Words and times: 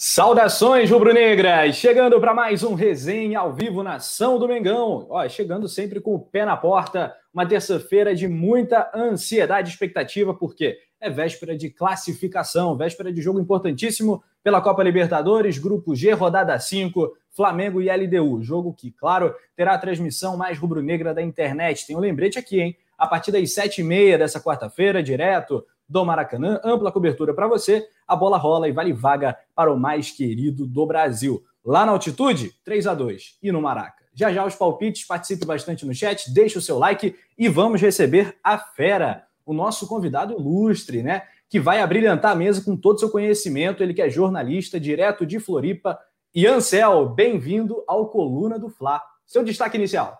Saudações 0.00 0.88
rubro-negras! 0.88 1.74
Chegando 1.74 2.20
para 2.20 2.32
mais 2.32 2.62
um 2.62 2.74
resenha 2.74 3.40
ao 3.40 3.52
vivo 3.52 3.82
na 3.82 3.98
São 3.98 4.38
do 4.38 4.46
Mengão. 4.46 5.08
Ó, 5.10 5.28
chegando 5.28 5.66
sempre 5.66 6.00
com 6.00 6.14
o 6.14 6.20
pé 6.20 6.44
na 6.44 6.56
porta, 6.56 7.12
uma 7.34 7.44
terça-feira 7.44 8.14
de 8.14 8.28
muita 8.28 8.88
ansiedade 8.94 9.68
e 9.68 9.72
expectativa, 9.72 10.32
porque 10.32 10.78
é 11.00 11.10
véspera 11.10 11.56
de 11.56 11.68
classificação, 11.68 12.76
véspera 12.76 13.12
de 13.12 13.20
jogo 13.20 13.40
importantíssimo 13.40 14.22
pela 14.40 14.60
Copa 14.60 14.84
Libertadores, 14.84 15.58
Grupo 15.58 15.96
G, 15.96 16.12
rodada 16.12 16.56
5, 16.56 17.16
Flamengo 17.32 17.82
e 17.82 17.90
LDU. 17.90 18.40
Jogo 18.40 18.72
que, 18.72 18.92
claro, 18.92 19.34
terá 19.56 19.74
a 19.74 19.78
transmissão 19.78 20.36
mais 20.36 20.56
rubro-negra 20.56 21.12
da 21.12 21.22
internet. 21.22 21.84
Tem 21.84 21.96
um 21.96 22.00
lembrete 22.00 22.38
aqui, 22.38 22.60
hein? 22.60 22.76
A 22.96 23.08
partir 23.08 23.32
das 23.32 23.52
sete 23.52 23.80
e 23.80 23.84
meia 23.84 24.16
dessa 24.16 24.40
quarta-feira, 24.40 25.02
direto 25.02 25.66
do 25.88 26.04
Maracanã, 26.04 26.60
ampla 26.62 26.92
cobertura 26.92 27.32
para 27.32 27.46
você, 27.46 27.88
a 28.06 28.14
bola 28.14 28.36
rola 28.36 28.68
e 28.68 28.72
vale 28.72 28.92
vaga 28.92 29.36
para 29.54 29.72
o 29.72 29.78
mais 29.78 30.10
querido 30.10 30.66
do 30.66 30.84
Brasil. 30.86 31.42
Lá 31.64 31.86
na 31.86 31.92
altitude, 31.92 32.52
3 32.64 32.86
a 32.86 32.94
2 32.94 33.38
e 33.42 33.50
no 33.50 33.62
Maraca. 33.62 34.04
Já 34.14 34.32
já 34.32 34.44
os 34.44 34.54
palpites, 34.54 35.06
participe 35.06 35.46
bastante 35.46 35.86
no 35.86 35.94
chat, 35.94 36.32
deixe 36.32 36.58
o 36.58 36.60
seu 36.60 36.78
like 36.78 37.16
e 37.38 37.48
vamos 37.48 37.80
receber 37.80 38.36
a 38.42 38.58
fera, 38.58 39.24
o 39.46 39.52
nosso 39.52 39.86
convidado 39.86 40.34
ilustre, 40.34 41.02
né? 41.02 41.22
Que 41.48 41.60
vai 41.60 41.80
abrilhantar 41.80 42.32
a 42.32 42.34
mesa 42.34 42.62
com 42.62 42.76
todo 42.76 42.96
o 42.96 42.98
seu 42.98 43.10
conhecimento. 43.10 43.82
Ele 43.82 43.94
que 43.94 44.02
é 44.02 44.10
jornalista, 44.10 44.78
direto 44.78 45.24
de 45.24 45.38
Floripa. 45.38 45.98
Ian 46.34 46.60
Cel, 46.60 47.08
bem-vindo 47.08 47.82
ao 47.86 48.08
Coluna 48.08 48.58
do 48.58 48.68
Fla. 48.68 49.00
Seu 49.24 49.42
destaque 49.42 49.76
inicial. 49.76 50.18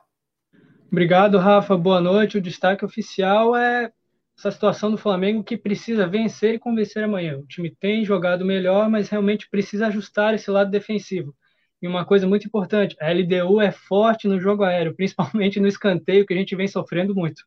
Obrigado, 0.91 1.37
Rafa. 1.37 1.77
Boa 1.77 2.01
noite. 2.01 2.39
O 2.39 2.41
destaque 2.41 2.85
oficial 2.85 3.55
é 3.55 3.93
essa 4.39 4.53
situação 4.53 4.89
do 4.89 4.97
Flamengo 4.97 5.43
que 5.43 5.57
precisa 5.57 6.07
vencer 6.07 6.55
e 6.55 6.59
convencer 6.61 7.03
amanhã. 7.03 7.37
O 7.39 7.47
time 7.47 7.75
tem 7.75 8.05
jogado 8.05 8.45
melhor, 8.45 8.89
mas 8.89 9.09
realmente 9.09 9.51
precisa 9.51 9.89
ajustar 9.89 10.33
esse 10.33 10.49
lado 10.49 10.71
defensivo. 10.71 11.35
E 11.83 11.89
uma 11.89 12.05
coisa 12.05 12.27
muito 12.27 12.47
importante, 12.47 12.97
a 13.01 13.11
LDU 13.11 13.61
é 13.61 13.73
forte 13.73 14.29
no 14.29 14.41
jogo 14.41 14.63
aéreo, 14.63 14.95
principalmente 14.97 15.59
no 15.59 15.67
escanteio, 15.67 16.25
que 16.25 16.33
a 16.33 16.37
gente 16.37 16.55
vem 16.55 16.69
sofrendo 16.69 17.17
muito. 17.17 17.43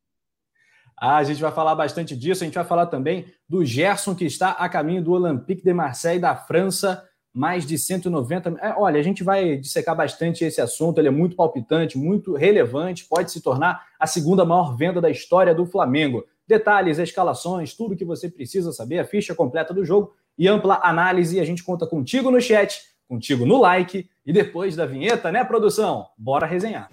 Ah, 0.99 1.17
a 1.17 1.23
gente 1.23 1.41
vai 1.41 1.51
falar 1.51 1.73
bastante 1.75 2.15
disso. 2.15 2.43
A 2.43 2.45
gente 2.45 2.55
vai 2.55 2.65
falar 2.65 2.85
também 2.85 3.25
do 3.47 3.65
Gerson, 3.65 4.13
que 4.13 4.25
está 4.25 4.51
a 4.51 4.67
caminho 4.67 5.01
do 5.01 5.13
Olympique 5.13 5.63
de 5.63 5.73
Marseille 5.73 6.19
da 6.19 6.35
França. 6.35 7.07
Mais 7.33 7.65
de 7.65 7.77
190. 7.77 8.57
É, 8.61 8.75
olha, 8.77 8.99
a 8.99 9.03
gente 9.03 9.23
vai 9.23 9.55
dissecar 9.55 9.95
bastante 9.95 10.43
esse 10.43 10.59
assunto. 10.59 10.99
Ele 10.99 11.07
é 11.07 11.11
muito 11.11 11.35
palpitante, 11.35 11.97
muito 11.97 12.35
relevante. 12.35 13.05
Pode 13.05 13.31
se 13.31 13.41
tornar 13.41 13.87
a 13.97 14.05
segunda 14.05 14.43
maior 14.43 14.75
venda 14.75 14.99
da 14.99 15.09
história 15.09 15.55
do 15.55 15.65
Flamengo 15.65 16.25
detalhes, 16.51 16.99
escalações, 16.99 17.73
tudo 17.73 17.95
que 17.95 18.05
você 18.05 18.29
precisa 18.29 18.71
saber, 18.71 18.99
a 18.99 19.05
ficha 19.05 19.33
completa 19.33 19.73
do 19.73 19.85
jogo 19.85 20.13
e 20.37 20.47
ampla 20.47 20.79
análise. 20.83 21.39
A 21.39 21.45
gente 21.45 21.63
conta 21.63 21.87
contigo 21.87 22.29
no 22.29 22.41
chat, 22.41 22.81
contigo 23.07 23.45
no 23.45 23.57
like 23.59 24.09
e 24.25 24.33
depois 24.33 24.75
da 24.75 24.85
vinheta, 24.85 25.31
né, 25.31 25.43
produção? 25.43 26.07
Bora 26.17 26.45
resenhar. 26.45 26.89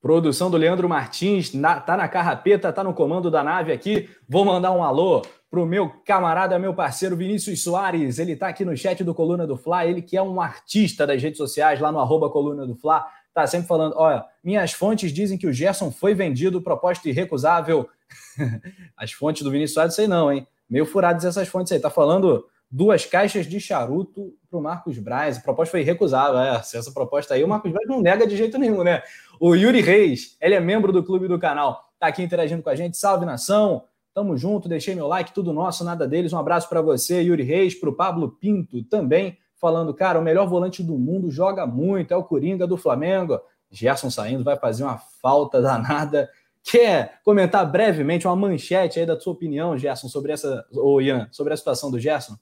Produção 0.00 0.50
do 0.50 0.56
Leandro 0.56 0.88
Martins, 0.88 1.52
na, 1.52 1.78
tá 1.78 1.96
na 1.96 2.08
carrapeta, 2.08 2.72
tá 2.72 2.82
no 2.82 2.94
comando 2.94 3.30
da 3.30 3.44
nave 3.44 3.70
aqui. 3.70 4.08
Vou 4.26 4.44
mandar 4.44 4.72
um 4.72 4.82
alô 4.82 5.22
pro 5.50 5.66
meu 5.66 5.90
camarada, 6.06 6.58
meu 6.58 6.72
parceiro 6.72 7.16
Vinícius 7.16 7.62
Soares. 7.62 8.18
Ele 8.18 8.34
tá 8.34 8.48
aqui 8.48 8.64
no 8.64 8.74
chat 8.76 9.04
do 9.04 9.14
Coluna 9.14 9.46
do 9.46 9.56
Fla, 9.56 9.84
ele 9.84 10.00
que 10.00 10.16
é 10.16 10.22
um 10.22 10.40
artista 10.40 11.06
das 11.06 11.22
redes 11.22 11.36
sociais, 11.36 11.80
lá 11.80 11.92
no 11.92 11.98
arroba 11.98 12.30
Coluna 12.30 12.66
do 12.66 12.74
Fla, 12.74 13.06
tá 13.34 13.46
sempre 13.46 13.68
falando, 13.68 13.94
olha, 13.96 14.24
minhas 14.42 14.72
fontes 14.72 15.12
dizem 15.12 15.36
que 15.36 15.46
o 15.46 15.52
Gerson 15.52 15.90
foi 15.90 16.14
vendido, 16.14 16.62
proposta 16.62 17.08
irrecusável. 17.08 17.88
As 18.96 19.12
fontes 19.12 19.42
do 19.42 19.50
Vinícius 19.50 19.74
Soares, 19.74 19.94
sei 19.94 20.06
não, 20.06 20.32
hein? 20.32 20.46
Meio 20.68 20.86
furadas 20.86 21.24
essas 21.24 21.48
fontes 21.48 21.72
aí. 21.72 21.80
Tá 21.80 21.90
falando 21.90 22.46
duas 22.70 23.04
caixas 23.04 23.46
de 23.46 23.58
charuto 23.58 24.32
para 24.48 24.58
o 24.58 24.62
Marcos 24.62 24.98
Braz. 24.98 25.38
A 25.38 25.40
proposta 25.40 25.72
foi 25.72 25.82
recusável. 25.82 26.38
É, 26.38 26.56
essa 26.56 26.92
proposta 26.92 27.34
aí, 27.34 27.42
o 27.42 27.48
Marcos 27.48 27.72
Braz 27.72 27.88
não 27.88 28.00
nega 28.00 28.26
de 28.26 28.36
jeito 28.36 28.58
nenhum, 28.58 28.84
né? 28.84 29.02
O 29.40 29.54
Yuri 29.54 29.80
Reis, 29.80 30.36
ele 30.40 30.54
é 30.54 30.60
membro 30.60 30.92
do 30.92 31.02
clube 31.02 31.26
do 31.26 31.38
canal, 31.38 31.90
tá 31.98 32.06
aqui 32.06 32.22
interagindo 32.22 32.62
com 32.62 32.70
a 32.70 32.76
gente. 32.76 32.96
Salve 32.96 33.26
nação! 33.26 33.84
Tamo 34.12 34.36
junto, 34.36 34.68
deixei 34.68 34.94
meu 34.94 35.06
like, 35.06 35.32
tudo 35.32 35.52
nosso, 35.52 35.84
nada 35.84 36.06
deles. 36.06 36.32
Um 36.32 36.38
abraço 36.38 36.68
para 36.68 36.82
você, 36.82 37.22
Yuri 37.22 37.44
Reis, 37.44 37.76
para 37.76 37.88
o 37.88 37.94
Pablo 37.94 38.28
Pinto 38.40 38.82
também, 38.84 39.38
falando, 39.54 39.94
cara, 39.94 40.18
o 40.18 40.22
melhor 40.22 40.48
volante 40.48 40.82
do 40.82 40.98
mundo 40.98 41.30
joga 41.30 41.64
muito, 41.64 42.12
é 42.12 42.16
o 42.16 42.24
Coringa 42.24 42.66
do 42.66 42.76
Flamengo. 42.76 43.40
Gerson 43.70 44.10
saindo, 44.10 44.42
vai 44.42 44.58
fazer 44.58 44.82
uma 44.82 44.98
falta 44.98 45.62
danada. 45.62 46.28
Quer 46.62 47.20
comentar 47.24 47.70
brevemente 47.70 48.26
uma 48.26 48.34
manchete 48.34 48.98
aí 48.98 49.06
da 49.06 49.18
sua 49.18 49.32
opinião, 49.32 49.78
Gerson, 49.78 50.08
sobre 50.08 50.32
essa, 50.32 50.66
ou 50.72 51.00
Ian, 51.00 51.28
sobre 51.30 51.54
a 51.54 51.56
situação 51.56 51.88
do 51.88 51.98
Gerson? 51.98 52.36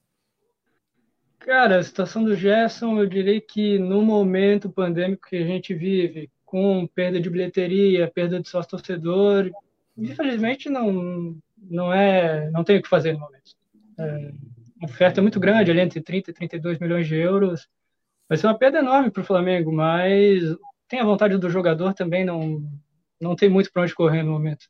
Cara, 1.48 1.78
a 1.78 1.82
situação 1.82 2.22
do 2.22 2.36
Gerson, 2.36 2.98
eu 2.98 3.06
diria 3.06 3.40
que 3.40 3.78
no 3.78 4.02
momento 4.02 4.68
pandêmico 4.68 5.28
que 5.30 5.36
a 5.36 5.46
gente 5.46 5.72
vive, 5.72 6.30
com 6.44 6.86
perda 6.86 7.18
de 7.18 7.30
bilheteria, 7.30 8.12
perda 8.14 8.38
de 8.38 8.46
sócio 8.46 8.72
torcedor, 8.72 9.50
infelizmente 9.96 10.68
não 10.68 11.38
não 11.56 11.90
é 11.90 12.50
não 12.50 12.62
tem 12.62 12.76
o 12.76 12.82
que 12.82 12.88
fazer 12.88 13.14
no 13.14 13.20
momento. 13.20 13.56
É, 13.98 14.30
a 14.82 14.84
oferta 14.84 15.20
é 15.20 15.22
muito 15.22 15.40
grande, 15.40 15.70
ali 15.70 15.80
entre 15.80 16.02
30 16.02 16.30
e 16.30 16.34
32 16.34 16.78
milhões 16.78 17.06
de 17.06 17.16
euros. 17.16 17.66
Vai 18.28 18.36
ser 18.36 18.46
uma 18.46 18.58
perda 18.58 18.80
enorme 18.80 19.10
para 19.10 19.22
o 19.22 19.26
Flamengo, 19.26 19.72
mas 19.72 20.42
tem 20.86 21.00
a 21.00 21.04
vontade 21.06 21.38
do 21.38 21.48
jogador 21.48 21.94
também, 21.94 22.26
não, 22.26 22.62
não 23.18 23.34
tem 23.34 23.48
muito 23.48 23.72
para 23.72 23.84
onde 23.84 23.94
correr 23.94 24.22
no 24.22 24.32
momento. 24.32 24.66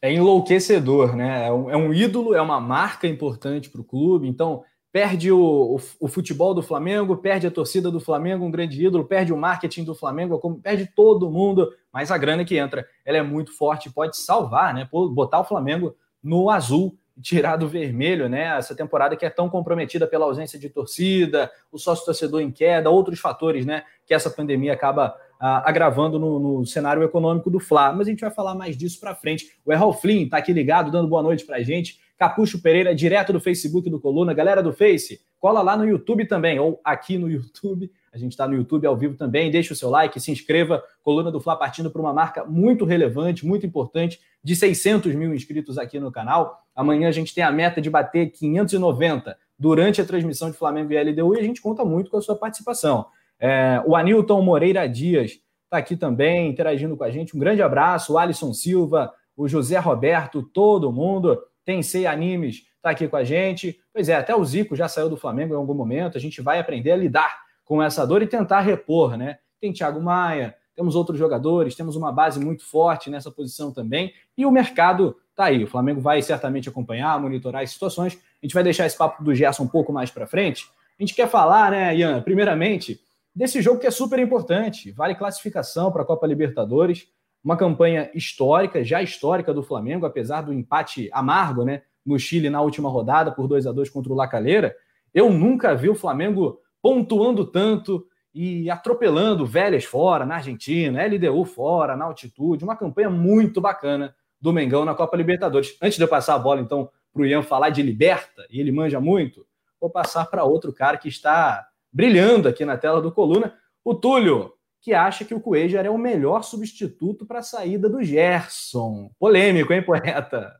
É 0.00 0.12
enlouquecedor, 0.12 1.16
né? 1.16 1.48
É 1.48 1.52
um, 1.52 1.68
é 1.68 1.76
um 1.76 1.92
ídolo, 1.92 2.36
é 2.36 2.40
uma 2.40 2.60
marca 2.60 3.08
importante 3.08 3.68
para 3.68 3.80
o 3.80 3.84
clube, 3.84 4.28
então 4.28 4.62
perde 4.92 5.30
o, 5.30 5.76
o, 5.76 5.80
o, 6.00 6.08
futebol 6.08 6.54
do 6.54 6.62
Flamengo, 6.62 7.16
perde 7.16 7.46
a 7.46 7.50
torcida 7.50 7.90
do 7.90 8.00
Flamengo, 8.00 8.44
um 8.44 8.50
grande 8.50 8.84
ídolo, 8.84 9.04
perde 9.04 9.32
o 9.32 9.36
marketing 9.36 9.84
do 9.84 9.94
Flamengo, 9.94 10.40
perde 10.62 10.86
todo 10.86 11.30
mundo, 11.30 11.70
mas 11.92 12.10
a 12.10 12.18
grana 12.18 12.44
que 12.44 12.56
entra, 12.56 12.86
ela 13.04 13.18
é 13.18 13.22
muito 13.22 13.56
forte, 13.56 13.90
pode 13.90 14.16
salvar, 14.16 14.72
né? 14.72 14.88
Botar 14.90 15.40
o 15.40 15.44
Flamengo 15.44 15.94
no 16.22 16.50
azul 16.50 16.96
tirar 17.20 17.56
do 17.56 17.68
vermelho, 17.68 18.28
né? 18.28 18.56
Essa 18.56 18.74
temporada 18.74 19.16
que 19.16 19.26
é 19.26 19.30
tão 19.30 19.48
comprometida 19.48 20.06
pela 20.06 20.24
ausência 20.24 20.58
de 20.58 20.68
torcida, 20.68 21.50
o 21.70 21.78
sócio 21.78 22.04
torcedor 22.04 22.40
em 22.40 22.50
queda, 22.50 22.90
outros 22.90 23.18
fatores, 23.18 23.66
né? 23.66 23.84
Que 24.06 24.14
essa 24.14 24.30
pandemia 24.30 24.72
acaba 24.72 25.16
ah, 25.40 25.68
agravando 25.68 26.18
no, 26.18 26.38
no, 26.38 26.66
cenário 26.66 27.02
econômico 27.02 27.50
do 27.50 27.60
Fla. 27.60 27.92
Mas 27.92 28.06
a 28.06 28.10
gente 28.10 28.20
vai 28.20 28.30
falar 28.30 28.54
mais 28.54 28.76
disso 28.76 29.00
para 29.00 29.14
frente. 29.14 29.52
O 29.64 29.72
Errol 29.72 29.92
Flynn 29.92 30.24
está 30.24 30.38
aqui 30.38 30.52
ligado, 30.52 30.90
dando 30.90 31.08
boa 31.08 31.22
noite 31.22 31.44
para 31.44 31.56
a 31.56 31.62
gente. 31.62 31.98
Capucho 32.18 32.60
Pereira, 32.60 32.94
direto 32.94 33.32
do 33.32 33.40
Facebook 33.40 33.88
do 33.88 34.00
Coluna. 34.00 34.34
Galera 34.34 34.60
do 34.60 34.72
Face, 34.72 35.20
cola 35.38 35.62
lá 35.62 35.76
no 35.76 35.86
YouTube 35.86 36.26
também, 36.26 36.58
ou 36.58 36.80
aqui 36.84 37.16
no 37.16 37.30
YouTube. 37.30 37.90
A 38.12 38.18
gente 38.18 38.32
está 38.32 38.48
no 38.48 38.54
YouTube 38.54 38.86
ao 38.86 38.96
vivo 38.96 39.16
também. 39.16 39.50
Deixa 39.50 39.72
o 39.72 39.76
seu 39.76 39.88
like, 39.88 40.18
se 40.18 40.32
inscreva. 40.32 40.82
Coluna 41.02 41.30
do 41.30 41.40
Fla 41.40 41.56
partindo 41.56 41.90
para 41.90 42.02
uma 42.02 42.12
marca 42.12 42.44
muito 42.44 42.84
relevante, 42.84 43.46
muito 43.46 43.64
importante, 43.64 44.18
de 44.42 44.56
600 44.56 45.14
mil 45.14 45.32
inscritos 45.32 45.78
aqui 45.78 46.00
no 46.00 46.10
canal. 46.10 46.64
Amanhã 46.74 47.08
a 47.08 47.12
gente 47.12 47.34
tem 47.34 47.44
a 47.44 47.52
meta 47.52 47.80
de 47.80 47.88
bater 47.88 48.32
590 48.32 49.36
durante 49.58 50.00
a 50.00 50.04
transmissão 50.04 50.50
de 50.50 50.56
Flamengo 50.56 50.92
e 50.92 51.02
LDU 51.02 51.36
e 51.36 51.38
a 51.38 51.42
gente 51.42 51.60
conta 51.60 51.84
muito 51.84 52.10
com 52.10 52.16
a 52.16 52.20
sua 52.20 52.36
participação. 52.36 53.06
É, 53.38 53.80
o 53.86 53.94
Anilton 53.94 54.42
Moreira 54.42 54.88
Dias 54.88 55.40
está 55.64 55.78
aqui 55.78 55.96
também 55.96 56.50
interagindo 56.50 56.96
com 56.96 57.04
a 57.04 57.10
gente. 57.10 57.36
Um 57.36 57.40
grande 57.40 57.62
abraço. 57.62 58.14
O 58.14 58.18
Alisson 58.18 58.52
Silva, 58.52 59.12
o 59.36 59.46
José 59.46 59.78
Roberto, 59.78 60.42
todo 60.42 60.92
mundo. 60.92 61.38
Tensei 61.68 62.06
Animes 62.06 62.62
está 62.76 62.88
aqui 62.88 63.06
com 63.06 63.16
a 63.16 63.24
gente. 63.24 63.78
Pois 63.92 64.08
é, 64.08 64.14
até 64.14 64.34
o 64.34 64.42
Zico 64.42 64.74
já 64.74 64.88
saiu 64.88 65.10
do 65.10 65.18
Flamengo 65.18 65.52
em 65.52 65.56
algum 65.58 65.74
momento. 65.74 66.16
A 66.16 66.20
gente 66.20 66.40
vai 66.40 66.58
aprender 66.58 66.92
a 66.92 66.96
lidar 66.96 67.42
com 67.62 67.82
essa 67.82 68.06
dor 68.06 68.22
e 68.22 68.26
tentar 68.26 68.60
repor, 68.60 69.18
né? 69.18 69.36
Tem 69.60 69.70
Thiago 69.70 70.00
Maia, 70.00 70.56
temos 70.74 70.96
outros 70.96 71.18
jogadores, 71.18 71.74
temos 71.74 71.94
uma 71.94 72.10
base 72.10 72.40
muito 72.40 72.64
forte 72.64 73.10
nessa 73.10 73.30
posição 73.30 73.70
também. 73.70 74.14
E 74.34 74.46
o 74.46 74.50
mercado 74.50 75.14
está 75.28 75.44
aí. 75.44 75.62
O 75.62 75.66
Flamengo 75.66 76.00
vai 76.00 76.22
certamente 76.22 76.70
acompanhar, 76.70 77.20
monitorar 77.20 77.62
as 77.62 77.70
situações. 77.70 78.14
A 78.14 78.46
gente 78.46 78.54
vai 78.54 78.64
deixar 78.64 78.86
esse 78.86 78.96
papo 78.96 79.22
do 79.22 79.34
Gerson 79.34 79.64
um 79.64 79.68
pouco 79.68 79.92
mais 79.92 80.10
para 80.10 80.26
frente. 80.26 80.64
A 80.98 81.02
gente 81.02 81.14
quer 81.14 81.28
falar, 81.28 81.70
né, 81.70 81.94
Ian, 81.94 82.22
primeiramente, 82.22 82.98
desse 83.36 83.60
jogo 83.60 83.78
que 83.78 83.86
é 83.86 83.90
super 83.90 84.18
importante. 84.18 84.90
Vale 84.92 85.14
classificação 85.14 85.92
para 85.92 86.00
a 86.00 86.06
Copa 86.06 86.26
Libertadores 86.26 87.08
uma 87.42 87.56
campanha 87.56 88.10
histórica, 88.14 88.84
já 88.84 89.02
histórica 89.02 89.54
do 89.54 89.62
Flamengo, 89.62 90.06
apesar 90.06 90.42
do 90.42 90.52
empate 90.52 91.08
amargo, 91.12 91.64
né, 91.64 91.82
no 92.04 92.18
Chile 92.18 92.50
na 92.50 92.60
última 92.60 92.88
rodada 92.88 93.30
por 93.30 93.46
2 93.46 93.66
a 93.66 93.72
2 93.72 93.90
contra 93.90 94.12
o 94.12 94.16
Lacaleira. 94.16 94.74
Eu 95.12 95.30
nunca 95.30 95.74
vi 95.74 95.88
o 95.88 95.94
Flamengo 95.94 96.60
pontuando 96.82 97.44
tanto 97.44 98.06
e 98.34 98.70
atropelando 98.70 99.46
Vélez 99.46 99.84
fora, 99.84 100.24
na 100.24 100.36
Argentina, 100.36 101.04
LDU 101.04 101.44
fora, 101.44 101.96
na 101.96 102.04
altitude. 102.04 102.64
Uma 102.64 102.76
campanha 102.76 103.10
muito 103.10 103.60
bacana 103.60 104.14
do 104.40 104.52
Mengão 104.52 104.84
na 104.84 104.94
Copa 104.94 105.16
Libertadores. 105.16 105.76
Antes 105.82 105.96
de 105.96 106.04
eu 106.04 106.08
passar 106.08 106.34
a 106.34 106.38
bola, 106.38 106.60
então, 106.60 106.88
para 107.12 107.22
o 107.22 107.26
Ian 107.26 107.42
falar 107.42 107.70
de 107.70 107.82
Liberta, 107.82 108.46
e 108.50 108.60
ele 108.60 108.70
manja 108.70 109.00
muito, 109.00 109.46
vou 109.80 109.90
passar 109.90 110.26
para 110.26 110.44
outro 110.44 110.72
cara 110.72 110.96
que 110.96 111.08
está 111.08 111.66
brilhando 111.92 112.48
aqui 112.48 112.64
na 112.64 112.76
tela 112.76 113.00
do 113.00 113.10
Coluna, 113.10 113.54
o 113.84 113.94
Túlio. 113.94 114.52
Que 114.80 114.94
acha 114.94 115.24
que 115.24 115.34
o 115.34 115.40
Cuejar 115.40 115.84
é 115.84 115.90
o 115.90 115.98
melhor 115.98 116.42
substituto 116.42 117.26
para 117.26 117.40
a 117.40 117.42
saída 117.42 117.88
do 117.88 118.02
Gerson. 118.02 119.10
Polêmico, 119.18 119.72
hein, 119.72 119.84
poeta? 119.84 120.56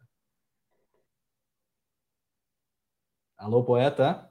Alô, 3.37 3.63
poeta? 3.63 4.29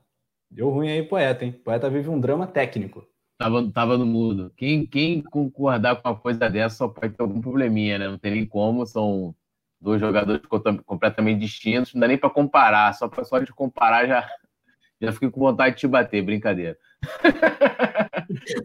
Deu 0.50 0.70
ruim 0.70 0.90
aí, 0.90 1.04
poeta, 1.04 1.46
hein? 1.46 1.52
Poeta 1.52 1.90
vive 1.90 2.10
um 2.10 2.20
drama 2.20 2.46
técnico. 2.46 3.08
Tava, 3.38 3.72
tava 3.72 3.98
no 3.98 4.06
mudo. 4.06 4.52
Quem, 4.58 4.86
quem 4.86 5.22
concordar 5.22 6.02
com 6.02 6.10
uma 6.10 6.20
coisa 6.20 6.50
dessa 6.50 6.78
só 6.78 6.88
pode 6.88 7.14
ter 7.14 7.22
algum 7.22 7.40
probleminha, 7.40 7.98
né? 7.98 8.08
Não 8.08 8.18
tem 8.18 8.32
nem 8.32 8.46
como, 8.46 8.86
são 8.86 9.36
dois 9.80 10.02
jogadores 10.02 10.42
completamente 10.86 11.40
distintos, 11.40 11.94
não 11.94 12.02
dá 12.02 12.08
nem 12.08 12.18
para 12.18 12.30
comparar, 12.30 12.94
só 12.94 13.08
para 13.08 13.24
só 13.24 13.40
de 13.40 13.54
comparar 13.54 14.08
já, 14.08 14.28
já 15.00 15.12
fiquei 15.12 15.30
com 15.30 15.40
vontade 15.40 15.76
de 15.76 15.82
te 15.82 15.88
bater, 15.88 16.24
brincadeira. 16.24 16.78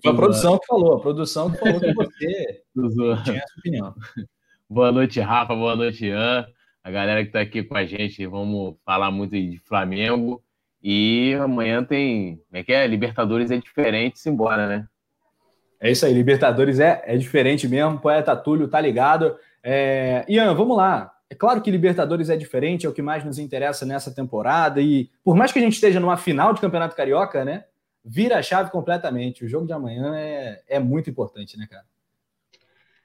Foi 0.03 0.11
a 0.11 0.15
produção 0.15 0.59
que 0.59 0.67
falou, 0.67 0.95
a 0.95 1.01
produção 1.01 1.51
que 1.51 1.59
falou 1.59 1.81
que 1.81 1.93
você 1.95 2.61
tinha 3.25 3.39
essa 3.39 3.59
opinião. 3.59 3.95
Boa 4.69 4.91
noite, 4.91 5.21
Rafa, 5.21 5.55
boa 5.55 5.77
noite, 5.77 6.07
Ian, 6.07 6.47
a 6.83 6.91
galera 6.91 7.23
que 7.23 7.29
está 7.29 7.41
aqui 7.41 7.63
com 7.63 7.77
a 7.77 7.85
gente, 7.85 8.27
vamos 8.27 8.77
falar 8.85 9.11
muito 9.11 9.33
de 9.33 9.61
Flamengo, 9.65 10.43
e 10.83 11.35
amanhã 11.41 11.85
tem, 11.85 12.37
como 12.49 12.59
é 12.59 12.65
que 12.65 12.73
é? 12.73 12.87
Libertadores 12.87 13.51
é 13.51 13.57
diferente, 13.59 14.19
simbora, 14.19 14.67
né? 14.67 14.87
É 15.81 15.91
isso 15.91 16.07
aí, 16.07 16.13
Libertadores 16.13 16.81
é, 16.81 17.03
é 17.07 17.17
diferente 17.17 17.69
mesmo, 17.69 17.99
poeta 17.99 18.37
Túlio 18.37 18.69
tá 18.69 18.81
ligado. 18.81 19.37
É... 19.63 20.25
Ian, 20.29 20.55
vamos 20.55 20.77
lá. 20.77 21.13
É 21.29 21.35
claro 21.35 21.61
que 21.61 21.71
Libertadores 21.71 22.31
é 22.31 22.37
diferente, 22.37 22.87
é 22.87 22.89
o 22.89 22.93
que 22.93 23.03
mais 23.03 23.25
nos 23.25 23.39
interessa 23.39 23.85
nessa 23.85 24.15
temporada. 24.15 24.81
E 24.81 25.11
por 25.25 25.35
mais 25.35 25.51
que 25.51 25.59
a 25.59 25.63
gente 25.63 25.75
esteja 25.75 25.99
numa 25.99 26.17
final 26.17 26.53
de 26.53 26.61
Campeonato 26.61 26.95
Carioca, 26.95 27.45
né? 27.45 27.65
Vira 28.05 28.39
a 28.39 28.43
chave 28.43 28.71
completamente. 28.71 29.45
O 29.45 29.49
jogo 29.49 29.67
de 29.67 29.73
amanhã 29.73 30.17
é, 30.17 30.63
é 30.67 30.79
muito 30.79 31.09
importante, 31.09 31.57
né, 31.57 31.67
cara? 31.69 31.85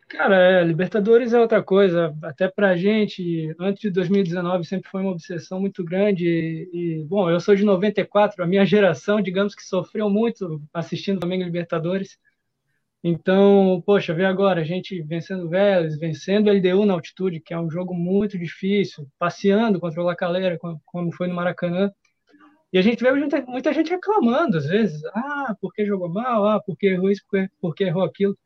Cara, 0.10 0.36
é, 0.38 0.64
Libertadores 0.64 1.34
é 1.34 1.40
outra 1.40 1.62
coisa. 1.62 2.16
Até 2.24 2.48
pra 2.48 2.78
gente, 2.78 3.54
antes 3.60 3.82
de 3.82 3.90
2019, 3.92 4.64
sempre 4.66 4.90
foi 4.90 5.02
uma 5.02 5.12
obsessão 5.12 5.60
muito 5.60 5.84
grande. 5.84 6.26
E, 6.74 7.06
bom, 7.08 7.30
eu 7.30 7.40
sou 7.42 7.56
de 7.56 7.64
94, 7.66 8.42
a 8.42 8.48
minha 8.48 8.66
geração, 8.66 9.22
digamos 9.22 9.54
que 9.54 9.64
sofreu 9.64 10.10
muito 10.10 10.62
assistindo 10.74 11.20
também 11.20 11.44
Libertadores. 11.44 12.18
Então, 13.04 13.82
poxa, 13.86 14.14
vê 14.14 14.26
agora, 14.26 14.62
a 14.62 14.64
gente 14.64 15.02
vencendo 15.04 15.46
o 15.46 15.50
Vélez, 15.50 15.98
vencendo 16.00 16.48
o 16.48 16.52
LDU 16.52 16.86
na 16.86 16.94
altitude, 16.94 17.40
que 17.40 17.54
é 17.54 17.60
um 17.60 17.70
jogo 17.70 17.94
muito 17.94 18.38
difícil, 18.38 19.08
passeando 19.20 19.80
contra 19.80 20.02
o 20.02 20.06
Lacaleira, 20.06 20.58
como 20.86 21.12
foi 21.14 21.28
no 21.28 21.36
Maracanã. 21.36 21.92
E 22.74 22.78
a 22.78 22.82
gente 22.82 23.02
vê 23.04 23.12
muita, 23.12 23.42
muita 23.44 23.74
gente 23.74 23.90
reclamando, 23.90 24.58
às 24.58 24.66
vezes, 24.66 25.04
ah, 25.06 25.56
porque 25.62 25.86
jogou 25.86 26.10
mal, 26.10 26.46
ah, 26.48 26.62
porque 26.62 26.88
errou 26.88 27.10
isso, 27.10 27.24
porque, 27.30 27.50
porque 27.62 27.84
errou 27.86 28.04
aquilo. 28.04 28.38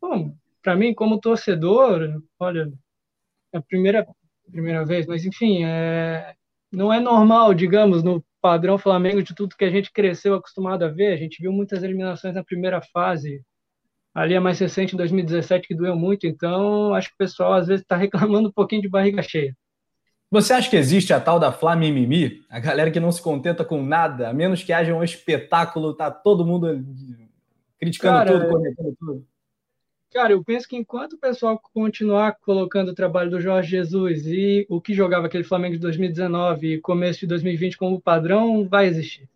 Bom, 0.00 0.36
para 0.62 0.76
mim, 0.76 0.94
como 0.94 1.20
torcedor, 1.20 2.22
olha, 2.38 2.72
é 3.52 3.58
a 3.58 3.62
primeira, 3.62 4.06
primeira 4.50 4.84
vez, 4.84 5.06
mas 5.06 5.24
enfim, 5.24 5.64
é, 5.64 6.34
não 6.72 6.92
é 6.92 7.00
normal, 7.00 7.54
digamos, 7.54 8.02
no 8.02 8.24
padrão 8.40 8.76
Flamengo 8.78 9.22
de 9.22 9.34
tudo 9.34 9.56
que 9.56 9.64
a 9.64 9.70
gente 9.70 9.92
cresceu 9.92 10.34
acostumado 10.34 10.84
a 10.84 10.88
ver. 10.88 11.12
A 11.14 11.16
gente 11.16 11.40
viu 11.40 11.52
muitas 11.52 11.82
eliminações 11.82 12.34
na 12.34 12.44
primeira 12.44 12.82
fase, 12.92 13.42
ali 14.14 14.34
é 14.34 14.40
mais 14.40 14.58
recente, 14.58 14.94
em 14.94 14.98
2017, 14.98 15.68
que 15.68 15.74
doeu 15.74 15.96
muito. 15.96 16.26
Então, 16.26 16.94
acho 16.94 17.08
que 17.08 17.14
o 17.14 17.18
pessoal 17.18 17.54
às 17.54 17.66
vezes 17.68 17.82
está 17.82 17.96
reclamando 17.96 18.48
um 18.48 18.52
pouquinho 18.52 18.82
de 18.82 18.88
barriga 18.88 19.22
cheia. 19.22 19.56
Você 20.34 20.52
acha 20.52 20.68
que 20.68 20.76
existe 20.76 21.12
a 21.12 21.20
tal 21.20 21.38
da 21.38 21.52
Flá 21.52 21.76
Mimimi? 21.76 22.42
A 22.50 22.58
galera 22.58 22.90
que 22.90 22.98
não 22.98 23.12
se 23.12 23.22
contenta 23.22 23.64
com 23.64 23.80
nada, 23.80 24.30
a 24.30 24.32
menos 24.32 24.64
que 24.64 24.72
haja 24.72 24.92
um 24.92 25.04
espetáculo, 25.04 25.94
tá 25.94 26.10
todo 26.10 26.44
mundo 26.44 26.84
criticando 27.78 28.18
cara, 28.18 28.32
tudo, 28.32 28.48
comentando 28.48 28.96
tudo. 28.98 29.26
Cara, 30.12 30.32
eu 30.32 30.42
penso 30.42 30.66
que 30.66 30.74
enquanto 30.74 31.12
o 31.12 31.18
pessoal 31.18 31.56
continuar 31.72 32.36
colocando 32.40 32.88
o 32.88 32.94
trabalho 32.94 33.30
do 33.30 33.40
Jorge 33.40 33.70
Jesus 33.70 34.26
e 34.26 34.66
o 34.68 34.80
que 34.80 34.92
jogava 34.92 35.26
aquele 35.26 35.44
Flamengo 35.44 35.76
de 35.76 35.80
2019 35.80 36.66
e 36.66 36.80
começo 36.80 37.20
de 37.20 37.28
2020 37.28 37.76
como 37.76 38.00
padrão, 38.00 38.66
vai 38.68 38.88
existir. 38.88 39.28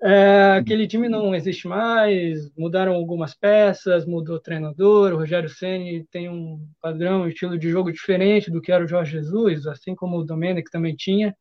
É, 0.00 0.52
aquele 0.58 0.86
time 0.86 1.08
não 1.08 1.34
existe 1.34 1.66
mais, 1.66 2.48
mudaram 2.56 2.94
algumas 2.94 3.34
peças, 3.34 4.06
mudou 4.06 4.36
o 4.36 4.40
treinador, 4.40 5.12
o 5.12 5.16
Rogério 5.16 5.48
Ceni 5.48 6.04
tem 6.04 6.28
um 6.28 6.64
padrão, 6.80 7.22
um 7.22 7.28
estilo 7.28 7.58
de 7.58 7.68
jogo 7.68 7.90
diferente 7.90 8.48
do 8.48 8.60
que 8.60 8.70
era 8.70 8.84
o 8.84 8.86
Jorge 8.86 9.12
Jesus, 9.12 9.66
assim 9.66 9.96
como 9.96 10.16
o 10.16 10.24
Domenic 10.24 10.70
também 10.70 10.94
tinha. 10.94 11.36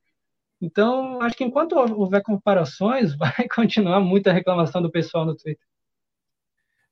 Então, 0.60 1.22
acho 1.22 1.38
que 1.38 1.44
enquanto 1.44 1.74
houver 1.74 2.24
comparações, 2.24 3.14
vai 3.18 3.48
continuar 3.54 4.00
muita 4.00 4.34
reclamação 4.34 4.82
do 4.82 4.92
pessoal 4.92 5.24
no 5.24 5.36
Twitter. 5.36 5.66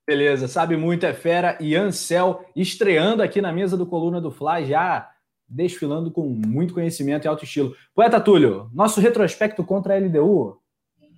Beleza, 0.06 0.48
sabe 0.48 0.78
muito, 0.78 1.04
é 1.04 1.14
fera. 1.14 1.58
E 1.60 1.76
Ansel 1.76 2.46
estreando 2.56 3.24
aqui 3.24 3.42
na 3.42 3.52
mesa 3.52 3.76
do 3.76 3.88
Coluna 3.88 4.22
do 4.22 4.30
Fly, 4.30 4.68
já 4.68 5.10
desfilando 5.48 6.12
com 6.12 6.28
muito 6.28 6.76
conhecimento 6.76 7.26
e 7.26 7.28
alto 7.28 7.44
estilo. 7.44 7.76
Poeta 7.94 8.22
Túlio, 8.22 8.70
nosso 8.72 9.02
retrospecto 9.02 9.64
contra 9.64 9.96
a 9.96 9.98
LDU 9.98 10.62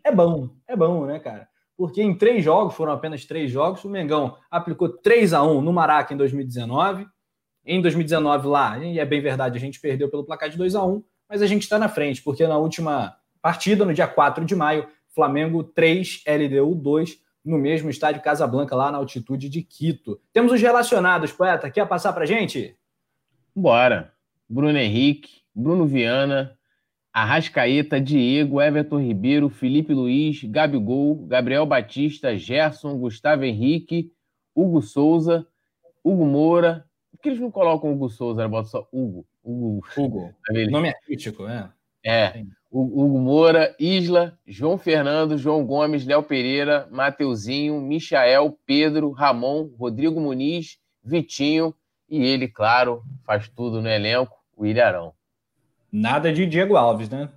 é 0.07 0.11
bom, 0.11 0.49
é 0.67 0.75
bom, 0.75 1.05
né, 1.05 1.19
cara? 1.19 1.47
Porque 1.75 2.01
em 2.01 2.17
três 2.17 2.43
jogos, 2.43 2.73
foram 2.73 2.91
apenas 2.91 3.25
três 3.25 3.51
jogos, 3.51 3.83
o 3.83 3.89
Mengão 3.89 4.35
aplicou 4.49 4.89
3 4.89 5.33
a 5.33 5.43
1 5.43 5.61
no 5.61 5.71
Maraca 5.71 6.13
em 6.13 6.17
2019. 6.17 7.05
Em 7.65 7.81
2019, 7.81 8.47
lá, 8.47 8.79
e 8.79 8.97
é 8.97 9.05
bem 9.05 9.21
verdade, 9.21 9.57
a 9.57 9.59
gente 9.59 9.79
perdeu 9.79 10.09
pelo 10.09 10.23
placar 10.23 10.49
de 10.49 10.57
2 10.57 10.73
a 10.73 10.83
1 10.83 11.03
mas 11.29 11.41
a 11.41 11.45
gente 11.45 11.63
está 11.63 11.77
na 11.77 11.89
frente, 11.89 12.23
porque 12.23 12.47
na 12.47 12.57
última 12.57 13.17
partida, 13.41 13.83
no 13.83 13.93
dia 13.93 14.07
4 14.07 14.45
de 14.45 14.55
maio, 14.55 14.87
Flamengo 15.13 15.63
3, 15.63 16.23
LDU 16.25 16.73
2, 16.75 17.17
no 17.43 17.57
mesmo 17.57 17.89
estádio 17.89 18.21
Casablanca, 18.21 18.75
lá 18.75 18.91
na 18.91 18.97
altitude 18.97 19.49
de 19.49 19.61
Quito. 19.61 20.19
Temos 20.31 20.51
os 20.51 20.61
relacionados, 20.61 21.31
poeta. 21.31 21.69
Quer 21.69 21.87
passar 21.87 22.13
para 22.13 22.25
gente? 22.25 22.77
Bora. 23.55 24.13
Bruno 24.49 24.77
Henrique, 24.77 25.41
Bruno 25.53 25.85
Viana, 25.85 26.56
Arrascaeta, 27.17 27.99
Diego, 27.99 28.61
Everton 28.61 28.99
Ribeiro, 28.99 29.49
Felipe 29.49 29.91
Luiz, 29.91 30.43
Gabigol, 30.43 31.15
Gabriel 31.25 31.65
Batista, 31.65 32.37
Gerson, 32.37 32.95
Gustavo 32.99 33.43
Henrique, 33.43 34.11
Hugo 34.55 34.83
Souza, 34.83 35.47
Hugo 36.03 36.27
Moura. 36.27 36.85
Por 37.09 37.19
que 37.19 37.29
eles 37.29 37.39
não 37.39 37.49
colocam 37.49 37.91
Hugo 37.91 38.07
Souza? 38.07 38.47
Bota 38.47 38.69
só 38.69 38.87
Hugo. 38.93 39.25
Hugo. 39.43 39.81
Hugo. 39.97 40.35
O 40.47 40.69
nome 40.69 40.89
é 40.89 40.93
crítico, 40.93 41.47
né? 41.47 41.71
É. 42.05 42.43
Hugo 42.71 43.17
Moura, 43.17 43.75
Isla, 43.79 44.37
João 44.45 44.77
Fernando, 44.77 45.39
João 45.39 45.65
Gomes, 45.65 46.05
Léo 46.05 46.21
Pereira, 46.21 46.87
Mateuzinho, 46.91 47.81
Michael, 47.81 48.55
Pedro, 48.63 49.09
Ramon, 49.09 49.71
Rodrigo 49.79 50.21
Muniz, 50.21 50.77
Vitinho 51.03 51.73
e 52.07 52.23
ele, 52.23 52.47
claro, 52.47 53.01
faz 53.25 53.49
tudo 53.49 53.81
no 53.81 53.89
elenco, 53.89 54.37
o 54.55 54.67
Ilharão. 54.67 55.16
Nada 55.91 56.31
de 56.33 56.45
Diego 56.45 56.75
Alves, 56.75 57.09
né? 57.09 57.29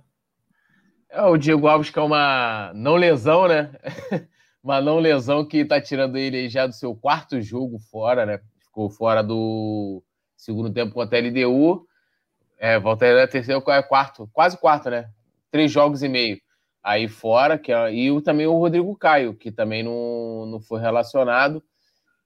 É, 1.09 1.21
o 1.23 1.37
Diego 1.37 1.67
Alves 1.67 1.89
que 1.89 1.99
é 1.99 2.01
uma 2.01 2.71
não 2.73 2.95
lesão, 2.95 3.47
né? 3.47 3.71
uma 4.63 4.81
não 4.81 4.99
lesão 4.99 5.45
que 5.45 5.65
tá 5.65 5.81
tirando 5.81 6.17
ele 6.17 6.49
já 6.49 6.67
do 6.67 6.73
seu 6.73 6.95
quarto 6.95 7.41
jogo 7.41 7.79
fora, 7.79 8.25
né? 8.25 8.39
Ficou 8.59 8.89
fora 8.89 9.21
do 9.21 10.03
segundo 10.37 10.71
tempo 10.71 10.93
contra 10.93 11.17
a 11.17 11.21
LDU. 11.21 11.85
É, 12.57 12.79
volta 12.79 13.05
aí, 13.05 13.11
é 13.11 13.27
terceiro, 13.27 13.63
é 13.69 13.81
quarto, 13.81 14.29
quase 14.31 14.57
quarto, 14.57 14.89
né? 14.89 15.09
Três 15.49 15.71
jogos 15.71 16.03
e 16.03 16.09
meio. 16.09 16.39
Aí 16.83 17.07
fora, 17.07 17.57
que 17.57 17.71
é, 17.71 17.93
e 17.93 18.11
o, 18.11 18.21
também 18.21 18.47
o 18.47 18.57
Rodrigo 18.57 18.95
Caio, 18.95 19.33
que 19.33 19.51
também 19.51 19.83
não, 19.83 20.45
não 20.45 20.59
foi 20.59 20.79
relacionado, 20.79 21.63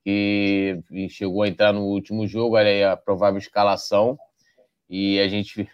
e, 0.05 0.79
e 0.91 1.09
chegou 1.09 1.43
a 1.43 1.47
entrar 1.47 1.73
no 1.73 1.81
último 1.81 2.27
jogo, 2.27 2.55
olha 2.55 2.69
aí 2.69 2.83
a 2.83 2.95
provável 2.95 3.37
escalação. 3.37 4.17
E 4.89 5.19
a 5.19 5.27
gente 5.27 5.67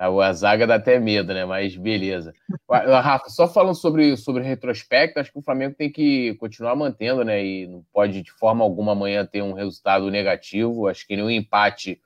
a 0.00 0.32
zaga 0.32 0.66
dá 0.66 0.76
até 0.76 0.98
medo, 0.98 1.34
né? 1.34 1.44
Mas 1.44 1.76
beleza. 1.76 2.32
Rafa, 2.70 3.28
só 3.28 3.46
falando 3.46 3.74
sobre, 3.74 4.16
sobre 4.16 4.42
retrospecto, 4.42 5.20
acho 5.20 5.30
que 5.30 5.38
o 5.38 5.42
Flamengo 5.42 5.74
tem 5.74 5.92
que 5.92 6.34
continuar 6.36 6.74
mantendo, 6.74 7.22
né? 7.22 7.44
E 7.44 7.66
não 7.66 7.84
pode 7.92 8.22
de 8.22 8.32
forma 8.32 8.64
alguma 8.64 8.92
amanhã 8.92 9.26
ter 9.26 9.42
um 9.42 9.52
resultado 9.52 10.10
negativo. 10.10 10.88
Acho 10.88 11.06
que 11.06 11.16
nenhum 11.16 11.30
empate 11.30 12.00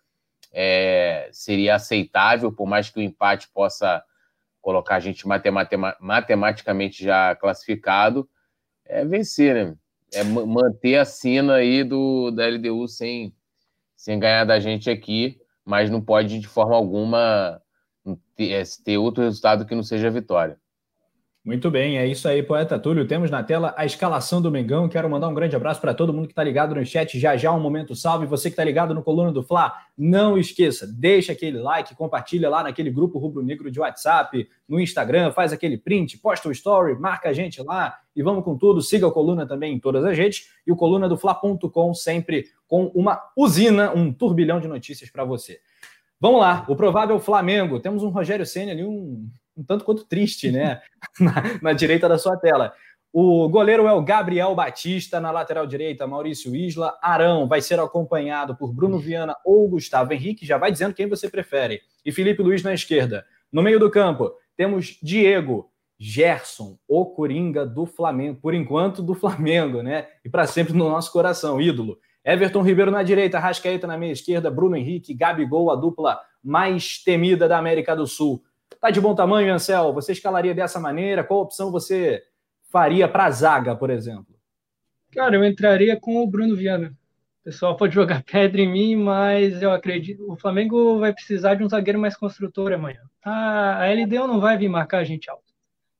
é, 0.53 1.29
seria 1.31 1.77
aceitável, 1.77 2.51
por 2.51 2.67
mais 2.67 2.91
que 2.91 2.99
o 2.99 3.03
empate 3.03 3.49
possa 3.55 4.03
colocar 4.61 4.97
a 4.97 5.01
gente 5.01 5.25
matematicamente 6.01 7.05
já 7.05 7.37
classificado. 7.37 8.29
É 8.85 9.05
vencer, 9.05 9.55
né? 9.55 9.77
É 10.13 10.25
manter 10.25 10.97
a 10.97 11.05
sina 11.05 11.55
aí 11.55 11.85
do, 11.85 12.33
da 12.33 12.47
LDU 12.49 12.89
sem, 12.89 13.33
sem 13.95 14.19
ganhar 14.19 14.45
da 14.45 14.59
gente 14.59 14.91
aqui, 14.91 15.41
mas 15.65 15.91
não 15.91 16.01
pode 16.01 16.41
de 16.41 16.49
forma 16.49 16.75
alguma 16.75 17.61
ter, 18.37 18.53
é, 18.53 18.63
ter 18.85 18.99
outro 18.99 19.23
resultado 19.23 19.65
que 19.67 19.75
não 19.75 19.83
seja 19.83 20.11
vitória. 20.11 20.59
Muito 21.45 21.71
bem, 21.71 21.99
é 21.99 22.07
isso 22.07 22.27
aí, 22.27 22.43
poeta 22.43 22.79
Túlio. 22.79 23.07
Temos 23.07 23.31
na 23.31 23.43
tela 23.43 23.75
a 23.77 23.85
escalação 23.85 24.41
do 24.41 24.51
Mengão. 24.51 24.89
Quero 24.89 25.11
mandar 25.11 25.29
um 25.29 25.35
grande 25.35 25.55
abraço 25.55 25.79
para 25.79 25.93
todo 25.93 26.11
mundo 26.11 26.25
que 26.25 26.33
está 26.33 26.43
ligado 26.43 26.75
no 26.75 26.87
chat. 26.87 27.21
Já 27.21 27.37
já 27.37 27.53
um 27.53 27.61
momento 27.61 27.95
salve. 27.95 28.25
Você 28.25 28.49
que 28.49 28.55
está 28.55 28.65
ligado 28.65 28.95
no 28.95 29.03
Coluna 29.03 29.31
do 29.31 29.43
Fla, 29.43 29.75
não 29.97 30.39
esqueça, 30.39 30.87
deixa 30.87 31.33
aquele 31.33 31.59
like, 31.59 31.95
compartilha 31.95 32.49
lá 32.49 32.63
naquele 32.63 32.91
grupo 32.91 33.19
rubro-negro 33.19 33.71
de 33.71 33.79
WhatsApp, 33.79 34.49
no 34.67 34.81
Instagram, 34.81 35.33
faz 35.33 35.53
aquele 35.53 35.77
print, 35.77 36.17
posta 36.17 36.49
o 36.49 36.53
story, 36.53 36.99
marca 36.99 37.29
a 37.29 37.35
gente 37.35 37.63
lá 37.63 37.95
e 38.17 38.23
vamos 38.23 38.43
com 38.43 38.57
tudo. 38.57 38.81
Siga 38.81 39.07
o 39.07 39.13
Coluna 39.13 39.47
também 39.47 39.75
em 39.75 39.79
todas 39.79 40.03
as 40.03 40.17
redes 40.17 40.49
e 40.67 40.73
o 40.73 40.77
coluna 40.77 41.11
do 41.11 41.19
Fla.com 41.19 41.93
sempre 41.93 42.47
com 42.67 42.87
uma 42.95 43.21
usina, 43.37 43.93
um 43.93 44.11
turbilhão 44.11 44.61
de 44.61 44.67
notícias 44.67 45.11
para 45.11 45.25
você. 45.25 45.61
Vamos 46.25 46.40
lá, 46.40 46.64
o 46.69 46.75
provável 46.75 47.21
Flamengo. 47.21 47.78
Temos 47.78 48.02
um 48.02 48.09
Rogério 48.09 48.47
Senna 48.47 48.73
ali, 48.73 48.83
um 48.83 49.28
um 49.57 49.62
tanto 49.62 49.85
quanto 49.85 50.04
triste, 50.04 50.50
né? 50.50 50.81
na, 51.21 51.35
na 51.62 51.73
direita 51.73 52.09
da 52.09 52.19
sua 52.19 52.35
tela. 52.37 52.73
O 53.12 53.47
goleiro 53.49 53.87
é 53.87 53.93
o 53.93 54.02
Gabriel 54.02 54.54
Batista, 54.54 55.21
na 55.21 55.31
lateral 55.31 55.66
direita, 55.66 56.07
Maurício 56.07 56.57
Isla. 56.57 56.99
Arão 57.00 57.47
vai 57.47 57.61
ser 57.61 57.78
acompanhado 57.78 58.57
por 58.57 58.73
Bruno 58.73 58.99
Viana 58.99 59.37
ou 59.45 59.69
Gustavo 59.69 60.12
Henrique, 60.12 60.47
já 60.47 60.59
vai 60.59 60.73
dizendo 60.73 60.95
quem 60.95 61.09
você 61.09 61.28
prefere. 61.28 61.83
E 62.04 62.11
Felipe 62.11 62.43
Luiz 62.43 62.62
na 62.62 62.75
esquerda. 62.75 63.25
No 63.52 63.62
meio 63.62 63.78
do 63.78 63.90
campo, 63.90 64.33
temos 64.57 64.99
Diego, 65.00 65.71
Gerson, 65.97 66.76
o 66.88 67.07
Coringa 67.07 67.64
do 67.64 67.87
Flamengo, 67.87 68.40
por 68.40 68.54
enquanto 68.54 69.00
do 69.00 69.14
Flamengo, 69.14 69.83
né? 69.83 70.09
E 70.25 70.28
para 70.28 70.47
sempre 70.47 70.73
no 70.73 70.88
nosso 70.88 71.12
coração, 71.12 71.61
ídolo. 71.61 71.99
Everton 72.25 72.62
Ribeiro 72.62 72.90
na 72.90 73.02
direita, 73.02 73.38
Rascaeta 73.38 73.87
na 73.87 73.99
meia 73.99 74.12
esquerda, 74.12 74.50
Bruno 74.50 74.76
Henrique, 74.76 75.12
Gabigol, 75.12 75.71
a 75.71 75.76
dupla 75.76 76.19
mais 76.43 77.02
temida 77.02 77.47
da 77.47 77.59
América 77.59 77.95
do 77.95 78.07
Sul. 78.07 78.43
Tá 78.81 78.90
de 78.90 79.00
bom 79.00 79.14
tamanho, 79.14 79.52
Ansel? 79.52 79.93
Você 79.93 80.12
escalaria 80.12 80.54
dessa 80.54 80.81
maneira? 80.81 81.23
Qual 81.23 81.40
opção 81.40 81.71
você 81.71 82.23
faria 82.71 83.07
para 83.07 83.26
a 83.26 83.31
zaga, 83.31 83.76
por 83.76 83.90
exemplo? 83.90 84.35
Cara, 85.12 85.37
eu 85.37 85.45
entraria 85.45 86.00
com 86.00 86.23
o 86.23 86.26
Bruno 86.26 86.57
Viana. 86.57 86.97
O 87.43 87.45
pessoal 87.45 87.76
pode 87.76 87.95
jogar 87.95 88.25
pedra 88.31 88.62
em 88.62 88.73
mim, 88.73 88.97
mas 88.97 89.61
eu 89.61 89.71
acredito. 89.71 90.31
O 90.31 90.37
Flamengo 90.37 90.99
vai 90.99 91.12
precisar 91.12 91.57
de 91.57 91.62
um 91.62 91.69
zagueiro 91.69 91.99
mais 91.99 92.16
construtor 92.16 92.73
amanhã. 92.73 93.00
A, 93.23 93.85
a 93.85 93.93
LDU 93.93 94.26
não 94.26 94.40
vai 94.40 94.57
vir 94.57 94.69
marcar 94.69 94.99
a 94.99 95.04
gente 95.04 95.28
alto. 95.28 95.52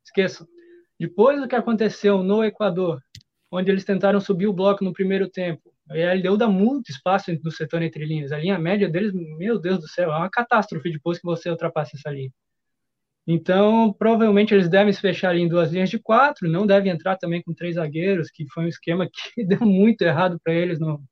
Esqueçam. 0.03 0.47
Depois 0.99 1.39
do 1.39 1.47
que 1.47 1.55
aconteceu 1.55 2.23
no 2.23 2.43
Equador, 2.43 3.03
onde 3.51 3.71
eles 3.71 3.85
tentaram 3.85 4.21
subir 4.21 4.47
o 4.47 4.53
bloco 4.53 4.83
no 4.83 4.93
primeiro 4.93 5.29
tempo, 5.29 5.74
a 5.91 6.15
LDU 6.15 6.37
dá 6.37 6.49
muito 6.49 6.91
espaço 6.91 7.31
no 7.43 7.51
setor 7.51 7.83
entre 7.83 8.05
linhas. 8.05 8.33
A 8.33 8.39
linha 8.39 8.59
média 8.59 8.89
deles, 8.89 9.13
meu 9.13 9.59
Deus 9.59 9.81
do 9.81 9.89
céu, 9.89 10.13
é 10.13 10.17
uma 10.17 10.31
catástrofe 10.31 10.91
depois 10.91 11.19
que 11.19 11.25
você 11.25 11.51
ultrapassa 11.51 11.97
essa 11.97 12.11
linha. 12.11 12.31
Então, 13.27 13.93
provavelmente 13.93 14.53
eles 14.53 14.69
devem 14.69 14.93
se 14.93 15.01
fechar 15.01 15.35
em 15.37 15.49
duas 15.49 15.73
linhas 15.73 15.89
de 15.89 15.99
quatro, 15.99 16.49
não 16.49 16.67
devem 16.67 16.93
entrar 16.93 17.17
também 17.17 17.43
com 17.43 17.55
três 17.55 17.77
zagueiros, 17.77 18.31
que 18.31 18.47
foi 18.53 18.65
um 18.65 18.69
esquema 18.69 19.09
que 19.11 19.45
deu 19.45 19.61
muito 19.61 20.03
errado 20.03 20.39
para 20.43 20.53
eles 20.55 20.79
no, 20.79 21.03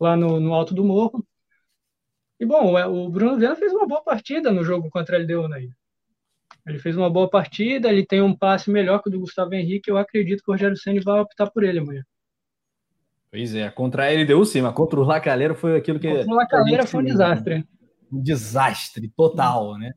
lá 0.00 0.16
no, 0.16 0.40
no, 0.40 0.54
alto 0.54 0.74
do 0.74 0.84
morro. 0.84 1.26
E 2.38 2.46
bom, 2.46 2.74
o 2.74 3.08
Bruno 3.08 3.38
Viana 3.38 3.56
fez 3.56 3.72
uma 3.72 3.86
boa 3.86 4.02
partida 4.02 4.52
no 4.52 4.64
jogo 4.64 4.90
contra 4.90 5.16
a 5.16 5.20
LDU, 5.20 5.48
né? 5.48 5.68
Ele 6.66 6.78
fez 6.78 6.96
uma 6.96 7.10
boa 7.10 7.28
partida, 7.28 7.88
ele 7.88 8.06
tem 8.06 8.22
um 8.22 8.36
passe 8.36 8.70
melhor 8.70 9.02
que 9.02 9.08
o 9.08 9.12
do 9.12 9.20
Gustavo 9.20 9.54
Henrique, 9.54 9.90
eu 9.90 9.96
acredito 9.98 10.42
que 10.44 10.50
o 10.50 10.52
Rogério 10.52 10.76
Ceni 10.76 11.00
vai 11.00 11.20
optar 11.20 11.50
por 11.50 11.64
ele 11.64 11.80
amanhã. 11.80 12.04
Pois 13.32 13.54
é, 13.54 13.68
contra 13.70 14.06
a 14.06 14.12
LDU 14.12 14.44
sim, 14.44 14.60
mas 14.60 14.74
contra 14.74 15.00
o 15.00 15.04
Lacaleiro 15.04 15.56
foi 15.56 15.76
aquilo 15.76 15.98
que... 15.98 16.08
Contra 16.08 16.30
o 16.30 16.36
Lacaleiro 16.36 16.86
foi 16.86 17.00
um 17.00 17.04
desastre. 17.04 17.66
Um 18.12 18.22
desastre 18.22 19.08
total, 19.08 19.76
né? 19.78 19.92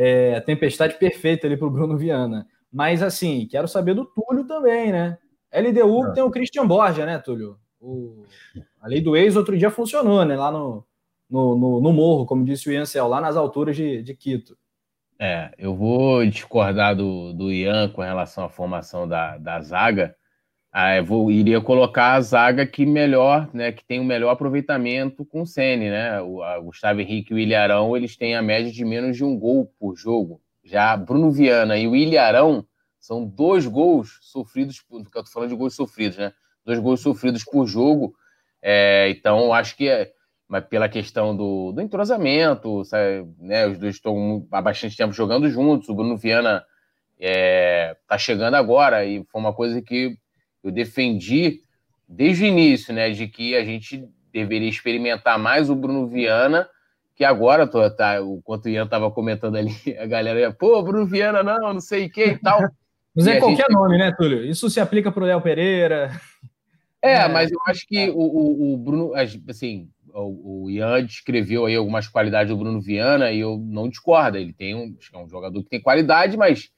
é, 0.00 0.38
tempestade 0.42 0.94
perfeita 0.94 1.48
ali 1.48 1.56
para 1.56 1.66
o 1.66 1.70
Bruno 1.70 1.98
Viana. 1.98 2.46
Mas, 2.72 3.02
assim, 3.02 3.48
quero 3.50 3.66
saber 3.66 3.94
do 3.94 4.04
Túlio 4.04 4.46
também, 4.46 4.92
né? 4.92 5.18
LDU 5.52 6.06
é. 6.06 6.12
tem 6.12 6.22
o 6.22 6.30
Christian 6.30 6.68
Borja, 6.68 7.04
né, 7.04 7.18
Túlio? 7.18 7.58
O, 7.80 8.24
a 8.80 8.86
lei 8.86 9.00
do 9.00 9.16
ex 9.16 9.34
outro 9.34 9.58
dia 9.58 9.72
funcionou, 9.72 10.24
né? 10.24 10.36
Lá 10.36 10.52
no, 10.52 10.84
no, 11.28 11.58
no, 11.58 11.80
no 11.80 11.92
morro, 11.92 12.26
como 12.26 12.44
disse 12.44 12.68
o 12.68 12.72
Ian 12.72 12.84
Cel, 12.86 13.08
lá 13.08 13.20
nas 13.20 13.36
alturas 13.36 13.74
de, 13.74 14.00
de 14.00 14.14
Quito. 14.14 14.56
É, 15.18 15.50
eu 15.58 15.74
vou 15.74 16.24
discordar 16.24 16.94
do, 16.94 17.32
do 17.32 17.50
Ian 17.50 17.88
com 17.88 18.00
relação 18.00 18.44
à 18.44 18.48
formação 18.48 19.08
da, 19.08 19.36
da 19.36 19.60
zaga, 19.60 20.14
ah, 20.70 21.00
vou, 21.00 21.30
iria 21.30 21.60
colocar 21.60 22.14
a 22.14 22.20
zaga 22.20 22.66
que 22.66 22.84
melhor, 22.84 23.48
né, 23.54 23.72
que 23.72 23.84
tem 23.84 24.00
o 24.00 24.04
melhor 24.04 24.30
aproveitamento 24.30 25.24
com 25.24 25.42
o 25.42 25.46
Sene, 25.46 25.90
né? 25.90 26.20
O 26.20 26.40
Gustavo 26.62 27.00
Henrique 27.00 27.32
e 27.32 27.34
o 27.34 27.38
Ilharão, 27.38 27.96
eles 27.96 28.16
têm 28.16 28.36
a 28.36 28.42
média 28.42 28.70
de 28.70 28.84
menos 28.84 29.16
de 29.16 29.24
um 29.24 29.38
gol 29.38 29.72
por 29.78 29.96
jogo. 29.96 30.40
Já 30.62 30.96
Bruno 30.96 31.30
Viana 31.30 31.78
e 31.78 31.88
o 31.88 31.96
Ilharão 31.96 32.66
são 33.00 33.24
dois 33.24 33.66
gols 33.66 34.18
sofridos, 34.20 34.82
eu 34.92 35.04
tô 35.04 35.24
falando 35.26 35.48
de 35.48 35.56
gols 35.56 35.74
sofridos, 35.74 36.18
né? 36.18 36.32
Dois 36.64 36.78
gols 36.78 37.00
sofridos 37.00 37.42
por 37.44 37.66
jogo. 37.66 38.14
É, 38.60 39.08
então, 39.08 39.54
acho 39.54 39.74
que 39.74 39.88
é, 39.88 40.12
mas 40.46 40.64
pela 40.66 40.88
questão 40.88 41.34
do, 41.34 41.72
do 41.72 41.80
entrosamento, 41.80 42.84
sabe, 42.84 43.26
né? 43.38 43.66
Os 43.66 43.78
dois 43.78 43.94
estão 43.94 44.46
há 44.52 44.60
bastante 44.60 44.96
tempo 44.96 45.14
jogando 45.14 45.48
juntos. 45.48 45.88
O 45.88 45.94
Bruno 45.94 46.16
Viana 46.16 46.62
é, 47.18 47.96
tá 48.06 48.18
chegando 48.18 48.54
agora 48.54 49.04
e 49.06 49.24
foi 49.24 49.40
uma 49.40 49.54
coisa 49.54 49.80
que 49.80 50.18
eu 50.62 50.70
defendi 50.70 51.62
desde 52.08 52.44
o 52.44 52.46
início, 52.46 52.94
né, 52.94 53.10
de 53.10 53.28
que 53.28 53.54
a 53.54 53.64
gente 53.64 54.08
deveria 54.32 54.68
experimentar 54.68 55.38
mais 55.38 55.68
o 55.68 55.74
Bruno 55.74 56.06
Viana, 56.06 56.68
que 57.14 57.24
agora, 57.24 57.66
tô, 57.66 57.88
tá, 57.90 58.20
enquanto 58.20 58.66
o 58.66 58.68
Ian 58.68 58.84
estava 58.84 59.10
comentando 59.10 59.56
ali, 59.56 59.74
a 59.98 60.06
galera 60.06 60.40
ia, 60.40 60.52
pô, 60.52 60.82
Bruno 60.82 61.06
Viana 61.06 61.42
não, 61.42 61.74
não 61.74 61.80
sei 61.80 62.06
o 62.06 62.10
que 62.10 62.24
e 62.24 62.38
tal. 62.38 62.60
Mas 63.14 63.26
é 63.26 63.40
qualquer 63.40 63.66
gente... 63.68 63.72
nome, 63.72 63.98
né, 63.98 64.12
Túlio? 64.16 64.44
Isso 64.44 64.70
se 64.70 64.78
aplica 64.78 65.10
para 65.10 65.24
o 65.24 65.26
Léo 65.26 65.40
Pereira. 65.40 66.12
É, 67.02 67.14
é, 67.14 67.28
mas 67.28 67.50
eu 67.50 67.58
acho 67.66 67.86
que 67.88 68.10
o, 68.10 68.18
o, 68.18 68.74
o 68.74 68.76
Bruno, 68.76 69.12
assim, 69.48 69.88
o, 70.12 70.64
o, 70.64 70.70
Ian 70.70 71.04
descreveu 71.04 71.66
aí 71.66 71.74
algumas 71.74 72.06
qualidades 72.06 72.52
do 72.52 72.56
Bruno 72.56 72.80
Viana 72.80 73.32
e 73.32 73.40
eu 73.40 73.58
não 73.58 73.88
discordo. 73.88 74.36
Ele 74.36 74.52
tem 74.52 74.74
um, 74.74 74.96
é 75.12 75.18
um 75.18 75.28
jogador 75.28 75.62
que 75.62 75.68
tem 75.68 75.80
qualidade, 75.80 76.36
mas 76.36 76.70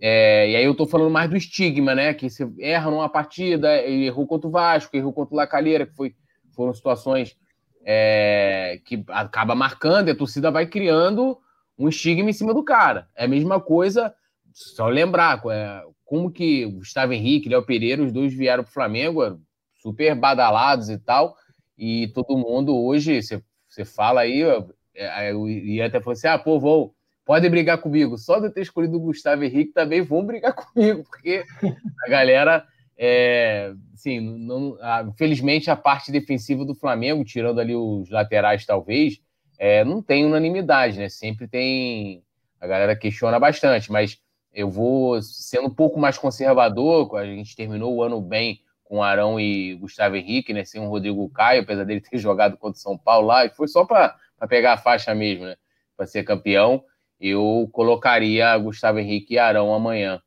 é, 0.00 0.50
e 0.50 0.56
aí 0.56 0.64
eu 0.64 0.74
tô 0.74 0.86
falando 0.86 1.10
mais 1.10 1.30
do 1.30 1.36
estigma, 1.36 1.94
né? 1.94 2.14
Que 2.14 2.28
você 2.28 2.48
erra 2.58 2.90
numa 2.90 3.08
partida, 3.08 3.82
errou 3.82 4.26
contra 4.26 4.48
o 4.48 4.50
Vasco, 4.50 4.96
errou 4.96 5.12
contra 5.12 5.34
o 5.34 5.36
Lacalheira, 5.36 5.86
que 5.86 5.94
foi, 5.94 6.14
foram 6.54 6.74
situações 6.74 7.36
é, 7.84 8.80
que 8.84 9.04
acaba 9.08 9.54
marcando 9.54 10.08
e 10.08 10.10
a 10.12 10.16
torcida 10.16 10.50
vai 10.50 10.66
criando 10.66 11.38
um 11.78 11.88
estigma 11.88 12.30
em 12.30 12.32
cima 12.32 12.54
do 12.54 12.64
cara. 12.64 13.08
É 13.16 13.24
a 13.24 13.28
mesma 13.28 13.60
coisa, 13.60 14.14
só 14.52 14.88
lembrar, 14.88 15.42
é, 15.50 15.82
como 16.04 16.30
que 16.30 16.66
Gustavo 16.66 17.12
Henrique, 17.12 17.48
Léo 17.48 17.64
Pereira, 17.64 18.02
os 18.02 18.12
dois 18.12 18.32
vieram 18.32 18.62
para 18.62 18.70
o 18.70 18.74
Flamengo, 18.74 19.40
super 19.74 20.14
badalados 20.14 20.88
e 20.88 20.98
tal, 20.98 21.36
e 21.76 22.08
todo 22.14 22.38
mundo 22.38 22.76
hoje, 22.76 23.20
você, 23.22 23.84
fala 23.84 24.20
aí, 24.20 24.42
e 24.94 25.82
até 25.82 25.98
falou 25.98 26.12
assim, 26.12 26.28
ah, 26.28 26.38
pô, 26.38 26.58
vou 26.58 26.93
podem 27.24 27.50
brigar 27.50 27.78
comigo. 27.78 28.18
Só 28.18 28.38
de 28.38 28.46
eu 28.46 28.52
ter 28.52 28.62
escolhido 28.62 28.96
o 28.96 29.00
Gustavo 29.00 29.44
Henrique 29.44 29.72
também 29.72 30.02
vão 30.02 30.24
brigar 30.24 30.52
comigo, 30.54 31.04
porque 31.04 31.44
a 32.06 32.10
galera, 32.10 32.66
é, 32.96 33.72
não, 34.20 34.76
a, 34.80 35.02
infelizmente 35.02 35.70
a 35.70 35.76
parte 35.76 36.12
defensiva 36.12 36.64
do 36.64 36.74
Flamengo, 36.74 37.24
tirando 37.24 37.60
ali 37.60 37.74
os 37.74 38.10
laterais 38.10 38.66
talvez, 38.66 39.20
é, 39.58 39.84
não 39.84 40.02
tem 40.02 40.24
unanimidade, 40.24 40.98
né? 40.98 41.08
Sempre 41.08 41.46
tem. 41.48 42.22
A 42.60 42.66
galera 42.66 42.96
questiona 42.96 43.38
bastante, 43.38 43.90
mas 43.92 44.18
eu 44.52 44.70
vou 44.70 45.20
sendo 45.22 45.66
um 45.66 45.74
pouco 45.74 45.98
mais 45.98 46.18
conservador. 46.18 47.16
A 47.16 47.24
gente 47.24 47.54
terminou 47.54 47.94
o 47.94 48.02
ano 48.02 48.20
bem 48.20 48.60
com 48.82 49.02
Arão 49.02 49.38
e 49.38 49.74
Gustavo 49.74 50.16
Henrique, 50.16 50.52
né? 50.52 50.64
Sem 50.64 50.80
o 50.80 50.88
Rodrigo 50.88 51.28
Caio, 51.30 51.62
apesar 51.62 51.84
dele 51.84 52.00
ter 52.00 52.16
jogado 52.18 52.56
contra 52.56 52.76
o 52.76 52.82
São 52.82 52.98
Paulo 52.98 53.28
lá, 53.28 53.44
e 53.44 53.50
foi 53.50 53.68
só 53.68 53.84
para 53.84 54.18
pegar 54.48 54.74
a 54.74 54.78
faixa 54.78 55.14
mesmo, 55.14 55.44
né? 55.44 55.56
Para 55.96 56.06
ser 56.06 56.24
campeão 56.24 56.84
eu 57.28 57.68
colocaria 57.72 58.56
Gustavo 58.58 58.98
Henrique 58.98 59.34
e 59.34 59.38
Arão 59.38 59.72
amanhã. 59.72 60.20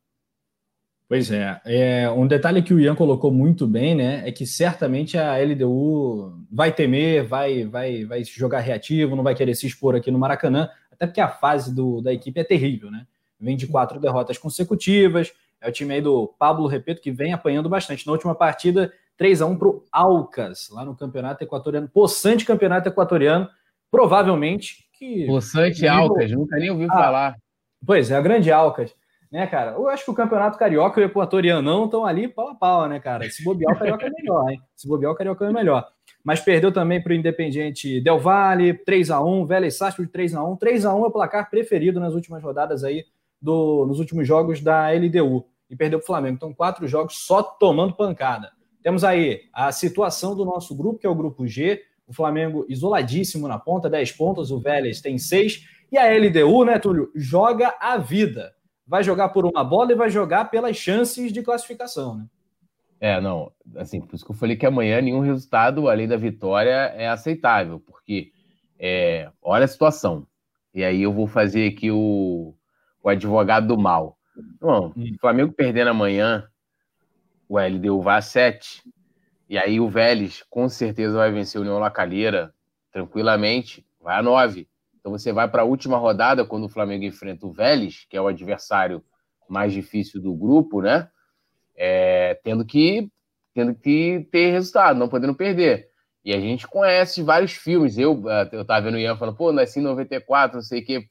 Pois 1.08 1.32
é. 1.32 1.62
é. 1.64 2.10
Um 2.10 2.28
detalhe 2.28 2.62
que 2.62 2.74
o 2.74 2.80
Ian 2.80 2.96
colocou 2.96 3.32
muito 3.32 3.66
bem, 3.66 3.96
né? 3.96 4.28
É 4.28 4.32
que 4.32 4.46
certamente 4.46 5.18
a 5.18 5.38
LDU 5.38 6.46
vai 6.52 6.72
temer, 6.72 7.26
vai, 7.26 7.64
vai, 7.66 8.04
vai 8.04 8.24
jogar 8.26 8.60
reativo, 8.60 9.16
não 9.16 9.24
vai 9.24 9.34
querer 9.34 9.56
se 9.56 9.66
expor 9.66 9.96
aqui 9.96 10.12
no 10.12 10.20
Maracanã, 10.20 10.70
até 10.92 11.06
porque 11.06 11.22
a 11.22 11.30
fase 11.30 11.74
do, 11.74 12.02
da 12.02 12.12
equipe 12.12 12.40
é 12.40 12.44
terrível, 12.44 12.92
né? 12.92 13.06
Vem 13.40 13.56
de 13.56 13.68
quatro 13.68 14.00
derrotas 14.00 14.38
consecutivas. 14.38 15.32
É 15.62 15.70
o 15.70 15.72
time 15.72 15.94
aí 15.94 16.02
do 16.02 16.28
Pablo 16.38 16.68
Repeto 16.68 17.02
que 17.02 17.12
vem 17.12 17.32
apanhando 17.32 17.70
bastante. 17.70 18.06
Na 18.06 18.12
última 18.12 18.36
partida, 18.36 18.92
3 19.16 19.42
a 19.42 19.46
1 19.46 19.58
para 19.58 19.68
o 19.68 19.84
Alcas, 19.92 20.70
lá 20.72 20.84
no 20.84 20.96
campeonato 20.96 21.44
equatoriano, 21.44 21.88
possante 21.88 22.44
campeonato 22.44 22.90
equatoriano. 22.90 23.48
Provavelmente 23.90 24.87
que. 24.98 25.26
Poçante 25.26 25.88
Alcas, 25.88 26.32
nunca 26.32 26.58
nem 26.58 26.70
ouvi 26.70 26.86
ah, 26.86 26.94
falar. 26.94 27.36
Pois 27.86 28.12
é, 28.12 28.16
a 28.16 28.22
grande 28.22 28.52
Alcas. 28.52 28.96
Né, 29.32 29.46
cara? 29.46 29.72
Eu 29.72 29.90
acho 29.90 30.06
que 30.06 30.12
o 30.12 30.14
Campeonato 30.14 30.58
Carioca 30.58 31.02
e 31.02 31.04
o 31.04 31.08
Equatoriano 31.08 31.62
não 31.62 31.84
estão 31.86 32.06
ali 32.06 32.30
pau 32.30 32.48
a 32.48 32.56
pau, 32.56 32.88
né, 32.88 32.98
cara? 32.98 33.30
Se 33.30 33.44
bobear, 33.44 33.76
o 33.76 33.78
Carioca 33.78 34.08
é 34.08 34.10
melhor, 34.10 34.50
hein? 34.50 34.62
Se 34.74 34.88
bobear, 34.88 35.12
o 35.12 35.16
Carioca 35.16 35.46
é 35.46 35.52
melhor. 35.52 35.86
Mas 36.24 36.40
perdeu 36.40 36.72
também 36.72 37.02
para 37.02 37.12
o 37.12 37.16
Independiente 37.16 38.00
Del 38.00 38.20
Valle, 38.20 38.74
3x1, 38.74 39.46
Vélez 39.46 39.78
Sarsfield 39.78 40.12
3x1. 40.12 40.58
3x1 40.58 40.86
é 40.86 41.08
o 41.08 41.12
placar 41.12 41.50
preferido 41.50 42.00
nas 42.00 42.14
últimas 42.14 42.42
rodadas 42.42 42.86
aí, 42.86 43.04
do, 43.42 43.86
nos 43.86 44.00
últimos 44.00 44.26
jogos 44.26 44.62
da 44.62 44.90
LDU. 44.92 45.46
e 45.70 45.76
perdeu 45.76 46.00
para 46.00 46.06
o 46.06 46.08
Flamengo. 46.08 46.36
Então, 46.36 46.54
quatro 46.54 46.88
jogos 46.88 47.18
só 47.18 47.44
tomando 47.44 47.96
pancada. 47.96 48.52
Temos 48.82 49.04
aí 49.04 49.42
a 49.52 49.72
situação 49.72 50.36
do 50.36 50.46
nosso 50.46 50.74
grupo, 50.76 51.00
que 51.00 51.06
é 51.06 51.10
o 51.10 51.16
grupo 51.16 51.46
G. 51.46 51.82
O 52.08 52.14
Flamengo 52.14 52.66
isoladíssimo 52.70 53.48
na 53.48 53.60
ponta, 53.60 53.90
10 53.90 54.14
pontos, 54.14 54.50
o 54.50 54.60
Vélez 54.60 55.02
tem 55.02 55.18
6. 55.18 55.66
E 55.92 55.98
a 55.98 56.06
LDU, 56.08 56.64
né, 56.66 56.80
Túlio, 56.80 57.12
joga 57.14 57.76
a 57.80 57.98
vida. 57.98 58.54
Vai 58.86 59.04
jogar 59.04 59.30
por 59.30 59.46
uma 59.46 59.64
bola 59.64 59.92
e 59.92 59.96
vai 59.96 60.10
jogar 60.10 60.46
pelas 60.46 60.78
chances 60.78 61.34
de 61.34 61.44
classificação, 61.44 62.18
né? 62.18 62.26
É, 63.00 63.22
não, 63.22 63.52
assim, 63.76 64.02
por 64.02 64.16
isso 64.16 64.26
que 64.26 64.32
eu 64.32 64.36
falei 64.36 64.56
que 64.56 64.66
amanhã 64.66 65.00
nenhum 65.02 65.20
resultado 65.20 65.88
além 65.88 66.08
da 66.08 66.18
vitória 66.18 66.92
é 66.96 67.08
aceitável, 67.08 67.80
porque 67.80 68.32
é, 68.80 69.30
olha 69.42 69.66
a 69.66 69.68
situação. 69.68 70.26
E 70.74 70.84
aí 70.84 71.04
eu 71.04 71.14
vou 71.14 71.28
fazer 71.28 71.68
aqui 71.68 71.92
o, 71.92 72.56
o 73.04 73.10
advogado 73.10 73.68
do 73.68 73.78
mal. 73.78 74.18
Bom, 74.60 74.94
hum. 74.96 75.12
o 75.16 75.20
Flamengo 75.20 75.54
perdendo 75.54 75.90
amanhã, 75.90 76.48
o 77.48 77.60
LDU 77.60 78.02
vai 78.02 78.18
a 78.18 78.22
7, 78.22 78.84
e 79.50 79.58
aí 79.58 79.80
o 79.80 79.90
Vélez 79.90 80.44
com 80.50 80.68
certeza 80.68 81.18
vai 81.18 81.32
vencer 81.32 81.60
o 81.60 81.64
União 81.64 81.80
Lacalheira 81.80 82.54
tranquilamente, 82.92 83.86
vai 84.02 84.18
a 84.18 84.22
9. 84.22 84.68
Então 85.00 85.12
você 85.12 85.32
vai 85.32 85.48
para 85.48 85.62
a 85.62 85.66
última 85.66 85.98
rodada, 85.98 86.46
quando 86.46 86.66
o 86.66 86.70
Flamengo 86.70 87.06
enfrenta 87.06 87.46
o 87.46 87.52
Vélez, 87.52 88.06
que 88.10 88.18
é 88.18 88.22
o 88.22 88.28
adversário 88.28 89.04
mais 89.48 89.72
difícil 89.72 90.22
do 90.22 90.34
grupo, 90.34 90.82
né? 90.82 91.10
é, 91.78 92.40
tendo 92.44 92.66
que 92.66 93.10
tendo 93.54 93.74
que 93.74 94.28
ter 94.32 94.52
resultado, 94.52 95.00
não 95.00 95.10
podendo 95.10 95.34
perder. 95.34 95.90
E 96.24 96.32
a 96.32 96.40
gente 96.40 96.68
conhece 96.68 97.24
vários 97.24 97.54
filmes. 97.54 97.98
Eu, 97.98 98.30
é, 98.30 98.48
eu 98.52 98.64
tava 98.64 98.86
vendo 98.86 98.96
o 98.96 99.00
Ian 99.00 99.16
falando, 99.18 99.36
pô, 99.36 99.52
nasci 99.52 99.80
em 99.80 99.84
94, 99.84 100.58
não 100.58 100.62
sei 100.62 100.82
o 100.82 100.86
quê. 100.86 101.08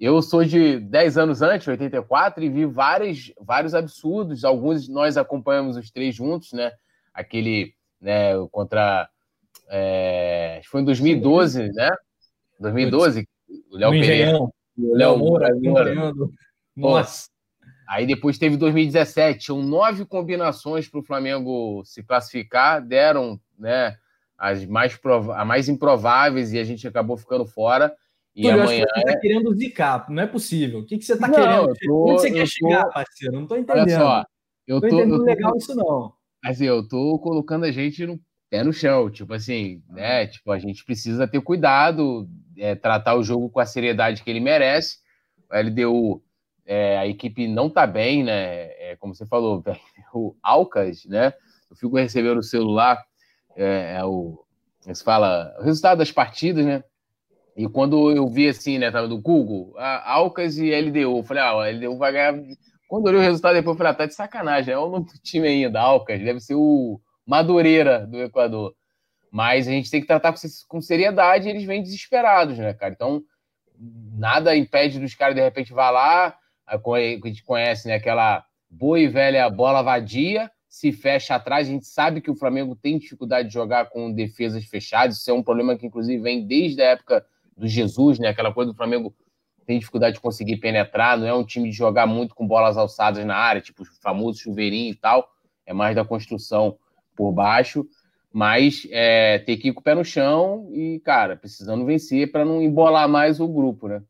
Eu 0.00 0.22
sou 0.22 0.42
de 0.44 0.80
10 0.80 1.18
anos 1.18 1.42
antes, 1.42 1.68
84, 1.68 2.42
e 2.42 2.48
vi 2.48 2.64
vários, 2.64 3.34
vários 3.38 3.74
absurdos. 3.74 4.44
Alguns 4.44 4.88
nós 4.88 5.18
acompanhamos 5.18 5.76
os 5.76 5.90
três 5.90 6.14
juntos, 6.14 6.54
né? 6.54 6.72
Aquele 7.14 7.74
né, 8.00 8.32
contra. 8.50 9.08
É, 9.68 10.60
foi 10.66 10.82
em 10.82 10.84
2012, 10.84 11.72
né? 11.72 11.90
2012, 12.60 13.28
o 13.70 13.76
Léo 13.76 13.90
Pereira. 13.90 14.38
O 14.38 14.52
Léo 14.76 15.18
Moura. 15.18 15.50
Nossa. 16.76 17.32
Aí 17.88 18.06
depois 18.06 18.38
teve 18.38 18.56
2017, 18.56 19.38
tinham 19.38 19.62
nove 19.62 20.06
combinações 20.06 20.88
para 20.88 21.00
o 21.00 21.04
Flamengo 21.04 21.82
se 21.84 22.02
classificar, 22.02 22.80
deram 22.80 23.38
né, 23.58 23.96
as 24.38 24.64
mais, 24.64 24.96
prova 24.96 25.44
mais 25.44 25.68
improváveis 25.68 26.52
e 26.52 26.58
a 26.58 26.64
gente 26.64 26.88
acabou 26.88 27.18
ficando 27.18 27.44
fora. 27.44 27.94
E 28.34 28.42
Túlio, 28.42 28.62
amanhã. 28.62 28.84
Acho 28.84 28.94
que 28.94 29.00
você 29.00 29.06
está 29.06 29.20
querendo 29.20 29.54
zicar, 29.54 30.06
não 30.08 30.22
é 30.22 30.26
possível. 30.26 30.80
O 30.80 30.86
que, 30.86 30.96
que 30.96 31.04
você 31.04 31.12
está 31.12 31.28
querendo? 31.28 31.74
Tô, 31.86 32.10
Onde 32.10 32.22
você 32.22 32.30
quer 32.30 32.40
tô... 32.40 32.46
chegar, 32.46 32.86
parceiro? 32.86 33.34
Não 33.34 33.42
estou 33.42 33.58
entendendo. 33.58 33.86
Olha 33.88 33.98
só, 33.98 34.24
eu 34.66 34.80
tô, 34.80 34.86
entendendo 34.86 35.18
tô, 35.18 35.24
legal 35.24 35.56
isso, 35.56 35.74
não. 35.74 36.12
Assim, 36.44 36.64
eu 36.64 36.86
tô 36.86 37.18
colocando 37.18 37.64
a 37.64 37.70
gente 37.70 38.04
no 38.06 38.20
pé 38.50 38.62
no 38.64 38.72
chão, 38.72 39.10
tipo 39.10 39.32
assim, 39.32 39.82
né? 39.88 40.26
Tipo, 40.26 40.50
a 40.52 40.58
gente 40.58 40.84
precisa 40.84 41.26
ter 41.26 41.40
cuidado, 41.40 42.28
é, 42.58 42.74
tratar 42.74 43.14
o 43.16 43.22
jogo 43.22 43.48
com 43.48 43.60
a 43.60 43.66
seriedade 43.66 44.22
que 44.22 44.30
ele 44.30 44.40
merece. 44.40 44.98
O 45.50 45.56
LDU 45.56 46.22
é, 46.66 46.98
a 46.98 47.06
equipe 47.06 47.48
não 47.48 47.66
está 47.66 47.86
bem, 47.86 48.24
né? 48.24 48.64
É, 48.78 48.96
como 48.98 49.14
você 49.14 49.26
falou, 49.26 49.62
o 50.14 50.34
Alcas, 50.42 51.04
né? 51.06 51.32
Eu 51.70 51.76
fico 51.76 51.96
recebendo 51.96 52.38
o 52.38 52.42
celular, 52.42 53.02
é, 53.56 53.96
é 53.98 54.04
o. 54.04 54.44
Se 54.92 55.04
fala, 55.04 55.54
o 55.60 55.62
resultado 55.62 55.98
das 55.98 56.10
partidas, 56.10 56.64
né? 56.66 56.82
E 57.56 57.68
quando 57.68 58.10
eu 58.10 58.26
vi 58.28 58.48
assim, 58.48 58.78
né, 58.78 58.90
tava 58.90 59.06
do 59.06 59.20
Google, 59.20 59.74
Alcas 59.78 60.56
e 60.56 60.74
LDU, 60.74 61.18
eu 61.18 61.22
falei, 61.22 61.42
ah, 61.42 61.56
o 61.56 61.62
LDU 61.62 61.98
vai 61.98 62.12
ganhar. 62.12 62.34
Quando 62.92 63.06
eu 63.06 63.12
olhei 63.12 63.22
o 63.22 63.24
resultado 63.24 63.54
depois, 63.54 63.74
eu 63.74 63.78
falei, 63.78 63.92
ah, 63.92 63.94
tá 63.94 64.04
de 64.04 64.12
sacanagem, 64.12 64.74
é 64.74 64.76
o 64.76 64.90
nome 64.90 65.06
do 65.06 65.14
time 65.24 65.48
ainda, 65.48 65.80
Alcas, 65.80 66.20
deve 66.20 66.40
ser 66.40 66.56
o 66.56 67.00
Madureira 67.24 68.06
do 68.06 68.20
Equador. 68.20 68.74
Mas 69.30 69.66
a 69.66 69.70
gente 69.70 69.90
tem 69.90 70.02
que 70.02 70.06
tratar 70.06 70.34
com 70.68 70.78
seriedade 70.78 71.48
eles 71.48 71.64
vêm 71.64 71.82
desesperados, 71.82 72.58
né, 72.58 72.74
cara? 72.74 72.92
Então, 72.92 73.22
nada 73.78 74.54
impede 74.54 75.00
dos 75.00 75.14
caras, 75.14 75.34
de 75.34 75.40
repente, 75.40 75.72
vá 75.72 75.88
lá, 75.88 76.36
a 76.66 76.78
gente 77.24 77.42
conhece, 77.42 77.88
né? 77.88 77.94
Aquela 77.94 78.44
boa 78.68 79.00
e 79.00 79.08
velha 79.08 79.48
bola 79.48 79.80
vadia, 79.80 80.50
se 80.68 80.92
fecha 80.92 81.34
atrás. 81.34 81.68
A 81.68 81.70
gente 81.70 81.86
sabe 81.86 82.20
que 82.20 82.30
o 82.30 82.36
Flamengo 82.36 82.76
tem 82.76 82.98
dificuldade 82.98 83.48
de 83.48 83.54
jogar 83.54 83.86
com 83.86 84.12
defesas 84.12 84.66
fechadas. 84.66 85.16
Isso 85.16 85.30
é 85.30 85.34
um 85.34 85.42
problema 85.42 85.78
que, 85.78 85.86
inclusive, 85.86 86.22
vem 86.22 86.46
desde 86.46 86.82
a 86.82 86.90
época 86.90 87.24
do 87.56 87.66
Jesus, 87.66 88.18
né? 88.18 88.28
Aquela 88.28 88.52
coisa 88.52 88.70
do 88.70 88.76
Flamengo 88.76 89.14
tem 89.66 89.78
dificuldade 89.78 90.16
de 90.16 90.20
conseguir 90.20 90.56
penetrar, 90.56 91.16
não 91.16 91.26
é 91.26 91.34
um 91.34 91.44
time 91.44 91.70
de 91.70 91.76
jogar 91.76 92.06
muito 92.06 92.34
com 92.34 92.46
bolas 92.46 92.76
alçadas 92.76 93.24
na 93.24 93.36
área, 93.36 93.60
tipo 93.60 93.82
o 93.82 93.86
famoso 94.02 94.40
chuveirinho 94.40 94.92
e 94.92 94.96
tal. 94.96 95.28
É 95.64 95.72
mais 95.72 95.94
da 95.94 96.04
construção 96.04 96.76
por 97.16 97.32
baixo. 97.32 97.86
Mas 98.32 98.88
é, 98.90 99.38
tem 99.40 99.58
que 99.58 99.68
ir 99.68 99.72
com 99.74 99.80
o 99.80 99.82
pé 99.82 99.94
no 99.94 100.04
chão 100.04 100.68
e, 100.72 101.00
cara, 101.04 101.36
precisando 101.36 101.84
vencer 101.84 102.32
para 102.32 102.44
não 102.44 102.62
embolar 102.62 103.06
mais 103.06 103.40
o 103.40 103.46
grupo, 103.46 103.88
né? 103.88 104.02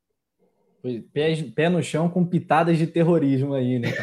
Pé, 1.12 1.35
pé 1.55 1.68
no 1.68 1.83
chão 1.83 2.09
com 2.09 2.24
pitadas 2.24 2.79
de 2.79 2.87
terrorismo 2.87 3.55
aí, 3.55 3.79
né? 3.79 3.88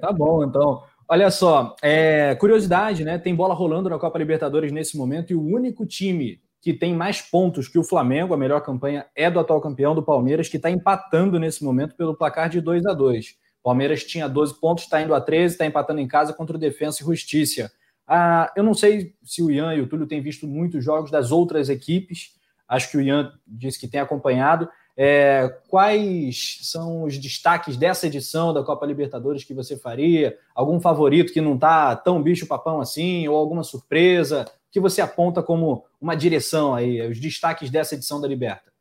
Tá 0.00 0.12
bom, 0.12 0.44
então. 0.44 0.80
Olha 1.08 1.28
só, 1.28 1.74
é, 1.82 2.36
curiosidade, 2.36 3.04
né? 3.04 3.18
Tem 3.18 3.34
bola 3.34 3.52
rolando 3.52 3.90
na 3.90 3.98
Copa 3.98 4.16
Libertadores 4.16 4.70
nesse 4.70 4.96
momento 4.96 5.32
e 5.32 5.34
o 5.34 5.42
único 5.42 5.84
time 5.84 6.40
que 6.62 6.72
tem 6.72 6.94
mais 6.94 7.20
pontos 7.20 7.66
que 7.66 7.78
o 7.78 7.82
Flamengo, 7.82 8.32
a 8.32 8.36
melhor 8.36 8.60
campanha 8.60 9.04
é 9.16 9.28
do 9.28 9.40
atual 9.40 9.60
campeão 9.60 9.96
do 9.96 10.02
Palmeiras, 10.02 10.48
que 10.48 10.56
está 10.56 10.70
empatando 10.70 11.38
nesse 11.38 11.64
momento 11.64 11.96
pelo 11.96 12.14
placar 12.14 12.48
de 12.48 12.60
2 12.60 12.86
a 12.86 12.94
2 12.94 13.36
Palmeiras 13.62 14.02
tinha 14.04 14.28
12 14.28 14.60
pontos, 14.60 14.84
está 14.84 15.00
indo 15.00 15.14
a 15.14 15.20
13, 15.20 15.54
está 15.54 15.66
empatando 15.66 16.00
em 16.00 16.08
casa 16.08 16.32
contra 16.32 16.56
o 16.56 16.58
Defensa 16.58 17.02
e 17.02 17.06
Justiça. 17.06 17.70
Ah, 18.06 18.52
eu 18.56 18.62
não 18.62 18.74
sei 18.74 19.14
se 19.22 19.42
o 19.42 19.50
Ian 19.50 19.74
e 19.74 19.80
o 19.80 19.86
Túlio 19.86 20.06
têm 20.06 20.20
visto 20.20 20.46
muitos 20.46 20.84
jogos 20.84 21.10
das 21.10 21.30
outras 21.30 21.68
equipes, 21.68 22.34
acho 22.68 22.90
que 22.90 22.96
o 22.96 23.00
Ian 23.00 23.32
disse 23.46 23.78
que 23.78 23.86
tem 23.86 24.00
acompanhado. 24.00 24.68
É, 24.96 25.48
quais 25.68 26.58
são 26.62 27.04
os 27.04 27.16
destaques 27.18 27.76
dessa 27.76 28.06
edição 28.06 28.52
da 28.52 28.62
Copa 28.62 28.84
Libertadores 28.84 29.44
que 29.44 29.54
você 29.54 29.76
faria? 29.76 30.36
Algum 30.54 30.80
favorito 30.80 31.32
que 31.32 31.40
não 31.40 31.54
está 31.54 31.94
tão 31.94 32.22
bicho-papão 32.22 32.80
assim? 32.80 33.26
Ou 33.28 33.36
alguma 33.36 33.62
surpresa? 33.62 34.44
Que 34.72 34.80
você 34.80 35.02
aponta 35.02 35.42
como 35.42 35.84
uma 36.00 36.16
direção 36.16 36.74
aí, 36.74 37.06
os 37.06 37.20
destaques 37.20 37.70
dessa 37.70 37.94
edição 37.94 38.18
da 38.18 38.26
Liberta? 38.26 38.72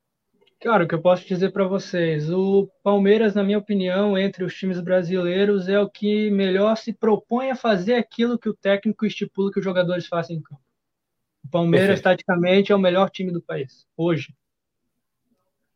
Cara, 0.62 0.86
o 0.86 0.88
que 0.88 0.96
eu 0.96 1.02
posso 1.02 1.28
dizer 1.28 1.52
para 1.52 1.68
vocês, 1.68 2.30
o 2.32 2.70
Palmeiras, 2.82 3.36
na 3.36 3.44
minha 3.44 3.58
opinião, 3.58 4.18
entre 4.18 4.44
os 4.44 4.56
times 4.56 4.80
brasileiros, 4.80 5.68
é 5.68 5.80
o 5.80 5.90
que 5.90 6.30
melhor 6.30 6.78
se 6.78 6.94
propõe 6.94 7.52
a 7.52 7.56
fazer 7.56 7.96
aquilo 7.96 8.40
que 8.40 8.48
o 8.48 8.54
técnico 8.54 9.06
estipula 9.06 9.52
que 9.52 9.60
os 9.60 9.66
jogadores 9.66 10.08
façam 10.08 10.36
em 10.36 10.42
campo. 10.42 10.62
O 11.44 11.50
Palmeiras, 11.50 12.00
Perfeito. 12.00 12.04
taticamente, 12.04 12.72
é 12.72 12.76
o 12.76 12.80
melhor 12.80 13.10
time 13.10 13.32
do 13.32 13.42
país, 13.42 13.86
hoje. 13.98 14.34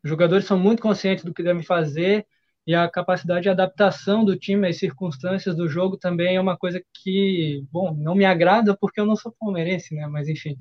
Os 0.02 0.08
jogadores 0.08 0.46
são 0.46 0.58
muito 0.58 0.80
conscientes 0.80 1.24
do 1.24 1.34
que 1.34 1.42
devem 1.42 1.64
fazer 1.64 2.24
e 2.66 2.74
a 2.74 2.90
capacidade 2.90 3.42
de 3.42 3.48
adaptação 3.48 4.24
do 4.24 4.36
time 4.36 4.68
às 4.68 4.78
circunstâncias 4.78 5.54
do 5.56 5.68
jogo 5.68 5.96
também 5.96 6.36
é 6.36 6.40
uma 6.40 6.56
coisa 6.56 6.82
que, 6.94 7.64
bom, 7.70 7.94
não 7.94 8.14
me 8.14 8.24
agrada 8.24 8.76
porque 8.76 9.00
eu 9.00 9.06
não 9.06 9.16
sou 9.16 9.34
palmeirense, 9.38 9.94
né? 9.94 10.06
Mas 10.08 10.28
enfim, 10.28 10.56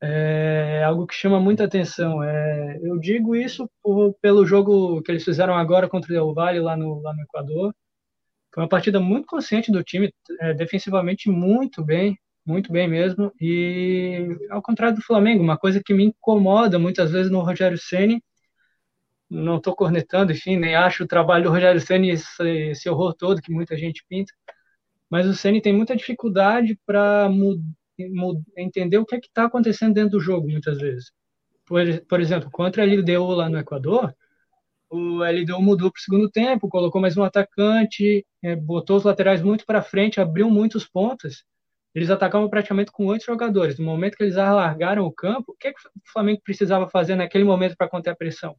é 0.00 0.82
algo 0.84 1.06
que 1.06 1.14
chama 1.14 1.40
muita 1.40 1.64
atenção. 1.64 2.22
É, 2.22 2.78
eu 2.82 2.98
digo 2.98 3.34
isso 3.34 3.68
por, 3.82 4.14
pelo 4.20 4.46
jogo 4.46 5.02
que 5.02 5.10
eles 5.10 5.24
fizeram 5.24 5.54
agora 5.54 5.88
contra 5.88 6.10
o 6.10 6.14
Del 6.14 6.34
Valle 6.34 6.60
lá 6.60 6.76
no, 6.76 7.00
lá 7.00 7.14
no 7.14 7.22
Equador. 7.22 7.74
Foi 8.54 8.62
uma 8.62 8.68
partida 8.68 9.00
muito 9.00 9.26
consciente 9.26 9.72
do 9.72 9.82
time, 9.82 10.12
é, 10.40 10.54
defensivamente 10.54 11.30
muito 11.30 11.84
bem, 11.84 12.18
muito 12.46 12.72
bem 12.72 12.88
mesmo. 12.88 13.32
E 13.40 14.28
ao 14.50 14.62
contrário 14.62 14.96
do 14.96 15.02
Flamengo, 15.02 15.42
uma 15.42 15.58
coisa 15.58 15.82
que 15.84 15.94
me 15.94 16.04
incomoda 16.04 16.78
muitas 16.78 17.10
vezes 17.10 17.30
no 17.30 17.40
Rogério 17.40 17.78
Ceni 17.78 18.22
não 19.30 19.56
estou 19.56 19.74
cornetando, 19.74 20.32
enfim, 20.32 20.56
nem 20.56 20.74
acho 20.74 21.04
o 21.04 21.08
trabalho 21.08 21.44
do 21.44 21.50
Rogério 21.50 21.80
Ceni 21.80 22.10
esse, 22.10 22.42
esse, 22.70 22.88
horror 22.88 23.14
todo 23.14 23.42
que 23.42 23.52
muita 23.52 23.76
gente 23.76 24.04
pinta, 24.08 24.32
mas 25.10 25.26
o 25.26 25.34
Ceni 25.34 25.60
tem 25.60 25.72
muita 25.72 25.96
dificuldade 25.96 26.78
para 26.86 27.28
entender 28.56 28.98
o 28.98 29.06
que 29.06 29.14
é 29.16 29.20
que 29.20 29.28
está 29.28 29.44
acontecendo 29.44 29.94
dentro 29.94 30.12
do 30.12 30.20
jogo, 30.20 30.48
muitas 30.48 30.78
vezes. 30.78 31.12
Por, 31.66 31.82
por 32.08 32.20
exemplo, 32.20 32.50
contra 32.50 32.82
a 32.82 32.86
LDU 32.86 33.26
lá 33.30 33.48
no 33.48 33.58
Equador, 33.58 34.14
o 34.90 35.24
LDU 35.24 35.60
mudou 35.60 35.90
para 35.90 35.98
o 35.98 36.02
segundo 36.02 36.30
tempo, 36.30 36.68
colocou 36.68 37.00
mais 37.00 37.16
um 37.16 37.24
atacante, 37.24 38.24
é, 38.42 38.54
botou 38.54 38.96
os 38.96 39.04
laterais 39.04 39.42
muito 39.42 39.64
para 39.66 39.82
frente, 39.82 40.20
abriu 40.20 40.50
muitos 40.50 40.86
pontos. 40.86 41.44
Eles 41.94 42.10
atacavam 42.10 42.48
praticamente 42.48 42.90
com 42.92 43.06
oito 43.06 43.24
jogadores. 43.24 43.78
No 43.78 43.84
momento 43.84 44.16
que 44.16 44.24
eles 44.24 44.36
alargaram 44.36 45.04
o 45.04 45.12
campo, 45.12 45.52
o 45.52 45.56
que, 45.56 45.68
é 45.68 45.72
que 45.72 45.78
o 45.78 46.12
Flamengo 46.12 46.40
precisava 46.44 46.88
fazer 46.88 47.14
naquele 47.14 47.44
momento 47.44 47.76
para 47.76 47.88
conter 47.88 48.10
a 48.10 48.16
pressão? 48.16 48.56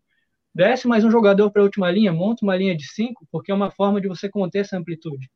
Desce 0.56 0.88
mais 0.88 1.04
um 1.04 1.12
jogador 1.12 1.52
para 1.52 1.62
a 1.62 1.66
última 1.66 1.92
linha, 1.92 2.14
monta 2.14 2.46
uma 2.46 2.56
linha 2.56 2.78
de 2.78 2.88
cinco, 2.88 3.28
porque 3.30 3.52
é 3.52 3.54
uma 3.54 3.70
forma 3.70 4.00
de 4.00 4.08
você 4.08 4.30
conter 4.30 4.60
essa 4.60 4.78
amplitude. 4.78 5.30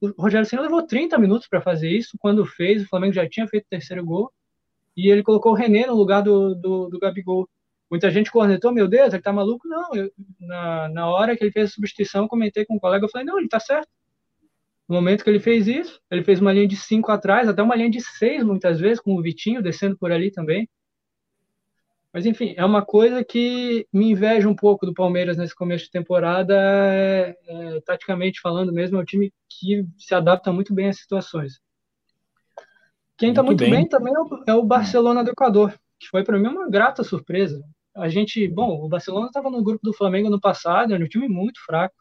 O 0.00 0.22
Rogério 0.22 0.46
Senna 0.46 0.62
levou 0.62 0.82
30 0.82 1.18
minutos 1.18 1.46
para 1.46 1.60
fazer 1.60 1.90
isso. 1.90 2.16
Quando 2.18 2.46
fez, 2.46 2.82
o 2.82 2.88
Flamengo 2.88 3.12
já 3.12 3.28
tinha 3.28 3.46
feito 3.46 3.66
o 3.66 3.68
terceiro 3.68 4.02
gol. 4.02 4.32
E 4.96 5.10
ele 5.10 5.22
colocou 5.22 5.52
o 5.52 5.54
René 5.54 5.86
no 5.86 5.94
lugar 5.94 6.22
do, 6.22 6.54
do, 6.54 6.88
do 6.88 6.98
Gabigol. 6.98 7.46
Muita 7.90 8.10
gente 8.10 8.32
cornetou, 8.32 8.72
meu 8.72 8.88
Deus, 8.88 9.12
ele 9.12 9.22
tá 9.22 9.30
maluco? 9.30 9.68
Não, 9.68 9.94
eu, 9.94 10.10
na, 10.40 10.88
na 10.88 11.06
hora 11.06 11.36
que 11.36 11.44
ele 11.44 11.52
fez 11.52 11.68
a 11.68 11.74
substituição, 11.74 12.26
comentei 12.26 12.64
com 12.64 12.76
um 12.76 12.78
colega, 12.78 13.04
eu 13.04 13.10
falei, 13.10 13.26
não, 13.26 13.38
ele 13.38 13.48
tá 13.48 13.60
certo. 13.60 13.88
No 14.88 14.94
momento 14.94 15.22
que 15.22 15.28
ele 15.28 15.38
fez 15.38 15.68
isso, 15.68 16.00
ele 16.10 16.24
fez 16.24 16.40
uma 16.40 16.52
linha 16.52 16.66
de 16.66 16.76
cinco 16.76 17.12
atrás, 17.12 17.46
até 17.46 17.62
uma 17.62 17.76
linha 17.76 17.90
de 17.90 18.00
seis, 18.00 18.42
muitas 18.42 18.80
vezes, 18.80 19.00
com 19.00 19.14
o 19.14 19.22
Vitinho 19.22 19.62
descendo 19.62 19.98
por 19.98 20.10
ali 20.10 20.30
também. 20.30 20.66
Mas, 22.12 22.26
enfim, 22.26 22.52
é 22.58 22.64
uma 22.64 22.84
coisa 22.84 23.24
que 23.24 23.86
me 23.90 24.10
inveja 24.10 24.46
um 24.46 24.54
pouco 24.54 24.84
do 24.84 24.92
Palmeiras 24.92 25.38
nesse 25.38 25.54
começo 25.54 25.86
de 25.86 25.90
temporada, 25.90 26.54
é, 26.54 27.34
é, 27.46 27.80
taticamente 27.80 28.40
falando 28.40 28.70
mesmo, 28.70 28.98
é 28.98 29.00
um 29.00 29.04
time 29.04 29.32
que 29.48 29.86
se 29.96 30.14
adapta 30.14 30.52
muito 30.52 30.74
bem 30.74 30.90
às 30.90 30.98
situações. 30.98 31.58
Quem 33.16 33.30
está 33.30 33.42
muito, 33.42 33.60
muito 33.60 33.70
bem. 33.70 33.80
bem. 33.82 33.88
também 33.88 34.12
é 34.12 34.18
o, 34.18 34.44
é 34.48 34.54
o, 34.54 34.62
Barcelona 34.62 35.24
do 35.24 35.30
Equador, 35.30 35.72
que 35.98 36.08
foi 36.08 36.22
para 36.22 36.38
mim 36.38 36.48
uma 36.48 36.68
grata 36.68 37.02
surpresa. 37.02 37.62
A 37.96 38.10
gente, 38.10 38.46
bom, 38.46 38.84
o 38.84 38.88
Barcelona 38.88 39.26
estava 39.26 39.50
no 39.50 39.62
grupo 39.62 39.80
do 39.82 39.94
Flamengo 39.94 40.28
no 40.28 40.40
passado, 40.40 40.92
era 40.92 41.02
um 41.02 41.08
time 41.08 41.28
muito 41.28 41.64
fraco. 41.64 41.94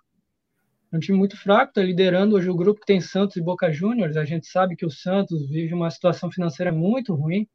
É 0.91 0.97
um 0.97 0.99
time 0.99 1.17
muito 1.17 1.37
fraco, 1.37 1.69
está 1.69 1.81
liderando 1.81 2.35
hoje 2.35 2.49
o 2.49 2.55
grupo 2.55 2.81
que 2.81 2.85
tem 2.85 2.99
Santos 2.99 3.37
e 3.37 3.41
Boca 3.41 3.71
Juniors. 3.71 4.17
A 4.17 4.25
gente 4.25 4.45
sabe 4.47 4.75
que 4.75 4.85
o 4.85 4.91
Santos 4.91 5.47
vive 5.47 5.73
uma 5.73 5.89
situação 5.89 6.29
financeira 6.29 6.69
muito 6.69 7.15
ruim 7.15 7.47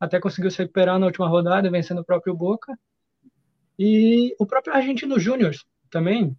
até 0.00 0.18
conseguiu 0.18 0.50
se 0.50 0.58
recuperar 0.58 0.98
na 0.98 1.06
última 1.06 1.28
rodada, 1.28 1.70
vencendo 1.70 2.00
o 2.00 2.04
próprio 2.04 2.34
Boca. 2.34 2.76
E 3.78 4.34
o 4.38 4.46
próprio 4.46 4.74
Argentino 4.74 5.18
Júnior 5.20 5.54
também, 5.90 6.34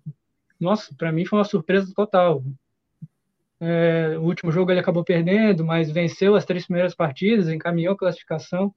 nossa, 0.59 0.93
para 0.95 1.11
mim 1.11 1.25
foi 1.25 1.39
uma 1.39 1.45
surpresa 1.45 1.93
total. 1.95 2.43
É, 3.59 4.17
o 4.17 4.23
último 4.23 4.51
jogo 4.51 4.71
ele 4.71 4.79
acabou 4.79 5.03
perdendo, 5.03 5.63
mas 5.63 5.91
venceu 5.91 6.35
as 6.35 6.45
três 6.45 6.65
primeiras 6.65 6.95
partidas, 6.95 7.47
encaminhou 7.47 7.93
a 7.93 7.97
classificação. 7.97 8.73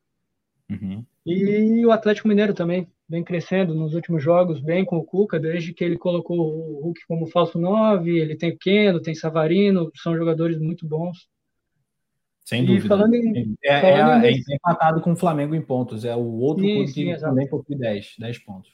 Uhum. 0.68 1.04
E 1.24 1.84
o 1.86 1.90
Atlético 1.90 2.28
Mineiro 2.28 2.52
também 2.52 2.86
vem 3.08 3.24
crescendo 3.24 3.74
nos 3.74 3.94
últimos 3.94 4.22
jogos, 4.22 4.60
bem 4.60 4.84
com 4.84 4.96
o 4.96 5.04
Cuca, 5.04 5.38
desde 5.38 5.72
que 5.72 5.84
ele 5.84 5.96
colocou 5.96 6.38
o 6.38 6.80
Hulk 6.82 7.00
como 7.06 7.26
falso 7.26 7.58
9, 7.58 8.10
ele 8.10 8.36
tem 8.36 8.56
Keno, 8.56 9.00
tem 9.00 9.14
Savarino, 9.14 9.90
são 9.96 10.16
jogadores 10.16 10.58
muito 10.58 10.86
bons. 10.86 11.26
Sem 12.44 12.62
e 12.62 12.66
dúvida. 12.66 12.88
Falando 12.88 13.14
em, 13.14 13.56
é, 13.64 13.80
falando 13.80 14.24
é, 14.24 14.30
em... 14.30 14.36
é, 14.36 14.54
empatado 14.54 15.00
com 15.00 15.12
o 15.12 15.16
Flamengo 15.16 15.54
em 15.54 15.62
pontos. 15.62 16.04
É 16.04 16.14
o 16.14 16.40
outro 16.40 16.62
sim, 16.62 16.74
clube 16.74 16.92
que 16.92 17.14
sim, 17.14 17.20
também 17.20 17.48
possui 17.48 17.76
10, 17.76 18.16
10 18.18 18.38
pontos. 18.40 18.70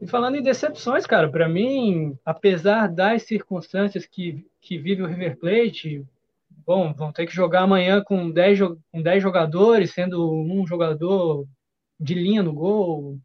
E 0.00 0.06
falando 0.06 0.36
em 0.36 0.42
decepções, 0.42 1.04
cara, 1.04 1.28
para 1.28 1.48
mim, 1.48 2.16
apesar 2.24 2.86
das 2.86 3.24
circunstâncias 3.24 4.06
que, 4.06 4.46
que 4.60 4.78
vive 4.78 5.02
o 5.02 5.06
River 5.06 5.36
Plate, 5.36 6.06
bom, 6.64 6.94
vão 6.94 7.12
ter 7.12 7.26
que 7.26 7.34
jogar 7.34 7.62
amanhã 7.62 8.00
com 8.00 8.30
10, 8.30 8.60
com 8.92 9.02
10 9.02 9.20
jogadores, 9.20 9.92
sendo 9.92 10.32
um 10.32 10.64
jogador 10.64 11.44
de 11.98 12.14
linha 12.14 12.44
no 12.44 12.52
gol. 12.52 13.18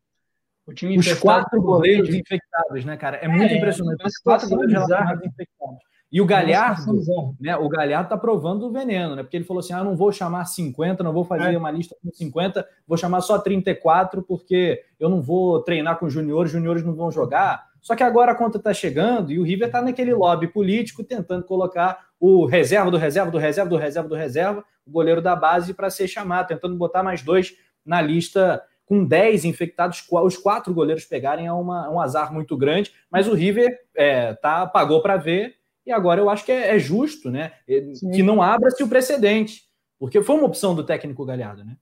O 0.66 0.74
time 0.74 0.98
Os 0.98 1.14
quatro 1.20 1.62
goleiros 1.62 2.10
infectados, 2.10 2.86
né, 2.86 2.98
cara? 2.98 3.18
É 3.18 3.28
muito 3.28 3.54
é, 3.54 3.58
impressionante. 3.58 4.04
Os 4.04 4.18
quatro 4.18 4.50
goleiros 4.50 4.90
infectados. 5.24 5.93
E 6.14 6.22
o 6.22 6.28
Galhardo, 6.28 7.02
né, 7.42 7.58
o 7.58 7.68
Galhardo 7.68 8.10
tá 8.10 8.16
provando 8.16 8.68
o 8.68 8.72
veneno, 8.72 9.16
né? 9.16 9.24
Porque 9.24 9.36
ele 9.36 9.46
falou 9.46 9.62
assim: 9.62 9.74
ah, 9.74 9.84
não 9.84 9.96
vou 9.96 10.12
chamar 10.12 10.46
50, 10.46 11.04
não 11.04 11.12
vou 11.12 11.26
fazer 11.26 11.56
é. 11.56 11.58
uma 11.58 11.72
lista 11.72 11.96
com 12.04 12.12
50, 12.12 12.64
vou 12.88 12.96
chamar 12.96 13.22
só 13.22 13.40
34, 13.40 14.22
porque 14.22 14.84
eu 15.00 15.10
não 15.10 15.24
vou 15.24 15.64
treinar 15.64 15.98
com 15.98 16.08
juniores, 16.08 16.52
juniores 16.52 16.84
não 16.86 16.94
vão 16.94 17.10
jogar. 17.10 17.66
Só 17.82 17.96
que 17.96 18.04
agora 18.04 18.32
a 18.32 18.36
conta 18.36 18.60
tá 18.60 18.72
chegando 18.72 19.32
e 19.32 19.40
o 19.40 19.44
River 19.44 19.72
tá 19.72 19.82
naquele 19.82 20.14
lobby 20.14 20.48
político 20.48 21.04
tentando 21.04 21.46
colocar 21.46 22.06
o 22.20 22.46
reserva 22.46 22.92
do 22.92 22.98
reserva 22.98 23.32
do 23.32 23.40
reserva 23.40 23.70
do 23.72 23.76
reserva 23.76 24.08
do 24.08 24.16
reserva, 24.16 24.64
o 24.86 24.92
goleiro 24.92 25.20
da 25.20 25.36
base 25.36 25.74
para 25.74 25.90
ser 25.90 26.08
chamado, 26.08 26.48
tentando 26.48 26.76
botar 26.76 27.02
mais 27.02 27.24
dois 27.24 27.56
na 27.84 28.00
lista 28.00 28.62
com 28.86 29.04
10 29.04 29.46
infectados, 29.46 30.06
os 30.12 30.38
quatro 30.38 30.72
goleiros 30.76 31.06
pegarem 31.06 31.48
é, 31.48 31.52
uma, 31.52 31.90
um 31.90 32.00
azar 32.00 32.32
muito 32.32 32.56
grande, 32.56 32.92
mas 33.10 33.28
o 33.28 33.34
River 33.34 33.80
é, 33.96 34.36
tá, 34.36 34.68
pagou 34.68 35.02
para 35.02 35.18
ver 35.18 35.56
e 35.86 35.92
agora 35.92 36.22
eu 36.22 36.30
acho 36.30 36.46
que 36.46 36.52
é, 36.52 36.76
é 36.76 36.80
justo, 36.80 37.30
né? 37.30 37.54
Sim. 37.94 38.12
Que 38.12 38.24
não 38.24 38.42
abra-se 38.42 38.84
o 38.84 38.88
precedente, 38.88 39.64
porque 40.00 40.22
foi 40.22 40.36
uma 40.36 40.46
opção 40.46 40.74
do 40.74 40.84
técnico 40.84 41.26
Galhardo, 41.26 41.64
né? 41.64 41.78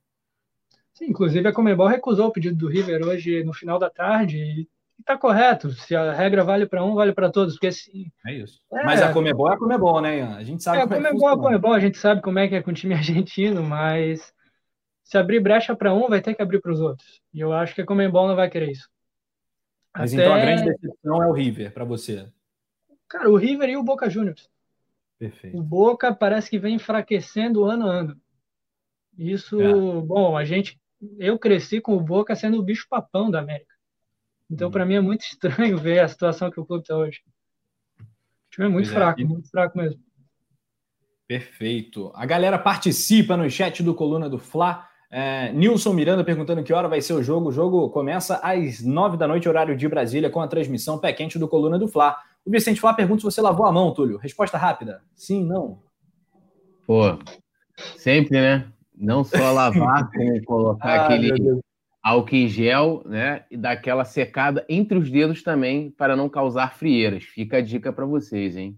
Sim, 0.92 1.06
inclusive 1.06 1.48
a 1.48 1.52
Comebol 1.52 1.86
recusou 1.86 2.26
o 2.26 2.32
pedido 2.32 2.56
do 2.56 2.68
River 2.68 3.02
hoje 3.06 3.42
no 3.44 3.52
final 3.52 3.78
da 3.78 3.88
tarde 3.88 4.36
e 4.36 4.68
está 5.00 5.16
correto. 5.16 5.70
Se 5.72 5.94
a 5.94 6.12
regra 6.12 6.44
vale 6.44 6.66
para 6.66 6.84
um, 6.84 6.94
vale 6.94 7.12
para 7.12 7.30
todos, 7.30 7.54
porque 7.54 7.72
se... 7.72 8.12
é 8.26 8.34
isso. 8.34 8.60
É... 8.72 8.84
Mas 8.84 9.00
a 9.00 9.12
Comebol 9.12 9.50
é 9.50 9.54
a 9.54 9.58
Comebol, 9.58 10.00
né? 10.00 10.18
Ian? 10.18 10.36
A 10.36 10.44
gente 10.44 10.62
sabe. 10.62 10.78
É, 10.78 10.82
a 10.82 10.88
Comebol 10.88 11.28
é 11.28 11.32
a 11.32 11.36
Comebol, 11.36 11.72
a 11.72 11.80
gente 11.80 11.98
sabe 11.98 12.20
como 12.20 12.38
é 12.38 12.48
que 12.48 12.54
é 12.54 12.62
com 12.62 12.70
o 12.70 12.74
time 12.74 12.94
argentino, 12.94 13.62
mas 13.62 14.32
se 15.02 15.16
abrir 15.16 15.40
brecha 15.40 15.74
para 15.74 15.92
um, 15.92 16.08
vai 16.08 16.20
ter 16.20 16.34
que 16.34 16.42
abrir 16.42 16.60
para 16.60 16.72
os 16.72 16.80
outros. 16.80 17.20
E 17.32 17.40
eu 17.40 17.52
acho 17.52 17.74
que 17.74 17.82
a 17.82 17.86
Comebol 17.86 18.28
não 18.28 18.36
vai 18.36 18.50
querer 18.50 18.70
isso. 18.70 18.88
Mas 19.94 20.12
Até... 20.12 20.22
então 20.22 20.34
a 20.34 20.40
grande 20.40 20.64
decepção 20.64 21.22
é 21.22 21.26
o 21.26 21.32
River 21.32 21.72
para 21.72 21.84
você. 21.84 22.26
Cara, 23.12 23.30
o 23.30 23.36
River 23.36 23.68
e 23.68 23.76
o 23.76 23.82
Boca 23.82 24.08
Juniors. 24.08 24.48
Perfeito. 25.18 25.58
O 25.58 25.62
Boca 25.62 26.14
parece 26.14 26.48
que 26.48 26.58
vem 26.58 26.76
enfraquecendo 26.76 27.62
ano 27.62 27.86
a 27.86 27.90
ano. 27.90 28.20
Isso, 29.18 29.60
é. 29.60 30.00
bom, 30.00 30.34
a 30.34 30.46
gente, 30.46 30.80
eu 31.18 31.38
cresci 31.38 31.78
com 31.78 31.94
o 31.94 32.00
Boca 32.00 32.34
sendo 32.34 32.58
o 32.58 32.62
bicho 32.62 32.86
papão 32.88 33.30
da 33.30 33.40
América. 33.40 33.74
Então, 34.50 34.68
hum. 34.68 34.70
para 34.70 34.86
mim 34.86 34.94
é 34.94 35.00
muito 35.02 35.20
estranho 35.28 35.76
ver 35.76 35.98
a 35.98 36.08
situação 36.08 36.50
que 36.50 36.58
o 36.58 36.64
clube 36.64 36.84
está 36.84 36.96
hoje. 36.96 37.20
O 38.00 38.04
time 38.50 38.66
é 38.66 38.70
muito 38.70 38.86
pois 38.86 38.96
é, 38.96 38.98
fraco, 38.98 39.20
é. 39.20 39.24
muito 39.24 39.50
fraco 39.50 39.76
mesmo. 39.76 40.00
Perfeito. 41.28 42.10
A 42.14 42.24
galera 42.24 42.58
participa 42.58 43.36
no 43.36 43.48
chat 43.50 43.82
do 43.82 43.94
Coluna 43.94 44.26
do 44.26 44.38
Fla. 44.38 44.88
É, 45.10 45.52
Nilson 45.52 45.92
Miranda 45.92 46.24
perguntando 46.24 46.64
que 46.64 46.72
hora 46.72 46.88
vai 46.88 47.02
ser 47.02 47.12
o 47.12 47.22
jogo. 47.22 47.50
O 47.50 47.52
jogo 47.52 47.90
começa 47.90 48.40
às 48.42 48.82
nove 48.82 49.18
da 49.18 49.28
noite, 49.28 49.46
horário 49.46 49.76
de 49.76 49.86
Brasília, 49.86 50.30
com 50.30 50.40
a 50.40 50.48
transmissão 50.48 50.98
pé 50.98 51.12
quente 51.12 51.38
do 51.38 51.46
Coluna 51.46 51.78
do 51.78 51.86
Fla. 51.86 52.16
O 52.44 52.50
Vicente 52.50 52.80
Flá 52.80 52.92
pergunta 52.92 53.20
se 53.20 53.24
você 53.24 53.40
lavou 53.40 53.66
a 53.66 53.72
mão, 53.72 53.92
Túlio. 53.94 54.18
Resposta 54.18 54.58
rápida: 54.58 55.02
sim, 55.14 55.44
não. 55.44 55.80
Pô, 56.86 57.18
sempre, 57.96 58.40
né? 58.40 58.72
Não 58.94 59.24
só 59.24 59.52
lavar, 59.52 60.10
como 60.12 60.44
colocar 60.44 61.00
ah, 61.00 61.04
aquele 61.04 61.60
álcool 62.02 62.34
em 62.34 62.48
gel, 62.48 63.02
né? 63.06 63.44
E 63.50 63.56
dar 63.56 63.72
aquela 63.72 64.04
secada 64.04 64.64
entre 64.68 64.98
os 64.98 65.10
dedos 65.10 65.42
também, 65.42 65.90
para 65.90 66.16
não 66.16 66.28
causar 66.28 66.74
frieiras. 66.74 67.24
Fica 67.24 67.58
a 67.58 67.62
dica 67.62 67.92
para 67.92 68.04
vocês, 68.04 68.56
hein? 68.56 68.76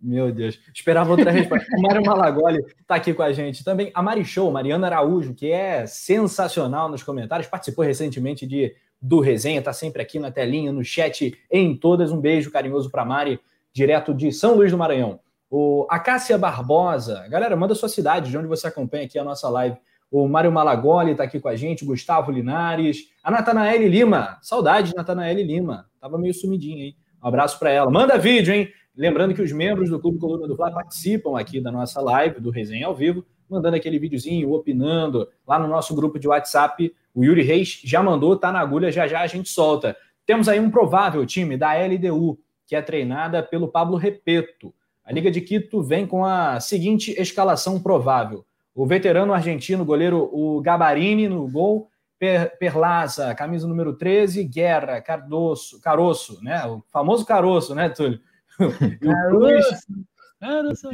Meu 0.00 0.32
Deus, 0.32 0.60
esperava 0.72 1.10
outra 1.10 1.30
resposta. 1.32 1.66
O 1.76 1.82
Mário 1.82 2.04
Malagoli 2.04 2.64
está 2.80 2.94
aqui 2.94 3.12
com 3.12 3.22
a 3.22 3.32
gente 3.32 3.64
também. 3.64 3.90
A 3.94 4.00
Mari 4.00 4.24
Show, 4.24 4.50
Mariana 4.52 4.86
Araújo, 4.86 5.34
que 5.34 5.50
é 5.50 5.86
sensacional 5.86 6.88
nos 6.88 7.02
comentários, 7.02 7.48
participou 7.48 7.84
recentemente 7.84 8.46
de 8.46 8.72
do 9.06 9.20
Resenha, 9.20 9.60
está 9.60 9.72
sempre 9.72 10.02
aqui 10.02 10.18
na 10.18 10.32
telinha, 10.32 10.72
no 10.72 10.84
chat, 10.84 11.38
em 11.48 11.76
todas. 11.76 12.10
Um 12.10 12.20
beijo 12.20 12.50
carinhoso 12.50 12.90
para 12.90 13.04
Mari, 13.04 13.38
direto 13.72 14.12
de 14.12 14.32
São 14.32 14.56
Luís 14.56 14.72
do 14.72 14.78
Maranhão. 14.78 15.20
O 15.48 15.86
Acácia 15.88 16.36
Barbosa, 16.36 17.24
galera, 17.28 17.54
manda 17.54 17.72
sua 17.74 17.88
cidade, 17.88 18.30
de 18.30 18.36
onde 18.36 18.48
você 18.48 18.66
acompanha 18.66 19.04
aqui 19.04 19.16
a 19.16 19.22
nossa 19.22 19.48
live. 19.48 19.76
O 20.10 20.26
Mário 20.26 20.50
Malagoli 20.50 21.12
está 21.12 21.22
aqui 21.22 21.38
com 21.38 21.48
a 21.48 21.54
gente, 21.54 21.84
Gustavo 21.84 22.32
Linares, 22.32 23.04
a 23.22 23.30
Natanaele 23.30 23.88
Lima, 23.88 24.38
saudade 24.42 24.90
de 24.90 24.96
Natanaele 24.96 25.44
Lima, 25.44 25.86
tava 26.00 26.18
meio 26.18 26.34
sumidinha, 26.34 26.86
hein? 26.86 26.96
Um 27.22 27.28
abraço 27.28 27.58
para 27.60 27.70
ela. 27.70 27.90
Manda 27.90 28.18
vídeo, 28.18 28.52
hein? 28.52 28.68
Lembrando 28.96 29.34
que 29.34 29.42
os 29.42 29.52
membros 29.52 29.88
do 29.88 30.00
Clube 30.00 30.18
Coluna 30.18 30.48
do 30.48 30.56
Fla 30.56 30.72
participam 30.72 31.38
aqui 31.38 31.60
da 31.60 31.70
nossa 31.70 32.00
live, 32.00 32.40
do 32.40 32.50
Resenha 32.50 32.86
ao 32.86 32.94
vivo, 32.94 33.24
mandando 33.48 33.76
aquele 33.76 33.98
videozinho, 34.00 34.52
opinando 34.52 35.28
lá 35.46 35.58
no 35.58 35.68
nosso 35.68 35.94
grupo 35.94 36.18
de 36.18 36.26
WhatsApp. 36.26 36.92
O 37.16 37.24
Yuri 37.24 37.40
Reis 37.40 37.80
já 37.82 38.02
mandou, 38.02 38.36
tá 38.36 38.52
na 38.52 38.60
agulha, 38.60 38.92
já 38.92 39.08
já 39.08 39.22
a 39.22 39.26
gente 39.26 39.48
solta. 39.48 39.96
Temos 40.26 40.50
aí 40.50 40.60
um 40.60 40.70
provável 40.70 41.24
time 41.24 41.56
da 41.56 41.72
LDU, 41.72 42.38
que 42.66 42.76
é 42.76 42.82
treinada 42.82 43.42
pelo 43.42 43.68
Pablo 43.68 43.96
Repeto. 43.96 44.74
A 45.02 45.10
Liga 45.12 45.30
de 45.30 45.40
Quito 45.40 45.82
vem 45.82 46.06
com 46.06 46.26
a 46.26 46.60
seguinte 46.60 47.18
escalação 47.18 47.80
provável: 47.80 48.44
o 48.74 48.86
veterano 48.86 49.32
argentino 49.32 49.82
goleiro 49.82 50.28
o 50.30 50.60
Gabarini 50.60 51.26
no 51.26 51.48
gol, 51.48 51.88
per, 52.18 52.58
Perlaza, 52.58 53.34
camisa 53.34 53.66
número 53.66 53.94
13, 53.94 54.44
Guerra, 54.44 55.00
Cardoso, 55.00 55.80
Caroço, 55.80 56.38
né? 56.44 56.66
O 56.66 56.84
famoso 56.92 57.24
Caroço, 57.24 57.74
né, 57.74 57.88
Túlio? 57.88 58.20
Caroço. 59.00 59.76
Caroço. 60.38 60.90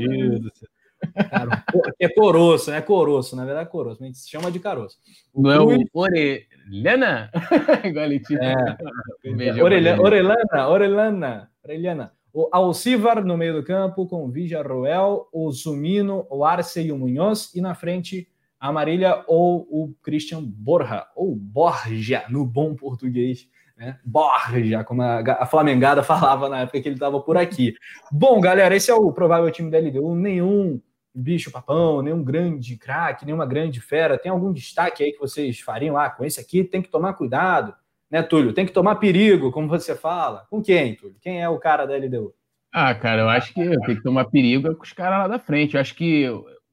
Cara, 1.30 1.64
é 2.00 2.08
coroço, 2.08 2.70
é 2.70 2.80
coroço, 2.80 3.36
na 3.36 3.44
verdade 3.44 3.66
é 3.66 3.70
coroço, 3.70 4.02
a 4.02 4.06
gente 4.06 4.18
chama 4.18 4.50
de 4.50 4.58
caroço. 4.58 4.98
Não 5.34 5.50
é 5.50 5.60
o 5.60 5.84
Orelhana? 5.92 7.30
Igual 7.84 8.06
é. 8.06 9.62
Orelhana, 9.62 10.02
Orelhana, 10.02 10.68
Orelhana, 10.68 11.50
Orelhana. 11.64 12.12
O 12.32 12.48
Alcivar 12.50 13.22
no 13.24 13.36
meio 13.36 13.52
do 13.54 13.62
campo 13.62 14.06
com 14.06 14.24
o 14.24 14.30
Villarroel, 14.30 15.28
o 15.32 15.50
Zumino, 15.52 16.26
o 16.30 16.44
Arce 16.44 16.80
e 16.80 16.90
o 16.90 16.96
Munhoz, 16.96 17.54
e 17.54 17.60
na 17.60 17.74
frente 17.74 18.26
a 18.58 18.72
Marília 18.72 19.22
ou 19.26 19.66
o 19.70 19.94
Christian 20.02 20.42
Borja, 20.42 21.06
ou 21.14 21.34
Borja, 21.34 22.24
no 22.30 22.46
bom 22.46 22.74
português, 22.74 23.48
né? 23.76 23.98
Borja, 24.04 24.84
como 24.84 25.02
a, 25.02 25.18
a 25.18 25.46
Flamengada 25.46 26.00
falava 26.04 26.48
na 26.48 26.60
época 26.60 26.80
que 26.80 26.88
ele 26.88 26.94
estava 26.94 27.20
por 27.20 27.36
aqui. 27.36 27.74
Bom, 28.10 28.40
galera, 28.40 28.74
esse 28.74 28.90
é 28.90 28.94
o 28.94 29.12
provável 29.12 29.50
time 29.50 29.70
da 29.70 29.78
LDU. 29.78 30.14
Nenhum 30.14 30.80
bicho 31.14 31.50
papão, 31.50 32.02
nenhum 32.02 32.22
grande 32.22 32.76
craque, 32.76 33.24
nenhuma 33.24 33.46
grande 33.46 33.80
fera. 33.80 34.18
Tem 34.18 34.30
algum 34.30 34.52
destaque 34.52 35.02
aí 35.02 35.12
que 35.12 35.20
vocês 35.20 35.60
fariam? 35.60 35.96
Ah, 35.96 36.10
com 36.10 36.24
esse 36.24 36.40
aqui 36.40 36.64
tem 36.64 36.82
que 36.82 36.88
tomar 36.88 37.14
cuidado, 37.14 37.74
né, 38.10 38.22
Túlio? 38.22 38.52
Tem 38.52 38.66
que 38.66 38.72
tomar 38.72 38.96
perigo, 38.96 39.52
como 39.52 39.68
você 39.68 39.94
fala. 39.94 40.46
Com 40.50 40.62
quem, 40.62 40.94
Túlio? 40.94 41.16
Quem 41.20 41.42
é 41.42 41.48
o 41.48 41.58
cara 41.58 41.86
da 41.86 41.96
LDU? 41.96 42.34
Ah, 42.72 42.94
cara, 42.94 43.22
eu 43.22 43.28
acho 43.28 43.52
que 43.52 43.68
tem 43.68 43.96
que 43.96 44.02
tomar 44.02 44.24
perigo 44.26 44.68
é 44.68 44.74
com 44.74 44.82
os 44.82 44.92
caras 44.92 45.18
lá 45.18 45.28
da 45.28 45.38
frente. 45.38 45.74
Eu 45.74 45.80
acho 45.80 45.94
que 45.94 46.26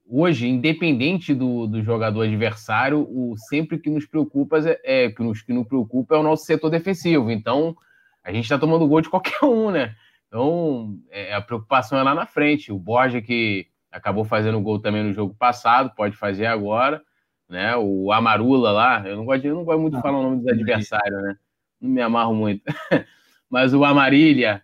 hoje, 0.08 0.48
independente 0.48 1.34
do, 1.34 1.66
do 1.66 1.82
jogador 1.82 2.22
adversário, 2.22 3.00
o 3.00 3.36
sempre 3.36 3.78
que 3.78 3.90
nos 3.90 4.06
preocupa 4.06 4.58
é, 4.58 5.06
é 5.06 5.10
que 5.10 5.22
nos 5.22 5.42
que 5.42 5.52
nos 5.52 5.68
preocupa 5.68 6.14
é 6.14 6.18
o 6.18 6.22
nosso 6.22 6.46
setor 6.46 6.70
defensivo. 6.70 7.30
Então, 7.30 7.76
a 8.24 8.32
gente 8.32 8.44
está 8.44 8.58
tomando 8.58 8.88
gol 8.88 9.02
de 9.02 9.10
qualquer 9.10 9.44
um, 9.44 9.70
né? 9.70 9.94
Então, 10.26 10.98
é, 11.10 11.34
a 11.34 11.40
preocupação 11.40 11.98
é 11.98 12.02
lá 12.02 12.14
na 12.14 12.24
frente. 12.24 12.72
O 12.72 12.78
Borja 12.78 13.20
que 13.20 13.66
acabou 13.90 14.24
fazendo 14.24 14.60
gol 14.60 14.78
também 14.80 15.02
no 15.02 15.12
jogo 15.12 15.34
passado, 15.34 15.94
pode 15.94 16.16
fazer 16.16 16.46
agora, 16.46 17.02
né? 17.48 17.76
O 17.76 18.12
Amarula 18.12 18.70
lá, 18.70 19.02
eu 19.06 19.16
não 19.16 19.24
gosto, 19.24 19.44
eu 19.44 19.54
não 19.54 19.64
gosto 19.64 19.80
muito 19.80 19.96
de 19.96 20.02
falar 20.02 20.18
o 20.18 20.22
nome 20.22 20.36
dos 20.38 20.48
adversários, 20.48 21.22
né? 21.22 21.36
Não 21.80 21.90
me 21.90 22.00
amarro 22.00 22.34
muito. 22.34 22.62
Mas 23.50 23.74
o 23.74 23.84
Amarília 23.84 24.62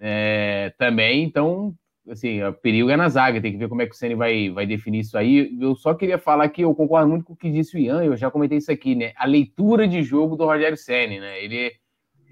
é, 0.00 0.72
também, 0.78 1.22
então, 1.22 1.74
assim, 2.08 2.42
o 2.42 2.52
perigo 2.52 2.88
é 2.88 2.96
na 2.96 3.08
zaga, 3.08 3.40
tem 3.40 3.52
que 3.52 3.58
ver 3.58 3.68
como 3.68 3.82
é 3.82 3.86
que 3.86 3.92
o 3.92 3.96
Ceni 3.96 4.14
vai, 4.14 4.48
vai 4.48 4.66
definir 4.66 5.00
isso 5.00 5.18
aí. 5.18 5.54
Eu 5.60 5.76
só 5.76 5.94
queria 5.94 6.18
falar 6.18 6.48
que 6.48 6.62
eu 6.62 6.74
concordo 6.74 7.10
muito 7.10 7.24
com 7.26 7.34
o 7.34 7.36
que 7.36 7.50
disse 7.50 7.76
o 7.76 7.78
Ian, 7.78 8.02
eu 8.02 8.16
já 8.16 8.30
comentei 8.30 8.58
isso 8.58 8.72
aqui, 8.72 8.94
né? 8.94 9.12
A 9.16 9.26
leitura 9.26 9.86
de 9.86 10.02
jogo 10.02 10.34
do 10.34 10.46
Rogério 10.46 10.76
Ceni, 10.78 11.20
né? 11.20 11.44
Ele, 11.44 11.72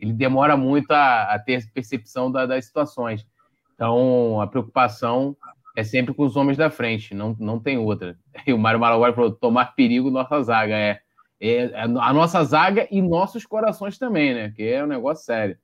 ele 0.00 0.12
demora 0.14 0.56
muito 0.56 0.90
a, 0.92 1.34
a 1.34 1.38
ter 1.38 1.70
percepção 1.72 2.32
da, 2.32 2.46
das 2.46 2.64
situações. 2.64 3.26
Então, 3.74 4.40
a 4.40 4.46
preocupação 4.46 5.36
é 5.76 5.84
sempre 5.84 6.14
com 6.14 6.24
os 6.24 6.36
homens 6.36 6.56
da 6.56 6.70
frente, 6.70 7.14
não, 7.14 7.36
não 7.38 7.58
tem 7.58 7.78
outra. 7.78 8.16
E 8.46 8.52
o 8.52 8.58
Mário 8.58 8.80
Malaguari 8.80 9.14
falou: 9.14 9.30
tomar 9.32 9.74
perigo 9.74 10.10
nossa 10.10 10.42
zaga. 10.42 10.74
É, 10.74 11.00
é, 11.40 11.72
a 11.82 12.12
nossa 12.12 12.44
zaga 12.44 12.86
e 12.90 13.00
nossos 13.00 13.46
corações 13.46 13.98
também, 13.98 14.34
né? 14.34 14.52
Que 14.54 14.64
é 14.64 14.84
um 14.84 14.88
negócio 14.88 15.24
sério. 15.24 15.56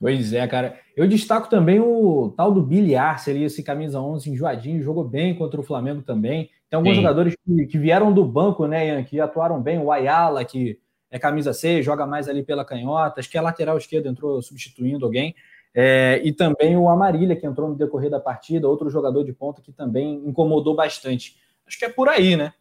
Pois 0.00 0.32
é, 0.32 0.46
cara. 0.46 0.78
Eu 0.96 1.08
destaco 1.08 1.48
também 1.48 1.80
o 1.80 2.32
tal 2.36 2.52
do 2.52 2.62
Billy 2.62 2.94
Arce, 2.94 3.30
esse 3.30 3.62
camisa 3.62 4.00
11 4.00 4.30
enjoadinho, 4.30 4.82
jogou 4.82 5.04
bem 5.04 5.34
contra 5.34 5.60
o 5.60 5.64
Flamengo 5.64 6.02
também. 6.02 6.50
Tem 6.70 6.76
alguns 6.76 6.90
Sim. 6.94 7.02
jogadores 7.02 7.34
que, 7.44 7.66
que, 7.66 7.78
vieram 7.78 8.12
do 8.12 8.24
banco, 8.24 8.66
né, 8.66 8.86
Ian, 8.86 9.02
que 9.02 9.20
atuaram 9.20 9.60
bem. 9.60 9.78
O 9.78 9.90
Ayala, 9.90 10.44
que 10.44 10.78
é 11.10 11.18
camisa 11.18 11.52
C, 11.52 11.82
joga 11.82 12.06
mais 12.06 12.28
ali 12.28 12.42
pela 12.42 12.64
canhota. 12.64 13.20
Acho 13.20 13.30
que 13.30 13.38
é 13.38 13.40
lateral 13.40 13.76
esquerdo, 13.78 14.06
entrou 14.06 14.40
substituindo 14.42 15.04
alguém. 15.04 15.34
É, 15.74 16.20
e 16.24 16.32
também 16.32 16.76
o 16.76 16.88
Amarília, 16.88 17.36
que 17.36 17.46
entrou 17.46 17.68
no 17.68 17.76
decorrer 17.76 18.10
da 18.10 18.18
partida, 18.18 18.68
outro 18.68 18.90
jogador 18.90 19.24
de 19.24 19.32
ponta 19.32 19.62
que 19.62 19.72
também 19.72 20.22
incomodou 20.26 20.74
bastante. 20.74 21.36
Acho 21.66 21.78
que 21.78 21.84
é 21.84 21.88
por 21.88 22.08
aí, 22.08 22.36
né? 22.36 22.52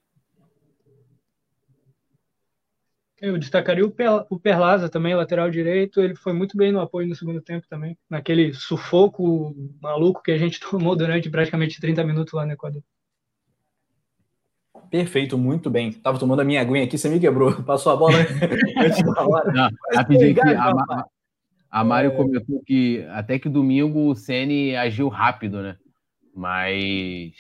Eu 3.20 3.36
destacaria 3.38 3.84
o 3.84 4.39
Perlaza 4.39 4.89
também, 4.89 5.15
lateral 5.15 5.50
direito. 5.50 6.00
Ele 6.00 6.15
foi 6.15 6.34
muito 6.34 6.56
bem 6.56 6.72
no 6.72 6.80
apoio 6.80 7.08
no 7.08 7.15
segundo 7.15 7.41
tempo 7.41 7.65
também, 7.67 7.98
naquele 8.08 8.54
sufoco 8.54 9.56
maluco 9.82 10.22
que 10.22 10.32
a 10.32 10.38
gente 10.38 10.60
tomou 10.70 10.96
durante 10.96 11.30
praticamente 11.30 11.82
30 11.82 12.04
minutos 12.04 12.34
lá 12.34 12.46
no 12.46 12.52
Equador. 12.52 12.84
Perfeito, 14.91 15.38
muito 15.38 15.70
bem. 15.70 15.91
Tava 15.91 16.20
tomando 16.20 16.41
a 16.41 16.46
minha 16.46 16.62
aguinha 16.62 16.84
aqui, 16.84 16.98
você 16.98 17.10
me 17.10 17.20
quebrou. 17.20 17.52
Passou 17.65 17.91
a 17.91 17.96
bola 17.96 18.17
antes 18.78 19.04
da 19.04 19.28
hora. 19.28 19.52
Não, 19.52 19.70
rapidinho 19.96 20.32
aqui, 20.32 20.54
a, 20.56 21.06
a 21.69 21.84
Mário 21.84 22.12
é... 22.12 22.15
comentou 22.15 22.62
que 22.65 23.06
até 23.10 23.38
que 23.38 23.49
domingo 23.49 24.10
o 24.10 24.15
Ceni 24.15 24.75
agiu 24.75 25.08
rápido, 25.08 25.62
né? 25.62 25.77
Mas. 26.34 27.34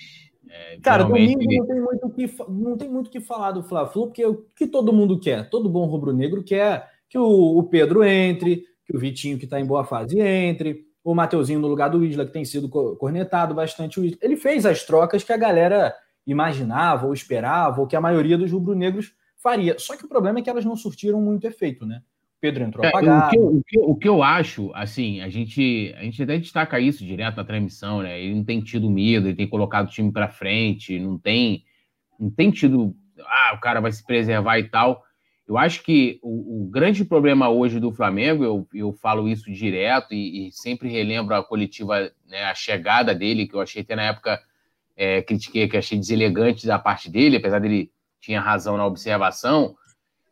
É, 0.49 0.77
Cara, 0.81 1.03
domingo 1.03 1.39
não 1.43 1.65
tem 1.67 1.81
muito 1.81 2.09
que 2.09 2.35
não 2.49 2.77
tem 2.77 2.89
muito 2.89 3.09
que 3.09 3.19
falar 3.19 3.51
do 3.51 3.63
Fla-Flu, 3.63 4.07
porque 4.07 4.25
o 4.25 4.45
que 4.55 4.67
todo 4.67 4.93
mundo 4.93 5.19
quer, 5.19 5.49
todo 5.49 5.69
bom 5.69 5.85
rubro-negro 5.85 6.43
quer 6.43 6.89
que 7.09 7.17
o, 7.17 7.57
o, 7.57 7.63
Pedro 7.63 8.03
entre, 8.03 8.63
que 8.85 8.95
o 8.95 8.99
Vitinho 8.99 9.37
que 9.37 9.45
está 9.45 9.59
em 9.59 9.65
boa 9.65 9.83
fase 9.83 10.19
entre, 10.19 10.85
o 11.03 11.15
Mateuzinho 11.15 11.59
no 11.59 11.67
lugar 11.67 11.89
do 11.89 12.03
Isla 12.03 12.25
que 12.25 12.33
tem 12.33 12.43
sido 12.43 12.69
cornetado 12.69 13.53
bastante. 13.53 14.17
Ele 14.21 14.35
fez 14.35 14.65
as 14.65 14.83
trocas 14.83 15.23
que 15.23 15.31
a 15.31 15.37
galera 15.37 15.93
imaginava 16.25 17.07
ou 17.07 17.13
esperava, 17.13 17.79
ou 17.79 17.87
que 17.87 17.95
a 17.95 18.01
maioria 18.01 18.37
dos 18.37 18.51
rubro-negros 18.51 19.13
faria. 19.37 19.79
Só 19.79 19.95
que 19.95 20.03
o 20.03 20.09
problema 20.09 20.39
é 20.39 20.41
que 20.41 20.49
elas 20.49 20.65
não 20.65 20.75
surtiram 20.75 21.21
muito 21.21 21.47
efeito, 21.47 21.85
né? 21.85 22.01
Pedro 22.39 22.63
entrou 22.63 22.85
é, 22.85 22.89
apagado. 22.89 23.27
O 23.27 23.29
que, 23.29 23.37
eu, 23.37 23.45
o, 23.45 23.63
que, 23.63 23.79
o 23.79 23.95
que, 23.95 24.07
eu 24.07 24.23
acho, 24.23 24.71
assim, 24.73 25.21
a 25.21 25.29
gente, 25.29 25.93
a 25.97 26.03
gente 26.03 26.21
até 26.21 26.37
destaca 26.37 26.79
isso 26.79 27.05
direto 27.05 27.37
na 27.37 27.43
transmissão, 27.43 28.01
né? 28.01 28.19
Ele 28.21 28.35
não 28.35 28.43
tem 28.43 28.61
tido 28.61 28.89
medo, 28.89 29.27
ele 29.27 29.35
tem 29.35 29.47
colocado 29.47 29.87
o 29.87 29.91
time 29.91 30.11
para 30.11 30.29
frente, 30.29 30.99
não 30.99 31.17
tem, 31.17 31.63
não 32.19 32.29
tem 32.29 32.51
tido, 32.51 32.95
ah, 33.19 33.53
o 33.55 33.59
cara 33.59 33.81
vai 33.81 33.91
se 33.91 34.05
preservar 34.05 34.59
e 34.59 34.69
tal. 34.69 35.03
Eu 35.47 35.57
acho 35.57 35.81
que 35.81 36.19
o, 36.21 36.65
o 36.65 36.69
grande 36.69 37.05
problema 37.05 37.49
hoje 37.49 37.79
do 37.79 37.91
Flamengo, 37.91 38.43
eu, 38.43 38.67
eu 38.73 38.93
falo 38.93 39.27
isso 39.27 39.51
direto 39.51 40.13
e, 40.13 40.47
e 40.47 40.51
sempre 40.51 40.89
relembro 40.89 41.33
a 41.33 41.43
coletiva, 41.43 42.11
né, 42.27 42.43
a 42.43 42.53
chegada 42.53 43.15
dele, 43.15 43.47
que 43.47 43.55
eu 43.55 43.61
achei 43.61 43.81
até 43.81 43.95
na 43.95 44.03
época, 44.03 44.39
é, 44.95 45.21
critiquei, 45.21 45.67
que 45.67 45.77
achei 45.77 45.97
deselegante 45.97 46.67
da 46.67 46.77
parte 46.77 47.09
dele, 47.09 47.37
apesar 47.37 47.59
dele 47.59 47.89
tinha 48.19 48.41
razão 48.41 48.75
na 48.75 48.85
observação, 48.85 49.75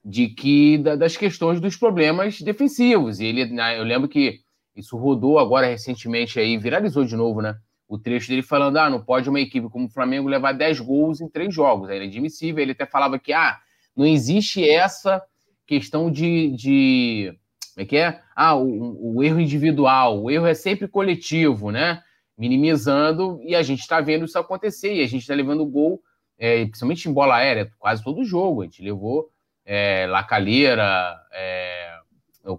de 0.06 0.28
que 0.28 0.78
das 0.78 1.18
questões 1.18 1.60
dos 1.60 1.76
problemas 1.76 2.40
defensivos. 2.40 3.20
E 3.20 3.26
ele, 3.26 3.46
né, 3.46 3.80
eu 3.80 3.84
lembro 3.84 4.08
que 4.08 4.40
isso 4.76 4.96
rodou 4.96 5.40
agora 5.40 5.66
recentemente 5.66 6.40
aí, 6.40 6.58
viralizou 6.58 7.04
de 7.04 7.16
novo, 7.16 7.42
né? 7.42 7.58
O 7.88 7.98
trecho 7.98 8.30
dele 8.30 8.44
falando: 8.44 8.78
ah, 8.78 8.90
não 8.90 9.04
pode 9.04 9.28
uma 9.28 9.40
equipe 9.40 9.68
como 9.68 9.88
o 9.88 9.90
Flamengo 9.90 10.28
levar 10.28 10.52
10 10.52 10.80
gols 10.82 11.22
em 11.22 11.28
três 11.28 11.54
jogos. 11.54 11.90
É 11.90 11.98
inadmissível. 11.98 12.62
Ele 12.62 12.74
até 12.74 12.86
falava 12.86 13.18
que 13.18 13.34
ah, 13.34 13.58
não 13.96 14.06
existe 14.06 14.68
essa 14.68 15.22
questão 15.66 16.12
de. 16.12 16.52
de 16.52 17.34
como 17.74 17.84
é 17.84 17.86
que 17.86 17.98
é? 17.98 18.22
Ah, 18.36 18.56
o, 18.56 19.18
o 19.18 19.24
erro 19.24 19.40
individual, 19.40 20.22
o 20.22 20.30
erro 20.30 20.46
é 20.46 20.54
sempre 20.54 20.88
coletivo, 20.88 21.72
né? 21.72 22.02
Minimizando, 22.38 23.40
e 23.44 23.56
a 23.56 23.64
gente 23.64 23.80
está 23.80 24.02
vendo 24.02 24.26
isso 24.26 24.38
acontecer, 24.38 24.94
e 24.94 25.02
a 25.02 25.08
gente 25.08 25.22
está 25.22 25.34
levando 25.34 25.66
gol, 25.66 26.02
é, 26.38 26.66
principalmente 26.66 27.10
em 27.10 27.14
bola 27.14 27.36
aérea, 27.36 27.72
quase 27.80 28.04
todo 28.04 28.24
jogo. 28.26 28.62
A 28.62 28.66
gente 28.66 28.82
levou 28.82 29.30
é, 29.66 30.06
Lacalheira, 30.08 31.20
é, 31.34 31.96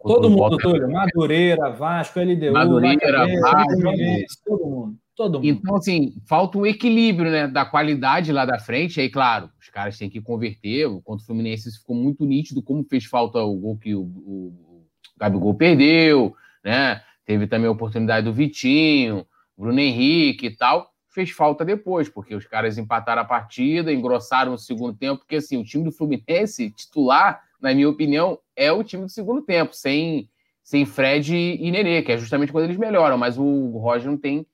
todo 0.03 0.29
mundo, 0.29 0.57
Túlio, 0.59 0.91
Madureira, 0.91 1.71
Vasco, 1.71 2.21
LDU, 2.21 2.53
Madureira, 2.53 3.27
Vasco, 3.41 3.81
todo 4.45 4.67
mundo. 4.67 4.97
Todo 5.15 5.41
mundo. 5.41 5.49
Então, 5.49 5.77
assim, 5.77 6.15
falta 6.29 6.59
um 6.59 6.67
equilíbrio 6.67 7.31
né, 7.31 7.49
da 7.49 7.65
qualidade 7.65 8.33
lá 8.33 8.45
da 8.45 8.59
frente. 8.59 9.01
Aí, 9.01 9.09
claro, 9.09 9.49
os 9.59 9.71
caras 9.71 9.97
têm 9.97 10.11
que 10.11 10.21
converter. 10.21 10.87
Contra 11.03 11.23
o 11.23 11.27
Fluminense 11.27 11.79
ficou 11.79 11.97
muito 11.97 12.27
nítido 12.27 12.63
como 12.63 12.85
fez 12.85 13.07
falta 13.07 13.39
o 13.39 13.57
gol 13.57 13.79
que 13.79 13.95
o, 13.95 14.03
o, 14.03 14.03
o 14.03 14.87
Gabigol 15.19 15.55
perdeu, 15.55 16.35
né? 16.63 17.01
Teve 17.25 17.47
também 17.47 17.67
a 17.67 17.71
oportunidade 17.71 18.27
do 18.27 18.33
Vitinho, 18.33 19.27
Bruno 19.57 19.81
Henrique 19.81 20.47
e 20.47 20.57
tal 20.57 20.87
fez 21.17 21.31
falta 21.31 21.65
depois, 21.65 22.11
porque 22.11 22.35
os 22.35 22.45
caras 22.45 22.77
empataram 22.77 23.23
a 23.23 23.25
partida, 23.25 23.91
engrossaram 23.91 24.53
o 24.53 24.59
segundo 24.59 24.95
tempo, 24.95 25.21
porque 25.21 25.37
assim, 25.37 25.57
o 25.57 25.65
time 25.65 25.83
do 25.83 25.91
Fluminense 25.91 26.71
titular, 26.71 27.43
na 27.59 27.73
minha 27.73 27.89
opinião, 27.89 28.39
é 28.55 28.71
o 28.71 28.85
time 28.85 29.05
do 29.05 29.09
segundo 29.09 29.41
tempo, 29.41 29.75
sem, 29.75 30.29
sem 30.63 30.85
Fred 30.85 31.35
e 31.35 31.71
Nenê, 31.71 32.03
que 32.03 32.13
é 32.13 32.19
justamente 32.19 32.53
quando 32.53 32.65
eles 32.65 32.77
melhoram, 32.77 33.17
mas 33.17 33.39
o 33.39 33.79
Roger 33.79 34.11
não 34.11 34.19
tem, 34.19 34.47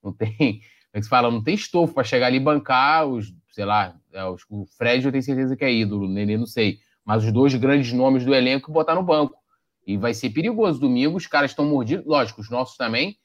não 0.00 0.12
tem, 0.12 0.30
como 0.38 0.94
é 0.94 0.98
que 0.98 1.02
se 1.02 1.08
fala, 1.08 1.32
não 1.32 1.42
tem 1.42 1.56
estofo 1.56 1.92
para 1.92 2.04
chegar 2.04 2.28
ali 2.28 2.36
e 2.36 2.40
bancar 2.40 3.08
os, 3.08 3.34
sei 3.50 3.64
lá, 3.64 3.96
é, 4.12 4.24
os, 4.24 4.46
o 4.48 4.64
Fred 4.78 5.04
eu 5.04 5.10
tenho 5.10 5.24
certeza 5.24 5.56
que 5.56 5.64
é 5.64 5.72
ídolo, 5.72 6.06
o 6.06 6.08
Nenê 6.08 6.36
não 6.36 6.46
sei, 6.46 6.78
mas 7.04 7.24
os 7.24 7.32
dois 7.32 7.52
grandes 7.56 7.92
nomes 7.92 8.24
do 8.24 8.32
elenco 8.32 8.70
botar 8.70 8.94
no 8.94 9.02
banco. 9.02 9.36
E 9.84 9.96
vai 9.96 10.14
ser 10.14 10.30
perigoso 10.30 10.78
domingo, 10.78 11.16
os 11.16 11.26
caras 11.26 11.50
estão 11.50 11.64
mordidos, 11.64 12.06
lógico, 12.06 12.40
os 12.40 12.48
nossos 12.48 12.76
também, 12.76 13.18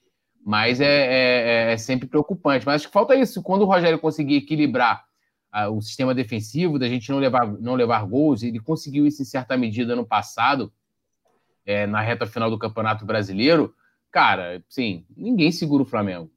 mas 0.45 0.79
é, 0.79 0.85
é, 0.85 1.73
é, 1.73 1.77
sempre 1.77 2.07
preocupante. 2.07 2.65
Mas 2.65 2.75
acho 2.75 2.87
que 2.87 2.93
falta 2.93 3.15
isso. 3.15 3.43
Quando 3.43 3.63
o 3.63 3.65
Rogério 3.65 3.99
conseguir 3.99 4.35
equilibrar 4.35 5.03
uh, 5.53 5.69
o 5.71 5.81
sistema 5.81 6.13
defensivo, 6.13 6.79
da 6.79 6.87
gente 6.87 7.09
não 7.11 7.19
levar, 7.19 7.47
não 7.59 7.75
levar 7.75 8.05
gols, 8.05 8.43
ele 8.43 8.59
conseguiu 8.59 9.05
isso 9.05 9.21
em 9.21 9.25
certa 9.25 9.57
medida 9.57 9.95
no 9.95 10.05
passado, 10.05 10.71
é, 11.65 11.85
na 11.85 12.01
reta 12.01 12.25
final 12.25 12.49
do 12.49 12.57
Campeonato 12.57 13.05
Brasileiro. 13.05 13.73
Cara, 14.11 14.63
sim, 14.67 15.05
ninguém 15.15 15.51
segura 15.51 15.83
o 15.83 15.85
Flamengo. 15.85 16.31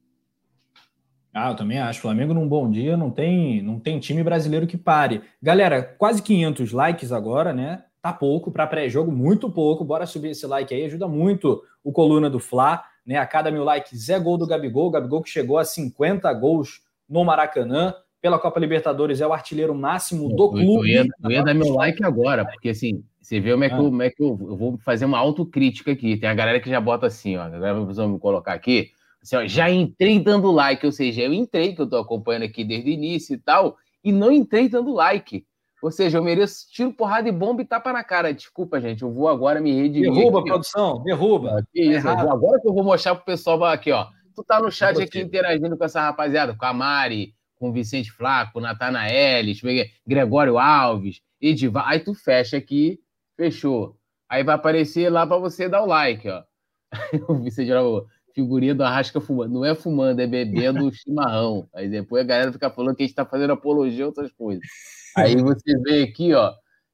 Ah, 1.33 1.49
eu 1.49 1.55
também 1.55 1.79
acho. 1.79 2.01
Flamengo 2.01 2.33
num 2.33 2.47
bom 2.47 2.69
dia 2.69 2.95
não 2.95 3.09
tem, 3.09 3.59
não 3.63 3.79
tem 3.79 3.99
time 3.99 4.23
brasileiro 4.23 4.67
que 4.67 4.77
pare. 4.77 5.23
Galera, 5.41 5.81
quase 5.81 6.21
500 6.21 6.71
likes 6.71 7.11
agora, 7.11 7.51
né? 7.51 7.85
Tá 7.99 8.13
pouco 8.13 8.51
para 8.51 8.67
pré-jogo, 8.67 9.11
muito 9.11 9.49
pouco. 9.49 9.83
Bora 9.83 10.05
subir 10.05 10.29
esse 10.29 10.45
like 10.45 10.71
aí, 10.71 10.85
ajuda 10.85 11.07
muito 11.07 11.63
o 11.83 11.91
Coluna 11.91 12.29
do 12.29 12.39
Fla 12.39 12.83
né? 13.05 13.17
A 13.17 13.25
cada 13.25 13.51
mil 13.51 13.63
likes 13.63 14.09
é 14.09 14.19
gol 14.19 14.37
do 14.37 14.47
Gabigol. 14.47 14.87
O 14.87 14.91
Gabigol 14.91 15.21
que 15.21 15.29
chegou 15.29 15.57
a 15.57 15.65
50 15.65 16.31
gols 16.33 16.81
no 17.07 17.23
Maracanã. 17.23 17.93
Pela 18.21 18.39
Copa 18.39 18.57
Libertadores 18.57 19.19
é 19.19 19.27
o 19.27 19.33
artilheiro 19.33 19.75
máximo 19.75 20.29
do 20.29 20.49
clube. 20.49 20.93
Eu 20.93 21.03
ia, 21.03 21.05
eu 21.21 21.31
ia 21.31 21.43
dar 21.43 21.53
meu 21.53 21.73
like 21.73 22.01
agora, 22.05 22.45
porque 22.45 22.69
assim, 22.69 23.03
você 23.21 23.37
vê 23.37 23.51
como 23.51 23.65
é 23.65 23.69
que, 23.69 23.75
ah. 23.75 23.79
eu, 23.79 23.83
como 23.83 24.01
é 24.01 24.09
que 24.09 24.23
eu, 24.23 24.27
eu, 24.27 24.55
vou 24.55 24.77
fazer 24.77 25.03
uma 25.03 25.17
autocrítica 25.17 25.91
aqui. 25.91 26.15
Tem 26.15 26.29
a 26.29 26.33
galera 26.33 26.59
que 26.59 26.69
já 26.69 26.79
bota 26.79 27.07
assim, 27.07 27.35
ó. 27.35 27.43
Agora 27.43 27.73
vamos 27.73 28.21
colocar 28.21 28.53
aqui. 28.53 28.91
Assim, 29.21 29.35
ó, 29.35 29.45
já 29.45 29.69
entrei 29.69 30.19
dando 30.19 30.51
like, 30.51 30.85
ou 30.85 30.91
seja, 30.91 31.21
eu 31.21 31.33
entrei, 31.33 31.75
que 31.75 31.81
eu 31.81 31.89
tô 31.89 31.97
acompanhando 31.97 32.43
aqui 32.43 32.63
desde 32.63 32.89
o 32.89 32.93
início 32.93 33.33
e 33.33 33.37
tal, 33.37 33.77
e 34.03 34.11
não 34.11 34.31
entrei 34.31 34.69
dando 34.69 34.93
like. 34.93 35.45
Ou 35.83 35.91
seja, 35.91 36.17
eu 36.17 36.23
mereço 36.23 36.65
tiro, 36.71 36.93
porrada 36.93 37.27
e 37.27 37.31
bomba 37.31 37.61
e 37.61 37.65
tapa 37.65 37.91
na 37.91 38.05
cara. 38.05 38.33
Desculpa, 38.33 38.79
gente, 38.79 39.03
eu 39.03 39.11
vou 39.11 39.27
agora 39.27 39.59
me 39.59 39.73
redimir. 39.73 40.13
Derruba, 40.13 40.39
aqui, 40.39 40.47
produção, 40.47 41.03
derruba. 41.03 41.61
que 41.73 41.81
é 41.81 41.97
isso, 41.97 42.07
agora 42.07 42.61
que 42.61 42.69
eu 42.69 42.73
vou 42.73 42.85
mostrar 42.85 43.15
pro 43.15 43.25
pessoal 43.25 43.61
aqui, 43.65 43.91
ó. 43.91 44.07
Tu 44.33 44.41
tá 44.45 44.61
no 44.61 44.71
chat 44.71 45.01
aqui 45.01 45.19
interagindo 45.19 45.77
com 45.77 45.83
essa 45.83 45.99
rapaziada, 45.99 46.55
com 46.55 46.65
a 46.65 46.71
Mari, 46.71 47.35
com 47.55 47.67
o 47.69 47.73
Vicente 47.73 48.13
Flaco, 48.13 48.61
Natanael, 48.61 49.43
Gregório 50.07 50.57
Alves, 50.57 51.19
Edivar. 51.41 51.85
Aí 51.89 51.99
tu 51.99 52.13
fecha 52.13 52.55
aqui, 52.55 53.01
fechou. 53.35 53.97
Aí 54.29 54.41
vai 54.41 54.55
aparecer 54.55 55.09
lá 55.09 55.27
para 55.27 55.35
você 55.35 55.67
dar 55.67 55.83
o 55.83 55.85
like, 55.85 56.29
ó. 56.29 56.43
o 57.27 57.35
Vicente 57.39 57.73
figurinha 58.33 58.75
do 58.75 58.83
Arrasca 58.83 59.21
fumando. 59.21 59.53
Não 59.53 59.65
é 59.65 59.75
fumando, 59.75 60.19
é 60.19 60.27
bebendo 60.27 60.91
chimarrão. 60.93 61.67
Aí 61.73 61.87
depois 61.87 62.23
a 62.23 62.27
galera 62.27 62.51
fica 62.51 62.69
falando 62.69 62.95
que 62.95 63.03
a 63.03 63.05
gente 63.05 63.15
tá 63.15 63.25
fazendo 63.25 63.53
apologia 63.53 64.03
a 64.03 64.07
outras 64.07 64.31
coisas. 64.31 64.63
Aí 65.15 65.35
você 65.35 65.77
vem 65.83 66.03
aqui, 66.03 66.33
ó, 66.33 66.51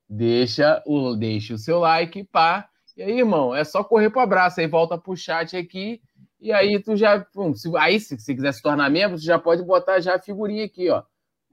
deixa 0.08 0.84
o, 0.86 1.15
deixa 1.15 1.54
o 1.54 1.58
seu 1.58 1.80
like, 1.80 2.23
pá. 2.25 2.67
E 2.97 3.02
aí, 3.02 3.19
irmão, 3.19 3.56
é 3.56 3.63
só 3.63 3.82
correr 3.82 4.10
pro 4.10 4.19
abraço. 4.19 4.60
Aí 4.60 4.67
volta 4.67 4.97
pro 4.97 5.15
chat 5.15 5.56
aqui. 5.56 6.02
E 6.38 6.52
aí 6.52 6.84
tu 6.84 6.97
já. 6.97 7.21
Pum, 7.34 7.54
se, 7.54 7.71
aí, 7.78 7.97
se 7.97 8.19
você 8.19 8.36
quiser 8.36 8.54
se 8.54 8.62
tornar 8.62 8.89
membro, 8.89 9.17
você 9.17 9.23
já 9.23 9.39
pode 9.39 9.63
botar 9.63 10.02
já 10.02 10.15
a 10.15 10.21
figurinha 10.21 10.65
aqui, 10.65 10.89
ó. 10.89 11.04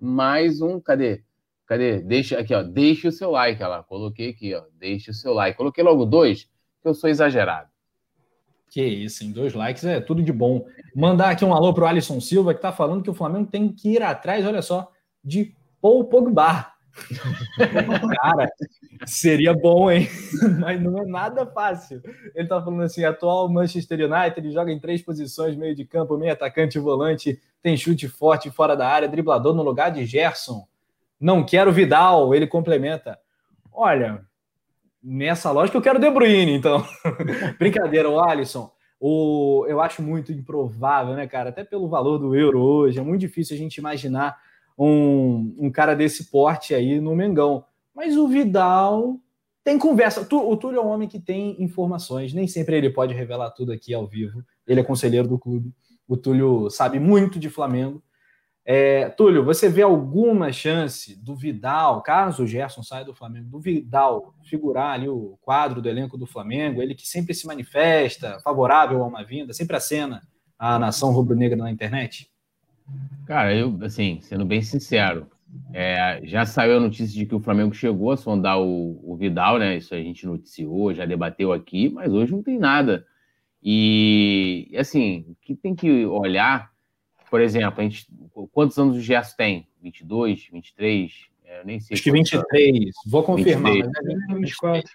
Mais 0.01 0.61
um. 0.61 0.81
Cadê? 0.81 1.22
Cadê? 1.66 2.01
Deixa 2.01 2.40
aqui, 2.40 2.53
ó. 2.53 2.64
Deixa 2.64 3.07
o 3.07 3.12
seu 3.12 3.31
like, 3.31 3.62
ó 3.62 3.68
lá. 3.68 3.83
Coloquei 3.85 4.31
aqui, 4.31 4.55
ó. 4.55 4.64
Deixa 4.77 5.12
o 5.12 5.14
seu 5.14 5.33
like. 5.33 5.57
Coloquei 5.57 5.85
logo 5.85 6.05
dois, 6.05 6.51
que 6.83 6.88
eu 6.88 6.94
sou 6.94 7.09
exagerado. 7.09 7.68
Que 8.76 8.84
isso, 8.84 9.24
em 9.24 9.32
dois 9.32 9.54
likes 9.54 9.86
é 9.86 10.02
tudo 10.02 10.22
de 10.22 10.30
bom. 10.30 10.66
Mandar 10.94 11.30
aqui 11.30 11.42
um 11.42 11.54
alô 11.54 11.72
pro 11.72 11.86
Alisson 11.86 12.20
Silva, 12.20 12.52
que 12.52 12.60
tá 12.60 12.70
falando 12.70 13.02
que 13.02 13.08
o 13.08 13.14
Flamengo 13.14 13.50
tem 13.50 13.72
que 13.72 13.94
ir 13.94 14.02
atrás, 14.02 14.44
olha 14.44 14.60
só, 14.60 14.92
de 15.24 15.56
Paul 15.80 16.04
Pogba. 16.04 16.72
Cara, 18.20 18.50
seria 19.06 19.54
bom, 19.54 19.90
hein? 19.90 20.06
Mas 20.60 20.78
não 20.78 20.98
é 20.98 21.06
nada 21.06 21.46
fácil. 21.46 22.02
Ele 22.34 22.46
tá 22.46 22.62
falando 22.62 22.82
assim: 22.82 23.02
atual 23.02 23.48
Manchester 23.48 23.98
United, 23.98 24.40
ele 24.40 24.52
joga 24.52 24.70
em 24.70 24.78
três 24.78 25.00
posições: 25.00 25.56
meio 25.56 25.74
de 25.74 25.86
campo, 25.86 26.18
meio 26.18 26.34
atacante 26.34 26.78
volante, 26.78 27.40
tem 27.62 27.78
chute 27.78 28.06
forte 28.08 28.50
fora 28.50 28.76
da 28.76 28.86
área, 28.86 29.08
driblador 29.08 29.54
no 29.54 29.62
lugar 29.62 29.90
de 29.90 30.04
Gerson. 30.04 30.68
Não 31.18 31.46
quero 31.46 31.72
Vidal, 31.72 32.34
ele 32.34 32.46
complementa. 32.46 33.18
Olha, 33.72 34.22
nessa 35.07 35.53
lógica 35.53 35.79
eu 35.79 35.83
quero 35.83 36.01
De 36.01 36.11
Bruyne, 36.11 36.53
então. 36.53 36.85
Brincadeira, 37.59 38.11
o 38.11 38.19
Alisson. 38.19 38.73
O, 38.99 39.64
eu 39.69 39.81
acho 39.81 40.03
muito 40.03 40.33
improvável, 40.33 41.14
né, 41.14 41.27
cara? 41.29 41.51
Até 41.51 41.62
pelo 41.62 41.88
valor 41.88 42.19
do 42.19 42.35
euro 42.35 42.61
hoje, 42.61 42.99
é 42.99 43.03
muito 43.03 43.21
difícil 43.21 43.55
a 43.55 43.59
gente 43.59 43.77
imaginar 43.77 44.37
um, 44.77 45.55
um 45.59 45.71
cara 45.71 45.95
desse 45.95 46.31
porte 46.31 46.75
aí 46.75 47.01
no 47.01 47.14
Mengão. 47.14 47.64
Mas 47.95 48.16
o 48.16 48.27
Vidal 48.27 49.21
tem 49.62 49.79
conversa. 49.79 50.27
O 50.33 50.57
Túlio 50.57 50.81
é 50.81 50.83
um 50.83 50.88
homem 50.88 51.09
que 51.09 51.21
tem 51.21 51.62
informações, 51.62 52.33
nem 52.33 52.49
sempre 52.49 52.77
ele 52.77 52.90
pode 52.90 53.14
revelar 53.14 53.51
tudo 53.51 53.73
aqui 53.73 53.95
ao 53.95 54.07
vivo. 54.07 54.42
Ele 54.66 54.81
é 54.81 54.85
conselheiro 54.85 55.29
do 55.29 55.38
clube. 55.38 55.73
O 56.09 56.16
Túlio 56.16 56.69
sabe 56.71 56.99
muito 56.99 57.38
de 57.38 57.49
Flamengo. 57.49 58.03
É, 58.68 59.09
Túlio, 59.11 59.44
você 59.44 59.68
vê 59.68 59.83
alguma 59.83 60.50
chance 60.50 61.14
do 61.22 61.37
Vidal, 61.37 62.02
caso 62.02 62.42
o 62.42 62.46
Gerson 62.48 62.83
saia 62.83 63.05
do 63.05 63.14
Flamengo, 63.14 63.48
do 63.48 63.61
Vidal 63.61 64.35
figurar 64.42 64.94
ali 64.94 65.09
o 65.09 65.38
quadro 65.40 65.81
do 65.81 65.88
elenco 65.88 66.18
do 66.18 66.26
Flamengo, 66.26 66.83
ele 66.83 66.92
que 66.92 67.07
sempre 67.07 67.33
se 67.33 67.46
manifesta 67.46 68.40
favorável 68.40 69.05
a 69.05 69.07
uma 69.07 69.22
vinda, 69.22 69.52
sempre 69.52 69.76
acena 69.76 70.20
a 70.59 70.81
nação 70.81 71.12
rubro-negra 71.12 71.57
na 71.57 71.70
internet? 71.70 72.29
Cara, 73.24 73.55
eu, 73.55 73.79
assim, 73.83 74.18
sendo 74.20 74.44
bem 74.44 74.61
sincero, 74.61 75.31
é, 75.72 76.20
já 76.24 76.44
saiu 76.44 76.79
a 76.79 76.81
notícia 76.81 77.16
de 77.16 77.24
que 77.24 77.37
o 77.37 77.40
Flamengo 77.40 77.72
chegou 77.72 78.11
a 78.11 78.16
sondar 78.16 78.61
o, 78.61 79.00
o, 79.05 79.16
Vidal, 79.16 79.61
né? 79.61 79.76
Isso 79.76 79.94
a 79.94 79.98
gente 79.98 80.26
noticiou, 80.26 80.92
já 80.92 81.07
debateu 81.07 81.52
aqui, 81.52 81.88
mas 81.88 82.12
hoje 82.12 82.33
não 82.33 82.42
tem 82.42 82.59
nada. 82.59 83.07
E, 83.62 84.72
assim, 84.76 85.24
o 85.29 85.37
que 85.40 85.55
tem 85.55 85.74
que 85.74 86.05
olhar 86.05 86.70
por 87.37 87.42
exemplo, 87.42 87.81
a 87.81 87.83
gente, 87.83 88.07
quantos 88.51 88.79
anos 88.79 88.96
o 88.96 89.01
Gerson 89.03 89.37
tem? 89.37 89.68
22, 89.83 90.49
23? 90.51 91.12
É, 91.44 91.61
eu 91.61 91.66
nem 91.66 91.79
sei. 91.79 91.94
Acho 91.94 92.03
que 92.03 92.11
23. 92.11 92.77
Anos. 92.77 92.94
Vou 93.07 93.22
confirmar, 93.22 93.72
23. 93.75 93.92
mas 93.92 94.31
é 94.31 94.35
24. 94.38 94.90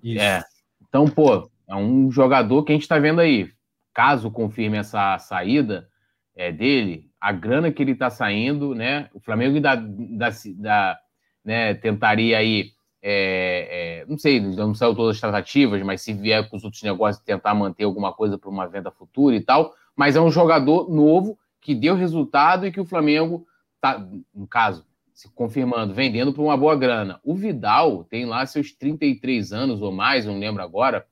Isso. 0.00 0.22
É. 0.22 0.44
Então, 0.88 1.08
pô, 1.08 1.50
é 1.68 1.74
um 1.74 2.08
jogador 2.08 2.62
que 2.62 2.70
a 2.70 2.74
gente 2.76 2.82
está 2.82 3.00
vendo 3.00 3.20
aí. 3.20 3.50
Caso 3.92 4.30
confirme 4.30 4.78
essa 4.78 5.18
saída 5.18 5.88
é, 6.36 6.52
dele, 6.52 7.10
a 7.20 7.32
grana 7.32 7.72
que 7.72 7.82
ele 7.82 7.90
está 7.90 8.10
saindo, 8.10 8.72
né? 8.72 9.10
O 9.12 9.18
Flamengo 9.18 9.60
da, 9.60 9.74
da, 9.74 10.28
da 10.54 10.98
né, 11.44 11.74
tentaria 11.74 12.38
aí. 12.38 12.70
É, 13.02 14.02
é, 14.02 14.06
não 14.06 14.16
sei, 14.16 14.38
não 14.38 14.72
saiu 14.72 14.94
todas 14.94 15.16
as 15.16 15.20
tratativas, 15.20 15.82
mas 15.82 16.00
se 16.00 16.12
vier 16.12 16.48
com 16.48 16.56
os 16.56 16.62
outros 16.62 16.84
negócios, 16.84 17.24
tentar 17.24 17.54
manter 17.54 17.82
alguma 17.82 18.12
coisa 18.12 18.38
para 18.38 18.50
uma 18.50 18.68
venda 18.68 18.92
futura 18.92 19.34
e 19.34 19.40
tal. 19.40 19.74
Mas 19.96 20.14
é 20.14 20.20
um 20.20 20.30
jogador 20.30 20.88
novo 20.88 21.36
que 21.66 21.74
deu 21.74 21.96
resultado 21.96 22.64
e 22.64 22.70
que 22.70 22.80
o 22.80 22.84
Flamengo 22.84 23.44
está, 23.74 24.00
no 24.32 24.46
caso, 24.46 24.86
se 25.12 25.28
confirmando, 25.30 25.92
vendendo 25.92 26.32
por 26.32 26.44
uma 26.44 26.56
boa 26.56 26.76
grana. 26.76 27.18
O 27.24 27.34
Vidal 27.34 28.04
tem 28.04 28.24
lá 28.24 28.46
seus 28.46 28.70
33 28.70 29.52
anos 29.52 29.82
ou 29.82 29.90
mais, 29.90 30.24
não 30.24 30.38
lembro 30.38 30.62
agora, 30.62 31.04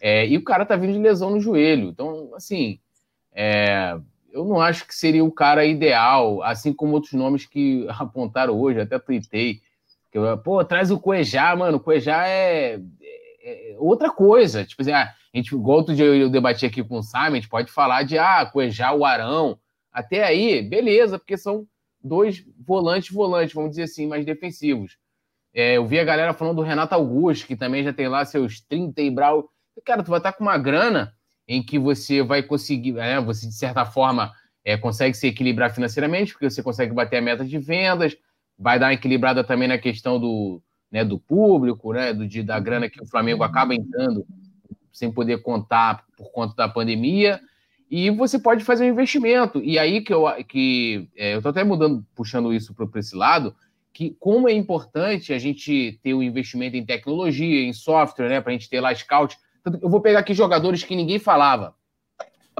é, 0.00 0.26
e 0.26 0.38
o 0.38 0.42
cara 0.42 0.64
tá 0.64 0.76
vindo 0.76 0.94
de 0.94 0.98
lesão 0.98 1.28
no 1.28 1.40
joelho. 1.40 1.90
Então, 1.90 2.30
assim, 2.34 2.80
é, 3.34 3.98
eu 4.32 4.46
não 4.46 4.62
acho 4.62 4.86
que 4.86 4.94
seria 4.94 5.22
o 5.22 5.30
cara 5.30 5.66
ideal, 5.66 6.42
assim 6.42 6.72
como 6.72 6.94
outros 6.94 7.12
nomes 7.12 7.44
que 7.44 7.86
apontaram 8.00 8.58
hoje, 8.58 8.80
até 8.80 8.98
tuitei. 8.98 9.60
Que 10.10 10.16
eu, 10.16 10.38
Pô, 10.38 10.64
traz 10.64 10.90
o 10.90 10.98
Cuejá, 10.98 11.54
mano. 11.54 11.76
O 11.76 11.80
Cuejá 11.80 12.26
é, 12.26 12.80
é, 13.42 13.72
é 13.72 13.76
outra 13.76 14.10
coisa. 14.10 14.64
Tipo 14.64 14.80
assim, 14.80 14.92
ah, 14.92 15.12
a 15.34 15.36
gente, 15.36 15.54
igual 15.54 15.78
outro 15.78 15.94
dia 15.94 16.06
eu 16.06 16.30
debati 16.30 16.64
aqui 16.64 16.82
com 16.82 16.96
o 16.96 17.02
Simon, 17.02 17.24
a 17.24 17.34
gente 17.34 17.48
pode 17.50 17.70
falar 17.70 18.04
de 18.04 18.16
ah, 18.16 18.46
Cuejá, 18.46 18.94
o 18.94 19.04
Arão. 19.04 19.58
Até 19.98 20.22
aí, 20.22 20.62
beleza, 20.62 21.18
porque 21.18 21.36
são 21.36 21.66
dois 22.00 22.44
volantes, 22.64 23.10
volantes, 23.10 23.52
vamos 23.52 23.70
dizer 23.70 23.82
assim, 23.82 24.06
mais 24.06 24.24
defensivos. 24.24 24.96
É, 25.52 25.76
eu 25.76 25.84
vi 25.84 25.98
a 25.98 26.04
galera 26.04 26.32
falando 26.32 26.54
do 26.54 26.62
Renato 26.62 26.94
Augusto, 26.94 27.48
que 27.48 27.56
também 27.56 27.82
já 27.82 27.92
tem 27.92 28.06
lá 28.06 28.24
seus 28.24 28.60
30 28.60 29.02
e 29.02 29.10
brau. 29.10 29.50
Cara, 29.84 30.04
tu 30.04 30.10
vai 30.10 30.20
estar 30.20 30.32
com 30.34 30.44
uma 30.44 30.56
grana 30.56 31.12
em 31.48 31.60
que 31.60 31.80
você 31.80 32.22
vai 32.22 32.44
conseguir, 32.44 32.96
é, 32.96 33.20
você 33.20 33.48
de 33.48 33.54
certa 33.54 33.84
forma 33.84 34.32
é, 34.64 34.76
consegue 34.76 35.16
se 35.16 35.26
equilibrar 35.26 35.74
financeiramente, 35.74 36.32
porque 36.32 36.48
você 36.48 36.62
consegue 36.62 36.94
bater 36.94 37.16
a 37.16 37.22
meta 37.22 37.44
de 37.44 37.58
vendas, 37.58 38.16
vai 38.56 38.78
dar 38.78 38.86
uma 38.86 38.94
equilibrada 38.94 39.42
também 39.42 39.66
na 39.66 39.78
questão 39.78 40.20
do, 40.20 40.62
né, 40.92 41.04
do 41.04 41.18
público, 41.18 41.92
né, 41.92 42.14
do, 42.14 42.24
de, 42.24 42.44
da 42.44 42.60
grana 42.60 42.88
que 42.88 43.02
o 43.02 43.06
Flamengo 43.06 43.42
acaba 43.42 43.74
entrando 43.74 44.24
sem 44.92 45.10
poder 45.10 45.42
contar 45.42 46.04
por 46.16 46.30
conta 46.30 46.54
da 46.54 46.68
pandemia 46.68 47.40
e 47.90 48.10
você 48.10 48.38
pode 48.38 48.64
fazer 48.64 48.84
um 48.84 48.88
investimento. 48.88 49.62
E 49.62 49.78
aí 49.78 50.00
que 50.00 50.12
eu 50.12 50.26
que 50.46 51.08
é, 51.16 51.34
eu 51.34 51.38
estou 51.38 51.50
até 51.50 51.64
mudando, 51.64 52.04
puxando 52.14 52.52
isso 52.52 52.74
para 52.74 53.00
esse 53.00 53.16
lado, 53.16 53.54
que 53.92 54.16
como 54.20 54.48
é 54.48 54.52
importante 54.52 55.32
a 55.32 55.38
gente 55.38 55.98
ter 56.02 56.14
o 56.14 56.18
um 56.18 56.22
investimento 56.22 56.76
em 56.76 56.84
tecnologia, 56.84 57.62
em 57.62 57.72
software, 57.72 58.28
né, 58.28 58.40
para 58.40 58.50
a 58.50 58.52
gente 58.52 58.68
ter 58.68 58.80
lá 58.80 58.94
scout. 58.94 59.36
Eu 59.82 59.88
vou 59.88 60.00
pegar 60.00 60.20
aqui 60.20 60.34
jogadores 60.34 60.82
que 60.82 60.94
ninguém 60.94 61.18
falava. 61.18 61.74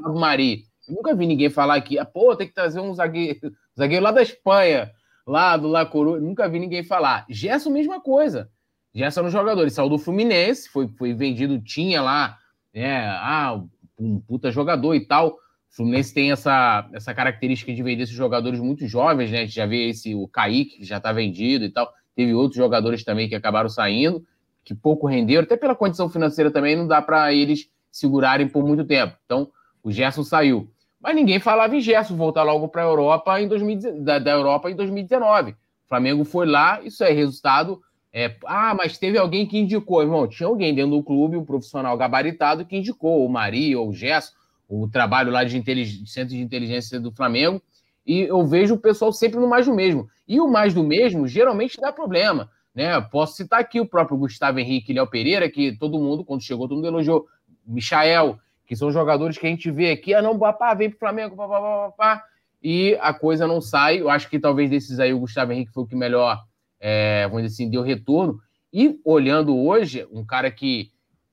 Fábio 0.01 0.19
Mari. 0.19 0.65
Eu 0.87 0.95
nunca 0.95 1.15
vi 1.15 1.27
ninguém 1.27 1.49
falar 1.49 1.75
aqui, 1.75 1.99
ah, 1.99 2.05
pô, 2.05 2.35
tem 2.35 2.47
que 2.47 2.53
trazer 2.53 2.79
um 2.79 2.93
zagueiro, 2.93 3.53
zagueiro 3.77 4.03
lá 4.03 4.11
da 4.11 4.21
Espanha, 4.21 4.91
lá 5.25 5.55
do 5.55 5.67
La 5.67 5.85
Coruña. 5.85 6.19
Nunca 6.19 6.49
vi 6.49 6.59
ninguém 6.59 6.83
falar. 6.83 7.25
Gerson, 7.29 7.69
mesma 7.69 8.01
coisa. 8.01 8.49
Gerson 8.93 9.19
era 9.19 9.29
um 9.29 9.31
jogador, 9.31 9.61
ele 9.61 9.69
saiu 9.69 9.87
do 9.87 9.99
Fluminense, 9.99 10.67
foi, 10.67 10.87
foi 10.87 11.13
vendido, 11.13 11.61
tinha 11.61 12.01
lá, 12.01 12.37
né, 12.73 13.07
ah, 13.07 13.61
um 13.99 14.19
puta 14.19 14.51
jogador 14.51 14.95
e 14.95 15.05
tal. 15.05 15.29
O 15.71 15.75
Fluminense 15.75 16.13
tem 16.13 16.31
essa, 16.31 16.89
essa 16.93 17.13
característica 17.13 17.73
de 17.73 17.83
vender 17.83 18.03
esses 18.03 18.15
jogadores 18.15 18.59
muito 18.59 18.87
jovens, 18.87 19.31
né? 19.31 19.39
A 19.39 19.41
gente 19.41 19.55
já 19.55 19.65
vê 19.65 19.89
esse, 19.89 20.15
o 20.15 20.27
Kaique, 20.27 20.77
que 20.77 20.85
já 20.85 20.97
está 20.97 21.11
vendido 21.11 21.65
e 21.65 21.69
tal. 21.69 21.91
Teve 22.15 22.33
outros 22.33 22.57
jogadores 22.57 23.03
também 23.03 23.29
que 23.29 23.35
acabaram 23.35 23.69
saindo, 23.69 24.25
que 24.63 24.73
pouco 24.73 25.07
renderam, 25.07 25.43
até 25.43 25.55
pela 25.55 25.75
condição 25.75 26.09
financeira 26.09 26.49
também, 26.49 26.75
não 26.75 26.87
dá 26.87 27.01
para 27.01 27.33
eles 27.33 27.69
segurarem 27.91 28.47
por 28.47 28.65
muito 28.65 28.83
tempo. 28.83 29.15
Então, 29.25 29.51
o 29.83 29.91
Gerson 29.91 30.23
saiu. 30.23 30.71
Mas 30.99 31.15
ninguém 31.15 31.39
falava 31.39 31.75
em 31.75 31.81
Gerson 31.81 32.15
voltar 32.15 32.43
logo 32.43 32.67
para 32.67 32.81
a 32.81 32.85
Europa 32.85 33.39
em 33.39 33.47
2000, 33.47 34.03
da, 34.03 34.19
da 34.19 34.31
Europa 34.31 34.69
em 34.69 34.75
2019. 34.75 35.51
O 35.51 35.55
Flamengo 35.87 36.25
foi 36.25 36.45
lá, 36.45 36.81
isso 36.83 37.03
é 37.03 37.11
resultado 37.11 37.81
é, 38.11 38.35
ah, 38.45 38.73
mas 38.73 38.97
teve 38.97 39.17
alguém 39.17 39.45
que 39.45 39.57
indicou, 39.57 40.01
irmão. 40.01 40.27
Tinha 40.27 40.47
alguém 40.47 40.73
dentro 40.73 40.91
do 40.91 41.03
clube, 41.03 41.37
um 41.37 41.45
profissional 41.45 41.95
gabaritado, 41.95 42.65
que 42.65 42.75
indicou, 42.75 43.25
o 43.25 43.29
Maria 43.29 43.79
ou 43.79 43.89
o 43.89 43.93
Gesso, 43.93 44.33
o 44.67 44.87
trabalho 44.87 45.31
lá 45.31 45.43
de 45.43 45.61
centro 46.07 46.35
de 46.35 46.41
inteligência 46.41 46.99
do 46.99 47.11
Flamengo. 47.11 47.61
E 48.05 48.21
eu 48.21 48.45
vejo 48.45 48.75
o 48.75 48.79
pessoal 48.79 49.13
sempre 49.13 49.39
no 49.39 49.47
mais 49.47 49.67
do 49.67 49.73
mesmo. 49.73 50.09
E 50.27 50.39
o 50.39 50.47
mais 50.47 50.73
do 50.73 50.83
mesmo 50.83 51.27
geralmente 51.27 51.79
dá 51.79 51.91
problema. 51.91 52.49
Né? 52.73 52.99
Posso 53.01 53.35
citar 53.35 53.59
aqui 53.59 53.79
o 53.79 53.85
próprio 53.85 54.17
Gustavo 54.17 54.59
Henrique 54.59 54.91
e 54.91 54.95
Léo 54.95 55.07
Pereira, 55.07 55.49
que 55.49 55.77
todo 55.77 55.99
mundo, 55.99 56.23
quando 56.23 56.41
chegou, 56.41 56.67
todo 56.67 56.77
mundo 56.77 56.87
elogiou. 56.87 57.27
Michael, 57.65 58.39
Que 58.65 58.75
são 58.75 58.91
jogadores 58.91 59.37
que 59.37 59.45
a 59.45 59.49
gente 59.49 59.69
vê 59.69 59.91
aqui, 59.91 60.13
ah, 60.13 60.21
não, 60.21 60.37
pá, 60.37 60.73
vem 60.73 60.89
pro 60.89 60.99
Flamengo, 60.99 61.35
pá, 61.35 61.47
pá, 61.47 61.59
pá, 61.59 61.91
pá, 61.91 62.25
e 62.61 62.97
a 62.99 63.13
coisa 63.13 63.45
não 63.45 63.61
sai. 63.61 64.01
Eu 64.01 64.09
acho 64.09 64.29
que 64.29 64.39
talvez 64.39 64.69
desses 64.69 64.99
aí 64.99 65.13
o 65.13 65.19
Gustavo 65.19 65.51
Henrique 65.51 65.71
foi 65.71 65.83
o 65.83 65.87
que 65.87 65.95
melhor, 65.95 66.43
é, 66.79 67.27
vamos 67.27 67.43
dizer 67.43 67.55
assim, 67.55 67.69
deu 67.69 67.81
retorno. 67.81 68.39
E 68.71 68.99
olhando 69.03 69.57
hoje, 69.57 70.07
um 70.11 70.25
cara 70.25 70.49
que 70.51 70.91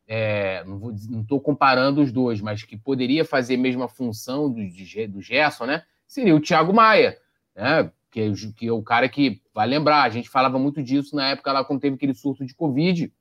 é, 0.08 0.64
não 0.64 1.20
estou 1.20 1.40
comparando 1.40 2.00
os 2.00 2.12
dois, 2.12 2.40
mas 2.40 2.62
que 2.62 2.76
poderia 2.76 3.24
fazer 3.24 3.54
a 3.54 3.58
mesma 3.58 3.88
função 3.88 4.50
do, 4.50 4.60
do 5.08 5.20
Gerson, 5.20 5.66
né? 5.66 5.82
Seria 6.06 6.34
o 6.34 6.40
Thiago 6.40 6.72
Maia, 6.72 7.18
né? 7.54 7.90
Que, 8.10 8.20
é 8.20 8.32
que 8.56 8.66
é 8.68 8.72
o 8.72 8.82
cara 8.82 9.08
que 9.08 9.42
vai 9.52 9.66
lembrar, 9.66 10.02
a 10.02 10.08
gente 10.08 10.28
falava 10.28 10.58
muito 10.58 10.82
disso 10.82 11.14
na 11.14 11.28
época 11.28 11.52
lá 11.52 11.64
quando 11.64 11.80
teve 11.80 11.96
aquele 11.96 12.14
surto 12.14 12.46
de 12.46 12.54
Covid. 12.54 13.12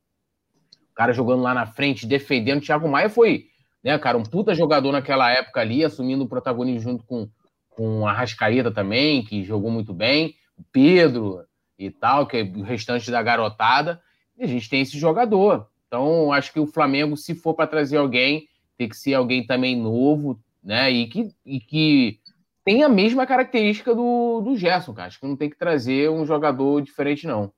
O 0.91 0.95
cara 0.95 1.11
jogando 1.11 1.41
lá 1.41 1.53
na 1.53 1.65
frente, 1.65 2.07
defendendo. 2.07 2.59
O 2.59 2.61
Thiago 2.61 2.87
Maia 2.87 3.09
foi, 3.09 3.47
né, 3.83 3.97
cara, 3.97 4.17
um 4.17 4.23
puta 4.23 4.53
jogador 4.53 4.91
naquela 4.91 5.29
época 5.31 5.59
ali, 5.59 5.83
assumindo 5.83 6.23
o 6.23 6.29
protagonismo 6.29 6.79
junto 6.79 7.03
com, 7.03 7.27
com 7.69 8.07
a 8.07 8.13
Rascaeta 8.13 8.71
também, 8.71 9.25
que 9.25 9.43
jogou 9.43 9.69
muito 9.69 9.93
bem, 9.93 10.35
o 10.57 10.63
Pedro 10.71 11.43
e 11.77 11.89
tal, 11.89 12.25
que 12.27 12.37
é 12.37 12.43
o 12.43 12.61
restante 12.61 13.09
da 13.11 13.21
garotada. 13.21 14.01
E 14.37 14.43
a 14.43 14.47
gente 14.47 14.69
tem 14.69 14.81
esse 14.81 14.97
jogador. 14.97 15.67
Então, 15.87 16.31
acho 16.31 16.51
que 16.51 16.59
o 16.59 16.67
Flamengo, 16.67 17.15
se 17.15 17.35
for 17.35 17.53
para 17.53 17.67
trazer 17.67 17.97
alguém, 17.97 18.47
tem 18.77 18.89
que 18.89 18.97
ser 18.97 19.13
alguém 19.13 19.45
também 19.45 19.75
novo, 19.75 20.39
né? 20.63 20.91
E 20.91 21.07
que, 21.07 21.31
e 21.45 21.59
que 21.59 22.19
tem 22.65 22.83
a 22.83 22.89
mesma 22.89 23.25
característica 23.25 23.93
do, 23.93 24.41
do 24.41 24.57
Gerson, 24.57 24.93
cara. 24.93 25.07
Acho 25.07 25.19
que 25.19 25.27
não 25.27 25.35
tem 25.35 25.49
que 25.49 25.57
trazer 25.57 26.09
um 26.09 26.25
jogador 26.25 26.81
diferente, 26.81 27.27
não. 27.27 27.53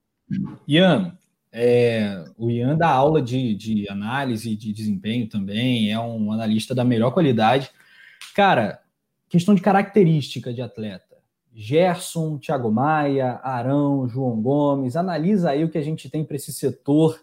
Ian, 0.68 1.16
é, 1.50 2.24
o 2.36 2.50
Ian 2.50 2.76
dá 2.76 2.90
aula 2.90 3.22
de, 3.22 3.54
de 3.54 3.88
análise 3.88 4.54
de 4.54 4.72
desempenho 4.72 5.26
também, 5.26 5.90
é 5.90 5.98
um 5.98 6.30
analista 6.30 6.74
da 6.74 6.84
melhor 6.84 7.10
qualidade. 7.10 7.70
Cara, 8.34 8.80
questão 9.28 9.54
de 9.54 9.62
característica 9.62 10.52
de 10.52 10.60
atleta. 10.60 11.07
Gerson, 11.60 12.38
Thiago 12.38 12.70
Maia, 12.70 13.40
Arão, 13.42 14.08
João 14.08 14.40
Gomes, 14.40 14.94
analisa 14.94 15.50
aí 15.50 15.64
o 15.64 15.68
que 15.68 15.76
a 15.76 15.82
gente 15.82 16.08
tem 16.08 16.24
para 16.24 16.36
esse 16.36 16.52
setor 16.52 17.20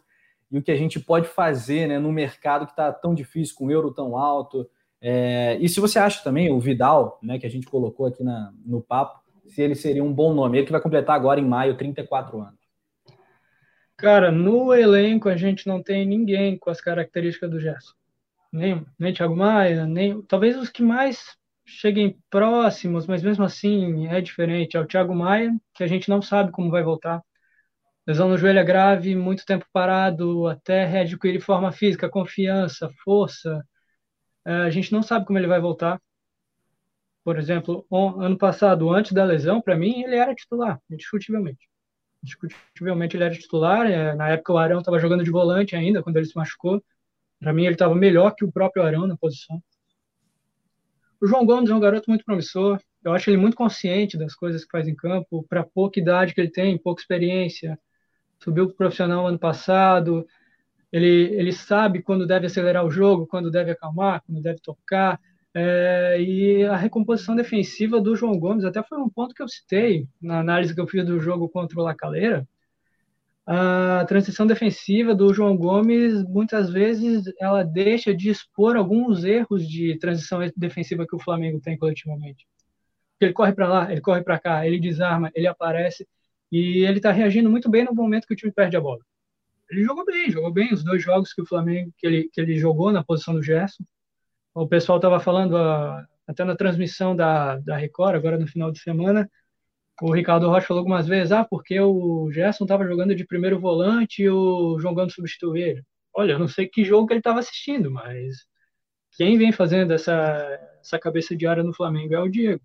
e 0.52 0.58
o 0.58 0.62
que 0.62 0.72
a 0.74 0.76
gente 0.76 1.00
pode 1.00 1.26
fazer 1.26 1.88
né, 1.88 2.00
no 2.00 2.12
mercado 2.12 2.66
que 2.66 2.74
está 2.74 2.92
tão 2.92 3.16
difícil, 3.16 3.56
com 3.56 3.68
o 3.68 3.72
euro 3.72 3.94
tão 3.94 4.18
alto. 4.18 4.70
É, 5.00 5.58
e 5.62 5.70
se 5.70 5.80
você 5.80 5.98
acha 5.98 6.22
também 6.22 6.52
o 6.52 6.60
Vidal, 6.60 7.18
né, 7.24 7.40
que 7.40 7.46
a 7.46 7.50
gente 7.50 7.66
colocou 7.66 8.08
aqui 8.08 8.26
na, 8.26 8.52
no 8.66 8.82
papo, 8.82 9.22
se 9.48 9.62
ele 9.62 9.74
seria 9.74 10.04
um 10.04 10.12
bom 10.12 10.34
nome. 10.34 10.58
Ele 10.58 10.66
que 10.66 10.72
vai 10.74 10.82
completar 10.82 11.16
agora 11.16 11.40
em 11.40 11.46
maio 11.46 11.78
34 11.78 12.42
anos. 12.42 12.60
Cara, 13.96 14.34
no 14.34 14.74
elenco 14.74 15.30
a 15.30 15.38
gente 15.38 15.66
não 15.66 15.82
tem 15.82 16.06
ninguém 16.06 16.58
com 16.58 16.70
as 16.70 16.82
características 16.82 17.50
do 17.50 17.60
Gerson. 17.60 17.94
Nem, 18.52 18.86
nem 19.00 19.14
Thiago 19.14 19.36
Maia, 19.36 19.86
nem. 19.86 20.22
Talvez 20.24 20.58
os 20.58 20.70
que 20.70 20.84
mais 20.84 21.38
cheguem 21.66 22.18
próximos, 22.30 23.08
mas 23.08 23.24
mesmo 23.24 23.44
assim 23.44 24.08
é 24.08 24.22
diferente. 24.22 24.78
É 24.78 24.80
o 24.80 24.86
Thiago 24.88 25.16
Maia, 25.16 25.52
que 25.74 25.84
a 25.84 25.88
gente 25.88 26.10
não 26.10 26.22
sabe 26.22 26.52
como 26.52 26.70
vai 26.72 26.84
voltar. 26.84 27.22
Lesão 28.08 28.30
no 28.30 28.38
joelho 28.38 28.60
é 28.60 28.64
grave, 28.64 29.16
muito 29.16 29.46
tempo 29.46 29.66
parado, 29.74 30.48
até 30.48 30.86
readquirir 30.86 31.42
forma 31.42 31.72
física, 31.72 32.10
confiança, 32.10 32.90
força. 33.04 33.64
É, 34.46 34.54
a 34.54 34.70
gente 34.70 34.92
não 34.94 35.02
sabe 35.04 35.26
como 35.26 35.40
ele 35.40 35.48
vai 35.48 35.60
voltar. 35.60 36.00
Por 37.24 37.40
exemplo, 37.40 37.86
ano 37.92 38.38
passado, 38.38 38.92
antes 38.92 39.12
da 39.12 39.24
lesão, 39.24 39.60
para 39.62 39.76
mim, 39.76 40.04
ele 40.04 40.16
era 40.16 40.36
titular, 40.36 40.80
indiscutivelmente. 40.90 41.68
Indiscutivelmente 42.24 43.18
ele 43.18 43.24
era 43.24 43.34
titular. 43.34 43.90
É, 43.90 44.14
na 44.16 44.30
época, 44.30 44.54
o 44.54 44.58
Arão 44.58 44.80
estava 44.80 45.00
jogando 45.00 45.24
de 45.24 45.32
volante 45.32 45.76
ainda, 45.76 46.04
quando 46.04 46.18
ele 46.18 46.28
se 46.28 46.36
machucou. 46.36 46.84
Para 47.40 47.54
mim, 47.54 47.66
ele 47.66 47.74
estava 47.76 47.96
melhor 47.96 48.36
que 48.36 48.46
o 48.46 48.52
próprio 48.52 48.84
Arão 48.84 49.08
na 49.08 49.18
posição. 49.18 49.62
O 51.26 51.28
João 51.28 51.44
Gomes 51.44 51.72
é 51.72 51.74
um 51.74 51.80
garoto 51.80 52.08
muito 52.08 52.24
promissor. 52.24 52.80
Eu 53.04 53.12
acho 53.12 53.32
ele 53.32 53.38
muito 53.38 53.58
consciente 53.58 54.16
das 54.16 54.36
coisas 54.36 54.64
que 54.64 54.70
faz 54.70 54.88
em 54.88 54.94
campo, 54.94 55.44
para 55.50 55.64
pouca 55.64 56.00
idade 56.00 56.36
que 56.36 56.40
ele 56.40 56.52
tem, 56.52 56.78
pouca 56.78 57.02
experiência 57.02 57.80
subiu 58.40 58.68
para 58.68 58.76
profissional 58.76 59.26
ano 59.26 59.40
passado, 59.40 60.28
ele, 60.92 61.34
ele 61.34 61.52
sabe 61.52 62.04
quando 62.04 62.28
deve 62.28 62.46
acelerar 62.46 62.86
o 62.86 62.92
jogo, 62.92 63.26
quando 63.26 63.50
deve 63.50 63.72
acalmar, 63.72 64.22
quando 64.24 64.40
deve 64.40 64.60
tocar. 64.60 65.20
É, 65.52 66.22
e 66.22 66.64
a 66.64 66.76
recomposição 66.76 67.36
defensiva 67.36 68.00
do 68.00 68.16
João 68.16 68.38
Gomes 68.38 68.64
até 68.64 68.84
foi 68.84 69.00
um 69.00 69.10
ponto 69.10 69.34
que 69.34 69.42
eu 69.42 69.50
citei 69.50 70.08
na 70.22 70.42
análise 70.42 70.76
que 70.76 70.80
eu 70.82 70.88
fiz 70.88 71.04
do 71.04 71.20
jogo 71.20 71.50
contra 71.50 71.80
o 71.80 71.84
Lacaleira. 71.84 72.48
A 73.48 74.06
transição 74.08 74.48
defensiva 74.48 75.14
do 75.14 75.32
João 75.34 75.56
Gomes, 75.56 76.24
muitas 76.24 76.70
vezes, 76.70 77.26
ela 77.40 77.64
deixa 77.64 78.16
de 78.16 78.30
expor 78.30 78.76
alguns 78.76 79.24
erros 79.24 79.68
de 79.68 79.98
transição 80.00 80.40
defensiva 80.58 81.06
que 81.08 81.16
o 81.16 81.20
Flamengo 81.20 81.62
tem 81.62 81.78
coletivamente. 81.78 82.48
Ele 83.22 83.34
corre 83.34 83.54
para 83.54 83.68
lá, 83.68 83.92
ele 83.92 84.02
corre 84.02 84.24
para 84.24 84.40
cá, 84.40 84.66
ele 84.66 84.80
desarma, 84.80 85.32
ele 85.36 85.48
aparece. 85.48 86.08
E 86.52 86.86
ele 86.86 86.98
está 86.98 87.12
reagindo 87.12 87.50
muito 87.50 87.70
bem 87.70 87.86
no 87.86 87.94
momento 87.94 88.28
que 88.28 88.34
o 88.34 88.38
time 88.38 88.52
perde 88.52 88.78
a 88.78 88.82
bola. 88.82 89.00
Ele 89.70 89.84
jogou 89.84 90.06
bem, 90.06 90.30
jogou 90.32 90.52
bem 90.52 90.74
os 90.74 90.84
dois 90.84 91.04
jogos 91.04 91.34
que 91.34 91.42
o 91.42 91.46
Flamengo 91.46 91.92
que 91.98 92.06
ele, 92.06 92.30
que 92.32 92.42
ele 92.42 92.58
jogou 92.58 92.92
na 92.92 93.04
posição 93.04 93.34
do 93.34 93.44
Gerson. 93.44 93.84
O 94.54 94.68
pessoal 94.68 94.98
estava 94.98 95.20
falando 95.20 95.58
a, 95.58 96.06
até 96.28 96.44
na 96.44 96.56
transmissão 96.56 97.16
da, 97.16 97.58
da 97.58 97.78
Record, 97.78 98.16
agora 98.16 98.38
no 98.38 98.48
final 98.48 98.72
de 98.72 98.80
semana, 98.80 99.30
o 100.02 100.12
Ricardo 100.14 100.50
Rocha 100.50 100.68
falou 100.68 100.80
algumas 100.80 101.08
vezes, 101.08 101.32
ah, 101.32 101.46
porque 101.46 101.80
o 101.80 102.30
Gerson 102.32 102.66
estava 102.66 102.86
jogando 102.86 103.16
de 103.16 103.26
primeiro 103.26 103.60
volante 103.60 104.24
e 104.24 104.30
o 104.30 104.78
João 104.80 104.94
Gomes. 104.94 105.16
Olha, 106.14 106.34
eu 106.34 106.40
não 106.40 106.48
sei 106.48 106.68
que 106.68 106.84
jogo 106.84 107.08
que 107.08 107.14
ele 107.14 107.20
estava 107.20 107.40
assistindo, 107.40 107.92
mas 107.92 108.46
quem 109.18 109.38
vem 109.38 109.52
fazendo 109.52 109.94
essa, 109.94 110.14
essa 110.82 111.00
cabeça 111.00 111.36
de 111.36 111.48
área 111.48 111.64
no 111.64 111.74
Flamengo 111.74 112.14
é 112.14 112.20
o 112.20 112.30
Diego. 112.30 112.62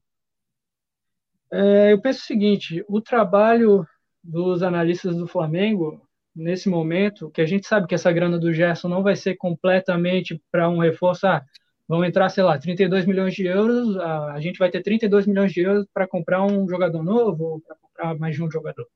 É, 1.53 1.93
eu 1.93 2.01
penso 2.01 2.21
o 2.21 2.27
seguinte: 2.27 2.85
o 2.89 3.01
trabalho 3.01 3.87
dos 4.23 4.63
analistas 4.63 5.17
do 5.17 5.27
Flamengo 5.27 6.07
nesse 6.35 6.69
momento, 6.69 7.31
que 7.31 7.41
a 7.41 7.47
gente 7.47 7.67
sabe 7.67 7.87
que 7.87 7.95
essa 7.95 8.13
grana 8.13 8.39
do 8.39 8.53
Gerson 8.53 8.89
não 8.89 9.03
vai 9.03 9.17
ser 9.17 9.37
completamente 9.37 10.41
para 10.51 10.69
um 10.69 10.79
reforço, 10.79 11.27
ah, 11.27 11.45
vão 11.91 12.05
entrar, 12.05 12.29
sei 12.29 12.45
lá, 12.45 12.57
32 12.57 13.05
milhões 13.05 13.35
de 13.35 13.47
euros, 13.47 13.97
a, 13.97 14.41
gente 14.41 14.59
vai 14.59 14.71
ter 14.71 14.81
32 14.83 15.27
milhões 15.27 15.53
de 15.53 15.61
euros 15.61 15.87
para 15.93 16.07
comprar 16.07 16.45
um 16.45 16.69
jogador 16.69 17.03
novo 17.03 17.45
ou 17.45 17.61
para 17.61 17.77
comprar 17.77 18.19
mais 18.19 18.37
de 18.37 18.43
um 18.45 18.51
jogador. 18.51 18.87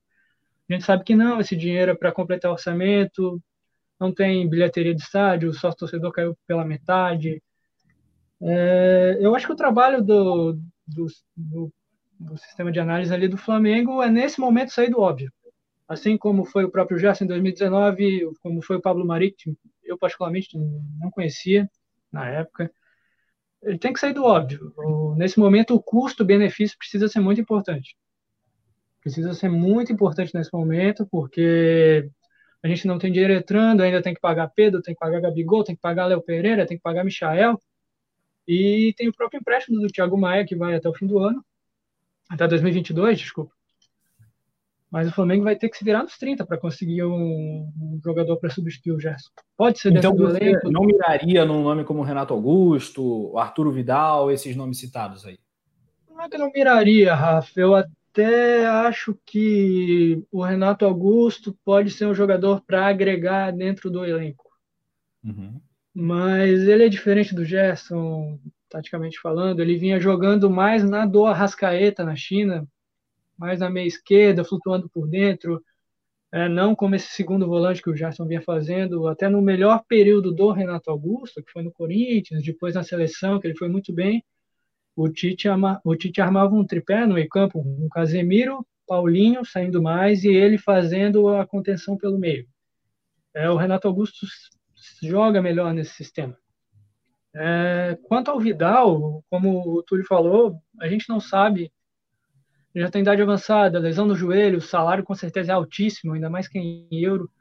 A 0.69 0.73
gente 0.73 0.85
sabe 0.85 1.03
que 1.03 1.13
não, 1.13 1.41
esse 1.41 1.55
dinheiro 1.55 1.91
é 1.91 1.95
para 1.95 2.11
completar 2.11 2.49
o 2.49 2.53
orçamento, 2.53 3.41
não 3.99 4.13
tem 4.13 4.49
bilheteria 4.49 4.95
de 4.95 5.01
estádio, 5.01 5.49
o 5.49 5.53
sócio 5.53 5.79
torcedor 5.79 6.11
caiu 6.13 6.37
pela 6.47 6.63
metade. 6.63 7.43
É, 8.41 9.17
eu 9.19 9.35
acho 9.35 9.45
que 9.45 9.53
o 9.53 9.57
trabalho 9.57 10.01
do, 10.01 10.53
do, 10.87 11.07
do 11.35 11.73
do 12.19 12.37
sistema 12.37 12.71
de 12.71 12.79
análise 12.79 13.13
ali 13.13 13.27
do 13.27 13.37
Flamengo 13.37 14.01
é 14.01 14.09
nesse 14.09 14.39
momento 14.39 14.71
sair 14.71 14.89
do 14.89 14.99
óbvio. 14.99 15.31
Assim 15.87 16.17
como 16.17 16.45
foi 16.45 16.63
o 16.63 16.71
próprio 16.71 16.97
Gerson 16.97 17.25
em 17.25 17.27
2019, 17.27 18.31
como 18.41 18.61
foi 18.61 18.77
o 18.77 18.81
Pablo 18.81 19.05
que 19.37 19.55
eu 19.83 19.97
particularmente 19.97 20.57
não 20.57 21.11
conhecia 21.11 21.69
na 22.11 22.27
época. 22.27 22.71
Ele 23.65 23.77
tem 23.77 23.91
que 23.91 23.99
sair 23.99 24.13
do 24.13 24.23
óbvio. 24.23 24.71
Nesse 25.17 25.39
momento, 25.39 25.75
o 25.75 25.81
custo-benefício 25.81 26.77
precisa 26.77 27.07
ser 27.07 27.19
muito 27.19 27.41
importante. 27.41 27.97
Precisa 29.01 29.33
ser 29.33 29.49
muito 29.49 29.91
importante 29.91 30.33
nesse 30.33 30.53
momento, 30.53 31.05
porque 31.11 32.09
a 32.63 32.67
gente 32.67 32.87
não 32.87 32.97
tem 32.97 33.11
dinheiro 33.11 33.33
entrando, 33.33 33.81
ainda 33.81 34.01
tem 34.01 34.13
que 34.13 34.21
pagar 34.21 34.51
Pedro, 34.55 34.81
tem 34.81 34.93
que 34.93 34.99
pagar 34.99 35.19
Gabigol, 35.21 35.63
tem 35.63 35.75
que 35.75 35.81
pagar 35.81 36.05
Léo 36.05 36.21
Pereira, 36.21 36.65
tem 36.65 36.77
que 36.77 36.83
pagar 36.83 37.03
Michael. 37.03 37.59
E 38.47 38.93
tem 38.95 39.07
o 39.09 39.13
próprio 39.13 39.39
empréstimo 39.39 39.79
do 39.81 39.87
Thiago 39.87 40.17
Maia, 40.17 40.45
que 40.45 40.55
vai 40.55 40.75
até 40.75 40.87
o 40.87 40.93
fim 40.93 41.07
do 41.07 41.19
ano 41.19 41.43
até 42.29 42.47
2022, 42.47 43.19
desculpa. 43.19 43.53
Mas 44.95 45.09
o 45.09 45.11
Flamengo 45.11 45.43
vai 45.43 45.57
ter 45.57 45.67
que 45.67 45.77
se 45.77 45.83
virar 45.83 46.03
nos 46.03 46.17
30 46.17 46.45
para 46.45 46.57
conseguir 46.57 47.03
um, 47.03 47.69
um 47.77 47.99
jogador 48.01 48.37
para 48.37 48.49
substituir 48.49 48.93
o 48.93 48.99
Gerson. 48.99 49.29
Pode 49.57 49.77
ser 49.77 49.91
dentro 49.91 50.11
então, 50.11 50.15
do 50.15 50.37
elenco. 50.37 50.71
Não 50.71 50.85
miraria 50.85 51.43
num 51.43 51.61
nome 51.61 51.83
como 51.83 52.01
Renato 52.01 52.33
Augusto, 52.33 53.37
Arturo 53.37 53.73
Vidal, 53.73 54.31
esses 54.31 54.55
nomes 54.55 54.79
citados 54.79 55.25
aí? 55.25 55.37
Não 56.09 56.21
é 56.21 56.29
que 56.29 56.37
não 56.37 56.49
miraria, 56.49 57.13
Rafa. 57.13 57.59
Eu 57.59 57.75
até 57.75 58.65
acho 58.65 59.19
que 59.25 60.23
o 60.31 60.41
Renato 60.41 60.85
Augusto 60.85 61.53
pode 61.65 61.91
ser 61.91 62.05
um 62.05 62.15
jogador 62.15 62.61
para 62.61 62.87
agregar 62.87 63.51
dentro 63.51 63.91
do 63.91 64.05
elenco. 64.05 64.49
Uhum. 65.21 65.59
Mas 65.93 66.69
ele 66.69 66.85
é 66.85 66.89
diferente 66.89 67.35
do 67.35 67.43
Gerson, 67.43 68.39
taticamente 68.69 69.19
falando, 69.19 69.59
ele 69.59 69.75
vinha 69.75 69.99
jogando 69.99 70.49
mais 70.49 70.89
na 70.89 71.05
do 71.05 71.25
Arrascaeta 71.25 72.05
na 72.05 72.15
China, 72.15 72.65
mais 73.37 73.59
na 73.59 73.69
meia 73.69 73.87
esquerda, 73.87 74.43
flutuando 74.43 74.89
por 74.89 75.07
dentro, 75.07 75.63
é, 76.31 76.49
não 76.49 76.75
como 76.75 76.95
esse 76.95 77.07
segundo 77.09 77.47
volante 77.47 77.81
que 77.81 77.89
o 77.89 77.95
Gerson 77.95 78.25
vinha 78.25 78.41
fazendo, 78.41 79.07
até 79.07 79.29
no 79.29 79.41
melhor 79.41 79.83
período 79.87 80.33
do 80.33 80.51
Renato 80.51 80.89
Augusto, 80.89 81.43
que 81.43 81.51
foi 81.51 81.63
no 81.63 81.71
Corinthians, 81.71 82.43
depois 82.43 82.75
na 82.75 82.83
seleção, 82.83 83.39
que 83.39 83.47
ele 83.47 83.57
foi 83.57 83.69
muito 83.69 83.93
bem, 83.93 84.23
o 84.95 85.09
Tite, 85.09 85.47
ama, 85.47 85.81
o 85.83 85.95
Tite 85.95 86.21
armava 86.21 86.55
um 86.55 86.65
tripé 86.65 87.05
no 87.05 87.15
meio 87.15 87.27
campo, 87.29 87.59
um 87.59 87.89
Casemiro, 87.89 88.65
Paulinho 88.87 89.43
saindo 89.45 89.81
mais 89.81 90.23
e 90.23 90.29
ele 90.29 90.57
fazendo 90.57 91.27
a 91.29 91.45
contenção 91.45 91.97
pelo 91.97 92.17
meio. 92.17 92.47
É, 93.33 93.49
o 93.49 93.57
Renato 93.57 93.87
Augusto 93.87 94.25
joga 95.01 95.41
melhor 95.41 95.73
nesse 95.73 95.93
sistema. 95.93 96.37
É, 97.35 97.97
quanto 98.03 98.31
ao 98.31 98.39
Vidal, 98.39 99.23
como 99.29 99.77
o 99.77 99.83
Túlio 99.83 100.05
falou, 100.05 100.61
a 100.79 100.87
gente 100.87 101.09
não 101.09 101.19
sabe. 101.19 101.71
Já 102.75 102.91
tem 102.91 103.01
idade 103.01 103.21
avançada, 103.21 103.79
lesão 103.79 104.05
no 104.05 104.15
joelho, 104.15 104.57
o 104.57 104.61
salário 104.61 105.03
com 105.03 105.15
certeza 105.15 105.51
é 105.51 105.55
altíssimo, 105.55 106.13
ainda 106.13 106.29
mais 106.29 106.47
que 106.47 106.59
em 106.59 106.87
euro. 106.91 107.31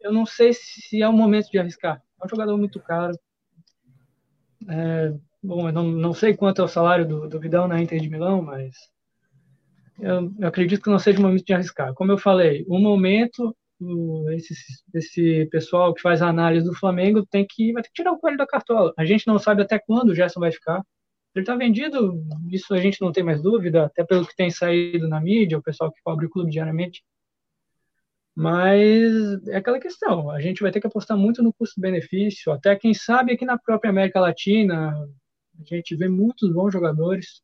Eu 0.00 0.12
não 0.12 0.24
sei 0.24 0.52
se 0.54 1.02
é 1.02 1.08
o 1.08 1.12
momento 1.12 1.50
de 1.50 1.58
arriscar. 1.58 2.02
É 2.20 2.24
um 2.24 2.28
jogador 2.28 2.56
muito 2.56 2.80
caro. 2.80 3.12
É, 4.68 5.12
bom, 5.42 5.68
eu 5.68 5.72
não, 5.72 5.84
não 5.84 6.12
sei 6.14 6.34
quanto 6.34 6.62
é 6.62 6.64
o 6.64 6.68
salário 6.68 7.06
do, 7.06 7.28
do 7.28 7.38
Vidal 7.38 7.68
na 7.68 7.80
Inter 7.80 8.00
de 8.00 8.08
Milão, 8.08 8.40
mas 8.40 8.74
eu, 10.00 10.32
eu, 10.38 10.48
acredito 10.48 10.82
que 10.82 10.90
não 10.90 10.98
seja 10.98 11.18
o 11.18 11.22
momento 11.22 11.44
de 11.44 11.52
arriscar. 11.52 11.92
Como 11.92 12.10
eu 12.12 12.18
falei, 12.18 12.64
o 12.66 12.78
momento, 12.78 13.54
o, 13.78 14.30
esse, 14.30 14.54
esse 14.94 15.46
pessoal 15.50 15.92
que 15.92 16.00
faz 16.00 16.22
a 16.22 16.28
análise 16.28 16.66
do 16.66 16.74
Flamengo 16.74 17.26
tem 17.26 17.46
que, 17.46 17.72
vai 17.72 17.82
ter 17.82 17.88
que 17.88 17.94
tirar 17.94 18.12
o 18.12 18.18
coelho 18.18 18.38
da 18.38 18.46
cartola. 18.46 18.94
A 18.96 19.04
gente 19.04 19.26
não 19.26 19.38
sabe 19.38 19.62
até 19.62 19.78
quando 19.78 20.10
o 20.10 20.14
Gerson 20.14 20.40
vai 20.40 20.50
ficar. 20.50 20.82
Ele 21.36 21.42
está 21.42 21.54
vendido, 21.54 22.24
isso 22.50 22.72
a 22.72 22.78
gente 22.78 22.98
não 23.02 23.12
tem 23.12 23.22
mais 23.22 23.42
dúvida, 23.42 23.84
até 23.84 24.02
pelo 24.02 24.26
que 24.26 24.34
tem 24.34 24.50
saído 24.50 25.06
na 25.06 25.20
mídia, 25.20 25.58
o 25.58 25.62
pessoal 25.62 25.92
que 25.92 26.00
cobre 26.02 26.24
o 26.24 26.30
clube 26.30 26.50
diariamente. 26.50 27.04
Mas 28.34 29.46
é 29.46 29.56
aquela 29.56 29.78
questão, 29.78 30.30
a 30.30 30.40
gente 30.40 30.62
vai 30.62 30.72
ter 30.72 30.80
que 30.80 30.86
apostar 30.86 31.14
muito 31.14 31.42
no 31.42 31.52
custo-benefício, 31.52 32.50
até 32.52 32.74
quem 32.74 32.94
sabe 32.94 33.34
aqui 33.34 33.44
na 33.44 33.58
própria 33.58 33.90
América 33.90 34.18
Latina, 34.18 34.94
a 35.60 35.74
gente 35.74 35.94
vê 35.94 36.08
muitos 36.08 36.50
bons 36.50 36.72
jogadores, 36.72 37.42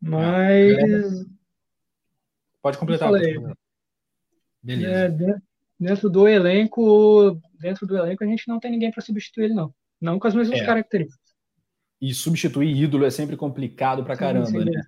mas. 0.00 1.26
Pode 2.62 2.78
completar. 2.78 3.10
Beleza. 4.62 4.90
É, 4.90 5.40
dentro 5.78 6.08
do 6.08 6.28
elenco, 6.28 7.36
dentro 7.58 7.84
do 7.84 7.96
elenco 7.96 8.22
a 8.22 8.26
gente 8.28 8.46
não 8.46 8.60
tem 8.60 8.70
ninguém 8.70 8.92
para 8.92 9.02
substituir 9.02 9.46
ele, 9.46 9.54
não. 9.54 9.74
Não 10.00 10.20
com 10.20 10.28
as 10.28 10.34
mesmas 10.36 10.60
é. 10.60 10.64
características. 10.64 11.23
E 12.00 12.12
substituir 12.12 12.76
ídolo 12.76 13.04
é 13.04 13.10
sempre 13.10 13.36
complicado 13.36 14.04
para 14.04 14.16
caramba, 14.16 14.46
sim, 14.46 14.58
sim, 14.58 14.64
né? 14.64 14.82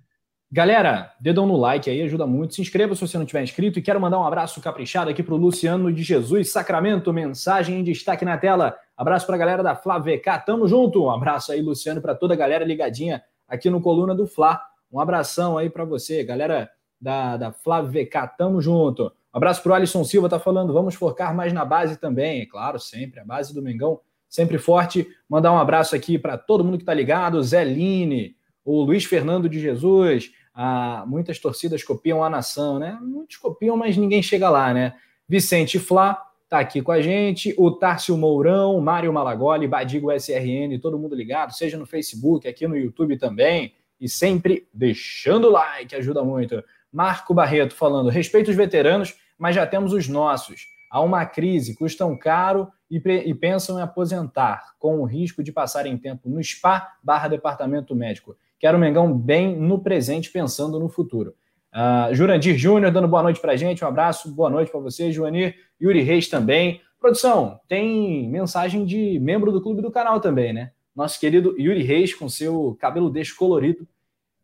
Galera, 0.49 1.13
dedão 1.19 1.45
no 1.45 1.57
like 1.57 1.89
aí, 1.89 2.01
ajuda 2.01 2.25
muito. 2.25 2.55
Se 2.55 2.61
inscreva 2.61 2.95
se 2.95 3.01
você 3.01 3.17
não 3.17 3.25
tiver 3.25 3.43
inscrito. 3.43 3.79
E 3.79 3.81
quero 3.81 3.99
mandar 3.99 4.17
um 4.17 4.23
abraço 4.23 4.61
caprichado 4.61 5.09
aqui 5.09 5.21
para 5.21 5.33
o 5.33 5.37
Luciano 5.37 5.91
de 5.91 6.01
Jesus 6.03 6.53
Sacramento. 6.53 7.11
Mensagem 7.11 7.79
em 7.79 7.83
destaque 7.83 8.23
na 8.23 8.37
tela. 8.37 8.73
Abraço 8.95 9.25
para 9.25 9.35
a 9.35 9.37
galera 9.37 9.61
da 9.61 9.75
Flá 9.75 9.99
VK. 9.99 10.45
Tamo 10.45 10.65
junto. 10.65 11.03
Um 11.03 11.11
abraço 11.11 11.51
aí, 11.51 11.61
Luciano, 11.61 12.01
para 12.01 12.15
toda 12.15 12.33
a 12.33 12.37
galera 12.37 12.63
ligadinha 12.63 13.21
aqui 13.45 13.69
no 13.69 13.81
Coluna 13.81 14.15
do 14.15 14.25
Fla. 14.25 14.61
Um 14.89 15.01
abração 15.01 15.57
aí 15.57 15.69
para 15.69 15.83
você, 15.83 16.23
galera 16.23 16.69
da, 16.99 17.35
da 17.35 17.51
Flá 17.51 17.81
VK. 17.81 18.37
Tamo 18.37 18.61
junto. 18.61 19.11
Um 19.33 19.37
abraço 19.37 19.61
para 19.61 19.73
o 19.73 19.75
Alisson 19.75 20.05
Silva, 20.05 20.29
tá 20.29 20.39
falando. 20.39 20.71
Vamos 20.71 20.95
focar 20.95 21.35
mais 21.35 21.51
na 21.51 21.65
base 21.65 21.97
também. 21.97 22.41
É 22.41 22.45
claro, 22.45 22.79
sempre. 22.79 23.19
A 23.19 23.25
base 23.25 23.53
do 23.53 23.61
Mengão 23.61 23.99
sempre 24.29 24.57
forte. 24.57 25.07
Mandar 25.29 25.51
um 25.51 25.57
abraço 25.57 25.95
aqui 25.95 26.17
para 26.17 26.37
todo 26.37 26.63
mundo 26.63 26.77
que 26.77 26.85
tá 26.85 26.93
ligado. 26.93 27.41
Zé 27.43 27.63
Line 27.63 28.37
o 28.67 28.83
Luiz 28.83 29.05
Fernando 29.05 29.47
de 29.47 29.61
Jesus, 29.61 30.33
ah, 30.53 31.05
muitas 31.07 31.39
torcidas 31.39 31.83
copiam 31.83 32.21
a 32.21 32.29
nação, 32.29 32.77
né? 32.77 32.99
Muitos 33.01 33.37
copiam, 33.37 33.77
mas 33.77 33.95
ninguém 33.95 34.21
chega 34.21 34.49
lá, 34.49 34.73
né? 34.73 34.93
Vicente 35.27 35.79
Flá 35.79 36.21
tá 36.49 36.59
aqui 36.59 36.81
com 36.81 36.91
a 36.91 37.01
gente, 37.01 37.55
o 37.57 37.71
Tárcio 37.71 38.17
Mourão, 38.17 38.79
Mário 38.81 39.11
Malagoli, 39.13 39.69
Badigo 39.69 40.11
SRN, 40.11 40.77
todo 40.81 40.99
mundo 40.99 41.15
ligado, 41.15 41.53
seja 41.53 41.77
no 41.77 41.85
Facebook, 41.85 42.45
aqui 42.45 42.67
no 42.67 42.75
YouTube 42.75 43.17
também, 43.17 43.73
e 44.01 44.09
sempre 44.09 44.67
deixando 44.73 45.47
o 45.47 45.51
like, 45.51 45.95
ajuda 45.95 46.21
muito. 46.21 46.61
Marco 46.91 47.33
Barreto 47.33 47.73
falando, 47.73 48.09
respeito 48.09 48.49
os 48.51 48.57
veteranos, 48.57 49.15
mas 49.39 49.55
já 49.55 49.65
temos 49.65 49.93
os 49.93 50.09
nossos. 50.09 50.67
Há 50.91 50.99
uma 50.99 51.25
crise, 51.25 51.73
custam 51.73 52.17
caro 52.17 52.67
e, 52.89 52.97
e 52.97 53.33
pensam 53.33 53.77
em 53.77 53.81
aposentar, 53.81 54.75
com 54.79 54.99
o 54.99 55.05
risco 55.05 55.43
de 55.43 55.51
passarem 55.51 55.97
tempo 55.97 56.29
no 56.29 56.43
spa 56.43 56.95
barra 57.03 57.27
departamento 57.27 57.95
médico. 57.95 58.35
Quero 58.59 58.77
o 58.77 58.79
Mengão 58.79 59.15
bem 59.15 59.55
no 59.55 59.79
presente, 59.79 60.31
pensando 60.31 60.79
no 60.79 60.89
futuro. 60.89 61.35
Uh, 61.73 62.13
Jurandir 62.13 62.57
Júnior 62.57 62.91
dando 62.91 63.07
boa 63.07 63.21
noite 63.21 63.39
para 63.39 63.55
gente, 63.55 63.83
um 63.83 63.87
abraço, 63.87 64.33
boa 64.33 64.49
noite 64.49 64.71
para 64.71 64.79
você, 64.79 65.11
Juanir. 65.11 65.55
Yuri 65.79 66.01
Reis 66.01 66.27
também. 66.27 66.81
Produção, 66.99 67.59
tem 67.67 68.27
mensagem 68.27 68.83
de 68.83 69.19
membro 69.19 69.51
do 69.51 69.61
clube 69.61 69.81
do 69.81 69.91
canal 69.91 70.19
também, 70.19 70.51
né? 70.51 70.71
Nosso 70.95 71.19
querido 71.19 71.55
Yuri 71.59 71.83
Reis, 71.83 72.15
com 72.15 72.27
seu 72.27 72.75
cabelo 72.79 73.11
descolorido, 73.11 73.87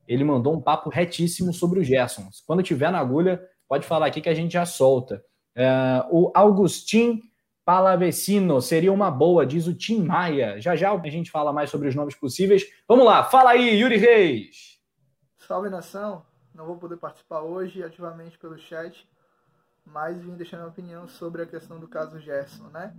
ele 0.08 0.24
mandou 0.24 0.54
um 0.54 0.62
papo 0.62 0.90
retíssimo 0.90 1.52
sobre 1.52 1.80
o 1.80 1.84
Gerson. 1.84 2.30
Quando 2.46 2.62
tiver 2.62 2.92
na 2.92 3.00
agulha, 3.00 3.42
pode 3.68 3.88
falar 3.88 4.08
aqui 4.08 4.22
que 4.22 4.30
a 4.30 4.36
gente 4.36 4.54
já 4.54 4.66
solta. 4.66 5.24
Uh, 5.58 6.26
o 6.26 6.32
Augustin 6.36 7.22
Palavecino 7.66 8.62
seria 8.62 8.92
uma 8.92 9.10
boa, 9.10 9.46
diz 9.46 9.68
o 9.68 9.74
Tim 9.74 10.04
Maia. 10.04 10.60
Já 10.60 10.76
já 10.76 10.92
a 10.92 11.10
gente 11.10 11.32
fala 11.32 11.54
mais 11.54 11.70
sobre 11.70 11.88
os 11.88 11.96
nomes 11.96 12.16
possíveis. 12.16 12.64
Vamos 12.88 13.06
lá, 13.06 13.24
fala 13.24 13.52
aí, 13.52 13.80
Yuri 13.80 13.98
Reis. 13.98 14.82
Salve 15.38 15.70
nação, 15.70 16.26
não 16.54 16.66
vou 16.66 16.78
poder 16.78 16.98
participar 16.98 17.42
hoje 17.42 17.82
ativamente 17.82 18.38
pelo 18.38 18.58
chat, 18.58 19.08
mas 19.86 20.18
vim 20.18 20.36
deixando 20.36 20.64
a 20.64 20.68
opinião 20.68 21.08
sobre 21.08 21.42
a 21.42 21.46
questão 21.46 21.80
do 21.80 21.88
caso 21.88 22.20
Gerson, 22.20 22.68
né? 22.68 22.94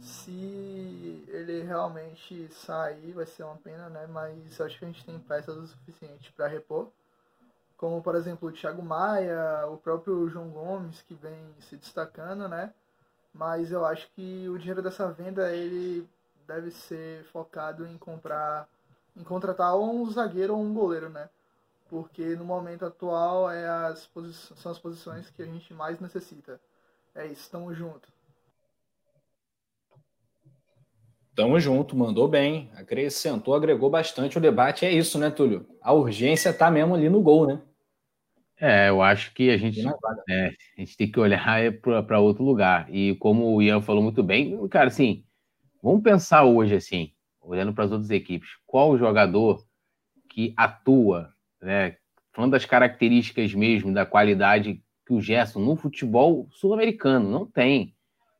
Se 0.00 1.24
ele 1.28 1.62
realmente 1.62 2.48
sair, 2.52 3.12
vai 3.12 3.26
ser 3.26 3.44
uma 3.44 3.56
pena, 3.56 3.88
né? 3.88 4.06
Mas 4.06 4.60
acho 4.60 4.78
que 4.78 4.84
a 4.84 4.88
gente 4.88 5.04
tem 5.04 5.18
peças 5.18 5.56
o 5.56 5.66
suficiente 5.66 6.32
para 6.32 6.46
repor. 6.46 6.90
Como, 7.76 8.02
por 8.02 8.14
exemplo, 8.14 8.48
o 8.48 8.52
Thiago 8.52 8.82
Maia, 8.82 9.66
o 9.68 9.76
próprio 9.78 10.28
João 10.28 10.50
Gomes, 10.50 11.00
que 11.02 11.14
vem 11.14 11.54
se 11.60 11.76
destacando, 11.76 12.46
né? 12.48 12.72
Mas 13.32 13.72
eu 13.72 13.84
acho 13.84 14.08
que 14.14 14.48
o 14.48 14.58
dinheiro 14.58 14.82
dessa 14.82 15.10
venda 15.12 15.52
ele 15.54 16.06
deve 16.46 16.70
ser 16.70 17.24
focado 17.24 17.86
em 17.86 17.96
comprar, 17.96 18.68
em 19.16 19.22
contratar 19.22 19.74
ou 19.74 19.94
um 19.94 20.10
zagueiro 20.10 20.54
ou 20.54 20.62
um 20.62 20.74
goleiro, 20.74 21.08
né? 21.08 21.28
Porque 21.88 22.36
no 22.36 22.44
momento 22.44 22.84
atual 22.84 23.50
é 23.50 23.68
as 23.68 24.08
são 24.56 24.70
as 24.70 24.78
posições 24.78 25.30
que 25.30 25.42
a 25.42 25.46
gente 25.46 25.72
mais 25.74 25.98
necessita. 26.00 26.60
É 27.14 27.26
isso, 27.26 27.50
tamo 27.50 27.74
junto. 27.74 28.08
Tamo 31.34 31.58
junto, 31.58 31.96
mandou 31.96 32.28
bem, 32.28 32.70
acrescentou, 32.76 33.54
agregou 33.54 33.88
bastante 33.88 34.36
o 34.36 34.40
debate. 34.40 34.84
É 34.84 34.92
isso, 34.92 35.18
né, 35.18 35.30
Túlio? 35.30 35.66
A 35.80 35.92
urgência 35.92 36.52
tá 36.52 36.70
mesmo 36.70 36.94
ali 36.94 37.08
no 37.08 37.22
gol, 37.22 37.46
né? 37.46 37.62
É, 38.60 38.90
eu 38.90 39.00
acho 39.00 39.32
que 39.32 39.48
a 39.50 39.56
gente, 39.56 39.80
é, 40.28 40.48
a 40.76 40.80
gente 40.80 40.94
tem 40.94 41.10
que 41.10 41.18
olhar 41.18 41.42
para 42.06 42.20
outro 42.20 42.44
lugar. 42.44 42.86
E 42.94 43.14
como 43.16 43.54
o 43.54 43.62
Ian 43.62 43.80
falou 43.80 44.02
muito 44.02 44.22
bem, 44.22 44.68
cara, 44.68 44.88
assim, 44.88 45.24
vamos 45.82 46.02
pensar 46.02 46.44
hoje, 46.44 46.74
assim, 46.74 47.12
olhando 47.40 47.72
para 47.72 47.84
as 47.84 47.90
outras 47.90 48.10
equipes, 48.10 48.50
qual 48.66 48.90
o 48.90 48.98
jogador 48.98 49.64
que 50.28 50.52
atua, 50.56 51.32
né, 51.60 51.96
falando 52.32 52.52
das 52.52 52.66
características 52.66 53.54
mesmo, 53.54 53.94
da 53.94 54.04
qualidade 54.04 54.82
que 55.06 55.14
o 55.14 55.22
Gerson 55.22 55.60
no 55.60 55.74
futebol 55.74 56.46
sul-americano 56.50 57.30
não 57.30 57.46
tem. 57.46 57.94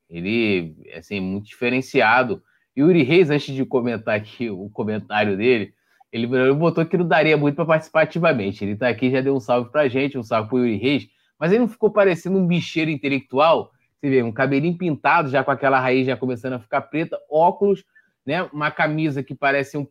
Ele, 0.09 0.77
assim, 0.95 1.17
é 1.17 1.21
muito 1.21 1.47
diferenciado. 1.47 2.43
E 2.77 2.83
o 2.83 2.87
Uri 2.87 3.03
Reis, 3.03 3.31
antes 3.31 3.55
de 3.55 3.65
comentar 3.65 4.17
aqui 4.17 4.51
o 4.51 4.69
comentário 4.69 5.37
dele, 5.37 5.73
ele, 6.13 6.27
botou 6.55 6.85
que 6.85 6.97
não 6.97 7.07
daria 7.07 7.37
muito 7.37 7.57
para 7.57 7.65
participar 7.65 8.03
ativamente. 8.03 8.65
Ele 8.65 8.73
está 8.73 8.89
aqui, 8.89 9.11
já 9.11 9.21
deu 9.21 9.35
um 9.35 9.41
salve 9.41 9.71
para 9.71 9.89
gente, 9.89 10.19
um 10.19 10.23
salve 10.23 10.49
para 10.49 10.57
o 10.57 10.59
Yuri 10.59 10.77
Reis, 10.77 11.09
mas 11.39 11.53
ele 11.53 11.61
não 11.61 11.69
ficou 11.69 11.91
parecendo 11.91 12.39
um 12.39 12.47
bicheiro 12.47 12.91
intelectual. 12.91 13.71
Você 14.01 14.11
vê, 14.11 14.23
um 14.23 14.33
cabelinho 14.33 14.77
pintado, 14.77 15.29
já 15.29 15.45
com 15.45 15.51
aquela 15.51 15.79
raiz 15.79 16.07
já 16.07 16.17
começando 16.17 16.55
a 16.55 16.59
ficar 16.59 16.83
preta, 16.83 17.19
óculos, 17.31 17.85
né? 18.27 18.43
Uma 18.53 18.71
camisa 18.71 19.23
que 19.23 19.35
parece 19.35 19.77
um, 19.77 19.87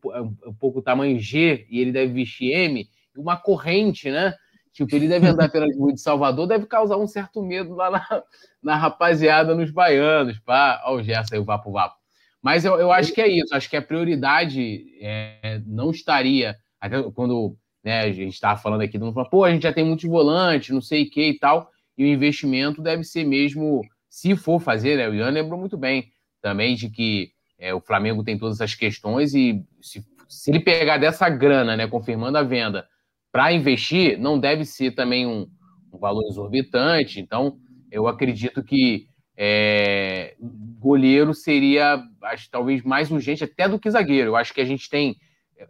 um 0.46 0.54
pouco 0.54 0.82
tamanho 0.82 1.20
G 1.20 1.66
e 1.70 1.80
ele 1.80 1.92
deve 1.92 2.14
vestir 2.14 2.52
M, 2.52 2.88
uma 3.16 3.38
corrente, 3.38 4.10
né? 4.10 4.34
Tipo, 4.74 4.96
ele 4.96 5.08
deve 5.08 5.28
andar 5.28 5.50
pelas 5.50 5.76
ruas 5.76 5.96
de 5.96 6.02
Salvador, 6.02 6.48
deve 6.48 6.66
causar 6.66 6.98
um 6.98 7.08
certo 7.08 7.42
medo 7.42 7.76
lá 7.76 7.92
na, 7.92 8.24
na 8.62 8.76
rapaziada, 8.76 9.56
nos 9.56 9.72
baianos, 9.72 10.40
pá. 10.40 10.82
Olha 10.86 11.02
o 11.02 11.04
Gerson 11.04 11.36
aí, 11.36 11.42
o 11.42 11.46
Vapo 11.46 11.72
Vapo. 11.72 11.99
Mas 12.42 12.64
eu, 12.64 12.76
eu 12.80 12.92
acho 12.92 13.14
que 13.14 13.22
é 13.22 13.28
isso, 13.28 13.54
acho 13.54 13.70
que 13.70 13.76
a 13.76 13.82
prioridade 13.82 14.86
é, 15.02 15.62
não 15.66 15.92
estaria, 15.92 16.56
até 16.80 17.02
quando 17.12 17.58
né, 17.84 18.02
a 18.02 18.12
gente 18.12 18.34
estava 18.34 18.60
falando 18.60 18.82
aqui, 18.82 18.98
não 18.98 19.14
pô, 19.14 19.44
a 19.44 19.52
gente 19.52 19.64
já 19.64 19.74
tem 19.74 19.84
muitos 19.84 20.10
volantes, 20.10 20.70
não 20.70 20.82
sei 20.82 21.04
o 21.04 21.10
que 21.10 21.30
e 21.30 21.40
tal, 21.40 21.70
e 21.98 22.04
o 22.04 22.08
investimento 22.08 22.82
deve 22.82 23.04
ser 23.04 23.26
mesmo, 23.26 23.82
se 24.10 24.36
for 24.36 24.60
fazer, 24.60 24.98
né, 24.98 25.10
o 25.10 25.14
Ian 25.14 25.30
lembrou 25.30 25.60
muito 25.60 25.78
bem 25.78 26.12
também 26.42 26.76
de 26.76 26.90
que 26.90 27.32
é, 27.58 27.74
o 27.74 27.82
Flamengo 27.82 28.24
tem 28.24 28.38
todas 28.38 28.62
essas 28.62 28.74
questões 28.74 29.34
e 29.34 29.62
se, 29.82 30.06
se 30.30 30.50
ele 30.50 30.62
pegar 30.62 30.98
dessa 30.98 31.28
grana, 31.28 31.76
né, 31.76 31.88
confirmando 31.88 32.38
a 32.38 32.44
venda, 32.44 32.88
para 33.32 33.52
investir, 33.52 34.18
não 34.18 34.40
deve 34.40 34.64
ser 34.64 34.92
também 34.92 35.28
um, 35.28 35.46
um 35.92 36.00
valor 36.00 36.26
exorbitante, 36.30 37.20
então 37.20 37.58
eu 37.92 38.08
acredito 38.08 38.64
que 38.64 39.09
é, 39.42 40.36
goleiro 40.78 41.34
seria, 41.34 42.04
acho, 42.24 42.52
talvez 42.52 42.84
mais 42.84 43.10
urgente 43.10 43.42
até 43.42 43.70
do 43.70 43.80
que 43.80 43.90
zagueiro. 43.90 44.32
Eu 44.32 44.36
acho 44.36 44.54
que 44.54 44.60
a 44.60 44.66
gente 44.66 44.90
tem. 44.90 45.16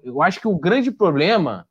Eu 0.03 0.23
acho 0.23 0.41
que 0.41 0.47
o 0.47 0.57
grande 0.57 0.89
problema 0.89 1.67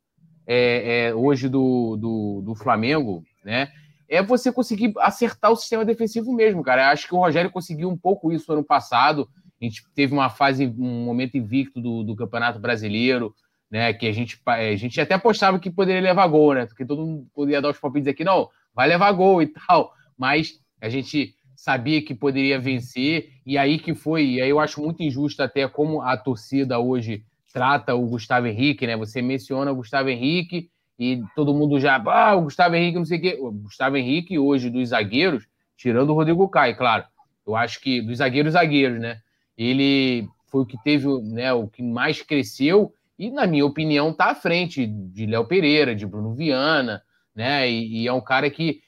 é, 0.47 1.07
é, 1.07 1.13
hoje 1.13 1.49
do, 1.49 1.97
do, 1.97 2.41
do, 2.41 2.55
Flamengo, 2.55 3.21
né? 3.43 3.67
É 4.07 4.23
você 4.23 4.49
conseguir 4.49 4.93
acertar 4.99 5.51
o 5.51 5.57
sistema 5.57 5.83
defensivo 5.83 6.33
mesmo, 6.33 6.63
cara. 6.63 6.83
Eu 6.83 6.87
acho 6.87 7.05
que 7.05 7.13
o 7.13 7.19
Rogério 7.19 7.51
conseguiu 7.51 7.89
um 7.89 7.97
pouco 7.97 8.31
isso 8.31 8.51
ano 8.53 8.63
passado. 8.63 9.29
A 9.61 9.65
gente 9.65 9.83
teve 9.93 10.13
uma 10.13 10.29
fase, 10.29 10.67
um 10.67 11.03
momento 11.03 11.35
invicto 11.35 11.81
do, 11.81 12.01
do 12.01 12.15
Campeonato 12.15 12.59
Brasileiro, 12.59 13.35
né? 13.69 13.91
Que 13.91 14.07
a 14.07 14.13
gente, 14.13 14.41
a 14.45 14.75
gente 14.77 15.01
até 15.01 15.15
apostava 15.15 15.59
que 15.59 15.69
poderia 15.69 16.01
levar 16.01 16.27
gol, 16.27 16.53
né? 16.53 16.65
Porque 16.65 16.85
todo 16.85 17.05
mundo 17.05 17.27
poderia 17.33 17.61
dar 17.61 17.71
os 17.71 17.77
palpites 17.77 18.07
aqui, 18.07 18.23
não, 18.23 18.47
vai 18.73 18.87
levar 18.87 19.11
gol 19.11 19.41
e 19.41 19.47
tal. 19.47 19.91
Mas 20.17 20.61
a 20.81 20.87
gente 20.87 21.35
sabia 21.59 22.01
que 22.01 22.15
poderia 22.15 22.57
vencer, 22.57 23.33
e 23.45 23.57
aí 23.57 23.77
que 23.77 23.93
foi, 23.93 24.25
e 24.25 24.41
aí 24.41 24.49
eu 24.49 24.61
acho 24.61 24.81
muito 24.81 25.03
injusto 25.03 25.43
até 25.43 25.67
como 25.67 26.01
a 26.01 26.15
torcida 26.15 26.79
hoje 26.79 27.25
trata 27.53 27.93
o 27.93 28.07
Gustavo 28.07 28.47
Henrique, 28.47 28.87
né? 28.87 28.95
Você 28.95 29.21
menciona 29.21 29.69
o 29.69 29.75
Gustavo 29.75 30.07
Henrique 30.07 30.69
e 30.97 31.21
todo 31.35 31.53
mundo 31.53 31.77
já, 31.77 32.01
ah, 32.07 32.33
o 32.35 32.43
Gustavo 32.43 32.75
Henrique, 32.75 32.97
não 32.97 33.03
sei 33.03 33.17
o 33.17 33.21
quê. 33.21 33.37
O 33.41 33.51
Gustavo 33.51 33.97
Henrique, 33.97 34.39
hoje, 34.39 34.69
dos 34.69 34.89
zagueiros, 34.89 35.45
tirando 35.75 36.11
o 36.11 36.13
Rodrigo 36.13 36.47
Caio, 36.47 36.77
claro. 36.77 37.03
Eu 37.45 37.57
acho 37.57 37.81
que 37.81 38.01
dos 38.01 38.19
zagueiros, 38.19 38.53
zagueiros, 38.53 39.01
né? 39.01 39.19
Ele 39.57 40.29
foi 40.47 40.61
o 40.61 40.65
que 40.65 40.81
teve, 40.81 41.07
né, 41.23 41.51
o 41.51 41.67
que 41.67 41.83
mais 41.83 42.21
cresceu 42.21 42.93
e, 43.17 43.29
na 43.29 43.45
minha 43.45 43.65
opinião, 43.65 44.13
tá 44.13 44.27
à 44.27 44.35
frente 44.35 44.87
de 44.87 45.25
Léo 45.25 45.45
Pereira, 45.45 45.93
de 45.93 46.05
Bruno 46.05 46.33
Viana, 46.33 47.01
né? 47.35 47.69
E, 47.69 48.03
e 48.03 48.07
é 48.07 48.13
um 48.13 48.21
cara 48.21 48.49
que 48.49 48.79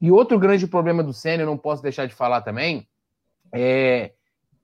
e 0.00 0.10
outro 0.10 0.38
grande 0.38 0.66
problema 0.66 1.02
do 1.02 1.12
Senna, 1.12 1.42
eu 1.42 1.46
não 1.46 1.58
posso 1.58 1.82
deixar 1.82 2.06
de 2.06 2.14
falar 2.14 2.40
também, 2.40 2.88
é 3.52 4.12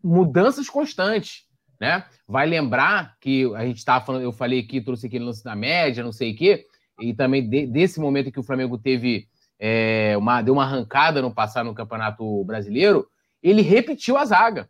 mudanças 0.02 0.68
constantes, 0.70 1.44
né? 1.80 2.04
Vai 2.26 2.46
lembrar 2.46 3.16
que 3.20 3.52
a 3.54 3.66
gente 3.66 3.78
estava 3.78 4.04
falando, 4.04 4.22
eu 4.22 4.32
falei 4.32 4.60
aqui, 4.60 4.80
trouxe 4.80 5.06
aquele 5.06 5.24
lance 5.24 5.42
da 5.44 5.54
média, 5.54 6.04
não 6.04 6.12
sei 6.12 6.32
o 6.32 6.36
quê, 6.36 6.66
e 7.00 7.12
também 7.12 7.46
de, 7.46 7.66
desse 7.66 8.00
momento 8.00 8.30
que 8.30 8.40
o 8.40 8.44
Flamengo 8.44 8.78
teve 8.78 9.28
é, 9.58 10.14
uma, 10.16 10.42
deu 10.42 10.54
uma 10.54 10.64
arrancada 10.64 11.20
no 11.20 11.34
passado 11.34 11.66
no 11.66 11.74
Campeonato 11.74 12.44
Brasileiro, 12.44 13.06
ele 13.42 13.62
repetiu 13.62 14.16
a 14.16 14.24
zaga. 14.24 14.68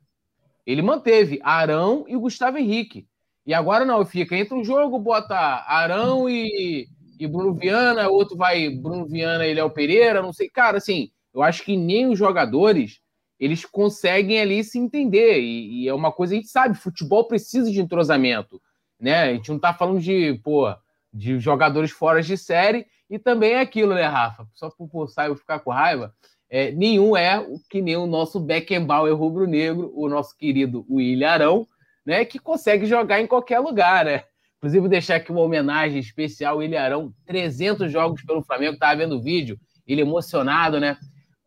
Ele 0.66 0.82
manteve 0.82 1.40
Arão 1.42 2.04
e 2.08 2.16
Gustavo 2.16 2.58
Henrique. 2.58 3.06
E 3.44 3.54
agora 3.54 3.84
não, 3.84 4.04
fica 4.04 4.36
entre 4.36 4.54
um 4.54 4.64
jogo, 4.64 4.98
bota 4.98 5.36
Arão 5.36 6.28
e, 6.28 6.88
e 7.18 7.26
Bruno 7.26 7.54
Viana, 7.54 8.08
outro 8.08 8.36
vai 8.36 8.70
Bruno 8.70 9.06
Viana 9.06 9.46
e 9.46 9.54
Léo 9.54 9.70
Pereira, 9.70 10.22
não 10.22 10.32
sei. 10.32 10.48
Cara, 10.48 10.78
assim, 10.78 11.10
eu 11.32 11.42
acho 11.42 11.62
que 11.64 11.76
nem 11.76 12.06
os 12.06 12.18
jogadores 12.18 13.00
eles 13.38 13.64
conseguem 13.64 14.40
ali 14.40 14.64
se 14.64 14.78
entender. 14.78 15.38
E, 15.40 15.82
e, 15.82 15.88
é 15.88 15.94
uma 15.94 16.10
coisa 16.10 16.34
a 16.34 16.36
gente 16.36 16.48
sabe, 16.48 16.76
futebol 16.76 17.26
precisa 17.26 17.70
de 17.70 17.80
entrosamento. 17.80 18.60
Né? 18.98 19.22
A 19.22 19.32
gente 19.34 19.50
não 19.50 19.58
tá 19.58 19.74
falando 19.74 20.00
de, 20.00 20.40
pô, 20.42 20.74
de 21.12 21.38
jogadores 21.38 21.90
fora 21.90 22.22
de 22.22 22.36
série, 22.36 22.86
e 23.08 23.18
também 23.18 23.52
é 23.52 23.60
aquilo, 23.60 23.94
né, 23.94 24.04
Rafa? 24.04 24.46
Só 24.54 24.70
por, 24.70 24.88
por 24.88 25.08
sair 25.08 25.34
ficar 25.36 25.60
com 25.60 25.70
raiva. 25.70 26.14
É, 26.48 26.70
nenhum 26.72 27.16
é 27.16 27.44
que 27.68 27.82
nem 27.82 27.96
o 27.96 28.06
nosso 28.06 28.40
Beckenbauer 28.40 29.14
rubro-negro, 29.14 29.92
o 29.94 30.08
nosso 30.08 30.36
querido 30.36 30.86
William 30.88 31.30
Arão, 31.30 31.66
né, 32.04 32.24
que 32.24 32.38
consegue 32.38 32.86
jogar 32.86 33.20
em 33.20 33.26
qualquer 33.26 33.58
lugar, 33.58 34.04
né? 34.04 34.24
Inclusive, 34.58 34.88
deixar 34.88 35.16
aqui 35.16 35.30
uma 35.30 35.42
homenagem 35.42 35.98
especial, 35.98 36.62
ele 36.62 36.76
Arão, 36.76 37.12
300 37.26 37.90
jogos 37.92 38.22
pelo 38.22 38.42
Flamengo, 38.42 38.74
estava 38.74 38.96
vendo 38.96 39.16
o 39.16 39.22
vídeo, 39.22 39.58
ele 39.86 40.00
emocionado, 40.00 40.80
né? 40.80 40.96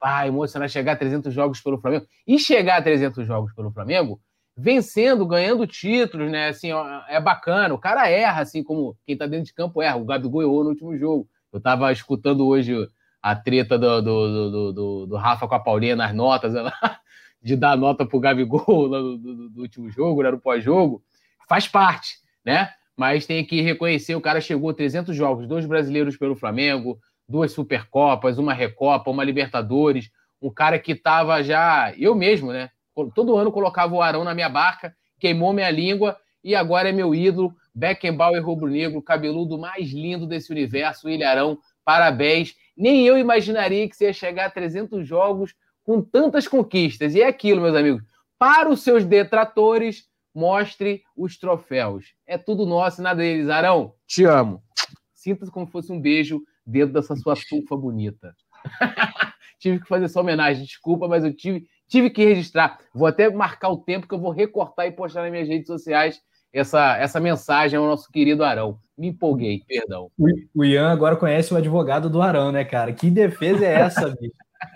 Ah, 0.02 0.28
emocionado 0.28 0.72
chegar 0.72 0.94
a 0.94 0.96
300 0.96 1.34
jogos 1.34 1.60
pelo 1.60 1.80
Flamengo. 1.80 2.06
E 2.26 2.40
chegar 2.40 2.78
a 2.78 2.82
300 2.82 3.26
jogos 3.28 3.54
pelo 3.54 3.72
Flamengo, 3.72 4.22
vencendo, 4.56 5.26
ganhando 5.26 5.66
títulos, 5.66 6.32
né? 6.32 6.50
Assim, 6.50 6.70
é 7.08 7.20
bacana. 7.20 7.74
O 7.74 7.80
cara 7.80 8.10
erra, 8.10 8.42
assim 8.42 8.64
como 8.64 8.96
quem 9.06 9.18
tá 9.18 9.26
dentro 9.26 9.46
de 9.46 9.54
campo 9.54 9.82
erra. 9.82 9.98
O 9.98 10.06
Gabigol 10.06 10.42
errou 10.42 10.64
no 10.64 10.70
último 10.70 10.98
jogo. 10.98 11.28
Eu 11.52 11.60
tava 11.60 11.92
escutando 11.92 12.48
hoje 12.48 12.76
a 13.22 13.36
treta 13.36 13.78
do, 13.78 14.02
do, 14.02 14.52
do, 14.52 14.74
do, 14.74 15.06
do 15.08 15.16
Rafa 15.18 15.48
com 15.48 15.56
a 15.56 15.60
Paulinha 15.60 15.96
nas 15.96 16.14
notas, 16.14 16.56
ela, 16.56 16.72
de 17.42 17.56
dar 17.56 17.76
nota 17.76 18.06
pro 18.06 18.20
Gabigol 18.20 18.88
no, 18.88 19.18
do, 19.18 19.50
do 19.50 19.62
último 19.62 19.90
jogo, 19.90 20.24
né, 20.24 20.32
no 20.32 20.40
pós-jogo. 20.40 21.04
Faz 21.48 21.68
parte, 21.68 22.18
né? 22.46 22.70
Mas 23.00 23.26
tem 23.26 23.46
que 23.46 23.62
reconhecer, 23.62 24.14
o 24.14 24.20
cara 24.20 24.42
chegou 24.42 24.72
a 24.72 24.74
300 24.74 25.16
jogos, 25.16 25.48
dois 25.48 25.66
brasileiros 25.66 26.18
pelo 26.18 26.36
Flamengo, 26.36 27.00
duas 27.30 27.54
Supercopas, 27.54 28.38
uma 28.38 28.54
Recopa, 28.54 29.10
uma 29.10 29.24
Libertadores, 29.24 30.12
um 30.42 30.50
cara 30.50 30.78
que 30.78 30.92
estava 30.92 31.42
já, 31.42 31.94
eu 31.98 32.14
mesmo, 32.14 32.52
né? 32.52 32.70
Todo 33.16 33.38
ano 33.38 33.54
colocava 33.54 33.96
o 33.96 34.02
Arão 34.02 34.26
na 34.26 34.36
minha 34.36 34.50
barca, 34.50 34.94
queimou 35.18 35.54
minha 35.54 35.72
língua 35.72 36.18
e 36.44 36.54
agora 36.54 36.90
é 36.90 36.92
meu 36.92 37.16
ídolo, 37.16 37.56
Beckenbauer 37.74 38.46
rubro-negro, 38.46 39.02
cabeludo 39.02 39.58
mais 39.58 39.94
lindo 39.94 40.28
desse 40.28 40.52
universo, 40.52 41.08
William 41.08 41.30
Arão, 41.30 41.58
parabéns. 41.86 42.54
Nem 42.76 43.08
eu 43.08 43.18
imaginaria 43.18 43.88
que 43.88 43.96
você 43.96 44.08
ia 44.08 44.14
chegar 44.14 44.48
a 44.48 44.52
300 44.52 45.08
jogos 45.08 45.56
com 45.86 46.02
tantas 46.02 46.50
conquistas. 46.50 47.16
E 47.16 47.22
é 47.22 47.28
aquilo, 47.28 47.62
meus 47.62 47.78
amigos, 47.78 48.04
para 48.38 48.70
os 48.70 48.82
seus 48.82 49.06
detratores, 49.06 50.09
mostre 50.34 51.02
os 51.16 51.38
troféus. 51.38 52.14
É 52.28 52.38
tudo 52.38 52.66
nosso, 52.66 53.02
nada 53.02 53.22
deles. 53.22 53.50
Arão, 53.50 53.94
te 54.08 54.24
amo. 54.26 54.62
Sinta-se 55.14 55.52
como 55.52 55.66
se 55.66 55.72
fosse 55.72 55.92
um 55.92 56.00
beijo 56.00 56.42
dentro 56.66 56.94
dessa 56.94 57.16
sua 57.16 57.36
tufa 57.36 57.76
bonita. 57.76 58.34
tive 59.60 59.80
que 59.80 59.88
fazer 59.88 60.06
essa 60.06 60.20
homenagem, 60.20 60.64
desculpa, 60.64 61.08
mas 61.08 61.24
eu 61.24 61.36
tive, 61.36 61.66
tive 61.88 62.10
que 62.10 62.24
registrar. 62.24 62.80
Vou 62.94 63.08
até 63.08 63.30
marcar 63.30 63.70
o 63.70 63.78
tempo 63.78 64.08
que 64.08 64.14
eu 64.14 64.20
vou 64.20 64.32
recortar 64.32 64.88
e 64.88 64.92
postar 64.92 65.24
nas 65.24 65.32
minhas 65.32 65.48
redes 65.48 65.68
sociais 65.68 66.20
essa, 66.54 66.98
essa 66.98 67.20
mensagem 67.20 67.78
ao 67.78 67.86
nosso 67.86 68.10
querido 68.12 68.44
Arão. 68.44 68.80
Me 68.98 69.08
empolguei, 69.10 69.62
perdão. 69.68 70.10
O 70.56 70.64
Ian 70.64 70.92
agora 70.92 71.16
conhece 71.16 71.54
o 71.54 71.58
advogado 71.58 72.10
do 72.10 72.22
Arão, 72.22 72.52
né, 72.52 72.64
cara? 72.64 72.94
Que 72.94 73.10
defesa 73.10 73.66
é 73.66 73.74
essa, 73.74 74.10
bicho? 74.10 74.34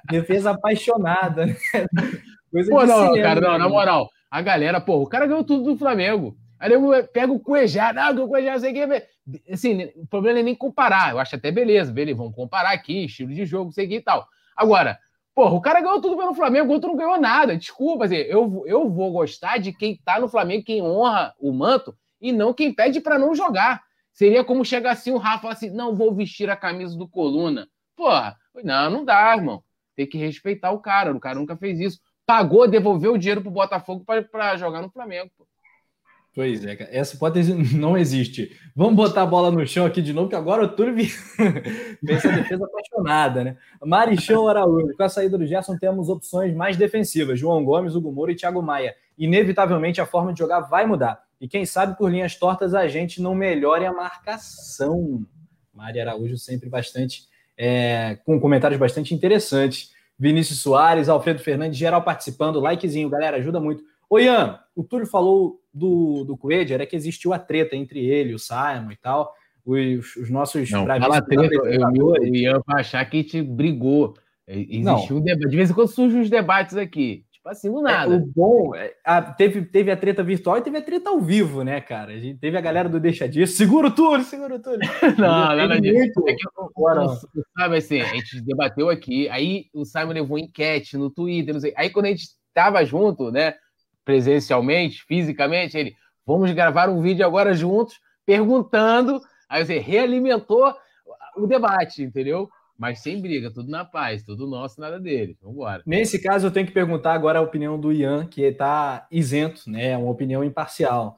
defesa 0.10 0.52
apaixonada, 0.52 1.46
né? 1.46 1.56
Coisa 2.52 2.70
Pô, 2.70 2.86
não, 2.86 3.08
cinema, 3.08 3.24
cara, 3.24 3.42
não, 3.42 3.58
na 3.58 3.68
moral 3.68 4.08
a 4.34 4.42
galera, 4.42 4.82
pô, 4.82 4.96
o 4.96 5.06
cara 5.06 5.28
ganhou 5.28 5.44
tudo 5.44 5.64
do 5.64 5.78
Flamengo. 5.78 6.36
Aí 6.60 6.74
eu 6.74 7.08
pego 7.10 7.36
o 7.36 7.40
Cuejá, 7.40 7.94
não, 7.94 8.26
o 8.26 8.28
Cuejá, 8.28 8.58
sei 8.58 8.74
que. 8.74 9.08
Assim, 9.54 9.92
o 9.96 10.08
problema 10.08 10.40
é 10.40 10.44
nem 10.44 10.56
comparar. 10.56 11.12
Eu 11.12 11.20
acho 11.20 11.36
até 11.36 11.52
beleza, 11.52 11.92
beleza, 11.92 12.18
vamos 12.18 12.34
comparar 12.34 12.72
aqui, 12.72 13.06
estilo 13.06 13.32
de 13.32 13.46
jogo, 13.46 13.72
sei 13.72 13.88
que 13.88 13.98
e 13.98 14.02
tal. 14.02 14.28
Agora, 14.58 14.98
porra, 15.36 15.54
o 15.54 15.62
cara 15.62 15.82
ganhou 15.82 16.02
tudo 16.02 16.18
pelo 16.18 16.34
Flamengo, 16.34 16.68
o 16.68 16.74
outro 16.74 16.90
não 16.90 16.98
ganhou 16.98 17.22
nada. 17.22 17.56
Desculpa, 17.56 18.06
assim, 18.06 18.16
eu, 18.16 18.64
eu 18.66 18.90
vou 18.90 19.12
gostar 19.12 19.60
de 19.60 19.72
quem 19.72 19.98
tá 20.04 20.20
no 20.20 20.28
Flamengo, 20.28 20.66
quem 20.66 20.82
honra 20.82 21.36
o 21.40 21.54
manto, 21.54 21.96
e 22.20 22.32
não 22.32 22.56
quem 22.56 22.74
pede 22.74 23.00
para 23.02 23.20
não 23.20 23.36
jogar. 23.36 23.84
Seria 24.12 24.44
como 24.44 24.66
chegar 24.66 24.94
assim 24.94 25.12
o 25.12 25.18
Rafa 25.18 25.50
assim: 25.50 25.70
não 25.70 25.96
vou 25.96 26.12
vestir 26.12 26.50
a 26.50 26.56
camisa 26.56 26.98
do 26.98 27.08
Coluna. 27.08 27.68
Porra, 27.96 28.36
não, 28.64 28.90
não 28.90 29.06
dá, 29.06 29.36
irmão. 29.38 29.64
Tem 29.96 30.10
que 30.10 30.18
respeitar 30.18 30.72
o 30.72 30.80
cara. 30.80 31.16
O 31.16 31.20
cara 31.20 31.38
nunca 31.38 31.56
fez 31.56 31.80
isso 31.80 32.00
pagou, 32.26 32.68
devolveu 32.68 33.14
o 33.14 33.18
dinheiro 33.18 33.42
pro 33.42 33.52
Botafogo 33.52 34.06
para 34.06 34.58
jogar 34.58 34.82
no 34.82 34.90
Flamengo. 34.90 35.32
Pô. 35.38 35.46
Pois 36.36 36.66
é, 36.66 36.76
essa 36.92 37.16
hipótese 37.16 37.54
não 37.78 37.96
existe. 37.96 38.58
Vamos 38.76 38.96
botar 38.96 39.22
a 39.22 39.26
bola 39.26 39.52
no 39.52 39.66
chão 39.68 39.86
aqui 39.86 40.02
de 40.02 40.14
novo, 40.14 40.30
que 40.30 40.36
agora 40.36 40.64
o 40.64 40.68
Túlio 40.68 40.96
vê 40.96 42.14
essa 42.14 42.32
defesa 42.32 42.66
apaixonada, 42.66 43.44
né? 43.44 43.58
Marichão 43.86 44.48
Araújo, 44.48 44.96
com 44.98 45.04
a 45.04 45.10
saída 45.10 45.38
do 45.38 45.46
Gerson 45.46 45.78
temos 45.78 46.10
opções 46.10 46.56
mais 46.56 46.76
defensivas, 46.76 47.40
João 47.40 47.64
Gomes, 47.64 47.94
Hugo 47.94 48.12
Moura 48.12 48.32
e 48.32 48.36
Thiago 48.36 48.64
Maia. 48.64 48.96
Inevitavelmente 49.16 50.02
a 50.02 50.08
forma 50.08 50.34
de 50.34 50.40
jogar 50.40 50.62
vai 50.62 50.88
mudar. 50.88 51.24
E 51.40 51.48
quem 51.48 51.66
sabe 51.66 51.96
por 51.98 52.10
linhas 52.10 52.36
tortas 52.36 52.74
a 52.74 52.88
gente 52.88 53.22
não 53.22 53.36
melhore 53.36 53.86
a 53.86 53.94
marcação. 53.94 55.24
Mari 55.72 56.00
Araújo 56.00 56.38
sempre 56.38 56.68
bastante, 56.68 57.28
é, 57.56 58.18
com 58.26 58.40
comentários 58.40 58.80
bastante 58.80 59.14
interessantes. 59.14 59.93
Vinícius 60.24 60.62
Soares, 60.62 61.10
Alfredo 61.10 61.40
Fernandes, 61.40 61.78
geral 61.78 62.02
participando, 62.02 62.62
likezinho, 62.62 63.10
galera, 63.10 63.36
ajuda 63.36 63.60
muito. 63.60 63.84
Ô 64.10 64.18
Ian, 64.18 64.58
o 64.74 64.82
Túlio 64.82 65.06
falou 65.06 65.60
do, 65.74 66.24
do 66.24 66.38
Coelho, 66.38 66.74
era 66.74 66.86
que 66.86 66.96
existiu 66.96 67.34
a 67.34 67.40
treta 67.40 67.76
entre 67.76 68.00
ele, 68.00 68.34
o 68.34 68.40
Simon 68.40 68.94
e 68.94 68.96
tal. 68.96 69.34
Os, 69.66 70.16
os 70.16 70.30
nossos. 70.30 70.72
Não, 70.72 70.86
fala 70.86 71.22
treta, 71.22 71.54
eu, 71.54 72.08
o 72.08 72.26
Ian 72.26 72.62
vai 72.66 72.80
achar 72.80 73.04
que 73.04 73.18
a 73.18 73.22
gente 73.22 73.42
brigou. 73.42 74.14
Existiu 74.48 75.18
um 75.18 75.22
debate. 75.22 75.50
De 75.50 75.58
vez 75.58 75.70
em 75.70 75.74
quando 75.74 75.90
surgem 75.90 76.22
uns 76.22 76.30
debates 76.30 76.78
aqui. 76.78 77.26
Tipo 77.44 77.50
assim, 77.50 77.70
do 77.70 77.82
nada. 77.82 78.16
É, 78.16 78.18
o 78.18 78.26
bom, 78.26 78.74
é, 78.74 78.96
a, 79.04 79.22
teve, 79.22 79.64
teve 79.66 79.92
a 79.92 79.98
treta 79.98 80.24
virtual 80.24 80.58
e 80.58 80.62
teve 80.62 80.78
a 80.78 80.82
treta 80.82 81.10
ao 81.10 81.20
vivo, 81.20 81.62
né, 81.62 81.82
cara? 81.82 82.14
A 82.14 82.18
gente 82.18 82.40
teve 82.40 82.58
a 82.58 82.62
galera 82.62 82.88
do 82.88 83.02
Deixa 83.02 83.28
Disso. 83.28 83.58
Segura 83.58 83.90
o 83.90 83.92
Túlio, 83.92 84.24
segura 84.24 84.56
o 84.56 84.60
Túlio. 84.60 84.80
não, 85.20 85.54
nada 85.54 85.82
disso. 85.82 86.24
É 86.26 86.36
que, 86.36 86.48
agora, 86.58 87.06
sabe 87.60 87.76
assim, 87.76 88.00
a 88.00 88.06
gente 88.06 88.40
debateu 88.40 88.90
aqui, 88.90 89.28
aí 89.28 89.66
o 89.74 89.84
Simon 89.84 90.14
levou 90.14 90.40
enquete 90.40 90.96
no 90.96 91.10
Twitter, 91.10 91.54
não 91.54 91.60
sei. 91.60 91.74
Aí 91.76 91.90
quando 91.90 92.06
a 92.06 92.10
gente 92.10 92.30
tava 92.54 92.86
junto, 92.86 93.30
né, 93.30 93.56
presencialmente, 94.06 95.04
fisicamente, 95.04 95.78
ele, 95.78 95.94
vamos 96.26 96.50
gravar 96.52 96.88
um 96.88 97.02
vídeo 97.02 97.26
agora 97.26 97.54
juntos, 97.54 98.00
perguntando. 98.26 99.20
Aí 99.50 99.66
você 99.66 99.80
realimentou 99.80 100.74
o 101.36 101.46
debate, 101.46 102.04
entendeu? 102.04 102.50
Mas 102.78 103.00
sem 103.00 103.22
briga, 103.22 103.52
tudo 103.52 103.70
na 103.70 103.86
paz, 103.86 104.24
tudo 104.24 104.48
nosso, 104.48 104.80
nada 104.80 105.00
dele. 105.00 105.38
Vamos 105.42 105.56
embora. 105.56 105.84
Nesse 105.86 106.22
caso, 106.22 106.48
eu 106.48 106.52
tenho 106.52 106.66
que 106.66 106.74
perguntar 106.74 107.14
agora 107.14 107.40
a 107.40 107.42
opinião 107.42 107.80
do 107.80 107.92
Ian, 107.92 108.26
que 108.26 108.42
está 108.42 109.08
isento, 109.12 109.70
né? 109.70 109.96
Uma 109.98 110.12
opinião 110.12 110.44
imparcial. 110.44 111.18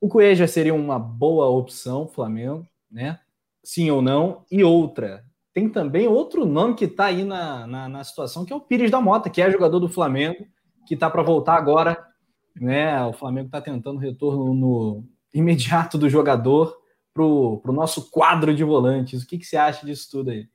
O 0.00 0.08
Cueja 0.08 0.46
seria 0.46 0.74
uma 0.74 0.98
boa 0.98 1.48
opção, 1.48 2.06
Flamengo, 2.06 2.66
né? 2.90 3.18
Sim 3.64 3.90
ou 3.90 4.02
não? 4.02 4.44
E 4.50 4.62
outra, 4.62 5.24
tem 5.54 5.68
também 5.68 6.06
outro 6.08 6.44
nome 6.44 6.74
que 6.74 6.84
está 6.84 7.06
aí 7.06 7.24
na, 7.24 7.66
na, 7.66 7.88
na, 7.88 8.04
situação, 8.04 8.44
que 8.44 8.52
é 8.52 8.56
o 8.56 8.60
Pires 8.60 8.90
da 8.90 9.00
Mota, 9.00 9.30
que 9.30 9.40
é 9.40 9.50
jogador 9.50 9.78
do 9.78 9.88
Flamengo, 9.88 10.46
que 10.86 10.94
está 10.94 11.08
para 11.08 11.22
voltar 11.22 11.54
agora 11.54 12.12
né? 12.60 13.02
O 13.04 13.12
Flamengo 13.12 13.46
está 13.46 13.60
tentando 13.60 13.98
retorno 13.98 14.54
no 14.54 15.04
imediato 15.32 15.96
do 15.96 16.08
jogador 16.08 16.76
para 17.12 17.24
o 17.24 17.62
nosso 17.66 18.10
quadro 18.10 18.54
de 18.54 18.64
volantes. 18.64 19.22
O 19.22 19.26
que, 19.26 19.38
que 19.38 19.44
você 19.44 19.56
acha 19.56 19.84
disso 19.84 20.08
tudo 20.10 20.30
aí? 20.30 20.48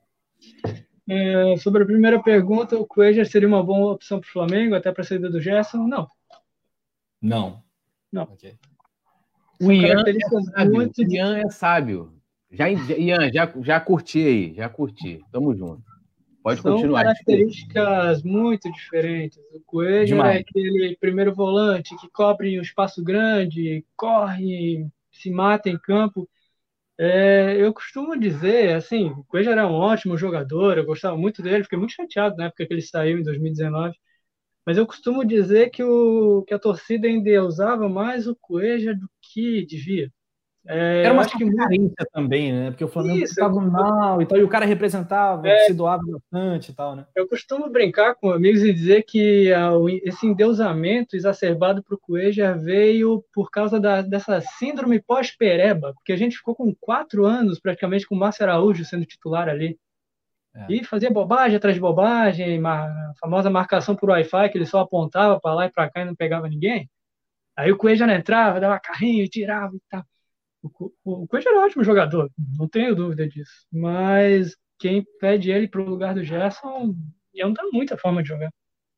É, 1.10 1.56
sobre 1.58 1.84
a 1.84 1.86
primeira 1.86 2.22
pergunta, 2.22 2.78
o 2.78 2.86
Cueja 2.86 3.24
seria 3.24 3.48
uma 3.48 3.64
boa 3.64 3.94
opção 3.94 4.20
para 4.20 4.28
o 4.28 4.32
Flamengo, 4.32 4.76
até 4.76 4.92
para 4.92 5.02
a 5.02 5.06
saída 5.06 5.30
do 5.30 5.40
Gerson? 5.40 5.88
Não. 5.88 6.08
Não. 7.22 7.64
Não. 8.12 8.24
Okay. 8.24 8.56
O 9.62 9.72
Ian, 9.72 10.04
é 10.56 10.66
muito... 10.66 11.02
o 11.02 11.14
Ian 11.14 11.38
é 11.40 11.50
sábio. 11.50 12.14
Já, 12.52 12.70
Ian, 12.70 13.32
já, 13.34 13.52
já 13.62 13.80
curti 13.80 14.20
aí, 14.20 14.54
já 14.54 14.70
curti. 14.70 15.22
Tamo 15.32 15.56
junto. 15.56 15.84
Pode 16.44 16.62
São 16.62 16.76
continuar. 16.76 17.04
características 17.04 18.24
muito 18.24 18.72
diferentes. 18.72 19.38
O 19.54 19.60
Coelho 19.66 20.22
é 20.22 20.38
aquele 20.38 20.96
primeiro 20.98 21.34
volante 21.34 21.96
que 21.98 22.10
cobre 22.10 22.58
um 22.58 22.62
espaço 22.62 23.04
grande, 23.04 23.84
corre, 23.98 24.88
se 25.12 25.30
mata 25.30 25.70
em 25.70 25.78
campo. 25.78 26.30
É, 27.00 27.56
eu 27.62 27.74
costumo 27.74 28.18
dizer, 28.20 28.74
assim, 28.76 29.10
o 29.12 29.24
Coelho 29.26 29.52
era 29.52 29.68
um 29.68 29.74
ótimo 29.74 30.18
jogador, 30.18 30.78
eu 30.78 30.86
gostava 30.86 31.16
muito 31.18 31.42
dele, 31.44 31.64
fiquei 31.64 31.78
muito 31.78 31.94
chateado 31.94 32.36
na 32.38 32.46
época 32.46 32.66
que 32.66 32.74
ele 32.74 32.82
saiu, 32.82 33.20
em 33.20 33.24
2019. 33.24 33.96
Mas 34.66 34.78
eu 34.78 34.88
costumo 34.88 35.26
dizer 35.26 35.70
que, 35.72 35.84
o, 35.84 36.44
que 36.48 36.54
a 36.54 36.60
torcida 36.60 37.08
endeusava 37.10 37.88
mais 37.90 38.28
o 38.28 38.36
Coelho 38.38 38.98
do 39.00 39.10
que 39.22 39.66
devia. 39.66 40.12
É, 40.70 41.04
Era 41.04 41.14
uma 41.14 41.22
acho 41.22 41.38
que 41.38 41.56
carência 41.56 42.08
também, 42.12 42.52
né? 42.52 42.72
Porque 42.72 42.84
o 42.84 42.90
Flamengo 42.90 43.24
estava 43.24 43.62
mal 43.62 44.22
e 44.22 44.26
tal, 44.26 44.38
e 44.38 44.44
o 44.44 44.50
cara 44.50 44.66
representava, 44.66 45.48
é, 45.48 45.60
se 45.66 45.74
doava 45.74 46.04
bastante 46.06 46.72
e 46.72 46.76
tal, 46.76 46.96
né? 46.96 47.06
Eu 47.16 47.28
costumo 47.28 47.70
brincar 47.70 48.16
com 48.16 48.32
amigos 48.32 48.62
e 48.64 48.74
dizer 48.74 49.04
que 49.04 49.54
a, 49.54 49.72
esse 50.04 50.28
endeusamento 50.28 51.16
exacerbado 51.16 51.82
para 51.82 51.96
o 51.96 52.00
Cueja 52.00 52.54
veio 52.54 53.24
por 53.34 53.50
causa 53.50 53.80
da, 53.80 54.02
dessa 54.02 54.42
síndrome 54.42 55.00
pós-pereba, 55.00 55.94
porque 55.94 56.12
a 56.12 56.18
gente 56.18 56.36
ficou 56.36 56.54
com 56.54 56.76
quatro 56.80 57.26
anos 57.26 57.60
praticamente 57.60 58.06
com 58.06 58.16
o 58.16 58.20
Márcio 58.20 58.44
Araújo 58.44 58.84
sendo 58.84 59.06
titular 59.06 59.48
ali. 59.48 59.80
É. 60.54 60.66
E 60.70 60.84
fazia 60.84 61.10
bobagem 61.10 61.56
atrás 61.56 61.76
de 61.76 61.82
bobagem, 61.82 62.66
a 62.66 63.14
famosa 63.22 63.50
marcação 63.50 63.96
por 63.96 64.10
Wi-Fi, 64.10 64.50
que 64.50 64.58
ele 64.58 64.66
só 64.66 64.82
apontava 64.82 65.40
para 65.40 65.54
lá 65.54 65.66
e 65.68 65.72
para 65.72 65.90
cá 65.90 66.02
e 66.02 66.06
não 66.06 66.16
pegava 66.16 66.50
ninguém. 66.50 66.90
Aí 67.56 67.72
o 67.72 67.78
Cueja 67.78 68.06
não 68.06 68.14
entrava, 68.14 68.60
dava 68.60 68.80
carrinho 68.80 69.28
tirava 69.30 69.74
e 69.74 69.82
tal. 69.90 70.04
O, 70.62 70.92
o 71.04 71.28
Coelho 71.28 71.48
era 71.48 71.60
um 71.60 71.64
ótimo 71.64 71.84
jogador, 71.84 72.32
não 72.58 72.68
tenho 72.68 72.96
dúvida 72.96 73.28
disso. 73.28 73.66
Mas 73.72 74.56
quem 74.80 75.06
pede 75.20 75.52
ele 75.52 75.68
para 75.68 75.82
o 75.82 75.90
lugar 75.90 76.14
do 76.14 76.24
Gerson 76.24 76.96
ia 77.34 77.48
mudar 77.48 77.64
muito 77.72 77.94
a 77.94 77.98
forma 77.98 78.22
de 78.22 78.30
jogar. 78.30 78.52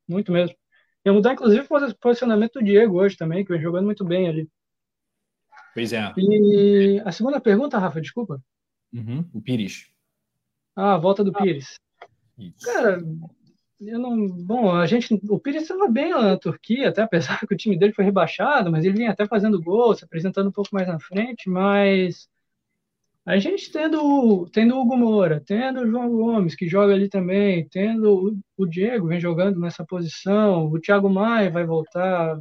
Muito 0.07 0.31
mesmo. 0.31 0.55
Ia 1.05 1.13
mudar, 1.13 1.33
inclusive, 1.33 1.65
o 1.69 1.95
posicionamento 1.97 2.53
do 2.53 2.63
Diego 2.63 2.99
hoje 2.99 3.15
também, 3.15 3.43
que 3.43 3.51
vem 3.51 3.61
jogando 3.61 3.85
muito 3.85 4.03
bem 4.03 4.27
ali. 4.27 4.49
Pois 5.73 5.93
é. 5.93 6.13
E 6.17 7.01
a 7.05 7.11
segunda 7.11 7.39
pergunta, 7.39 7.77
Rafa, 7.77 8.01
desculpa. 8.01 8.41
Uhum, 8.91 9.29
o 9.33 9.41
Pires. 9.41 9.91
Ah, 10.75 10.95
a 10.95 10.97
volta 10.97 11.23
do 11.23 11.31
ah, 11.35 11.41
Pires. 11.41 11.75
Isso. 12.37 12.65
Cara, 12.65 13.01
eu 13.81 13.97
não, 13.97 14.27
bom, 14.27 14.71
a 14.75 14.85
gente, 14.85 15.19
o 15.29 15.39
Pires 15.39 15.63
estava 15.63 15.87
bem 15.87 16.09
na 16.11 16.37
Turquia, 16.37 16.89
até 16.89 17.01
apesar 17.01 17.39
que 17.47 17.53
o 17.53 17.57
time 17.57 17.77
dele 17.77 17.93
foi 17.93 18.03
rebaixado, 18.03 18.71
mas 18.71 18.83
ele 18.83 18.97
vinha 18.97 19.11
até 19.11 19.25
fazendo 19.25 19.61
gol, 19.61 19.95
se 19.95 20.03
apresentando 20.03 20.49
um 20.49 20.51
pouco 20.51 20.69
mais 20.73 20.87
na 20.87 20.99
frente, 20.99 21.49
mas 21.49 22.27
a 23.25 23.37
gente 23.37 23.71
tendo, 23.71 24.49
tendo 24.51 24.75
o 24.75 24.81
Hugo 24.81 24.97
Moura, 24.97 25.41
tendo 25.45 25.81
o 25.81 25.87
João 25.87 26.09
Gomes, 26.09 26.55
que 26.55 26.67
joga 26.67 26.93
ali 26.93 27.07
também, 27.07 27.67
tendo 27.69 28.37
o, 28.57 28.63
o 28.63 28.65
Diego, 28.65 29.07
vem 29.07 29.19
jogando 29.19 29.59
nessa 29.59 29.85
posição, 29.85 30.65
o 30.65 30.79
Thiago 30.79 31.09
Maia 31.09 31.49
vai 31.49 31.65
voltar, 31.65 32.35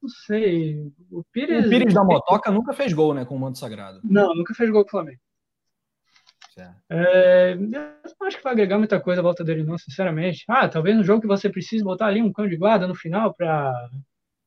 não 0.00 0.08
sei, 0.26 0.92
o 1.10 1.24
Pires... 1.32 1.66
O 1.66 1.70
Pires 1.70 1.94
da 1.94 2.04
Motoca 2.04 2.50
nunca 2.50 2.72
fez 2.72 2.92
gol, 2.92 3.14
né, 3.14 3.24
com 3.24 3.34
o 3.34 3.38
Manto 3.38 3.58
Sagrado. 3.58 4.00
Não, 4.04 4.34
nunca 4.34 4.54
fez 4.54 4.70
gol 4.70 4.82
com 4.82 4.88
o 4.88 4.90
Flamengo. 4.90 5.18
É, 6.88 7.52
eu 7.52 7.60
não 8.20 8.26
acho 8.26 8.36
que 8.36 8.42
vai 8.42 8.52
agregar 8.52 8.78
muita 8.78 9.00
coisa 9.00 9.20
à 9.20 9.22
volta 9.22 9.44
dele, 9.44 9.64
não, 9.64 9.78
sinceramente. 9.78 10.44
Ah, 10.48 10.68
talvez 10.68 10.96
no 10.96 11.04
jogo 11.04 11.20
que 11.20 11.26
você 11.26 11.48
precise 11.48 11.82
botar 11.82 12.06
ali 12.06 12.20
um 12.20 12.32
cão 12.32 12.48
de 12.48 12.56
guarda 12.56 12.86
no 12.86 12.94
final 12.94 13.32
para 13.34 13.72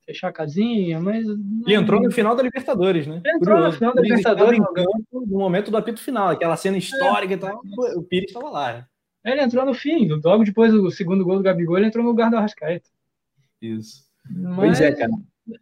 fechar 0.05 0.27
a 0.27 0.33
casinha, 0.33 0.99
mas. 0.99 1.25
Ele 1.27 1.75
entrou 1.75 2.01
no 2.01 2.11
final 2.11 2.35
da 2.35 2.43
Libertadores, 2.43 3.07
né? 3.07 3.21
Ele 3.25 3.35
entrou 3.37 3.55
Curioso. 3.55 3.67
no 3.67 3.77
final 3.77 3.95
da 3.95 4.01
Libertadores. 4.01 4.59
no 5.11 5.37
momento 5.37 5.71
do 5.71 5.77
apito 5.77 5.99
final, 5.99 6.29
aquela 6.29 6.55
cena 6.55 6.77
histórica 6.77 7.33
é. 7.33 7.37
e 7.37 7.39
tal, 7.39 7.61
o 7.95 8.03
Pires 8.03 8.29
estava 8.29 8.49
lá. 8.49 8.73
Né? 8.73 8.85
Ele 9.25 9.41
entrou 9.41 9.65
no 9.65 9.73
fim, 9.73 10.07
logo 10.23 10.43
depois 10.43 10.71
do 10.71 10.91
segundo 10.91 11.25
gol 11.25 11.37
do 11.37 11.43
Gabigol, 11.43 11.77
ele 11.77 11.87
entrou 11.87 12.03
no 12.03 12.11
lugar 12.11 12.29
do 12.29 12.37
Arrascaeta. 12.37 12.89
Isso. 13.59 14.05
Mas... 14.29 14.55
Pois 14.55 14.81
é, 14.81 14.91
cara. 14.91 15.11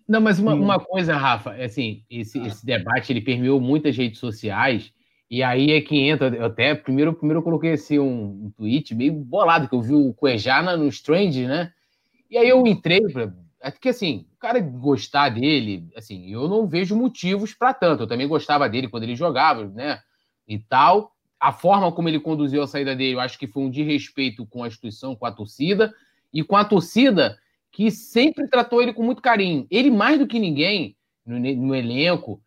Não, 0.08 0.22
mas 0.22 0.40
uma, 0.40 0.54
uma 0.54 0.80
coisa, 0.80 1.16
Rafa, 1.16 1.52
assim, 1.62 2.04
esse, 2.10 2.40
esse 2.40 2.66
debate 2.66 3.12
ele 3.12 3.22
permeou 3.22 3.60
muitas 3.60 3.96
redes 3.98 4.20
sociais 4.20 4.94
e 5.34 5.42
aí 5.42 5.72
é 5.72 5.82
que 5.82 5.98
entra, 5.98 6.28
eu 6.28 6.46
até 6.46 6.76
primeiro, 6.76 7.12
primeiro 7.12 7.40
eu 7.40 7.44
coloquei 7.44 7.72
assim 7.72 7.98
um, 7.98 8.46
um 8.46 8.52
tweet 8.56 8.94
meio 8.94 9.14
bolado, 9.14 9.68
que 9.68 9.74
eu 9.74 9.82
vi 9.82 9.96
o 9.96 10.14
Cuejana 10.14 10.78
no 10.78 10.88
Strange, 10.90 11.48
né? 11.48 11.74
E 12.30 12.38
aí 12.38 12.48
eu 12.48 12.68
entrei, 12.68 13.02
é 13.60 13.72
que 13.72 13.90
assim, 13.90 14.28
o 14.36 14.38
cara 14.38 14.60
gostar 14.60 15.30
dele, 15.30 15.90
assim, 15.98 16.32
eu 16.32 16.48
não 16.48 16.68
vejo 16.68 16.96
motivos 16.96 17.52
para 17.52 17.74
tanto. 17.74 18.04
Eu 18.04 18.08
também 18.08 18.28
gostava 18.28 18.70
dele 18.70 18.88
quando 18.88 19.06
ele 19.06 19.16
jogava, 19.16 19.66
né? 19.70 20.02
E 20.48 20.60
tal. 20.60 21.16
A 21.40 21.52
forma 21.52 21.92
como 21.92 22.08
ele 22.08 22.20
conduziu 22.20 22.62
a 22.62 22.68
saída 22.68 22.96
dele, 22.96 23.16
eu 23.16 23.20
acho 23.20 23.40
que 23.40 23.48
foi 23.48 23.64
um 23.64 23.72
desrespeito 23.72 24.46
com 24.46 24.64
a 24.64 24.68
instituição, 24.68 25.16
com 25.16 25.26
a 25.26 25.32
torcida, 25.32 25.92
e 26.32 26.44
com 26.44 26.56
a 26.56 26.64
torcida 26.64 27.40
que 27.72 27.90
sempre 27.90 28.48
tratou 28.48 28.84
ele 28.84 28.94
com 28.94 29.02
muito 29.02 29.20
carinho. 29.20 29.66
Ele, 29.72 29.90
mais 29.90 30.20
do 30.20 30.28
que 30.28 30.38
ninguém, 30.38 30.96
no, 31.26 31.40
no 31.40 31.74
elenco, 31.74 32.40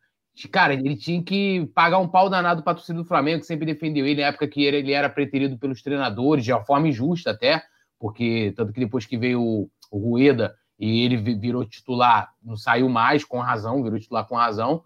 Cara, 0.52 0.74
ele 0.74 0.96
tinha 0.96 1.22
que 1.22 1.66
pagar 1.74 1.98
um 1.98 2.06
pau 2.06 2.28
danado 2.28 2.62
para 2.62 2.72
a 2.72 2.74
torcida 2.74 2.98
do 2.98 3.06
Flamengo, 3.06 3.40
que 3.40 3.46
sempre 3.46 3.64
defendeu 3.64 4.06
ele 4.06 4.20
na 4.20 4.28
época 4.28 4.46
que 4.46 4.62
ele 4.62 4.92
era 4.92 5.08
preterido 5.08 5.56
pelos 5.58 5.80
treinadores, 5.80 6.44
de 6.44 6.52
uma 6.52 6.62
forma 6.62 6.88
injusta 6.88 7.30
até, 7.30 7.62
porque 7.98 8.52
tanto 8.54 8.72
que 8.72 8.80
depois 8.80 9.06
que 9.06 9.16
veio 9.16 9.40
o, 9.42 9.70
Rueda 9.90 10.54
e 10.78 11.04
ele 11.04 11.16
virou 11.16 11.64
titular, 11.64 12.34
não 12.42 12.54
saiu 12.54 12.88
mais 12.88 13.24
com 13.24 13.38
razão, 13.38 13.82
virou 13.82 13.98
titular 13.98 14.26
com 14.26 14.36
razão, 14.36 14.82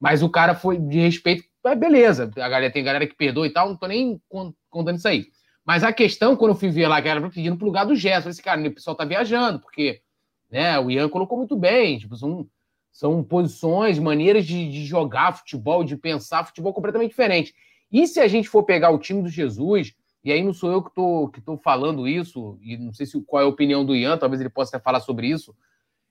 mas 0.00 0.20
o 0.22 0.28
cara 0.28 0.54
foi 0.54 0.78
de 0.78 0.98
respeito, 0.98 1.44
mas 1.62 1.78
beleza, 1.78 2.30
a 2.36 2.48
galera, 2.48 2.72
tem 2.72 2.82
galera 2.82 3.06
que 3.06 3.14
perdoa 3.14 3.46
e 3.46 3.50
tal, 3.50 3.68
não 3.68 3.76
tô 3.76 3.86
nem 3.86 4.20
contando 4.68 4.96
isso 4.96 5.06
aí. 5.06 5.26
Mas 5.64 5.84
a 5.84 5.92
questão, 5.92 6.34
quando 6.34 6.52
eu 6.52 6.56
fui 6.56 6.70
ver 6.70 6.88
lá, 6.88 7.00
que 7.00 7.08
era 7.08 7.20
pedindo 7.30 7.56
pro 7.56 7.66
lugar 7.66 7.84
do 7.84 7.94
Gerson, 7.94 8.30
esse 8.30 8.42
cara, 8.42 8.60
o 8.66 8.74
pessoal 8.74 8.96
tá 8.96 9.04
viajando, 9.04 9.60
porque 9.60 10.00
né, 10.50 10.78
o 10.80 10.90
Ian 10.90 11.08
colocou 11.08 11.36
muito 11.38 11.56
bem, 11.56 11.98
tipo, 11.98 12.16
são 12.16 12.48
são 12.98 13.22
posições, 13.22 13.96
maneiras 13.96 14.44
de, 14.44 14.68
de, 14.68 14.84
jogar 14.84 15.30
futebol, 15.30 15.84
de 15.84 15.96
pensar 15.96 16.42
futebol 16.42 16.74
completamente 16.74 17.10
diferente. 17.10 17.54
E 17.92 18.08
se 18.08 18.18
a 18.18 18.26
gente 18.26 18.48
for 18.48 18.64
pegar 18.64 18.90
o 18.90 18.98
time 18.98 19.22
do 19.22 19.28
Jesus, 19.28 19.94
e 20.24 20.32
aí 20.32 20.42
não 20.42 20.52
sou 20.52 20.72
eu 20.72 20.82
que 20.82 20.88
estou 20.88 21.28
que 21.28 21.40
tô 21.40 21.56
falando 21.56 22.08
isso, 22.08 22.58
e 22.60 22.76
não 22.76 22.92
sei 22.92 23.06
se, 23.06 23.22
qual 23.22 23.40
é 23.40 23.46
a 23.46 23.48
opinião 23.48 23.84
do 23.84 23.94
Ian, 23.94 24.18
talvez 24.18 24.40
ele 24.40 24.50
possa 24.50 24.76
até 24.76 24.82
falar 24.82 24.98
sobre 24.98 25.28
isso, 25.28 25.54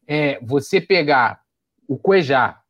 é 0.07 0.39
você 0.41 0.79
pegar 0.79 1.41
o 1.89 1.97
Cuejá 1.97 2.61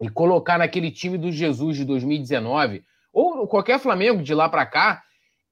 e 0.00 0.08
colocar 0.08 0.56
naquele 0.56 0.90
time 0.90 1.18
do 1.18 1.30
Jesus 1.30 1.76
de 1.76 1.84
2019, 1.84 2.82
ou 3.12 3.46
qualquer 3.46 3.78
Flamengo 3.78 4.22
de 4.22 4.32
lá 4.32 4.48
para 4.48 4.64
cá, 4.64 5.02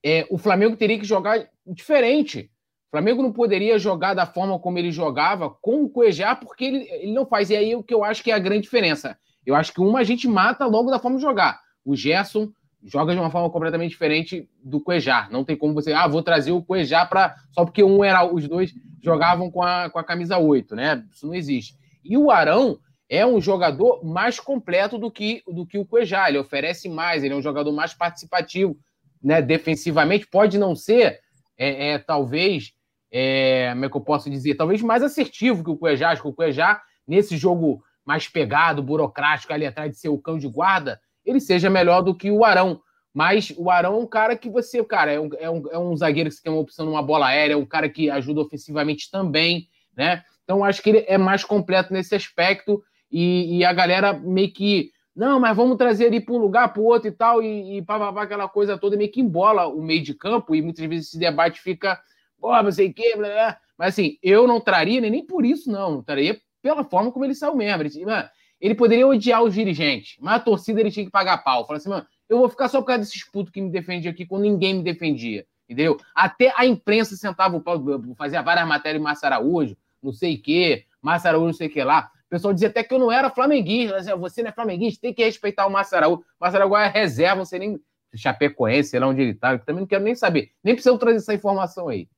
é, 0.02 0.26
o 0.30 0.38
Flamengo 0.38 0.74
teria 0.74 0.98
que 0.98 1.04
jogar 1.04 1.50
diferente. 1.66 2.50
Flamengo 2.96 3.22
não 3.22 3.30
poderia 3.30 3.78
jogar 3.78 4.14
da 4.14 4.24
forma 4.24 4.58
como 4.58 4.78
ele 4.78 4.90
jogava 4.90 5.50
com 5.50 5.82
o 5.82 5.88
Cuejá, 5.90 6.34
porque 6.34 6.64
ele, 6.64 6.88
ele 6.90 7.12
não 7.12 7.26
faz. 7.26 7.50
E 7.50 7.56
aí 7.56 7.76
o 7.76 7.82
que 7.82 7.92
eu 7.92 8.02
acho 8.02 8.24
que 8.24 8.30
é 8.30 8.34
a 8.34 8.38
grande 8.38 8.62
diferença. 8.62 9.18
Eu 9.44 9.54
acho 9.54 9.70
que 9.70 9.82
uma 9.82 9.98
a 9.98 10.02
gente 10.02 10.26
mata 10.26 10.64
logo 10.64 10.90
da 10.90 10.98
forma 10.98 11.18
de 11.18 11.22
jogar. 11.22 11.60
O 11.84 11.94
Gerson 11.94 12.48
joga 12.82 13.12
de 13.12 13.20
uma 13.20 13.30
forma 13.30 13.50
completamente 13.50 13.90
diferente 13.90 14.48
do 14.64 14.80
Cuejá. 14.80 15.28
Não 15.30 15.44
tem 15.44 15.54
como 15.54 15.74
você, 15.74 15.92
ah, 15.92 16.08
vou 16.08 16.22
trazer 16.22 16.52
o 16.52 16.62
Cuejá 16.62 17.04
para 17.04 17.34
só 17.52 17.66
porque 17.66 17.84
um 17.84 18.02
era 18.02 18.24
os 18.24 18.48
dois 18.48 18.72
jogavam 19.02 19.50
com 19.50 19.62
a, 19.62 19.90
com 19.90 19.98
a 19.98 20.04
camisa 20.04 20.38
8, 20.38 20.74
né? 20.74 21.04
Isso 21.12 21.26
não 21.26 21.34
existe. 21.34 21.74
E 22.02 22.16
o 22.16 22.30
Arão 22.30 22.78
é 23.10 23.26
um 23.26 23.42
jogador 23.42 24.02
mais 24.02 24.40
completo 24.40 24.96
do 24.96 25.10
que 25.10 25.42
do 25.46 25.66
que 25.66 25.76
o 25.76 25.84
Cuejá, 25.84 26.30
ele 26.30 26.38
oferece 26.38 26.88
mais, 26.88 27.22
ele 27.22 27.34
é 27.34 27.36
um 27.36 27.42
jogador 27.42 27.72
mais 27.72 27.92
participativo, 27.92 28.74
né, 29.22 29.42
defensivamente, 29.42 30.26
pode 30.26 30.56
não 30.56 30.74
ser 30.74 31.20
é, 31.58 31.90
é 31.90 31.98
talvez 31.98 32.74
é, 33.10 33.70
como 33.70 33.84
é 33.84 33.88
que 33.88 33.96
eu 33.96 34.00
posso 34.00 34.30
dizer, 34.30 34.54
talvez 34.54 34.82
mais 34.82 35.02
assertivo 35.02 35.64
que 35.64 35.70
o 35.70 35.76
Cuejá. 35.76 36.10
Acho 36.10 36.22
que 36.22 36.28
o 36.28 36.32
Cuejá, 36.32 36.80
nesse 37.06 37.36
jogo 37.36 37.82
mais 38.04 38.28
pegado, 38.28 38.82
burocrático, 38.82 39.52
ali 39.52 39.66
atrás 39.66 39.90
de 39.90 39.98
ser 39.98 40.08
o 40.08 40.18
cão 40.18 40.38
de 40.38 40.48
guarda, 40.48 41.00
ele 41.24 41.40
seja 41.40 41.68
melhor 41.68 42.02
do 42.02 42.14
que 42.14 42.30
o 42.30 42.44
Arão. 42.44 42.80
Mas 43.12 43.52
o 43.56 43.70
Arão 43.70 43.94
é 43.94 43.98
um 43.98 44.06
cara 44.06 44.36
que 44.36 44.50
você, 44.50 44.84
cara, 44.84 45.10
é 45.10 45.18
um, 45.18 45.30
é 45.38 45.50
um, 45.50 45.62
é 45.72 45.78
um 45.78 45.96
zagueiro 45.96 46.28
que 46.28 46.36
você 46.36 46.42
tem 46.42 46.52
uma 46.52 46.60
opção 46.60 46.84
numa 46.84 47.02
bola 47.02 47.28
aérea, 47.28 47.54
é 47.54 47.56
um 47.56 47.64
cara 47.64 47.88
que 47.88 48.10
ajuda 48.10 48.42
ofensivamente 48.42 49.10
também, 49.10 49.68
né? 49.96 50.22
Então 50.44 50.62
acho 50.62 50.82
que 50.82 50.90
ele 50.90 51.04
é 51.08 51.18
mais 51.18 51.42
completo 51.42 51.92
nesse 51.92 52.14
aspecto 52.14 52.82
e, 53.10 53.58
e 53.58 53.64
a 53.64 53.72
galera 53.72 54.12
meio 54.12 54.52
que 54.52 54.90
não, 55.16 55.40
mas 55.40 55.56
vamos 55.56 55.78
trazer 55.78 56.04
ele 56.04 56.20
para 56.20 56.34
um 56.34 56.38
lugar, 56.38 56.70
para 56.70 56.82
o 56.82 56.84
outro 56.84 57.08
e 57.08 57.10
tal, 57.10 57.42
e, 57.42 57.78
e 57.78 57.82
pá, 57.82 57.96
aquela 58.20 58.46
coisa 58.46 58.76
toda 58.76 58.98
meio 58.98 59.10
que 59.10 59.22
embola 59.22 59.66
o 59.66 59.82
meio 59.82 60.02
de 60.02 60.12
campo, 60.12 60.54
e 60.54 60.60
muitas 60.60 60.84
vezes 60.84 61.08
esse 61.08 61.18
debate 61.18 61.58
fica 61.62 61.98
pô, 62.40 62.62
não 62.62 62.72
sei 62.72 62.88
o 62.88 62.94
quê, 62.94 63.14
blá, 63.16 63.28
blá. 63.28 63.58
mas 63.76 63.88
assim, 63.94 64.18
eu 64.22 64.46
não 64.46 64.60
traria 64.60 65.00
nem 65.00 65.24
por 65.24 65.44
isso, 65.44 65.70
não. 65.70 65.92
Não 65.92 66.02
traria 66.02 66.40
pela 66.62 66.84
forma 66.84 67.12
como 67.12 67.24
ele 67.24 67.34
saiu 67.34 67.54
mesmo. 67.54 67.82
Ele, 67.82 68.04
mano, 68.04 68.28
ele 68.60 68.74
poderia 68.74 69.06
odiar 69.06 69.42
os 69.42 69.54
dirigentes, 69.54 70.16
mas 70.20 70.36
a 70.36 70.40
torcida 70.40 70.80
ele 70.80 70.90
tinha 70.90 71.04
que 71.04 71.12
pagar 71.12 71.38
pau. 71.38 71.66
Falou 71.66 71.76
assim, 71.76 71.88
mano, 71.88 72.06
eu 72.28 72.38
vou 72.38 72.48
ficar 72.48 72.68
só 72.68 72.80
por 72.80 72.86
causa 72.86 73.00
desses 73.00 73.24
putos 73.30 73.52
que 73.52 73.60
me 73.60 73.70
defendiam 73.70 74.12
aqui 74.12 74.26
quando 74.26 74.42
ninguém 74.42 74.74
me 74.74 74.82
defendia. 74.82 75.46
Entendeu? 75.68 75.98
Até 76.14 76.52
a 76.56 76.64
imprensa 76.64 77.16
sentava 77.16 77.56
o 77.56 77.60
pau, 77.60 77.82
fazia 78.16 78.40
várias 78.40 78.66
matérias 78.66 79.00
de 79.00 79.04
Márcio 79.04 79.26
Araújo, 79.26 79.76
não 80.02 80.12
sei 80.12 80.36
o 80.36 80.42
quê, 80.42 80.84
Márcio 81.02 81.28
Araújo, 81.28 81.46
não 81.46 81.52
sei 81.52 81.66
o 81.66 81.70
que 81.70 81.82
lá. 81.82 82.10
O 82.26 82.28
pessoal 82.28 82.54
dizia 82.54 82.68
até 82.68 82.82
que 82.82 82.92
eu 82.92 82.98
não 82.98 83.10
era 83.10 83.30
flamenguista. 83.30 83.98
Dizia, 83.98 84.16
você 84.16 84.42
não 84.42 84.50
é 84.50 84.52
flamenguista, 84.52 85.00
tem 85.00 85.14
que 85.14 85.24
respeitar 85.24 85.66
o 85.66 85.70
Márcio 85.70 85.96
Araújo. 85.96 86.24
Márcio 86.40 86.58
Araújo 86.58 86.76
é 86.76 86.88
reserva, 86.88 87.44
você 87.44 87.58
nem. 87.58 87.80
Chapecoense, 88.14 88.90
sei 88.90 89.00
lá 89.00 89.08
onde 89.08 89.20
ele 89.20 89.34
tá. 89.34 89.52
Eu 89.52 89.58
também 89.58 89.80
não 89.80 89.86
quero 89.86 90.02
nem 90.02 90.14
saber. 90.14 90.50
Nem 90.64 90.74
precisa 90.74 90.96
trazer 90.96 91.18
essa 91.18 91.34
informação 91.34 91.88
aí. 91.88 92.08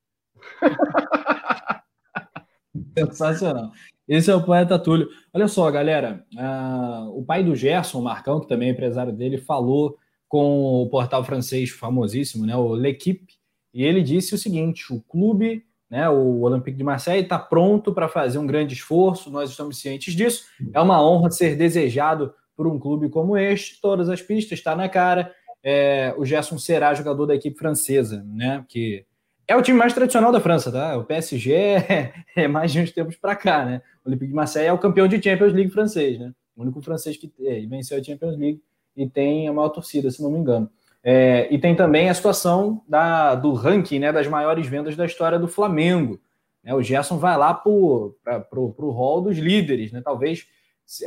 Sensacional. 2.97 3.73
Esse 4.09 4.31
é 4.31 4.35
o 4.35 4.43
poeta 4.43 4.79
Túlio. 4.79 5.09
Olha 5.35 5.49
só, 5.49 5.71
galera. 5.71 6.25
Uh, 6.35 7.19
o 7.19 7.25
pai 7.25 7.45
do 7.45 7.55
Gerson, 7.55 8.01
o 8.01 8.05
Marcão, 8.05 8.41
que 8.41 8.49
também 8.49 8.69
é 8.69 8.73
empresário 8.73 9.13
dele, 9.13 9.39
falou 9.39 9.99
com 10.27 10.83
o 10.83 10.89
portal 10.89 11.25
francês 11.25 11.71
famosíssimo, 11.71 12.45
né, 12.45 12.55
o 12.55 12.75
L'Equipe, 12.75 13.39
e 13.73 13.85
ele 13.85 14.03
disse 14.03 14.35
o 14.35 14.39
seguinte: 14.39 14.93
o 14.93 15.01
clube, 15.03 15.65
né, 15.91 16.09
o 16.09 16.41
Olympique 16.41 16.77
de 16.77 16.85
Marseille, 16.85 17.23
está 17.23 17.39
pronto 17.39 17.93
para 17.93 18.09
fazer 18.09 18.39
um 18.39 18.47
grande 18.47 18.75
esforço, 18.75 19.31
nós 19.31 19.51
estamos 19.51 19.81
cientes 19.81 20.15
disso. 20.15 20.47
É 20.73 20.81
uma 20.81 21.03
honra 21.03 21.31
ser 21.31 21.57
desejado 21.57 22.33
por 22.57 22.67
um 22.67 22.79
clube 22.79 23.09
como 23.09 23.37
este. 23.37 23.81
Todas 23.81 24.09
as 24.09 24.21
pistas 24.21 24.59
está 24.59 24.75
na 24.75 24.89
cara. 24.89 25.33
É, 25.63 26.15
o 26.17 26.25
Gerson 26.25 26.59
será 26.59 26.95
jogador 26.95 27.27
da 27.27 27.35
equipe 27.35 27.59
francesa, 27.59 28.23
né? 28.27 28.65
Que 28.69 29.05
é 29.49 29.57
o 29.57 29.63
time 29.63 29.79
mais 29.79 29.95
tradicional 29.95 30.31
da 30.31 30.41
França, 30.41 30.71
tá? 30.71 30.97
O 30.99 31.05
PSG 31.05 31.53
é, 31.55 32.13
é 32.37 32.47
mais 32.47 32.71
de 32.71 32.81
uns 32.81 32.93
tempos 32.93 33.17
para 33.17 33.35
cá, 33.35 33.65
né? 33.65 33.81
O 34.05 34.09
Olympique 34.09 34.29
de 34.29 34.37
Marseille 34.37 34.69
é 34.69 34.73
o 34.73 34.79
campeão 34.79 35.09
de 35.09 35.21
Champions 35.21 35.55
League 35.55 35.71
francês, 35.71 36.19
né? 36.19 36.33
O 36.55 36.63
único 36.63 36.83
francês 36.83 37.17
que 37.17 37.33
é, 37.41 37.61
venceu 37.67 37.99
a 37.99 38.03
Champions 38.03 38.37
League 38.37 38.63
e 38.95 39.09
tem 39.09 39.49
a 39.49 39.53
maior 39.53 39.71
torcida, 39.71 40.11
se 40.11 40.23
não 40.23 40.31
me 40.31 40.39
engano. 40.39 40.71
É, 41.03 41.49
e 41.51 41.59
tem 41.59 41.75
também 41.75 42.11
a 42.11 42.15
situação 42.15 42.83
da, 42.87 43.35
do 43.35 43.53
ranking 43.55 44.01
né, 44.01 44.13
das 44.13 44.27
maiores 44.27 44.67
vendas 44.67 44.97
da 44.97 45.07
história 45.07 45.39
do 45.39 45.49
Flamengo. 45.49 46.21
Né, 46.63 46.75
o 46.75 46.83
Gerson 46.83 47.17
vai 47.17 47.37
lá 47.37 47.55
para 47.55 47.71
o 47.71 48.91
hall 48.91 49.23
dos 49.23 49.39
líderes, 49.39 49.93
né, 49.93 50.03
talvez 50.05 50.47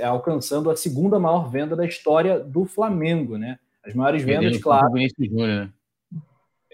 alcançando 0.02 0.70
a 0.72 0.76
segunda 0.76 1.20
maior 1.20 1.50
venda 1.50 1.76
da 1.76 1.86
história 1.86 2.40
do 2.40 2.66
Flamengo. 2.66 3.38
Né? 3.38 3.60
As 3.84 3.94
maiores 3.94 4.24
vendas, 4.24 4.58
claro. 4.58 4.94
Vinícius 4.94 5.28
Júnior, 5.28 5.66
né? 5.66 5.70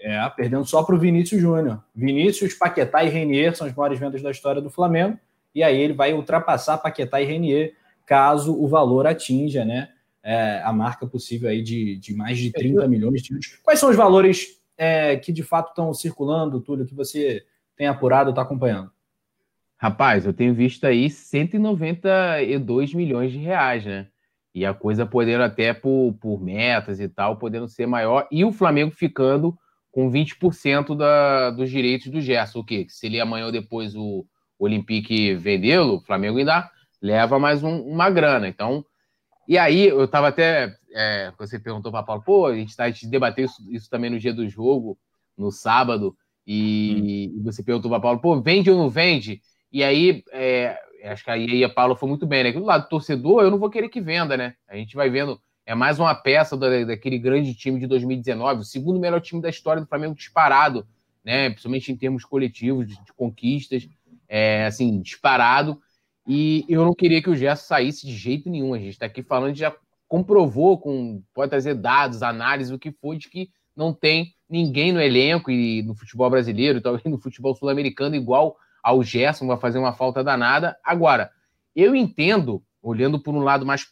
É, 0.00 0.28
perdendo 0.30 0.64
só 0.64 0.82
para 0.82 0.94
o 0.94 0.98
Vinícius 0.98 1.40
Júnior. 1.40 1.82
Vinícius, 1.94 2.54
Paquetá 2.54 3.02
e 3.02 3.08
Renier 3.08 3.56
são 3.56 3.66
as 3.66 3.74
maiores 3.74 3.98
vendas 3.98 4.22
da 4.22 4.30
história 4.30 4.62
do 4.62 4.70
Flamengo. 4.70 5.18
E 5.54 5.62
aí 5.62 5.80
ele 5.80 5.92
vai 5.92 6.12
ultrapassar 6.12 6.78
Paquetá 6.78 7.20
e 7.20 7.24
Renier 7.24 7.74
caso 8.06 8.54
o 8.54 8.66
valor 8.68 9.06
atinja 9.06 9.64
né, 9.64 9.90
é, 10.22 10.62
a 10.64 10.72
marca 10.72 11.06
possível 11.06 11.48
aí 11.48 11.62
de, 11.62 11.96
de 11.96 12.14
mais 12.14 12.38
de 12.38 12.50
30 12.50 12.86
milhões 12.88 13.22
de 13.22 13.32
euros. 13.32 13.58
Quais 13.62 13.78
são 13.78 13.90
os 13.90 13.96
valores 13.96 14.58
é, 14.76 15.16
que 15.16 15.32
de 15.32 15.42
fato 15.42 15.70
estão 15.70 15.92
circulando, 15.92 16.60
Túlio, 16.60 16.86
que 16.86 16.94
você 16.94 17.44
tem 17.76 17.86
apurado, 17.86 18.30
está 18.30 18.42
acompanhando? 18.42 18.90
Rapaz, 19.76 20.26
eu 20.26 20.32
tenho 20.32 20.54
visto 20.54 20.84
aí 20.86 21.08
192 21.08 22.94
milhões 22.94 23.30
de 23.30 23.38
reais, 23.38 23.84
né? 23.84 24.08
E 24.52 24.66
a 24.66 24.74
coisa 24.74 25.06
podendo 25.06 25.44
até 25.44 25.72
por, 25.72 26.14
por 26.20 26.40
metas 26.40 26.98
e 26.98 27.08
tal, 27.08 27.36
podendo 27.36 27.68
ser 27.68 27.86
maior. 27.86 28.26
E 28.30 28.44
o 28.44 28.50
Flamengo 28.50 28.90
ficando 28.90 29.56
com 29.90 30.10
20% 30.10 30.96
da, 30.96 31.50
dos 31.50 31.70
direitos 31.70 32.08
do 32.08 32.20
Gerson. 32.20 32.60
O 32.60 32.64
quê? 32.64 32.86
Se 32.88 33.06
ele 33.06 33.20
amanhã 33.20 33.46
ou 33.46 33.52
depois 33.52 33.94
o 33.94 34.26
Olympique 34.58 35.34
vendê-lo, 35.34 35.96
o 35.96 36.00
Flamengo 36.00 36.38
ainda 36.38 36.70
leva 37.00 37.38
mais 37.38 37.62
um, 37.62 37.80
uma 37.82 38.10
grana. 38.10 38.48
Então, 38.48 38.84
e 39.48 39.56
aí, 39.56 39.88
eu 39.88 40.04
estava 40.04 40.28
até. 40.28 40.76
É, 40.92 41.32
você 41.38 41.58
perguntou 41.58 41.90
para 41.90 42.02
Paulo, 42.02 42.22
pô, 42.22 42.46
a 42.46 42.54
gente, 42.54 42.76
tá, 42.76 42.84
a 42.84 42.90
gente 42.90 43.06
debateu 43.06 43.46
isso, 43.46 43.62
isso, 43.70 43.90
também 43.90 44.10
no 44.10 44.18
dia 44.18 44.32
do 44.32 44.46
jogo, 44.46 44.98
no 45.36 45.50
sábado, 45.50 46.14
e, 46.46 47.32
hum. 47.34 47.42
você 47.44 47.62
perguntou 47.62 47.90
para 47.90 48.00
Paulo, 48.00 48.20
pô, 48.20 48.40
vende 48.42 48.70
ou 48.70 48.76
não 48.76 48.90
vende? 48.90 49.40
E 49.72 49.82
aí, 49.82 50.22
é, 50.32 50.78
acho 51.04 51.24
que 51.24 51.30
aí 51.30 51.64
a 51.64 51.68
Paulo 51.68 51.96
foi 51.96 52.08
muito 52.08 52.26
bem, 52.26 52.44
né? 52.44 52.52
Do 52.52 52.62
lado 52.64 52.84
do 52.84 52.88
torcedor, 52.90 53.42
eu 53.42 53.50
não 53.50 53.58
vou 53.58 53.70
querer 53.70 53.88
que 53.88 54.02
venda, 54.02 54.36
né? 54.36 54.54
A 54.68 54.76
gente 54.76 54.94
vai 54.94 55.08
vendo, 55.08 55.40
é 55.68 55.74
mais 55.74 55.98
uma 55.98 56.14
peça 56.14 56.56
da, 56.56 56.82
daquele 56.82 57.18
grande 57.18 57.54
time 57.54 57.78
de 57.78 57.86
2019, 57.86 58.62
o 58.62 58.64
segundo 58.64 58.98
melhor 58.98 59.20
time 59.20 59.42
da 59.42 59.50
história 59.50 59.82
do 59.82 59.86
Flamengo 59.86 60.14
disparado, 60.14 60.88
né? 61.22 61.50
Principalmente 61.50 61.92
em 61.92 61.96
termos 61.96 62.24
coletivos, 62.24 62.88
de, 62.88 62.94
de 62.94 63.12
conquistas, 63.12 63.86
é, 64.26 64.64
assim, 64.64 64.98
disparado. 65.02 65.78
E 66.26 66.64
eu 66.70 66.86
não 66.86 66.94
queria 66.94 67.22
que 67.22 67.28
o 67.28 67.36
Gerson 67.36 67.66
saísse 67.66 68.06
de 68.06 68.16
jeito 68.16 68.48
nenhum. 68.48 68.72
A 68.72 68.78
gente 68.78 68.92
está 68.92 69.04
aqui 69.04 69.22
falando, 69.22 69.54
já 69.56 69.76
comprovou, 70.08 70.78
com, 70.78 71.22
pode 71.34 71.50
trazer 71.50 71.74
dados, 71.74 72.22
análise, 72.22 72.72
o 72.72 72.78
que 72.78 72.90
foi, 72.90 73.18
de 73.18 73.28
que 73.28 73.50
não 73.76 73.92
tem 73.92 74.32
ninguém 74.48 74.90
no 74.90 75.02
elenco 75.02 75.50
e 75.50 75.82
no 75.82 75.94
futebol 75.94 76.30
brasileiro, 76.30 76.80
talvez 76.80 77.04
no 77.04 77.20
futebol 77.20 77.54
sul-americano, 77.54 78.16
igual 78.16 78.56
ao 78.82 79.02
Gerson, 79.02 79.46
vai 79.46 79.58
fazer 79.58 79.78
uma 79.78 79.92
falta 79.92 80.24
danada. 80.24 80.78
Agora, 80.82 81.30
eu 81.76 81.94
entendo, 81.94 82.62
olhando 82.82 83.18
por 83.18 83.34
um 83.34 83.40
lado 83.40 83.66
mais 83.66 83.84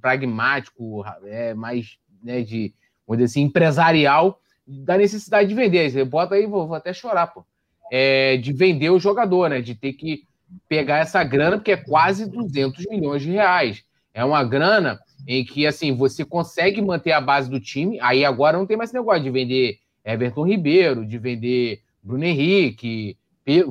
pragmático, 0.00 1.04
é, 1.24 1.54
mais 1.54 1.98
né, 2.22 2.42
de, 2.42 2.74
vamos 3.06 3.18
dizer 3.18 3.32
assim, 3.32 3.42
empresarial, 3.46 4.40
da 4.66 4.96
necessidade 4.96 5.48
de 5.48 5.54
vender. 5.54 5.90
Você 5.90 6.04
bota 6.04 6.34
aí, 6.34 6.46
vou, 6.46 6.66
vou 6.66 6.76
até 6.76 6.92
chorar, 6.92 7.28
pô. 7.28 7.44
É, 7.92 8.36
de 8.38 8.52
vender 8.52 8.90
o 8.90 8.98
jogador, 8.98 9.50
né? 9.50 9.60
De 9.60 9.74
ter 9.74 9.92
que 9.92 10.26
pegar 10.68 10.98
essa 10.98 11.22
grana, 11.22 11.58
porque 11.58 11.72
é 11.72 11.76
quase 11.76 12.28
200 12.30 12.86
milhões 12.86 13.22
de 13.22 13.30
reais. 13.30 13.84
É 14.12 14.24
uma 14.24 14.42
grana 14.42 14.98
em 15.26 15.44
que, 15.44 15.66
assim, 15.66 15.94
você 15.94 16.24
consegue 16.24 16.80
manter 16.80 17.12
a 17.12 17.20
base 17.20 17.50
do 17.50 17.60
time, 17.60 17.98
aí 18.00 18.24
agora 18.24 18.56
não 18.56 18.66
tem 18.66 18.76
mais 18.76 18.92
negócio 18.92 19.22
de 19.22 19.30
vender 19.30 19.78
Everton 20.04 20.46
Ribeiro, 20.46 21.04
de 21.04 21.18
vender 21.18 21.82
Bruno 22.02 22.24
Henrique, 22.24 23.16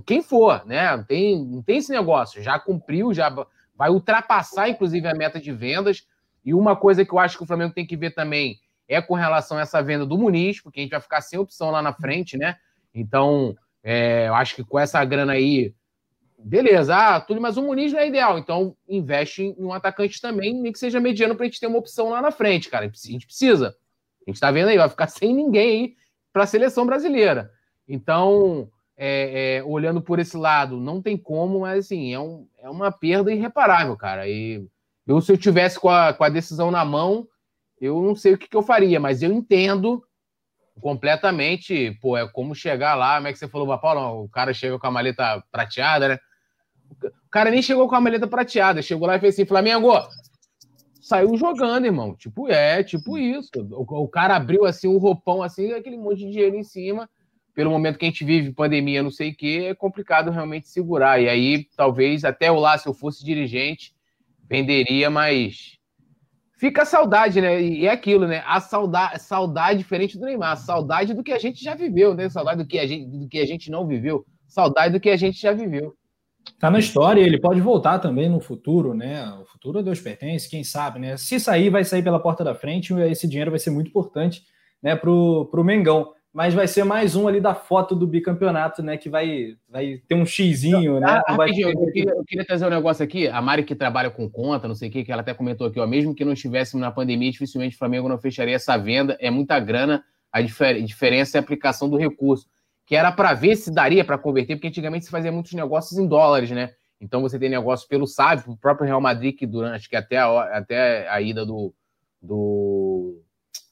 quem 0.06 0.22
for, 0.22 0.64
né? 0.66 0.96
Não 0.96 1.04
tem, 1.04 1.46
não 1.46 1.62
tem 1.62 1.78
esse 1.78 1.92
negócio. 1.92 2.42
Já 2.44 2.60
cumpriu, 2.60 3.14
já 3.14 3.34
vai 3.76 3.90
ultrapassar, 3.90 4.70
inclusive, 4.70 5.08
a 5.08 5.14
meta 5.14 5.40
de 5.40 5.52
vendas. 5.52 6.06
E 6.46 6.54
uma 6.54 6.76
coisa 6.76 7.06
que 7.06 7.14
eu 7.14 7.20
acho 7.20 7.38
que 7.38 7.44
o 7.44 7.48
Flamengo 7.48 7.74
tem 7.74 7.86
que 7.86 7.98
ver 7.98 8.12
também 8.12 8.60
é 8.88 9.02
com 9.02 9.14
relação 9.14 9.58
a 9.58 9.62
essa 9.62 9.82
venda 9.82 10.06
do 10.06 10.18
Muniz, 10.18 10.62
porque 10.62 10.80
a 10.80 10.84
gente 10.84 10.92
vai 10.92 11.02
ficar 11.02 11.22
sem 11.22 11.40
opção 11.40 11.72
lá 11.72 11.82
na 11.82 11.94
frente, 11.94 12.38
né? 12.38 12.58
Então, 12.94 13.56
é, 13.84 14.28
eu 14.28 14.36
acho 14.36 14.56
que 14.56 14.64
com 14.64 14.78
essa 14.78 15.04
grana 15.04 15.34
aí, 15.34 15.74
beleza, 16.38 16.96
ah, 16.96 17.22
tudo, 17.22 17.42
mas 17.42 17.58
o 17.58 17.64
Muniz 17.64 17.94
não 17.94 18.00
é 18.00 18.08
ideal, 18.08 18.38
então 18.38 18.76
investe 18.88 19.44
em 19.44 19.64
um 19.64 19.74
atacante 19.74 20.22
também, 20.22 20.54
nem 20.54 20.72
que 20.72 20.80
seja 20.80 21.00
mediano, 21.00 21.36
para 21.36 21.46
a 21.46 21.48
gente 21.48 21.60
ter 21.60 21.68
uma 21.68 21.80
opção 21.80 22.10
lá 22.10 22.22
na 22.22 22.32
frente, 22.32 22.70
cara. 22.70 22.86
A 22.86 22.90
gente 22.90 23.26
precisa. 23.26 23.76
A 24.26 24.30
gente 24.30 24.36
está 24.36 24.52
vendo 24.52 24.68
aí, 24.68 24.78
vai 24.78 24.90
ficar 24.90 25.08
sem 25.08 25.34
ninguém 25.34 25.70
aí 25.70 25.96
para 26.32 26.44
a 26.44 26.48
seleção 26.48 26.86
brasileira. 26.86 27.52
Então, 27.88 28.70
é, 28.98 29.58
é, 29.58 29.64
olhando 29.64 30.02
por 30.02 30.20
esse 30.20 30.38
lado, 30.38 30.80
não 30.80 31.02
tem 31.02 31.18
como, 31.18 31.62
mas 31.62 31.86
assim, 31.86 32.14
é, 32.14 32.20
um, 32.20 32.48
é 32.64 32.70
uma 32.70 32.92
perda 32.92 33.32
irreparável, 33.32 33.96
cara. 33.98 34.28
E 34.28 34.66
eu, 35.06 35.20
se 35.20 35.34
eu 35.34 35.38
tivesse 35.38 35.78
com 35.78 35.90
a, 35.90 36.14
com 36.14 36.24
a 36.24 36.30
decisão 36.30 36.72
na 36.72 36.86
mão, 36.86 37.28
eu 37.80 38.02
não 38.02 38.16
sei 38.16 38.34
o 38.34 38.38
que, 38.38 38.48
que 38.48 38.56
eu 38.56 38.64
faria, 38.64 39.02
mas 39.02 39.22
eu 39.22 39.34
entendo 39.34 40.02
completamente, 40.80 41.92
pô, 42.02 42.16
é 42.16 42.26
como 42.26 42.56
chegar 42.56 42.96
lá, 42.96 43.18
como 43.18 43.28
é 43.28 43.34
que 43.34 43.38
você 43.38 43.50
falou, 43.50 43.78
Paulo, 43.78 44.24
o 44.24 44.30
cara 44.30 44.54
chega 44.54 44.80
com 44.80 44.88
a 44.88 44.92
maleta 44.92 45.44
prateada, 45.52 46.08
né? 46.08 46.20
O 47.04 47.30
cara 47.30 47.52
nem 47.52 47.62
chegou 47.62 47.88
com 47.90 47.96
a 47.96 48.02
maleta 48.02 48.28
prateada, 48.28 48.82
chegou 48.82 49.08
lá 49.08 49.18
e 49.18 49.20
fez 49.20 49.36
assim: 49.36 49.46
Flamengo, 49.46 49.92
saiu 51.02 51.36
jogando, 51.36 51.86
irmão. 51.86 52.16
Tipo, 52.16 52.50
é, 52.50 52.82
tipo 52.82 53.18
isso. 53.18 53.52
O, 53.72 54.04
o 54.04 54.08
cara 54.08 54.38
abriu 54.38 54.66
assim 54.66 54.88
um 54.88 54.98
roupão, 54.98 55.44
assim, 55.44 55.74
aquele 55.74 55.98
monte 55.98 56.20
de 56.20 56.32
dinheiro 56.32 56.56
em 56.56 56.64
cima. 56.64 57.10
Pelo 57.54 57.70
momento 57.70 58.00
que 58.00 58.06
a 58.06 58.08
gente 58.08 58.26
vive, 58.26 58.52
pandemia, 58.52 59.04
não 59.04 59.12
sei 59.12 59.30
o 59.30 59.36
que, 59.36 59.66
é 59.66 59.76
complicado 59.76 60.32
realmente 60.32 60.68
segurar. 60.68 61.22
E 61.22 61.30
aí, 61.30 61.68
talvez, 61.76 62.26
até 62.26 62.50
eu 62.50 62.56
lá, 62.56 62.78
se 62.78 62.88
eu 62.88 62.94
fosse 62.94 63.24
dirigente, 63.24 63.94
venderia, 64.50 65.10
mas 65.10 65.78
fica 66.58 66.84
a 66.84 66.86
saudade, 66.86 67.42
né? 67.42 67.62
E 67.62 67.86
é 67.86 67.92
aquilo, 67.92 68.28
né? 68.28 68.42
A 68.46 68.60
saudade, 68.60 69.22
saudade 69.22 69.80
diferente 69.80 70.18
do 70.18 70.26
Neymar, 70.26 70.58
saudade 70.58 71.14
do 71.14 71.24
que 71.24 71.32
a 71.32 71.38
gente 71.38 71.64
já 71.64 71.76
viveu, 71.76 72.16
né? 72.16 72.30
Saudade 72.30 72.64
do 72.64 72.68
que 72.68 72.80
a 72.80 72.88
gente, 72.88 73.06
do 73.06 73.28
que 73.28 73.40
a 73.40 73.46
gente 73.46 73.70
não 73.70 73.86
viveu, 73.86 74.26
saudade 74.48 74.94
do 74.94 75.00
que 75.00 75.10
a 75.10 75.18
gente 75.18 75.42
já 75.42 75.52
viveu. 75.52 75.96
Tá 76.60 76.70
na 76.70 76.80
história, 76.80 77.22
ele 77.22 77.40
pode 77.40 77.60
voltar 77.62 78.00
também 78.00 78.30
no 78.30 78.40
futuro, 78.40 78.94
né? 78.94 79.26
O 79.42 79.46
futuro 79.46 79.80
a 79.80 79.82
Deus 79.82 80.00
pertence, 80.00 80.50
quem 80.50 80.64
sabe, 80.64 81.00
né? 81.00 81.18
Se 81.18 81.40
sair, 81.40 81.70
vai 81.70 81.84
sair 81.84 82.04
pela 82.04 82.20
porta 82.20 82.44
da 82.44 82.56
frente, 82.56 82.94
esse 82.94 83.28
dinheiro 83.28 83.52
vai 83.52 83.60
ser 83.60 83.70
muito 83.70 83.90
importante, 83.90 84.44
né, 84.82 84.96
pro, 84.96 85.48
pro 85.52 85.64
Mengão. 85.64 86.14
Mas 86.34 86.54
vai 86.54 86.68
ser 86.68 86.84
mais 86.84 87.16
um 87.16 87.28
ali 87.28 87.40
da 87.40 87.54
foto 87.54 87.96
do 87.96 88.08
bicampeonato, 88.08 88.82
né? 88.82 88.98
Que 88.98 89.08
vai, 89.08 89.56
vai 89.70 90.02
ter 90.08 90.16
um 90.16 90.26
xizinho, 90.26 91.00
né? 91.00 91.22
Ah, 91.28 91.36
vai 91.36 91.50
eu, 91.50 91.54
queria, 91.54 92.12
eu, 92.12 92.24
queria, 92.26 92.46
trazer 92.46 92.66
um 92.66 92.72
negócio 92.72 93.04
aqui. 93.04 93.28
A 93.28 93.40
Mari 93.40 93.64
que 93.64 93.76
trabalha 93.76 94.10
com 94.10 94.28
conta, 94.28 94.68
não 94.68 94.74
sei 94.74 94.90
o 94.90 94.92
que, 94.92 95.04
que 95.04 95.12
ela 95.12 95.22
até 95.22 95.34
comentou 95.34 95.68
aqui, 95.68 95.80
ó. 95.80 95.86
Mesmo 95.86 96.16
que 96.16 96.26
não 96.26 96.34
estivéssemos 96.34 96.82
na 96.82 96.92
pandemia, 96.92 97.32
dificilmente 97.32 97.76
o 97.76 97.78
Flamengo 97.78 98.10
não 98.10 98.18
fecharia 98.18 98.56
essa 98.56 98.76
venda. 98.78 99.16
É 99.20 99.30
muita 99.30 99.60
grana. 99.60 100.04
A 100.32 100.42
difer 100.42 100.82
diferença 100.82 101.38
é 101.38 101.40
a 101.40 101.44
aplicação 101.44 101.88
do 101.88 101.98
recurso 101.98 102.48
que 102.86 102.96
era 102.96 103.12
para 103.12 103.34
ver 103.34 103.56
se 103.56 103.72
daria 103.72 104.04
para 104.04 104.18
converter, 104.18 104.56
porque 104.56 104.68
antigamente 104.68 105.06
se 105.06 105.12
fazia 105.12 105.32
muitos 105.32 105.54
negócios 105.54 105.98
em 105.98 106.08
dólares, 106.08 106.52
né? 106.52 106.74
Então 107.00 107.22
você 107.22 107.38
tem 107.40 107.50
negócio 107.50 107.88
pelo 107.88 108.08
Sávio, 108.08 108.54
o 108.54 108.58
próprio 108.58 108.86
Real 108.86 109.02
Madrid, 109.02 109.36
que 109.38 109.46
durante 109.46 109.76
acho 109.76 109.90
que 109.90 109.96
até 109.96 110.18
a, 110.18 110.58
até 110.58 111.08
a 111.10 111.22
ida 111.22 111.46
do, 111.46 111.74
do. 112.22 113.22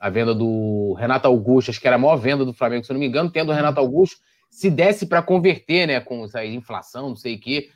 A 0.02 0.10
venda 0.10 0.34
do 0.34 0.96
Renato 0.98 1.28
Augusto, 1.28 1.70
acho 1.70 1.80
que 1.80 1.86
era 1.86 1.96
a 1.96 2.00
maior 2.00 2.16
venda 2.16 2.44
do 2.44 2.56
Flamengo, 2.56 2.84
se 2.84 2.92
eu 2.92 2.96
não 2.96 3.00
me 3.00 3.06
engano, 3.06 3.30
tendo 3.30 3.52
o 3.52 3.56
Renato 3.56 3.80
Augusto, 3.80 4.18
se 4.50 4.68
desse 4.68 5.06
para 5.06 5.22
converter, 5.22 5.86
né, 5.86 6.00
com 6.00 6.26
a 6.34 6.44
inflação, 6.44 7.10
não 7.10 7.16
sei 7.16 7.36
o 7.36 7.40
quê, 7.40 7.70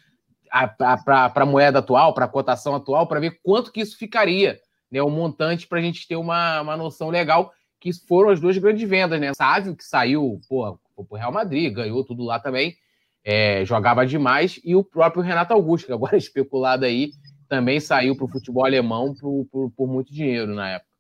para 0.76 1.32
a 1.36 1.46
moeda 1.46 1.78
atual, 1.80 2.16
para 2.16 2.26
a 2.26 2.28
cotação 2.28 2.74
atual, 2.74 3.06
para 3.06 3.20
ver 3.20 3.40
quanto 3.44 3.72
que 3.72 3.80
isso 3.80 3.96
ficaria, 3.96 4.60
né, 4.92 5.04
o 5.04 5.10
montante 5.10 5.68
para 5.68 5.78
a 5.78 5.82
gente 5.84 6.08
ter 6.08 6.16
uma, 6.16 6.62
uma 6.62 6.76
noção 6.76 7.10
legal, 7.10 7.54
que 7.80 7.94
foram 7.94 8.32
as 8.32 8.40
duas 8.40 8.58
grandes 8.58 8.90
vendas, 8.90 9.22
né? 9.22 9.32
Sávio, 9.36 9.76
que 9.76 9.84
saiu, 9.84 10.42
pô, 10.50 10.80
pro 11.08 11.18
Real 11.18 11.32
Madrid, 11.32 11.72
ganhou 11.72 12.04
tudo 12.04 12.24
lá 12.24 12.40
também, 12.40 12.76
é, 13.24 13.64
jogava 13.66 14.04
demais, 14.04 14.60
e 14.64 14.76
o 14.76 14.84
próprio 14.84 15.22
Renato 15.22 15.54
Augusto, 15.54 15.86
que 15.86 15.94
agora 15.94 16.16
é 16.16 16.18
especulado 16.18 16.86
aí, 16.86 17.12
também 17.48 17.80
saiu 17.80 18.16
para 18.16 18.26
o 18.26 18.30
futebol 18.30 18.66
alemão 18.66 19.14
por, 19.14 19.46
por, 19.52 19.72
por 19.78 19.88
muito 19.88 20.12
dinheiro 20.12 20.56
na 20.56 20.72
época. 20.72 20.95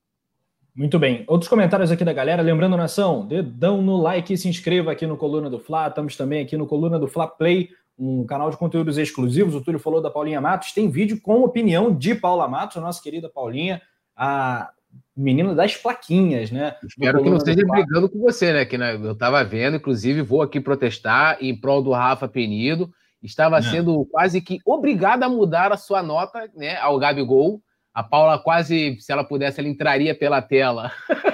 Muito 0.75 0.99
bem. 0.99 1.23
Outros 1.25 1.47
comentários 1.47 1.89
aqui 1.89 2.03
da 2.03 2.11
galera. 2.11 2.41
Lembrando, 2.41 2.75
nação, 2.75 3.25
dedão 3.25 3.81
no 3.81 3.95
like 3.95 4.33
e 4.33 4.37
se 4.37 4.49
inscreva 4.49 4.91
aqui 4.91 5.07
no 5.07 5.15
Coluna 5.15 5.49
do 5.49 5.57
Fla. 5.57 5.87
Estamos 5.87 6.17
também 6.17 6.43
aqui 6.43 6.57
no 6.57 6.67
Coluna 6.67 6.99
do 6.99 7.07
Fla 7.07 7.27
Play, 7.27 7.69
um 7.97 8.25
canal 8.25 8.49
de 8.49 8.57
conteúdos 8.57 8.97
exclusivos. 8.97 9.55
O 9.55 9.61
Túlio 9.61 9.79
falou 9.79 10.01
da 10.01 10.11
Paulinha 10.11 10.41
Matos. 10.41 10.73
Tem 10.73 10.89
vídeo 10.89 11.21
com 11.21 11.43
opinião 11.43 11.95
de 11.95 12.13
Paula 12.13 12.45
Matos, 12.49 12.81
nossa 12.81 13.01
querida 13.01 13.29
Paulinha, 13.29 13.81
a 14.17 14.69
menina 15.15 15.55
das 15.55 15.77
plaquinhas, 15.77 16.51
né? 16.51 16.75
Espero 16.85 17.23
que 17.23 17.29
não 17.29 17.37
esteja 17.37 17.65
brigando 17.65 18.09
com 18.09 18.19
você, 18.19 18.51
né? 18.51 18.65
Que 18.65 18.77
né, 18.77 18.95
eu 18.95 19.13
estava 19.13 19.41
vendo, 19.45 19.77
inclusive, 19.77 20.21
vou 20.21 20.41
aqui 20.41 20.59
protestar 20.59 21.37
em 21.39 21.55
prol 21.57 21.81
do 21.81 21.91
Rafa 21.91 22.27
Penido. 22.27 22.91
Estava 23.23 23.59
é. 23.59 23.61
sendo 23.61 24.05
quase 24.11 24.41
que 24.41 24.59
obrigada 24.65 25.25
a 25.25 25.29
mudar 25.29 25.71
a 25.71 25.77
sua 25.77 26.03
nota 26.03 26.49
né, 26.53 26.75
ao 26.79 26.99
Gabigol 26.99 27.61
a 27.95 28.03
Paula 28.03 28.37
quase, 28.37 28.97
se 28.99 29.09
ela 29.09 29.23
pudesse, 29.23 29.61
ela 29.61 29.69
entraria 29.69 30.13
pela 30.13 30.41
tela. 30.41 30.91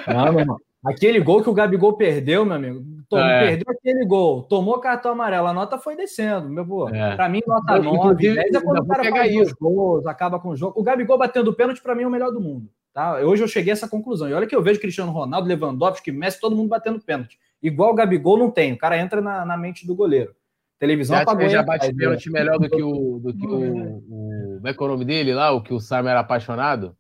Não, 0.08 0.32
não, 0.32 0.46
não. 0.46 0.58
Aquele 0.86 1.20
gol 1.20 1.42
que 1.42 1.50
o 1.50 1.54
Gabigol 1.54 1.94
perdeu, 1.94 2.46
meu 2.46 2.56
amigo. 2.56 2.84
Tomou, 3.10 3.26
é. 3.26 3.48
Perdeu 3.48 3.66
aquele 3.76 4.06
gol, 4.06 4.44
tomou 4.44 4.80
cartão 4.80 5.12
amarelo, 5.12 5.48
a 5.48 5.54
nota 5.54 5.78
foi 5.78 5.96
descendo, 5.96 6.50
meu 6.50 6.66
pô. 6.66 6.88
É. 6.90 7.16
Pra 7.16 7.28
mim, 7.28 7.42
nota 7.48 7.80
9, 7.80 8.16
10 8.16 8.54
é 8.54 8.62
quando 8.62 8.80
o 8.80 8.88
cara 8.88 9.10
faz 9.10 9.32
isso. 9.32 9.56
gols, 9.60 10.06
acaba 10.06 10.40
com 10.40 10.50
o 10.50 10.56
jogo. 10.56 10.80
O 10.80 10.84
Gabigol 10.84 11.18
batendo 11.18 11.54
pênalti, 11.54 11.82
pra 11.82 11.96
mim, 11.96 12.04
é 12.04 12.08
o 12.08 12.12
melhor 12.12 12.32
do 12.32 12.40
mundo. 12.40 12.70
Tá? 12.94 13.20
Hoje 13.20 13.44
eu 13.44 13.48
cheguei 13.48 13.72
a 13.72 13.74
essa 13.74 13.88
conclusão. 13.88 14.30
E 14.30 14.34
olha 14.34 14.46
que 14.46 14.56
eu 14.56 14.62
vejo 14.62 14.80
Cristiano 14.80 15.12
Ronaldo, 15.12 15.48
Lewandowski, 15.48 16.12
Messi, 16.12 16.40
todo 16.40 16.56
mundo 16.56 16.70
batendo 16.70 17.00
pênalti. 17.00 17.40
Igual 17.62 17.92
o 17.92 17.96
Gabigol 17.96 18.38
não 18.38 18.52
tem. 18.52 18.74
O 18.74 18.78
cara 18.78 18.98
entra 18.98 19.22
na, 19.22 19.46
na 19.46 19.58
mente 19.58 19.86
do 19.86 19.96
goleiro. 19.96 20.36
Televisão 20.82 21.16
já, 21.16 21.22
apagou. 21.22 21.48
já 21.48 21.62
bate 21.62 21.94
pênalti 21.94 22.32
melhor 22.32 22.58
do 22.58 22.68
que 22.68 22.82
o. 22.82 23.20
Do 23.20 23.38
que 23.38 23.46
o, 23.46 24.00
o, 24.10 24.56
como 24.56 24.68
é 24.68 24.74
que 24.74 24.82
é 24.82 24.86
o 24.88 24.90
nome 24.90 25.06
dele 25.06 25.32
lá? 25.32 25.52
O 25.52 25.62
que 25.62 25.76
o 25.76 25.80
Simon 25.80 26.10
era 26.10 26.22
apaixonado? 26.22 26.98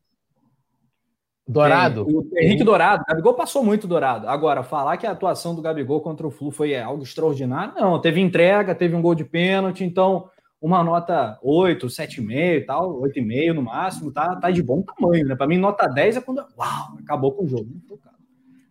Dourado. 1.47 2.05
o 2.07 2.29
Henrique 2.37 2.63
Dourado. 2.63 3.03
Gabigol 3.09 3.33
passou 3.33 3.63
muito 3.63 3.87
Dourado. 3.87 4.29
Agora, 4.29 4.61
falar 4.61 4.97
que 4.97 5.07
a 5.07 5.11
atuação 5.11 5.55
do 5.55 5.63
Gabigol 5.63 5.99
contra 5.99 6.27
o 6.27 6.29
Flu 6.29 6.51
foi 6.51 6.79
algo 6.79 7.01
extraordinário, 7.01 7.73
não. 7.73 7.99
Teve 7.99 8.21
entrega, 8.21 8.75
teve 8.75 8.95
um 8.95 9.01
gol 9.01 9.15
de 9.15 9.25
pênalti, 9.25 9.83
então 9.83 10.29
uma 10.61 10.83
nota 10.83 11.39
8, 11.41 11.87
7,5 11.87 12.31
e 12.33 12.61
tal, 12.61 13.01
8,5 13.01 13.53
no 13.53 13.63
máximo, 13.63 14.11
tá, 14.11 14.35
tá 14.35 14.51
de 14.51 14.61
bom 14.61 14.83
tamanho, 14.83 15.25
né? 15.25 15.35
Para 15.35 15.47
mim, 15.47 15.57
nota 15.57 15.87
10 15.87 16.17
é 16.17 16.21
quando. 16.21 16.45
Uau, 16.55 16.99
acabou 16.99 17.31
com 17.31 17.45
o 17.45 17.47
jogo. 17.47 17.67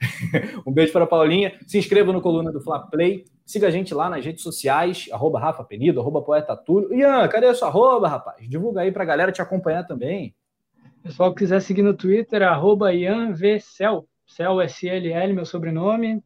um 0.65 0.73
beijo 0.73 0.93
para 0.93 1.03
a 1.03 1.09
Paulinha. 1.09 1.59
Se 1.67 1.79
inscreva 1.79 2.13
no 2.13 2.21
Coluna 2.21 2.53
do 2.53 2.61
Fla 2.61 2.79
Play. 2.79 3.25
Siga 3.51 3.67
a 3.67 3.71
gente 3.73 3.93
lá 3.93 4.09
nas 4.09 4.25
redes 4.25 4.45
sociais, 4.45 5.09
arroba 5.11 5.41
Rafa 5.41 5.65
Penido, 5.65 5.99
arroba 5.99 6.23
Poeta 6.23 6.57
Túlio. 6.57 6.95
Ian, 6.95 7.27
cadê 7.27 7.49
a 7.49 7.55
sua 7.55 7.67
arroba, 7.67 8.07
rapaz? 8.07 8.49
Divulga 8.49 8.83
aí 8.83 8.93
pra 8.93 9.05
galera 9.05 9.33
te 9.33 9.43
acompanhar 9.43 9.83
também. 9.83 10.33
Pessoal 11.03 11.35
que 11.35 11.41
quiser 11.41 11.61
seguir 11.61 11.83
no 11.83 11.93
Twitter, 11.93 12.45
arroba 12.45 12.95
IanVCel, 12.95 14.07
Cel 14.25 14.61
S-L-L, 14.61 15.33
meu 15.33 15.45
sobrenome. 15.45 16.23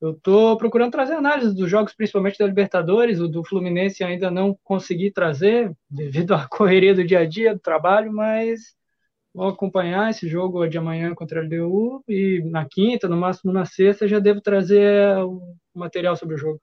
Eu 0.00 0.12
estou 0.12 0.56
procurando 0.56 0.92
trazer 0.92 1.12
análises 1.12 1.54
dos 1.54 1.68
jogos, 1.68 1.92
principalmente 1.92 2.38
da 2.38 2.46
Libertadores, 2.46 3.20
o 3.20 3.28
do 3.28 3.44
Fluminense 3.44 4.02
ainda 4.02 4.30
não 4.30 4.58
consegui 4.64 5.10
trazer, 5.10 5.70
devido 5.90 6.32
à 6.32 6.48
correria 6.48 6.94
do 6.94 7.04
dia 7.04 7.18
a 7.18 7.26
dia, 7.26 7.52
do 7.52 7.60
trabalho, 7.60 8.10
mas 8.10 8.74
vou 9.34 9.48
acompanhar 9.48 10.08
esse 10.08 10.26
jogo 10.26 10.66
de 10.66 10.78
amanhã 10.78 11.14
contra 11.14 11.40
a 11.40 11.44
LDU 11.44 12.02
e 12.08 12.42
na 12.46 12.64
quinta, 12.64 13.10
no 13.10 13.16
máximo 13.18 13.52
na 13.52 13.66
sexta, 13.66 14.08
já 14.08 14.18
devo 14.18 14.40
trazer 14.40 15.18
material 15.78 16.16
sobre 16.16 16.34
o 16.34 16.38
jogo. 16.38 16.60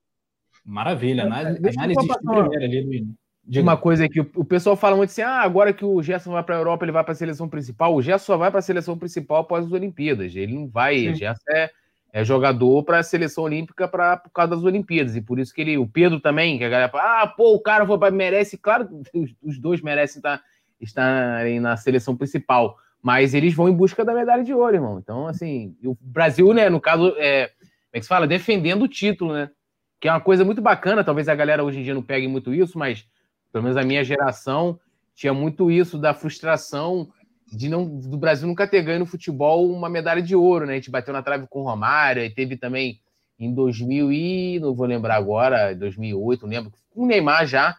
Maravilha, 0.65 1.23
análise, 1.23 1.59
análise 1.77 2.07
de 2.07 2.19
primeira 2.19 2.65
ali 2.65 3.07
de 3.49 3.59
uma 3.59 3.75
coisa 3.75 4.07
que 4.07 4.19
o, 4.19 4.45
pessoal 4.45 4.75
fala 4.75 4.95
muito 4.95 5.09
assim: 5.09 5.23
ah, 5.23 5.41
agora 5.41 5.73
que 5.73 5.83
o 5.83 6.03
Gerson 6.03 6.31
vai 6.33 6.43
para 6.43 6.55
a 6.55 6.59
Europa, 6.59 6.85
ele 6.85 6.91
vai 6.91 7.03
para 7.03 7.13
a 7.13 7.15
seleção 7.15 7.49
principal. 7.49 7.95
O 7.95 8.01
Gerson 8.01 8.25
só 8.25 8.37
vai 8.37 8.51
para 8.51 8.59
a 8.59 8.61
seleção 8.61 8.95
principal 8.95 9.37
após 9.39 9.65
as 9.65 9.71
Olimpíadas. 9.71 10.35
Ele 10.35 10.53
não 10.53 10.67
vai. 10.67 10.99
Sim. 10.99 11.11
O 11.11 11.15
Gerson 11.15 11.43
é, 11.49 11.71
é 12.13 12.23
jogador 12.23 12.83
para 12.83 12.99
a 12.99 13.03
seleção 13.03 13.45
olímpica 13.45 13.87
pra, 13.87 14.17
por 14.17 14.29
causa 14.29 14.55
das 14.55 14.63
Olimpíadas. 14.63 15.15
E 15.15 15.21
por 15.21 15.39
isso 15.39 15.51
que 15.51 15.61
ele. 15.61 15.79
O 15.79 15.87
Pedro 15.87 16.19
também, 16.19 16.59
que 16.59 16.63
a 16.63 16.69
galera 16.69 16.91
fala: 16.91 17.23
ah, 17.23 17.27
pô, 17.27 17.55
o 17.55 17.59
cara 17.59 17.87
foi 17.87 17.97
pra, 17.97 18.11
merece. 18.11 18.55
Claro 18.55 18.87
que 18.87 18.93
os, 19.17 19.35
os 19.41 19.59
dois 19.59 19.81
merecem 19.81 20.19
estar, 20.19 20.41
estarem 20.79 21.59
na 21.59 21.75
seleção 21.75 22.15
principal. 22.15 22.77
Mas 23.01 23.33
eles 23.33 23.55
vão 23.55 23.69
em 23.69 23.73
busca 23.73 24.05
da 24.05 24.13
medalha 24.13 24.43
de 24.43 24.53
ouro, 24.53 24.75
irmão. 24.75 24.99
Então, 24.99 25.25
assim, 25.25 25.75
o 25.83 25.97
Brasil, 26.01 26.53
né, 26.53 26.69
no 26.69 26.81
caso, 26.81 27.15
é, 27.17 27.49
é 27.91 27.99
que 27.99 28.03
se 28.05 28.09
fala? 28.09 28.27
Defendendo 28.27 28.83
o 28.83 28.87
título, 28.87 29.33
né? 29.33 29.49
Que 29.99 30.07
é 30.07 30.11
uma 30.11 30.21
coisa 30.21 30.45
muito 30.45 30.61
bacana. 30.61 31.03
Talvez 31.03 31.27
a 31.27 31.35
galera 31.35 31.63
hoje 31.63 31.79
em 31.79 31.83
dia 31.83 31.93
não 31.93 32.03
pegue 32.03 32.27
muito 32.27 32.53
isso, 32.53 32.77
mas 32.77 33.05
pelo 33.51 33.63
menos 33.63 33.77
a 33.77 33.83
minha 33.83 34.03
geração 34.03 34.79
tinha 35.15 35.33
muito 35.33 35.69
isso 35.69 35.97
da 35.97 36.13
frustração 36.13 37.09
de 37.51 37.67
não 37.67 37.85
do 37.85 38.17
Brasil 38.17 38.47
nunca 38.47 38.67
ter 38.67 38.81
ganho 38.83 38.99
no 38.99 39.05
futebol 39.05 39.71
uma 39.71 39.89
medalha 39.89 40.21
de 40.21 40.35
ouro, 40.35 40.65
né? 40.65 40.73
A 40.73 40.75
gente 40.75 40.91
bateu 40.91 41.13
na 41.13 41.23
trave 41.23 41.47
com 41.49 41.61
o 41.61 41.63
Romário 41.63 42.23
e 42.23 42.29
teve 42.29 42.55
também 42.55 42.99
em 43.39 43.53
2000 43.53 44.11
e 44.11 44.59
não 44.59 44.73
vou 44.73 44.85
lembrar 44.85 45.15
agora, 45.15 45.73
2008, 45.73 46.43
não 46.43 46.49
lembro, 46.49 46.71
com 46.91 47.03
o 47.03 47.07
Neymar 47.07 47.47
já. 47.47 47.75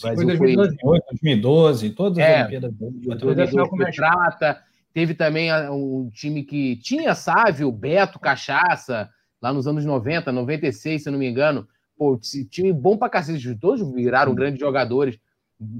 Brasil 0.00 0.16
foi 0.16 0.56
2008, 0.56 1.04
2012, 1.10 1.90
todas 1.90 2.18
as 2.18 2.24
é, 2.24 2.38
Olimpíadas. 2.40 2.74
2012 2.74 3.96
prata. 3.96 4.62
Teve 4.92 5.14
também 5.14 5.52
um 5.70 6.10
time 6.10 6.42
que 6.42 6.76
tinha 6.76 7.14
Sávio, 7.14 7.72
Beto, 7.72 8.18
Cachaça, 8.18 9.08
lá 9.40 9.52
nos 9.52 9.66
anos 9.66 9.84
90, 9.84 10.30
96, 10.30 11.02
se 11.02 11.08
eu 11.08 11.12
não 11.12 11.18
me 11.18 11.28
engano. 11.28 11.66
Pô, 11.96 12.18
time 12.50 12.72
bom 12.72 12.96
pra 12.96 13.08
cacete, 13.08 13.54
todos 13.54 13.80
viraram 13.94 14.34
grandes 14.34 14.60
jogadores. 14.60 15.18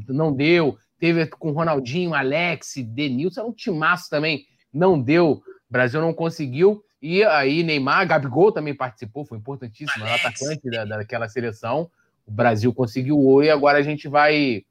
Não 0.08 0.32
deu. 0.32 0.78
Teve 0.98 1.26
com 1.26 1.50
Ronaldinho, 1.50 2.14
Alex, 2.14 2.74
Denilson, 2.78 3.40
era 3.40 3.48
um 3.50 3.52
timaço 3.52 4.08
também. 4.08 4.46
Não 4.72 5.00
deu. 5.00 5.32
O 5.32 5.42
Brasil 5.68 6.00
não 6.00 6.14
conseguiu. 6.14 6.84
E 7.02 7.24
aí, 7.24 7.64
Neymar, 7.64 8.06
Gabigol 8.06 8.52
também 8.52 8.72
participou, 8.72 9.24
foi 9.24 9.36
importantíssimo, 9.36 10.04
era 10.04 10.14
atacante 10.14 10.70
da, 10.70 10.84
daquela 10.84 11.28
seleção. 11.28 11.90
O 12.24 12.30
Brasil 12.30 12.72
conseguiu 12.72 13.18
o 13.18 13.24
ouro 13.24 13.44
e 13.44 13.50
agora 13.50 13.78
a 13.78 13.82
gente 13.82 14.06
vai, 14.06 14.64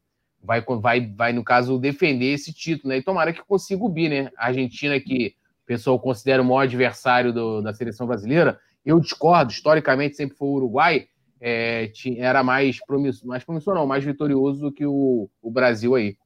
vai, 0.43 0.61
vai, 0.61 1.07
vai, 1.07 1.33
no 1.33 1.43
caso, 1.43 1.77
defender 1.77 2.33
esse 2.33 2.53
título, 2.53 2.89
né? 2.89 2.97
E 2.97 3.03
tomara 3.03 3.33
que 3.33 3.43
consiga 3.43 3.83
o 3.83 3.89
bi, 3.89 4.09
né? 4.09 4.31
A 4.37 4.47
Argentina, 4.47 4.99
que 4.99 5.35
o 5.63 5.65
pessoal 5.65 5.99
considera 5.99 6.41
o 6.41 6.45
maior 6.45 6.61
adversário 6.61 7.31
do, 7.31 7.61
da 7.61 7.73
seleção 7.73 8.07
brasileira, 8.07 8.59
eu 8.85 8.99
discordo, 8.99 9.51
historicamente 9.51 10.15
sempre 10.15 10.35
foi 10.35 10.47
o 10.47 10.53
Uruguai, 10.53 11.07
é, 11.39 11.87
tinha, 11.87 12.23
era 12.23 12.43
mais 12.43 12.83
promissor, 12.83 13.27
mais 13.27 13.43
promissor 13.43 13.75
não, 13.75 13.87
mais 13.87 14.03
vitorioso 14.03 14.61
do 14.61 14.71
que 14.71 14.85
o, 14.85 15.29
o 15.41 15.51
Brasil 15.51 15.95
aí. 15.95 16.17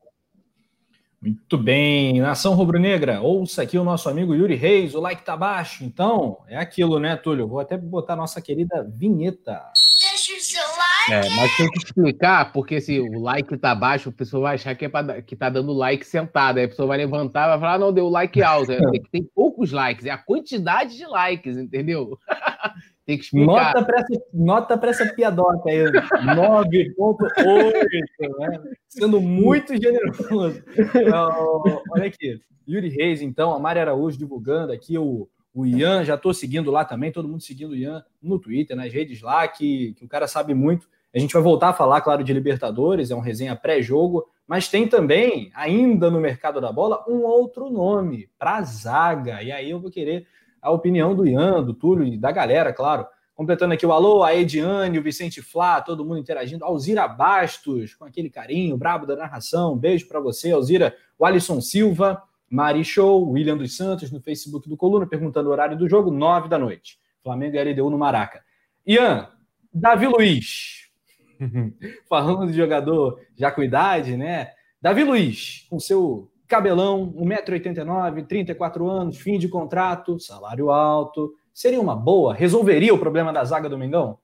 Muito 1.22 1.58
bem, 1.58 2.22
nação 2.22 2.54
rubro-negra, 2.54 3.20
ouça 3.22 3.64
aqui 3.64 3.78
o 3.78 3.84
nosso 3.84 4.08
amigo 4.08 4.36
Yuri 4.36 4.56
Reis, 4.56 4.94
o 4.94 5.00
like 5.00 5.24
tá 5.24 5.36
baixo, 5.36 5.84
então 5.84 6.38
é 6.48 6.58
aquilo, 6.58 7.00
né, 7.00 7.16
Túlio? 7.16 7.48
Vou 7.48 7.60
até 7.60 7.78
botar 7.78 8.14
a 8.14 8.18
nossa 8.18 8.42
querida 8.42 8.84
vinheta. 8.84 9.62
Deixa 10.00 10.34
o 10.34 10.40
seu 10.40 10.62
like. 10.62 10.95
É, 11.12 11.30
mas 11.36 11.56
tem 11.56 11.70
que 11.70 11.78
explicar, 11.78 12.52
porque 12.52 12.82
se 12.82 13.00
o 13.00 13.20
like 13.20 13.56
tá 13.58 13.76
baixo, 13.76 14.10
a 14.10 14.12
pessoa 14.12 14.44
vai 14.44 14.56
achar 14.56 14.76
que, 14.76 14.86
é 14.86 14.90
pra, 14.90 15.22
que 15.22 15.36
tá 15.36 15.50
dando 15.50 15.72
like 15.72 16.06
sentado, 16.06 16.58
aí 16.58 16.66
a 16.66 16.68
pessoa 16.68 16.88
vai 16.88 16.98
levantar 16.98 17.46
e 17.46 17.50
vai 17.52 17.60
falar, 17.60 17.74
ah, 17.74 17.80
não, 17.80 17.94
deu 17.94 18.10
like 18.10 18.42
alto, 18.42 18.72
é, 18.72 18.78
tem, 18.78 19.04
tem 19.12 19.30
poucos 19.36 19.72
likes, 19.72 20.06
é 20.06 20.10
a 20.10 20.18
quantidade 20.18 20.98
de 20.98 21.06
likes, 21.06 21.58
entendeu? 21.58 22.18
Tem 23.06 23.20
que 23.20 23.26
explicar. 23.26 23.76
Nota 23.76 23.86
para 23.86 24.00
essa, 24.00 24.20
nota 24.34 24.80
essa 24.88 25.06
piadoca 25.14 25.70
aí. 25.70 25.78
9,8, 25.78 28.40
né? 28.40 28.60
Sendo 28.90 29.22
muito 29.22 29.80
generoso. 29.80 30.60
Uh, 30.60 31.84
olha 31.92 32.08
aqui. 32.08 32.42
Yuri 32.68 32.90
Reis, 32.90 33.22
então, 33.22 33.54
a 33.54 33.60
Mari 33.60 33.80
Araújo 33.80 34.18
divulgando 34.18 34.74
aqui 34.74 34.98
o, 34.98 35.30
o 35.54 35.68
Ian. 35.68 36.04
Já 36.04 36.16
estou 36.16 36.34
seguindo 36.34 36.72
lá 36.72 36.84
também, 36.84 37.12
todo 37.12 37.28
mundo 37.28 37.44
seguindo 37.44 37.74
o 37.74 37.76
Ian 37.76 38.04
no 38.20 38.40
Twitter, 38.40 38.76
nas 38.76 38.92
redes 38.92 39.22
lá, 39.22 39.48
que, 39.48 39.94
que 39.94 40.04
o 40.04 40.08
cara 40.08 40.28
sabe 40.28 40.56
muito. 40.56 40.90
A 41.16 41.20
gente 41.20 41.34
vai 41.34 41.42
voltar 41.42 41.70
a 41.70 41.74
falar, 41.74 42.02
claro, 42.02 42.26
de 42.26 42.34
Libertadores, 42.34 43.10
é 43.10 43.16
um 43.16 43.22
resenha 43.22 43.56
pré-jogo, 43.56 44.28
mas 44.46 44.68
tem 44.68 44.86
também, 44.86 45.50
ainda 45.56 46.12
no 46.12 46.20
mercado 46.20 46.60
da 46.60 46.74
bola, 46.74 47.06
um 47.08 47.24
outro 47.24 47.70
nome 47.70 48.30
para 48.38 48.62
zaga. 48.64 49.42
E 49.42 49.50
aí 49.50 49.70
eu 49.70 49.80
vou 49.80 49.90
querer 49.90 50.28
a 50.62 50.70
opinião 50.72 51.16
do 51.16 51.26
Ian, 51.26 51.64
do 51.64 51.74
Túlio 51.74 52.06
e 52.06 52.18
da 52.18 52.34
galera, 52.34 52.74
claro. 52.74 53.08
Completando 53.34 53.74
aqui 53.74 53.86
o 53.86 53.94
alô, 53.94 54.24
a 54.24 54.36
Ediane, 54.36 55.00
o 55.00 55.02
Vicente 55.02 55.42
Flá, 55.42 55.80
todo 55.80 56.04
mundo 56.04 56.20
interagindo. 56.20 56.66
Alzira 56.66 57.08
Bastos, 57.08 57.94
com 57.96 58.04
aquele 58.04 58.30
carinho, 58.30 58.76
brabo 58.76 59.06
da 59.06 59.16
narração. 59.16 59.78
Beijo 59.78 60.08
para 60.10 60.20
você, 60.20 60.52
Alzira. 60.52 60.96
O 61.18 61.26
Alisson 61.26 61.62
Silva, 61.62 62.22
Mari 62.50 62.84
Show, 62.84 63.30
William 63.30 63.56
dos 63.56 63.78
Santos 63.78 64.12
no 64.12 64.20
Facebook 64.20 64.68
do 64.68 64.76
Coluna, 64.76 65.08
perguntando 65.08 65.48
o 65.48 65.52
horário 65.54 65.78
do 65.78 65.88
jogo, 65.88 66.12
nove 66.12 66.50
da 66.50 66.60
noite. 66.60 67.00
Flamengo 67.24 67.56
e 67.56 67.74
LDU 67.74 67.90
no 67.90 67.98
Maraca. 67.98 68.42
Ian, 68.86 69.30
Davi 69.74 70.08
Luiz. 70.08 70.85
Falando 72.10 72.48
de 72.48 72.54
jogador 72.54 73.20
já 73.38 73.52
com 73.52 73.64
idade, 73.64 74.16
né? 74.18 74.52
Davi 74.82 75.04
Luiz, 75.04 75.66
com 75.70 75.80
seu 75.80 76.32
cabelão, 76.48 77.12
1,89m, 77.14 78.26
34 78.28 78.88
anos, 78.90 79.18
fim 79.18 79.38
de 79.38 79.48
contrato, 79.48 80.20
salário 80.20 80.70
alto. 80.70 81.34
Seria 81.54 81.82
uma 81.82 81.96
boa? 81.96 82.34
Resolveria 82.34 82.94
o 82.94 83.00
problema 83.00 83.34
da 83.34 83.44
zaga 83.44 83.70
do 83.70 83.78
Mengão? 83.78 84.20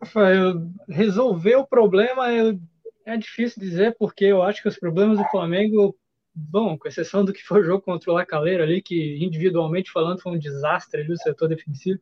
Rafael, 0.00 0.54
resolver 0.88 1.56
o 1.56 1.66
problema 1.66 2.32
eu, 2.32 2.58
é 3.04 3.16
difícil 3.16 3.60
dizer, 3.60 3.96
porque 3.98 4.24
eu 4.24 4.42
acho 4.42 4.62
que 4.62 4.68
os 4.68 4.78
problemas 4.78 5.18
do 5.18 5.24
Flamengo, 5.24 5.96
bom, 6.34 6.78
com 6.78 6.88
exceção 6.88 7.24
do 7.24 7.32
que 7.32 7.42
foi 7.42 7.60
o 7.60 7.64
jogo 7.64 7.82
contra 7.82 8.10
o 8.10 8.14
Lacaleira 8.14 8.64
ali, 8.64 8.80
que 8.80 9.18
individualmente 9.22 9.90
falando 9.90 10.20
foi 10.20 10.32
um 10.32 10.38
desastre 10.38 11.00
ali 11.00 11.12
o 11.12 11.16
setor 11.16 11.48
defensivo. 11.48 12.00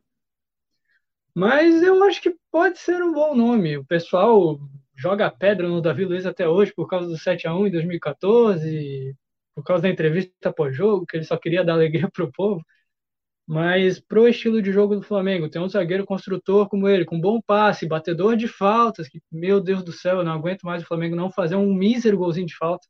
Mas 1.37 1.83
eu 1.83 2.03
acho 2.03 2.19
que 2.19 2.35
pode 2.51 2.79
ser 2.79 3.03
um 3.03 3.13
bom 3.13 3.35
nome. 3.35 3.77
O 3.77 3.85
pessoal 3.85 4.59
joga 4.95 5.29
pedra 5.29 5.67
no 5.67 5.79
Davi 5.81 6.03
Luiz 6.03 6.25
até 6.25 6.49
hoje 6.49 6.73
por 6.73 6.87
causa 6.87 7.07
do 7.07 7.15
7 7.15 7.47
a 7.47 7.55
1 7.55 7.67
em 7.67 7.71
2014, 7.71 9.15
por 9.53 9.63
causa 9.63 9.83
da 9.83 9.89
entrevista 9.89 10.51
pós-jogo, 10.51 11.05
que 11.05 11.15
ele 11.15 11.23
só 11.25 11.37
queria 11.37 11.63
dar 11.63 11.73
alegria 11.73 12.09
para 12.11 12.23
o 12.25 12.31
povo. 12.31 12.65
Mas 13.47 13.99
pro 13.99 14.27
estilo 14.27 14.63
de 14.63 14.71
jogo 14.71 14.95
do 14.95 15.03
Flamengo, 15.03 15.49
tem 15.49 15.61
um 15.61 15.69
zagueiro 15.69 16.05
construtor 16.05 16.67
como 16.69 16.89
ele, 16.89 17.05
com 17.05 17.21
bom 17.21 17.39
passe, 17.41 17.87
batedor 17.87 18.35
de 18.37 18.47
faltas, 18.47 19.07
que, 19.07 19.21
meu 19.31 19.61
Deus 19.61 19.83
do 19.83 19.91
céu, 19.93 20.17
eu 20.19 20.23
não 20.23 20.33
aguento 20.33 20.63
mais 20.63 20.83
o 20.83 20.87
Flamengo 20.87 21.15
não 21.15 21.31
fazer 21.31 21.55
um 21.55 21.73
mísero 21.73 22.17
golzinho 22.17 22.47
de 22.47 22.55
falta. 22.57 22.87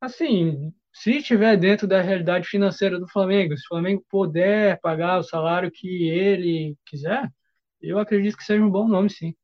Assim, 0.00 0.72
se 0.92 1.18
estiver 1.18 1.56
dentro 1.56 1.86
da 1.86 2.00
realidade 2.00 2.48
financeira 2.48 2.98
do 2.98 3.08
Flamengo, 3.08 3.56
se 3.56 3.64
o 3.64 3.68
Flamengo 3.68 4.04
puder 4.10 4.80
pagar 4.80 5.18
o 5.18 5.22
salário 5.22 5.70
que 5.70 6.08
ele 6.08 6.76
quiser, 6.84 7.30
eu 7.80 7.98
acredito 7.98 8.36
que 8.36 8.44
seja 8.44 8.64
um 8.64 8.70
bom 8.70 8.88
nome, 8.88 9.08
sim. 9.10 9.34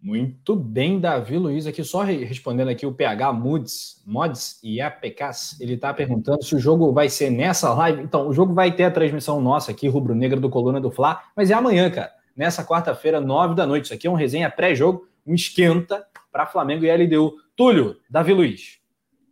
Muito 0.00 0.54
bem, 0.54 1.00
Davi 1.00 1.36
Luiz, 1.36 1.66
aqui 1.66 1.82
só 1.82 2.02
respondendo 2.02 2.68
aqui 2.68 2.86
o 2.86 2.92
PH 2.92 3.32
Moods, 3.32 4.00
Mods 4.06 4.60
e 4.62 4.80
APKs, 4.80 5.60
ele 5.60 5.74
está 5.74 5.92
perguntando 5.92 6.44
se 6.44 6.54
o 6.54 6.58
jogo 6.58 6.92
vai 6.92 7.08
ser 7.08 7.30
nessa 7.30 7.74
live. 7.74 8.02
Então, 8.02 8.28
o 8.28 8.32
jogo 8.32 8.54
vai 8.54 8.70
ter 8.70 8.84
a 8.84 8.92
transmissão 8.92 9.40
nossa 9.40 9.72
aqui, 9.72 9.88
Rubro 9.88 10.14
Negra 10.14 10.38
do 10.38 10.48
Coluna 10.48 10.80
do 10.80 10.92
Fla, 10.92 11.20
mas 11.36 11.50
é 11.50 11.54
amanhã, 11.54 11.90
cara, 11.90 12.12
nessa 12.36 12.64
quarta-feira, 12.64 13.20
nove 13.20 13.56
da 13.56 13.66
noite. 13.66 13.86
Isso 13.86 13.94
aqui 13.94 14.06
é 14.06 14.10
um 14.10 14.14
resenha 14.14 14.48
pré-jogo, 14.48 15.08
um 15.26 15.34
esquenta 15.34 16.06
para 16.30 16.46
Flamengo 16.46 16.84
e 16.84 16.90
LDU. 16.90 17.34
Túlio, 17.56 17.96
Davi 18.08 18.32
Luiz. 18.32 18.78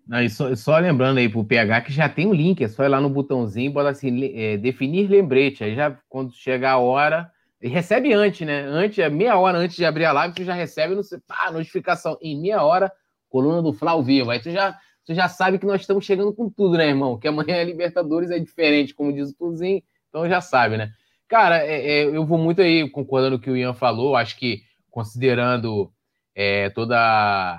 Não, 0.06 0.28
só, 0.28 0.54
só, 0.54 0.78
lembrando 0.78 1.18
aí 1.18 1.28
pro 1.28 1.44
PH 1.44 1.80
que 1.80 1.92
já 1.92 2.08
tem 2.08 2.26
o 2.26 2.30
um 2.30 2.34
link, 2.34 2.62
é 2.62 2.68
só 2.68 2.84
ir 2.84 2.88
lá 2.88 3.00
no 3.00 3.10
botãozinho 3.10 3.72
bota 3.72 3.90
assim, 3.90 4.32
é, 4.34 4.56
definir 4.56 5.08
lembrete. 5.10 5.64
Aí 5.64 5.74
já, 5.74 5.98
quando 6.08 6.32
chegar 6.32 6.72
a 6.72 6.78
hora, 6.78 7.30
e 7.60 7.68
recebe 7.68 8.12
antes, 8.12 8.46
né? 8.46 8.60
Antes, 8.62 8.98
é 8.98 9.08
meia 9.08 9.36
hora 9.36 9.58
antes 9.58 9.76
de 9.76 9.84
abrir 9.84 10.04
a 10.04 10.12
live, 10.12 10.34
tu 10.34 10.44
já 10.44 10.54
recebe 10.54 10.94
no, 10.94 11.02
pá, 11.26 11.50
notificação. 11.50 12.16
Em 12.22 12.40
meia 12.40 12.62
hora, 12.62 12.92
coluna 13.28 13.62
do 13.62 13.72
Fla 13.72 13.92
ao 13.92 14.02
vivo. 14.02 14.30
Aí 14.30 14.38
tu 14.40 14.50
já, 14.50 14.78
tu 15.04 15.14
já 15.14 15.28
sabe 15.28 15.58
que 15.58 15.66
nós 15.66 15.80
estamos 15.80 16.04
chegando 16.04 16.32
com 16.32 16.48
tudo, 16.50 16.76
né, 16.76 16.88
irmão? 16.88 17.18
Que 17.18 17.28
amanhã 17.28 17.60
a 17.60 17.64
Libertadores 17.64 18.30
é 18.30 18.38
diferente, 18.38 18.94
como 18.94 19.12
diz 19.12 19.30
o 19.30 19.36
Tuzinho, 19.36 19.82
então 20.08 20.28
já 20.28 20.40
sabe, 20.40 20.76
né? 20.76 20.92
Cara, 21.28 21.58
é, 21.58 22.02
é, 22.02 22.04
eu 22.04 22.24
vou 22.24 22.38
muito 22.38 22.62
aí 22.62 22.88
concordando 22.90 23.36
com 23.36 23.40
o 23.40 23.44
que 23.44 23.50
o 23.50 23.56
Ian 23.56 23.74
falou. 23.74 24.14
Acho 24.14 24.38
que, 24.38 24.62
considerando 24.90 25.92
é, 26.34 26.70
toda, 26.70 27.58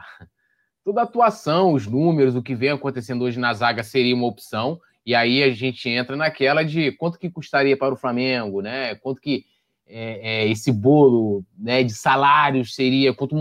toda 0.88 1.02
a 1.02 1.04
atuação, 1.04 1.74
os 1.74 1.86
números, 1.86 2.34
o 2.34 2.42
que 2.42 2.56
vem 2.56 2.70
acontecendo 2.70 3.26
hoje 3.26 3.38
na 3.38 3.54
zaga 3.54 3.84
seria 3.84 4.16
uma 4.16 4.26
opção. 4.26 4.80
E 5.06 5.14
aí 5.14 5.44
a 5.44 5.50
gente 5.50 5.90
entra 5.90 6.16
naquela 6.16 6.64
de 6.64 6.94
quanto 6.94 7.20
que 7.20 7.30
custaria 7.30 7.76
para 7.76 7.94
o 7.94 7.98
Flamengo, 7.98 8.62
né? 8.62 8.96
Quanto 8.96 9.20
que 9.20 9.44
é, 9.86 10.46
é, 10.46 10.48
esse 10.48 10.72
bolo 10.72 11.44
né, 11.60 11.84
de 11.84 11.94
salários 11.94 12.74
seria 12.74 13.14
quanto, 13.14 13.36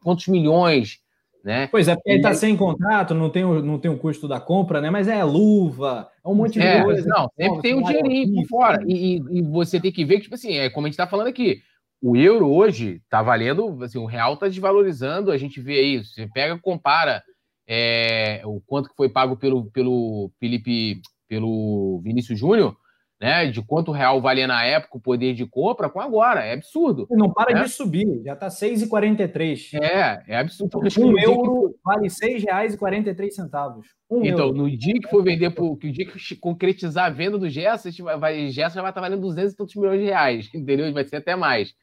quantos 0.00 0.28
milhões, 0.28 1.00
né? 1.42 1.66
Pois 1.72 1.88
é, 1.88 1.96
porque 1.96 2.08
ele 2.08 2.18
está 2.18 2.34
sem 2.34 2.56
contrato, 2.56 3.14
não 3.14 3.30
tem, 3.30 3.42
o, 3.42 3.60
não 3.60 3.76
tem 3.76 3.90
o 3.90 3.98
custo 3.98 4.28
da 4.28 4.38
compra, 4.38 4.80
né? 4.80 4.90
Mas 4.90 5.08
é 5.08 5.24
luva, 5.24 6.08
é 6.24 6.28
um 6.28 6.36
monte 6.36 6.52
de 6.52 6.60
é, 6.60 6.84
coisa. 6.84 7.04
Não, 7.08 7.28
sempre 7.36 7.62
tem 7.62 7.74
um 7.74 7.82
dinheirinho 7.82 8.32
por 8.42 8.46
fora. 8.46 8.80
E, 8.86 9.16
e, 9.16 9.42
você 9.42 9.80
tem 9.80 9.90
que 9.90 10.04
ver 10.04 10.18
que, 10.18 10.22
tipo 10.22 10.36
assim, 10.36 10.52
é 10.52 10.70
como 10.70 10.86
a 10.86 10.88
gente 10.88 10.94
está 10.94 11.08
falando 11.08 11.26
aqui, 11.26 11.62
o 12.02 12.16
euro 12.16 12.50
hoje 12.50 13.00
está 13.04 13.22
valendo, 13.22 13.78
assim, 13.82 13.98
o 13.98 14.06
real 14.06 14.34
está 14.34 14.48
desvalorizando, 14.48 15.30
a 15.30 15.36
gente 15.36 15.60
vê 15.60 15.78
aí, 15.78 16.04
você 16.04 16.28
pega 16.32 16.58
compara 16.58 17.22
é, 17.68 18.42
o 18.44 18.60
quanto 18.66 18.88
que 18.88 18.96
foi 18.96 19.08
pago 19.08 19.36
pelo, 19.36 19.70
pelo 19.70 20.30
Felipe, 20.40 21.00
pelo 21.28 22.00
Vinícius 22.02 22.38
Júnior, 22.38 22.76
né, 23.20 23.46
de 23.46 23.60
quanto 23.60 23.90
o 23.90 23.94
real 23.94 24.18
valia 24.20 24.46
na 24.46 24.64
época 24.64 24.96
o 24.96 25.00
poder 25.00 25.34
de 25.34 25.44
compra 25.44 25.90
com 25.90 26.00
agora. 26.00 26.40
É 26.40 26.54
absurdo. 26.54 27.06
Não 27.10 27.30
para 27.30 27.54
né? 27.54 27.64
de 27.64 27.68
subir, 27.68 28.22
já 28.24 28.32
está 28.32 28.48
6,43. 28.48 29.74
É, 29.74 30.22
é 30.26 30.38
absurdo. 30.38 30.80
Então, 30.82 31.04
um 31.04 31.18
euro 31.18 31.68
que... 31.68 31.78
vale 31.84 32.08
R$ 32.08 32.08
6,43. 32.08 33.82
Um 34.10 34.24
então, 34.24 34.46
euro. 34.46 34.56
no 34.56 34.70
dia 34.70 34.94
que 34.94 35.10
for 35.10 35.22
vender, 35.22 35.50
por, 35.50 35.76
que 35.76 35.88
o 35.88 35.92
dia 35.92 36.06
que 36.06 36.36
concretizar 36.36 37.06
a 37.06 37.10
venda 37.10 37.36
do 37.36 37.48
Gerson, 37.48 37.90
vai, 38.18 38.48
Gerson 38.48 38.76
já 38.76 38.82
vai 38.82 38.90
estar 38.90 39.02
valendo 39.02 39.20
200 39.20 39.52
e 39.52 39.56
tantos 39.56 39.76
milhões 39.76 40.00
de 40.00 40.06
reais, 40.06 40.48
entendeu? 40.54 40.90
Vai 40.92 41.06
ser 41.06 41.16
até 41.16 41.36
mais. 41.36 41.74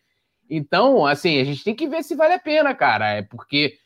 Então, 0.50 1.06
assim, 1.06 1.40
a 1.40 1.44
gente 1.44 1.64
tem 1.64 1.76
que 1.76 1.88
ver 1.88 2.04
se 2.04 2.16
vale 2.16 2.34
a 2.34 2.40
pena, 2.40 2.74
cara. 2.74 3.14
É 3.14 3.22
porque, 3.22 3.78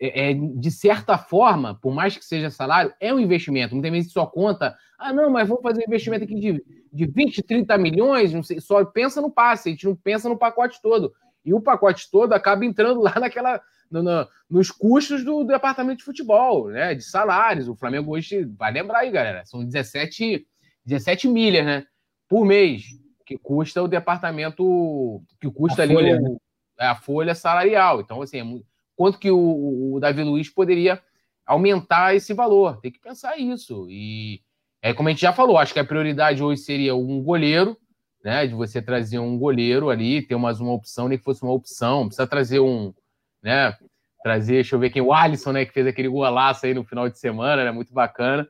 é, 0.00 0.30
é 0.30 0.34
de 0.34 0.70
certa 0.70 1.18
forma, 1.18 1.78
por 1.80 1.92
mais 1.94 2.16
que 2.16 2.24
seja 2.24 2.50
salário, 2.50 2.92
é 3.00 3.12
um 3.12 3.18
investimento. 3.18 3.74
Muitas 3.74 3.90
vezes 3.90 4.12
só 4.12 4.26
conta 4.26 4.76
ah, 5.00 5.14
não, 5.14 5.30
mas 5.30 5.48
vamos 5.48 5.62
fazer 5.62 5.80
um 5.80 5.88
investimento 5.88 6.24
aqui 6.24 6.34
de, 6.34 6.64
de 6.92 7.06
20, 7.06 7.42
30 7.42 7.78
milhões, 7.78 8.34
não 8.34 8.42
sei, 8.42 8.60
só 8.60 8.84
pensa 8.84 9.22
no 9.22 9.30
passe, 9.30 9.70
a 9.70 9.72
gente 9.72 9.86
não 9.86 9.96
pensa 9.96 10.28
no 10.28 10.36
pacote 10.36 10.80
todo. 10.82 11.14
E 11.42 11.54
o 11.54 11.60
pacote 11.60 12.10
todo 12.10 12.34
acaba 12.34 12.66
entrando 12.66 13.00
lá 13.02 13.18
naquela. 13.18 13.62
No, 13.90 14.02
no, 14.02 14.28
nos 14.48 14.70
custos 14.70 15.24
do, 15.24 15.42
do, 15.42 15.48
departamento 15.48 15.98
de 15.98 16.04
futebol, 16.04 16.68
né? 16.68 16.94
De 16.94 17.02
salários. 17.02 17.66
O 17.66 17.74
Flamengo 17.74 18.12
hoje, 18.12 18.44
vai 18.56 18.70
lembrar 18.70 19.00
aí, 19.00 19.10
galera, 19.10 19.44
são 19.44 19.64
17, 19.64 20.46
17 20.84 21.26
milhas, 21.26 21.64
né? 21.64 21.84
Por 22.28 22.44
mês, 22.44 22.84
que 23.30 23.38
custa 23.38 23.80
o 23.80 23.86
departamento, 23.86 25.22
que 25.40 25.48
custa 25.48 25.82
a 25.82 25.84
ali 25.84 25.94
folha, 25.94 26.18
o, 26.18 26.20
né? 26.20 26.36
É, 26.80 26.86
a 26.86 26.96
folha 26.96 27.32
salarial. 27.32 28.00
Então, 28.00 28.20
assim, 28.22 28.40
é 28.40 28.62
quanto 28.96 29.20
que 29.20 29.30
o, 29.30 29.94
o 29.94 30.00
Davi 30.00 30.24
Luiz 30.24 30.50
poderia 30.50 31.00
aumentar 31.46 32.12
esse 32.12 32.34
valor? 32.34 32.80
Tem 32.80 32.90
que 32.90 32.98
pensar 32.98 33.38
isso. 33.38 33.86
E 33.88 34.40
é, 34.82 34.92
como 34.92 35.08
a 35.08 35.12
gente 35.12 35.20
já 35.20 35.32
falou, 35.32 35.58
acho 35.58 35.72
que 35.72 35.78
a 35.78 35.84
prioridade 35.84 36.42
hoje 36.42 36.62
seria 36.62 36.96
um 36.96 37.22
goleiro, 37.22 37.76
né? 38.24 38.48
De 38.48 38.54
você 38.54 38.82
trazer 38.82 39.20
um 39.20 39.38
goleiro 39.38 39.90
ali, 39.90 40.22
ter 40.22 40.36
mais 40.36 40.58
uma 40.60 40.72
opção, 40.72 41.06
nem 41.06 41.16
que 41.16 41.22
fosse 41.22 41.44
uma 41.44 41.52
opção. 41.52 42.06
Precisa 42.06 42.26
trazer 42.26 42.58
um, 42.58 42.92
né? 43.40 43.76
Trazer, 44.24 44.54
deixa 44.54 44.74
eu 44.74 44.80
ver 44.80 44.90
quem, 44.90 45.02
o 45.02 45.12
Alisson, 45.12 45.52
né? 45.52 45.64
Que 45.64 45.72
fez 45.72 45.86
aquele 45.86 46.08
golaço 46.08 46.66
aí 46.66 46.74
no 46.74 46.82
final 46.82 47.08
de 47.08 47.16
semana, 47.16 47.62
né? 47.62 47.70
Muito 47.70 47.94
bacana. 47.94 48.48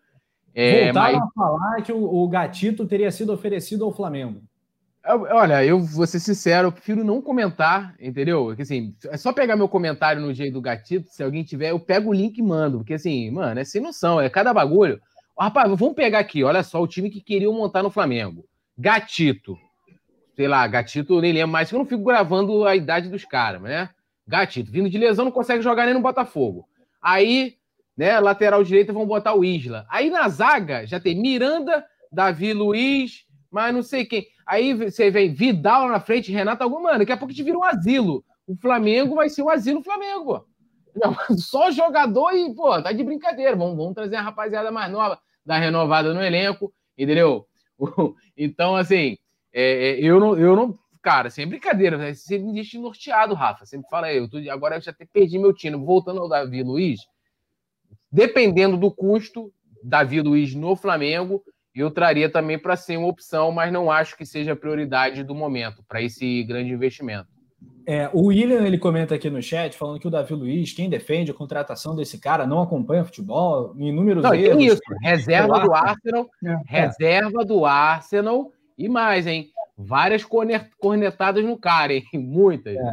É, 0.55 0.87
Voltaram 0.87 1.19
mas... 1.19 1.29
a 1.29 1.33
falar 1.35 1.83
que 1.83 1.93
o, 1.93 2.03
o 2.03 2.27
Gatito 2.29 2.87
teria 2.87 3.11
sido 3.11 3.31
oferecido 3.31 3.85
ao 3.85 3.93
Flamengo. 3.93 4.43
Olha, 5.03 5.65
eu 5.65 5.81
vou 5.81 6.07
ser 6.07 6.21
sincero, 6.21 6.69
eu 6.69 6.73
prefiro 6.73 7.03
não 7.03 7.23
comentar, 7.23 7.95
entendeu? 7.99 8.47
Porque 8.47 8.63
assim, 8.63 8.95
é 9.07 9.17
só 9.17 9.33
pegar 9.33 9.57
meu 9.57 9.69
comentário 9.69 10.21
no 10.21 10.33
jeito 10.33 10.53
do 10.53 10.61
Gatito, 10.61 11.09
se 11.09 11.23
alguém 11.23 11.43
tiver, 11.43 11.71
eu 11.71 11.81
pego 11.81 12.11
o 12.11 12.13
link 12.13 12.37
e 12.37 12.43
mando. 12.43 12.79
Porque 12.79 12.95
assim, 12.95 13.31
mano, 13.31 13.59
é 13.59 13.65
sem 13.65 13.81
noção, 13.81 14.21
é 14.21 14.29
cada 14.29 14.53
bagulho. 14.53 15.01
Rapaz, 15.39 15.71
vamos 15.71 15.95
pegar 15.95 16.19
aqui, 16.19 16.45
olha 16.45 16.63
só, 16.63 16.83
o 16.83 16.87
time 16.87 17.09
que 17.09 17.23
queriam 17.23 17.55
montar 17.55 17.83
no 17.83 17.91
Flamengo. 17.91 18.45
Gatito. 18.77 19.57
Sei 20.37 20.47
lá, 20.47 20.67
Gatito, 20.67 21.19
nem 21.21 21.33
lembro 21.33 21.53
mais, 21.53 21.71
eu 21.73 21.79
não 21.79 21.87
fico 21.87 22.05
gravando 22.05 22.67
a 22.67 22.77
idade 22.77 23.09
dos 23.09 23.25
caras, 23.25 23.63
né? 23.63 23.89
Gatito, 24.29 24.71
vindo 24.71 24.91
de 24.91 24.99
lesão, 24.99 25.25
não 25.25 25.33
consegue 25.33 25.63
jogar 25.63 25.87
nem 25.87 25.95
no 25.95 26.01
Botafogo. 26.01 26.69
Aí, 27.03 27.57
né, 27.97 28.21
lateral 28.21 28.63
direito, 28.63 28.93
vão 28.93 29.07
botar 29.07 29.35
o 29.35 29.43
Isla. 29.43 29.87
Aí 29.89 30.11
na 30.11 30.29
zaga, 30.29 30.87
já 30.87 31.01
tem 31.01 31.19
Miranda, 31.19 31.85
Davi 32.13 32.53
Luiz, 32.53 33.25
mas 33.51 33.75
não 33.75 33.83
sei 33.83 34.05
quem. 34.05 34.27
Aí 34.47 34.75
você 34.75 35.11
vem 35.11 35.33
Vidal 35.33 35.89
na 35.89 36.01
frente, 36.01 36.33
Renato 36.33 36.63
algum, 36.63 36.83
mano, 36.83 37.01
daqui 37.01 37.13
a 37.13 37.17
pouco 37.17 37.35
te 37.35 37.43
vira 37.43 37.59
um 37.59 37.65
asilo. 37.65 38.25
O 38.47 38.57
Flamengo 38.57 39.15
vai 39.15 39.29
ser 39.29 39.43
o 39.43 39.51
asilo 39.51 39.83
Flamengo. 39.83 40.47
Não, 40.95 41.15
só 41.39 41.71
jogador 41.71 42.33
e, 42.33 42.55
pô, 42.55 42.83
tá 42.83 42.93
de 42.93 43.05
brincadeira. 43.05 43.55
Vamos, 43.55 43.77
vamos 43.77 43.95
trazer 43.95 44.17
a 44.17 44.23
rapaziada 44.23 44.71
mais 44.71 44.91
nova 44.91 45.21
dar 45.45 45.59
renovada 45.59 46.15
no 46.15 46.23
elenco, 46.23 46.73
entendeu? 46.97 47.47
Então, 48.37 48.75
assim, 48.75 49.19
é, 49.53 49.91
é, 49.91 50.01
eu, 50.01 50.19
não, 50.19 50.39
eu 50.39 50.57
não. 50.57 50.79
Cara, 51.03 51.29
sem 51.29 51.47
brincadeira, 51.47 51.99
né? 51.99 52.15
você 52.15 52.39
me 52.39 52.55
deixa 52.55 52.79
norteado, 52.79 53.35
Rafa. 53.35 53.67
Sempre 53.67 53.89
fala 53.91 54.07
aí, 54.07 54.17
eu 54.17 54.31
tô, 54.31 54.39
agora 54.51 54.77
eu 54.77 54.81
já 54.81 54.91
até 54.91 55.07
perdi 55.07 55.39
meu 55.39 55.53
time. 55.53 55.77
Voltando 55.77 56.21
ao 56.21 56.29
Davi 56.29 56.63
Luiz, 56.63 57.01
dependendo 58.11 58.79
do 58.79 58.91
custo, 58.91 59.53
Davi 59.83 60.23
Luiz 60.23 60.55
no 60.55 60.75
Flamengo, 60.75 61.43
eu 61.75 61.91
traria 61.91 62.31
também 62.31 62.59
para 62.59 62.77
ser 62.77 62.97
uma 62.97 63.09
opção, 63.09 63.53
mas 63.53 63.73
não 63.73 63.91
acho 63.91 64.17
que 64.17 64.27
seja 64.27 64.53
a 64.53 64.57
prioridade 64.57 65.23
do 65.23 65.35
momento 65.35 65.85
para 65.89 66.03
esse 66.03 66.43
grande 66.45 66.73
investimento. 66.73 67.29
É, 67.87 68.09
o 68.13 68.27
William 68.27 68.67
ele 68.67 68.79
comenta 68.79 69.15
aqui 69.15 69.29
no 69.31 69.43
chat 69.43 69.77
falando 69.77 69.99
que 69.99 70.07
o 70.07 70.11
Davi 70.11 70.35
Luiz, 70.35 70.73
quem 70.73 70.89
defende 70.89 71.31
a 71.31 71.35
contratação 71.35 71.95
desse 71.95 72.19
cara, 72.19 72.47
não 72.47 72.61
acompanha 72.61 73.05
futebol, 73.05 73.75
inúmeros 73.79 74.23
não, 74.23 74.35
erros. 74.35 74.63
Isso, 74.63 74.81
reserva 75.03 75.61
do 75.61 75.75
Arsenal, 75.75 76.29
é. 76.45 76.57
reserva 76.67 77.45
do 77.45 77.65
Arsenal 77.65 78.53
e 78.77 78.89
mais, 78.89 79.27
hein? 79.27 79.49
Várias 79.77 80.25
cornetadas 80.25 81.45
no 81.45 81.59
cara, 81.59 81.95
hein? 81.95 82.05
Muitas. 82.15 82.77
É. 82.77 82.93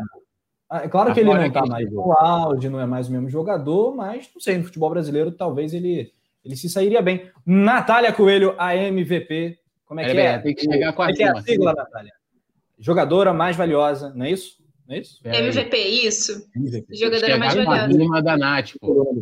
Ah, 0.70 0.84
é 0.84 0.88
claro 0.90 1.14
que 1.14 1.22
ele 1.22 1.34
não 1.34 1.46
está 1.46 1.66
mais 1.66 1.90
no 1.90 2.12
auge, 2.12 2.68
não 2.68 2.80
é 2.80 2.86
mais 2.86 3.08
o 3.08 3.12
mesmo 3.12 3.30
jogador, 3.30 3.96
mas 3.96 4.30
não 4.34 4.42
sei, 4.42 4.58
no 4.58 4.66
futebol 4.66 4.90
brasileiro 4.90 5.32
talvez 5.32 5.74
ele, 5.74 6.12
ele 6.48 6.56
se 6.56 6.70
sairia 6.70 7.02
bem. 7.02 7.30
Natália 7.46 8.14
Coelho, 8.14 8.56
a 8.58 8.74
MVP. 8.74 9.60
Como 9.86 10.00
é 10.00 10.06
que 10.06 10.18
é? 10.18 10.26
é? 10.26 10.40
Tem 10.40 10.56
que 10.56 10.62
chegar 10.62 10.94
com 10.94 11.02
a, 11.02 11.10
é 11.10 11.14
é 11.20 11.30
a 11.30 11.42
sigla, 11.42 11.74
Natália? 11.74 12.14
Jogadora 12.80 13.34
mais 13.34 13.58
valiosa, 13.58 14.14
não 14.16 14.26
é 14.26 14.32
isso? 14.32 14.58
Não 14.88 14.96
é 14.96 15.00
isso? 15.00 15.20
MVP, 15.26 15.78
isso. 15.78 16.50
MVP. 16.56 16.96
Jogadora 16.96 17.38
mais 17.38 17.54
valiosa. 17.54 17.88
Rima 17.88 18.22
da 18.22 18.38
Nath, 18.38 18.72
pô. 18.80 19.18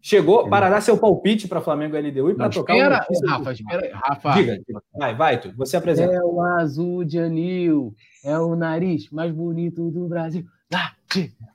Chegou 0.00 0.48
para 0.48 0.70
dar 0.70 0.80
seu 0.80 0.98
palpite 0.98 1.48
para 1.48 1.60
Flamengo 1.60 1.96
LDU 1.96 2.30
e 2.30 2.34
para 2.34 2.50
tocar 2.50 2.74
espera, 2.74 3.06
um 3.10 3.26
Rafa, 3.26 3.52
espera, 3.52 3.90
Rafa. 4.04 4.32
Diga, 4.32 4.60
vai, 4.92 5.14
vai, 5.14 5.40
tu, 5.40 5.52
você 5.56 5.78
apresenta. 5.78 6.12
É 6.12 6.22
o 6.22 6.42
azul 6.42 7.04
de 7.04 7.18
anil, 7.18 7.94
é 8.22 8.38
o 8.38 8.54
nariz 8.54 9.08
mais 9.10 9.32
bonito 9.32 9.90
do 9.90 10.06
Brasil. 10.06 10.44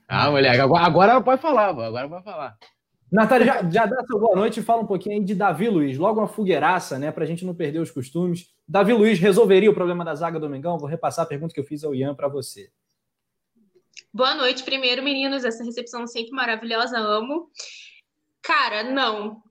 Ah, 0.08 0.30
moleque, 0.30 0.60
agora, 0.60 0.84
agora 0.84 1.12
ela 1.12 1.20
pode 1.20 1.40
falar, 1.40 1.68
agora 1.68 2.08
pode 2.08 2.24
falar. 2.24 2.56
Natália, 3.10 3.46
já, 3.46 3.70
já 3.70 3.86
dá 3.86 4.04
sua 4.06 4.20
boa 4.20 4.36
noite 4.36 4.60
e 4.60 4.62
fala 4.62 4.82
um 4.82 4.86
pouquinho 4.86 5.16
aí 5.16 5.24
de 5.24 5.34
Davi 5.34 5.68
Luiz. 5.68 5.98
Logo 5.98 6.20
uma 6.20 6.28
fogueiraça, 6.28 6.98
né, 6.98 7.10
para 7.10 7.24
a 7.24 7.26
gente 7.26 7.44
não 7.44 7.54
perder 7.54 7.80
os 7.80 7.90
costumes. 7.90 8.54
Davi 8.66 8.92
Luiz 8.92 9.18
resolveria 9.18 9.70
o 9.70 9.74
problema 9.74 10.04
da 10.04 10.14
zaga 10.14 10.38
do 10.38 10.48
Mengão? 10.48 10.78
Vou 10.78 10.88
repassar 10.88 11.24
a 11.24 11.28
pergunta 11.28 11.52
que 11.52 11.60
eu 11.60 11.64
fiz 11.64 11.82
ao 11.82 11.94
Ian 11.94 12.14
para 12.14 12.28
você. 12.28 12.70
Boa 14.12 14.34
noite, 14.34 14.62
primeiro, 14.62 15.02
meninos. 15.02 15.44
Essa 15.44 15.64
recepção 15.64 16.06
sempre 16.06 16.32
maravilhosa, 16.32 16.98
amo. 16.98 17.48
Cara, 18.42 18.84
não 18.84 19.42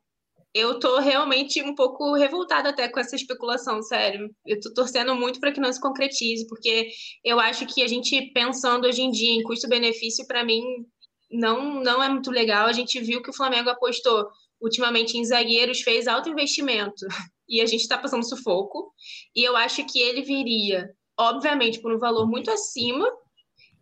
eu 0.54 0.80
tô 0.80 1.00
realmente 1.00 1.62
um 1.62 1.76
pouco 1.76 2.16
revoltada 2.16 2.70
até 2.70 2.90
com 2.90 3.00
essa 3.00 3.16
especulação, 3.16 3.82
sério. 3.84 4.34
Eu 4.46 4.60
tô 4.60 4.74
torcendo 4.74 5.16
muito 5.16 5.40
para 5.40 5.52
que 5.52 5.60
não 5.60 5.72
se 5.72 5.80
concretize, 5.80 6.48
porque 6.48 6.90
eu 7.24 7.40
acho 7.40 7.66
que 7.68 7.84
a 7.84 7.88
gente 7.88 8.32
pensando 8.34 8.86
hoje 8.86 9.02
em 9.02 9.12
dia 9.12 9.32
em 9.32 9.44
custo-benefício, 9.44 10.26
para 10.26 10.44
mim, 10.44 10.62
não, 11.32 11.82
não 11.82 12.02
é 12.02 12.10
muito 12.10 12.32
legal. 12.32 12.66
A 12.66 12.74
gente 12.74 13.00
viu 13.00 13.22
que 13.22 13.30
o 13.30 13.36
Flamengo 13.36 13.70
apostou 13.70 14.28
ultimamente 14.60 15.18
em 15.18 15.24
zagueiros, 15.24 15.82
fez 15.82 16.08
alto 16.08 16.30
investimento 16.30 17.06
e 17.48 17.62
a 17.62 17.66
gente 17.66 17.82
está 17.82 17.98
passando 17.98 18.28
sufoco. 18.28 18.94
E 19.36 19.44
eu 19.44 19.56
acho 19.56 19.86
que 19.86 20.00
ele 20.00 20.22
viria, 20.22 20.90
obviamente, 21.18 21.80
por 21.80 21.94
um 21.94 22.00
valor 22.00 22.28
muito 22.28 22.52
acima. 22.52 23.08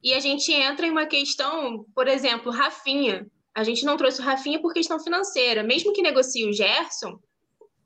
E 0.03 0.14
a 0.14 0.19
gente 0.19 0.52
entra 0.53 0.86
em 0.86 0.91
uma 0.91 1.06
questão, 1.06 1.86
por 1.95 2.07
exemplo, 2.07 2.52
Rafinha. 2.52 3.26
A 3.56 3.64
gente 3.64 3.84
não 3.84 3.98
trouxe 3.98 4.22
o 4.22 4.24
Rafinha 4.24 4.61
por 4.61 4.74
questão 4.74 4.99
financeira. 4.99 5.64
Mesmo 5.64 5.91
que 5.91 6.02
negocie 6.02 6.48
o 6.48 6.53
Gerson, 6.53 7.19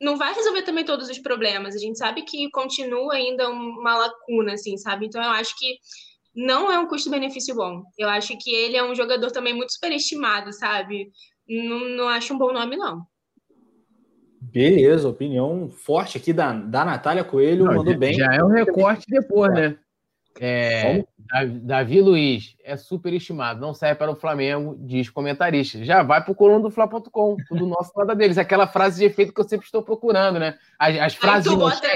não 0.01 0.17
vai 0.17 0.33
resolver 0.33 0.63
também 0.63 0.83
todos 0.83 1.09
os 1.09 1.19
problemas. 1.19 1.75
A 1.75 1.77
gente 1.77 1.97
sabe 1.97 2.23
que 2.23 2.49
continua 2.49 3.13
ainda 3.13 3.49
uma 3.49 3.95
lacuna, 3.95 4.53
assim, 4.53 4.75
sabe? 4.75 5.05
Então 5.05 5.23
eu 5.23 5.29
acho 5.29 5.57
que 5.57 5.77
não 6.35 6.71
é 6.71 6.79
um 6.79 6.87
custo-benefício 6.87 7.55
bom. 7.55 7.83
Eu 7.97 8.09
acho 8.09 8.37
que 8.39 8.53
ele 8.53 8.77
é 8.77 8.83
um 8.83 8.95
jogador 8.95 9.31
também 9.31 9.53
muito 9.53 9.73
superestimado, 9.73 10.53
sabe? 10.53 11.11
Não, 11.47 11.89
não 11.89 12.07
acho 12.07 12.33
um 12.33 12.37
bom 12.37 12.53
nome, 12.53 12.77
não. 12.77 13.05
Beleza, 14.41 15.07
opinião 15.07 15.69
forte 15.69 16.17
aqui 16.17 16.33
da, 16.33 16.51
da 16.51 16.83
Natália 16.83 17.23
Coelho, 17.23 17.65
não, 17.65 17.75
mandou 17.75 17.93
já, 17.93 17.99
bem. 17.99 18.13
Já 18.13 18.33
é 18.33 18.43
um 18.43 18.49
recorte 18.49 19.05
depois, 19.07 19.53
né? 19.53 19.77
É, 20.39 21.03
Davi 21.61 22.01
Luiz 22.01 22.55
é 22.63 22.77
superestimado, 22.77 23.61
não 23.61 23.73
serve 23.73 23.95
para 23.95 24.11
o 24.11 24.15
Flamengo, 24.15 24.75
diz 24.79 25.09
comentarista. 25.09 25.83
Já 25.83 26.03
vai 26.03 26.23
para 26.23 26.31
o 26.31 26.35
coluna 26.35 26.61
do 26.61 26.71
Fla.com, 26.71 27.35
tudo 27.47 27.67
nosso 27.67 27.91
nada 27.95 28.15
deles. 28.15 28.37
Aquela 28.37 28.67
frase 28.67 28.99
de 28.99 29.05
efeito 29.05 29.33
que 29.33 29.39
eu 29.39 29.47
sempre 29.47 29.65
estou 29.65 29.83
procurando, 29.83 30.39
né? 30.39 30.57
As, 30.79 30.97
as 30.97 31.15
frases 31.15 31.47
aí 31.47 31.53
tu, 31.53 31.59
bota, 31.59 31.87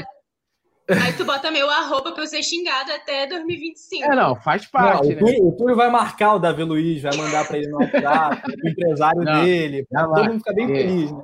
aí 0.89 1.13
tu 1.13 1.25
bota 1.25 1.51
meu 1.51 1.69
arroba 1.69 2.11
para 2.11 2.23
eu 2.23 2.27
ser 2.27 2.43
xingado 2.43 2.91
até 2.91 3.27
2025. 3.27 4.03
É, 4.03 4.15
não, 4.15 4.35
faz 4.35 4.65
parte. 4.67 5.09
Não, 5.09 5.15
o, 5.15 5.19
Túlio, 5.19 5.43
né? 5.43 5.49
o, 5.49 5.51
Túlio, 5.53 5.75
vai 5.75 5.89
marcar 5.89 6.35
o 6.35 6.39
Davi 6.39 6.63
Luiz, 6.63 7.01
vai 7.01 7.15
mandar 7.15 7.47
para 7.47 7.57
ele 7.57 7.67
no 7.67 7.77
WhatsApp, 7.77 8.41
o 8.63 8.69
empresário 8.69 9.23
não, 9.23 9.43
dele, 9.43 9.85
todo 9.89 10.23
mundo 10.25 10.37
fica 10.39 10.53
bem 10.53 10.71
é. 10.71 10.75
feliz, 10.75 11.11
né? 11.11 11.23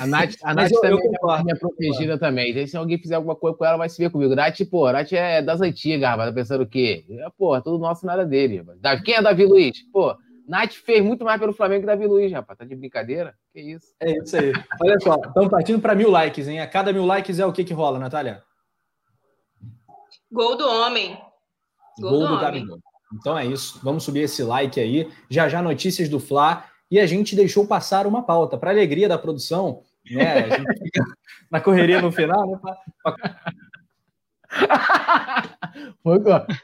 A 0.00 0.06
Nath, 0.06 0.34
a 0.42 0.54
Nath 0.54 0.72
eu, 0.72 0.80
também 0.80 1.12
eu 1.22 1.30
é 1.30 1.42
minha 1.42 1.56
protegida 1.56 2.18
também. 2.18 2.50
Então, 2.50 2.66
se 2.66 2.76
alguém 2.76 2.98
fizer 2.98 3.16
alguma 3.16 3.36
coisa 3.36 3.56
com 3.56 3.64
ela, 3.64 3.76
vai 3.76 3.88
se 3.88 4.02
ver 4.02 4.10
comigo. 4.10 4.34
Nath, 4.34 4.58
pô, 4.70 4.90
Nath 4.90 5.12
é 5.12 5.42
das 5.42 5.60
antigas, 5.60 6.08
rapaz. 6.08 6.30
Tá 6.30 6.34
pensando 6.34 6.62
o 6.62 6.66
quê? 6.66 7.04
É, 7.10 7.26
pô, 7.36 7.60
tudo 7.60 7.78
nosso, 7.78 8.06
nada 8.06 8.24
dele. 8.24 8.58
Rapaz. 8.58 9.02
Quem 9.02 9.14
é 9.14 9.22
Davi 9.22 9.44
Luiz? 9.44 9.76
Pô, 9.92 10.16
Nath 10.48 10.72
fez 10.72 11.04
muito 11.04 11.24
mais 11.24 11.40
pelo 11.40 11.52
Flamengo 11.52 11.82
que 11.82 11.86
Davi 11.86 12.06
Luiz, 12.06 12.32
rapaz. 12.32 12.58
Tá 12.58 12.64
de 12.64 12.74
brincadeira? 12.74 13.34
Que 13.52 13.60
isso? 13.60 13.88
É 14.00 14.12
isso 14.12 14.36
aí. 14.36 14.52
Olha 14.82 14.98
só, 15.00 15.16
estamos 15.16 15.50
partindo 15.50 15.80
para 15.80 15.94
mil 15.94 16.10
likes, 16.10 16.48
hein? 16.48 16.60
A 16.60 16.66
cada 16.66 16.92
mil 16.92 17.04
likes 17.04 17.38
é 17.38 17.44
o 17.44 17.52
que 17.52 17.64
que 17.64 17.74
rola, 17.74 17.98
Natália? 17.98 18.42
Gol 20.30 20.56
do 20.56 20.68
homem. 20.68 21.18
Gol, 21.98 22.10
Gol 22.10 22.20
do, 22.20 22.38
do 22.38 22.44
homem. 22.44 22.66
Então 23.14 23.38
é 23.38 23.46
isso. 23.46 23.80
Vamos 23.82 24.04
subir 24.04 24.20
esse 24.20 24.42
like 24.42 24.78
aí. 24.80 25.10
Já 25.30 25.48
já 25.48 25.62
notícias 25.62 26.08
do 26.08 26.20
Fla 26.20 26.64
e 26.90 26.98
a 26.98 27.06
gente 27.06 27.36
deixou 27.36 27.66
passar 27.66 28.06
uma 28.06 28.22
pauta. 28.22 28.58
Para 28.58 28.70
alegria 28.70 29.08
da 29.08 29.18
produção, 29.18 29.82
né? 30.10 30.44
A 30.44 30.56
gente 30.56 30.78
fica 30.82 31.04
na 31.50 31.60
correria 31.60 32.00
no 32.00 32.12
final, 32.12 32.46
né? 32.46 32.58
Pra, 32.60 32.76
pra... 33.12 33.52
Foi, 36.02 36.20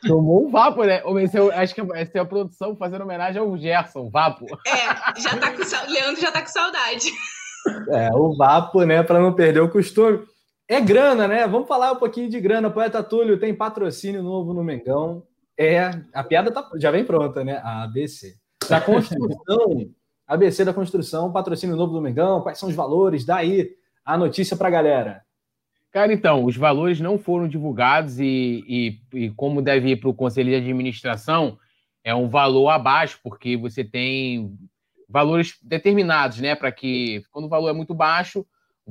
tomou 0.06 0.46
um 0.46 0.50
vapo, 0.50 0.84
né? 0.84 1.02
Esse 1.22 1.36
é, 1.36 1.54
acho 1.58 1.74
que 1.74 1.80
essa 1.94 2.18
é 2.18 2.20
a 2.20 2.24
produção 2.24 2.76
fazendo 2.76 3.02
homenagem 3.02 3.40
ao 3.40 3.56
Gerson, 3.58 4.08
vapo. 4.08 4.46
É, 4.66 5.20
já 5.20 5.36
tá 5.36 5.50
com, 5.50 5.92
Leandro 5.92 6.20
já 6.20 6.30
tá 6.30 6.40
com 6.40 6.48
saudade. 6.48 7.10
É, 7.90 8.08
o 8.14 8.36
vapo, 8.36 8.84
né? 8.84 9.02
Para 9.02 9.20
não 9.20 9.32
perder 9.32 9.60
o 9.60 9.68
costume. 9.68 10.24
É 10.72 10.80
grana, 10.80 11.28
né? 11.28 11.46
Vamos 11.46 11.68
falar 11.68 11.92
um 11.92 11.96
pouquinho 11.96 12.28
de 12.28 12.40
grana. 12.40 12.70
Poeta 12.70 13.02
Túlio 13.02 13.38
tem 13.38 13.54
patrocínio 13.54 14.22
novo 14.22 14.54
no 14.54 14.64
Mengão. 14.64 15.22
É, 15.58 15.90
a 16.14 16.24
piada 16.24 16.50
tá, 16.50 16.68
já 16.76 16.90
vem 16.90 17.04
pronta, 17.04 17.44
né? 17.44 17.60
A 17.62 17.82
ABC. 17.82 18.36
Da 18.68 18.80
construção 18.80 19.90
ABC 20.26 20.64
da 20.64 20.72
Construção, 20.72 21.30
patrocínio 21.30 21.76
novo 21.76 21.92
do 21.92 22.00
Mengão, 22.00 22.40
quais 22.40 22.58
são 22.58 22.68
os 22.68 22.74
valores? 22.74 23.24
Dá 23.24 23.36
aí 23.36 23.70
a 24.04 24.16
notícia 24.16 24.56
para 24.56 24.68
a 24.68 24.70
galera. 24.70 25.22
Cara, 25.90 26.12
então, 26.12 26.44
os 26.44 26.56
valores 26.56 27.00
não 27.00 27.18
foram 27.18 27.46
divulgados 27.46 28.18
e, 28.18 28.64
e, 28.66 29.24
e 29.24 29.30
como 29.30 29.60
deve 29.60 29.90
ir 29.90 29.96
para 29.96 30.08
o 30.08 30.14
Conselho 30.14 30.48
de 30.48 30.56
Administração, 30.56 31.58
é 32.02 32.14
um 32.14 32.28
valor 32.28 32.70
abaixo, 32.70 33.20
porque 33.22 33.58
você 33.58 33.84
tem 33.84 34.56
valores 35.06 35.58
determinados, 35.62 36.40
né? 36.40 36.54
Para 36.54 36.72
que, 36.72 37.22
quando 37.30 37.44
o 37.44 37.50
valor 37.50 37.68
é 37.68 37.74
muito 37.74 37.94
baixo, 37.94 38.46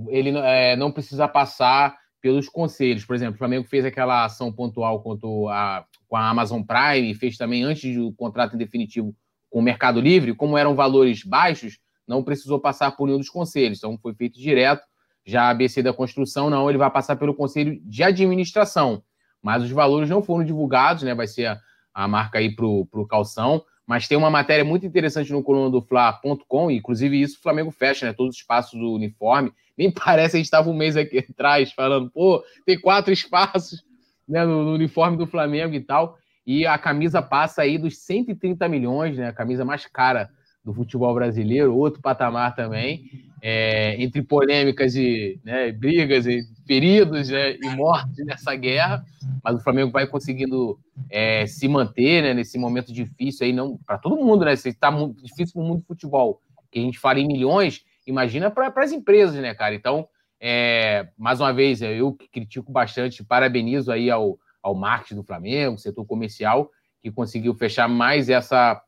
ele 0.09 0.37
é, 0.37 0.75
não 0.75 0.91
precisa 0.91 1.27
passar 1.27 1.97
pelos 2.21 2.47
conselhos. 2.47 3.05
Por 3.05 3.15
exemplo, 3.15 3.35
o 3.35 3.37
Flamengo 3.37 3.67
fez 3.67 3.83
aquela 3.83 4.25
ação 4.25 4.51
pontual 4.51 5.01
quanto 5.01 5.49
a, 5.49 5.85
com 6.07 6.15
a 6.15 6.29
Amazon 6.29 6.61
Prime, 6.61 7.13
fez 7.15 7.37
também 7.37 7.63
antes 7.63 7.95
do 7.95 8.13
contrato 8.13 8.55
definitivo 8.55 9.15
com 9.49 9.59
o 9.59 9.61
Mercado 9.61 9.99
Livre, 9.99 10.33
como 10.33 10.57
eram 10.57 10.75
valores 10.75 11.23
baixos, 11.23 11.79
não 12.07 12.23
precisou 12.23 12.59
passar 12.59 12.91
por 12.91 13.05
nenhum 13.05 13.19
dos 13.19 13.29
conselhos, 13.29 13.77
então 13.77 13.97
foi 13.97 14.13
feito 14.13 14.39
direto. 14.39 14.83
Já 15.25 15.43
a 15.43 15.49
ABC 15.49 15.83
da 15.83 15.93
construção, 15.93 16.49
não, 16.49 16.69
ele 16.69 16.77
vai 16.77 16.89
passar 16.89 17.15
pelo 17.15 17.35
conselho 17.35 17.79
de 17.83 18.03
administração. 18.03 19.03
Mas 19.41 19.63
os 19.63 19.71
valores 19.71 20.09
não 20.09 20.21
foram 20.21 20.43
divulgados, 20.43 21.03
né? 21.03 21.13
Vai 21.13 21.27
ser 21.27 21.45
a, 21.45 21.59
a 21.93 22.07
marca 22.07 22.39
aí 22.39 22.55
para 22.55 22.65
o 22.65 23.07
calção. 23.07 23.63
Mas 23.85 24.07
tem 24.07 24.17
uma 24.17 24.29
matéria 24.29 24.63
muito 24.63 24.85
interessante 24.85 25.31
no 25.31 25.43
coluna 25.43 25.69
do 25.69 25.81
Fla.com, 25.81 26.71
inclusive 26.71 27.21
isso 27.21 27.37
o 27.37 27.41
Flamengo 27.41 27.71
fecha, 27.71 28.05
né? 28.05 28.13
Todos 28.13 28.35
os 28.35 28.41
espaços 28.41 28.79
do 28.79 28.93
uniforme. 28.93 29.51
Nem 29.77 29.91
parece 29.93 30.31
que 30.31 30.37
a 30.37 30.39
gente 30.39 30.45
estava 30.45 30.69
um 30.69 30.75
mês 30.75 30.95
aqui 30.97 31.19
atrás 31.19 31.71
falando, 31.71 32.09
pô, 32.11 32.43
tem 32.65 32.79
quatro 32.79 33.11
espaços 33.13 33.83
né, 34.27 34.45
no, 34.45 34.63
no 34.63 34.73
uniforme 34.73 35.17
do 35.17 35.27
Flamengo 35.27 35.75
e 35.75 35.81
tal. 35.81 36.17
E 36.45 36.65
a 36.65 36.77
camisa 36.77 37.21
passa 37.21 37.61
aí 37.61 37.77
dos 37.77 37.97
130 37.99 38.67
milhões, 38.67 39.17
né? 39.17 39.27
A 39.27 39.33
camisa 39.33 39.63
mais 39.63 39.85
cara 39.85 40.29
do 40.63 40.73
futebol 40.73 41.13
brasileiro, 41.13 41.75
outro 41.75 42.01
patamar 42.01 42.55
também, 42.55 43.09
é, 43.41 44.01
entre 44.01 44.21
polêmicas 44.21 44.95
e 44.95 45.39
né, 45.43 45.71
brigas 45.71 46.27
e 46.27 46.43
feridos 46.67 47.29
né, 47.29 47.55
e 47.55 47.75
mortes 47.75 48.23
nessa 48.25 48.55
guerra, 48.55 49.03
mas 49.43 49.55
o 49.55 49.63
Flamengo 49.63 49.91
vai 49.91 50.05
conseguindo 50.05 50.79
é, 51.09 51.47
se 51.47 51.67
manter 51.67 52.21
né, 52.21 52.33
nesse 52.35 52.59
momento 52.59 52.93
difícil 52.93 53.47
aí, 53.47 53.53
não 53.53 53.79
para 53.85 53.97
todo 53.97 54.23
mundo, 54.23 54.45
né? 54.45 54.53
Está 54.53 54.91
difícil 55.23 55.53
para 55.53 55.63
o 55.63 55.65
mundo 55.65 55.79
do 55.79 55.87
futebol, 55.87 56.39
que 56.71 56.77
a 56.77 56.81
gente 56.81 56.99
fala 56.99 57.19
em 57.19 57.27
milhões, 57.27 57.83
imagina 58.07 58.49
para 58.49 58.71
as 58.77 58.91
empresas, 58.91 59.35
né, 59.35 59.53
cara? 59.53 59.75
Então, 59.75 60.07
é, 60.39 61.07
mais 61.17 61.39
uma 61.39 61.53
vez, 61.53 61.81
eu 61.81 62.13
que 62.13 62.27
critico 62.27 62.71
bastante, 62.71 63.23
parabenizo 63.23 63.91
aí 63.91 64.09
ao 64.09 64.39
ao 64.61 64.75
marketing 64.75 65.15
do 65.15 65.23
Flamengo, 65.23 65.77
setor 65.77 66.05
comercial, 66.05 66.69
que 67.01 67.11
conseguiu 67.11 67.53
fechar 67.55 67.87
mais 67.87 68.29
essa. 68.29 68.81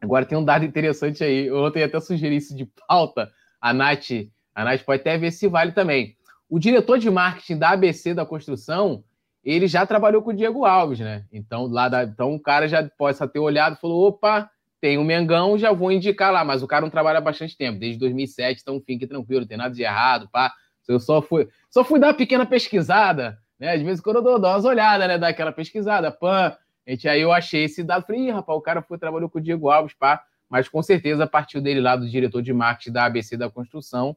Agora 0.00 0.26
tem 0.26 0.36
um 0.36 0.44
dado 0.44 0.64
interessante 0.64 1.24
aí. 1.24 1.50
Ontem 1.50 1.82
até 1.82 1.98
sugeri 1.98 2.36
isso 2.36 2.54
de 2.54 2.68
pauta. 2.86 3.30
A 3.60 3.72
Nath, 3.72 4.10
a 4.54 4.64
Nath 4.64 4.82
pode 4.82 5.00
até 5.00 5.16
ver 5.16 5.30
se 5.30 5.48
vale 5.48 5.72
também. 5.72 6.16
o 6.48 6.58
diretor 6.58 6.98
de 6.98 7.10
marketing 7.10 7.58
da 7.58 7.70
ABC 7.70 8.14
da 8.14 8.26
construção, 8.26 9.02
ele 9.42 9.66
já 9.66 9.86
trabalhou 9.86 10.22
com 10.22 10.30
o 10.30 10.34
Diego 10.34 10.64
Alves, 10.64 11.00
né? 11.00 11.24
Então, 11.32 11.66
lá 11.66 11.88
da, 11.88 12.04
então 12.04 12.34
o 12.34 12.40
cara 12.40 12.68
já 12.68 12.88
possa 12.96 13.26
ter 13.26 13.38
olhado 13.38 13.76
e 13.76 13.80
falou: 13.80 14.06
opa, 14.08 14.50
tem 14.80 14.98
o 14.98 15.04
Mengão, 15.04 15.58
já 15.58 15.72
vou 15.72 15.90
indicar 15.90 16.32
lá. 16.32 16.44
Mas 16.44 16.62
o 16.62 16.66
cara 16.66 16.82
não 16.82 16.90
trabalha 16.90 17.18
há 17.18 17.22
bastante 17.22 17.56
tempo, 17.56 17.78
desde 17.78 17.98
2007, 17.98 18.60
então 18.62 18.80
fique 18.80 19.06
tranquilo, 19.06 19.40
não 19.40 19.48
tem 19.48 19.58
nada 19.58 19.74
de 19.74 19.82
errado, 19.82 20.28
pá. 20.30 20.52
Eu 20.88 21.00
só 21.00 21.20
fui, 21.20 21.48
só 21.68 21.84
fui 21.84 21.98
dar 21.98 22.08
uma 22.08 22.14
pequena 22.14 22.46
pesquisada, 22.46 23.38
né? 23.58 23.74
Às 23.74 23.82
vezes 23.82 24.00
quando 24.00 24.16
eu 24.16 24.22
dou, 24.22 24.38
dou 24.38 24.50
umas 24.50 24.64
olhadas, 24.64 25.08
né? 25.08 25.18
Dar 25.18 25.28
aquela 25.28 25.52
pesquisada, 25.52 26.10
pã. 26.12 26.56
Gente, 26.86 27.08
aí 27.08 27.20
eu 27.20 27.32
achei 27.32 27.64
esse 27.64 27.82
dado, 27.82 28.06
falei, 28.06 28.28
Ih, 28.28 28.30
rapaz, 28.30 28.56
o 28.56 28.62
cara 28.62 28.80
foi, 28.80 28.96
trabalhou 28.96 29.28
com 29.28 29.38
o 29.38 29.42
Diego 29.42 29.68
Alves, 29.68 29.94
pá. 29.94 30.22
Mas 30.48 30.68
com 30.68 30.80
certeza 30.82 31.26
partiu 31.26 31.60
dele 31.60 31.80
lá 31.80 31.96
do 31.96 32.08
diretor 32.08 32.40
de 32.40 32.52
marketing 32.52 32.92
da 32.92 33.04
ABC 33.04 33.36
da 33.36 33.50
construção, 33.50 34.16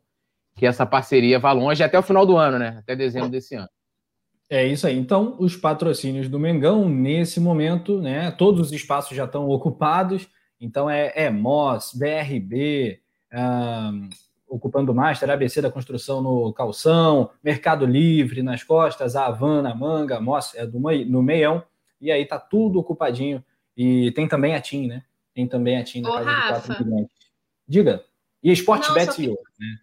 que 0.55 0.65
essa 0.65 0.85
parceria 0.85 1.39
vá 1.39 1.51
longe 1.51 1.83
até 1.83 1.97
o 1.97 2.03
final 2.03 2.25
do 2.25 2.37
ano, 2.37 2.59
né? 2.59 2.77
Até 2.79 2.95
dezembro 2.95 3.29
desse 3.29 3.55
ano. 3.55 3.69
É 4.49 4.65
isso 4.65 4.87
aí. 4.87 4.97
Então, 4.97 5.35
os 5.39 5.55
patrocínios 5.55 6.27
do 6.27 6.39
Mengão, 6.39 6.89
nesse 6.89 7.39
momento, 7.39 8.01
né? 8.01 8.31
Todos 8.31 8.67
os 8.67 8.71
espaços 8.71 9.15
já 9.15 9.25
estão 9.25 9.47
ocupados. 9.47 10.27
Então, 10.59 10.89
é, 10.89 11.11
é 11.15 11.29
MOS, 11.29 11.93
BRB, 11.93 12.99
um, 13.33 14.09
ocupando 14.47 14.91
o 14.91 14.95
Master, 14.95 15.29
ABC 15.29 15.61
da 15.61 15.71
construção 15.71 16.21
no 16.21 16.51
Calção, 16.53 17.29
Mercado 17.43 17.85
Livre 17.85 18.41
nas 18.41 18.63
costas, 18.63 19.15
a 19.15 19.27
Havan 19.27 19.61
na 19.61 19.75
manga, 19.75 20.19
MOS 20.19 20.55
é 20.55 20.65
do, 20.65 20.79
no 20.79 21.21
meião. 21.21 21.63
E 22.01 22.11
aí 22.11 22.25
tá 22.25 22.39
tudo 22.39 22.79
ocupadinho. 22.79 23.43
E 23.77 24.11
tem 24.11 24.27
também 24.27 24.55
a 24.55 24.61
TIM, 24.61 24.87
né? 24.87 25.03
Tem 25.33 25.47
também 25.47 25.77
a 25.77 25.83
TIM 25.83 26.01
na 26.01 26.09
Ô, 26.09 26.13
casa 26.13 26.29
Rafa. 26.29 26.61
de 26.61 26.67
4 26.67 26.85
milhões. 26.85 27.07
Diga. 27.67 28.03
E 28.41 28.51
Sportbet 28.51 29.21
e 29.21 29.29
outros, 29.29 29.55
né? 29.59 29.79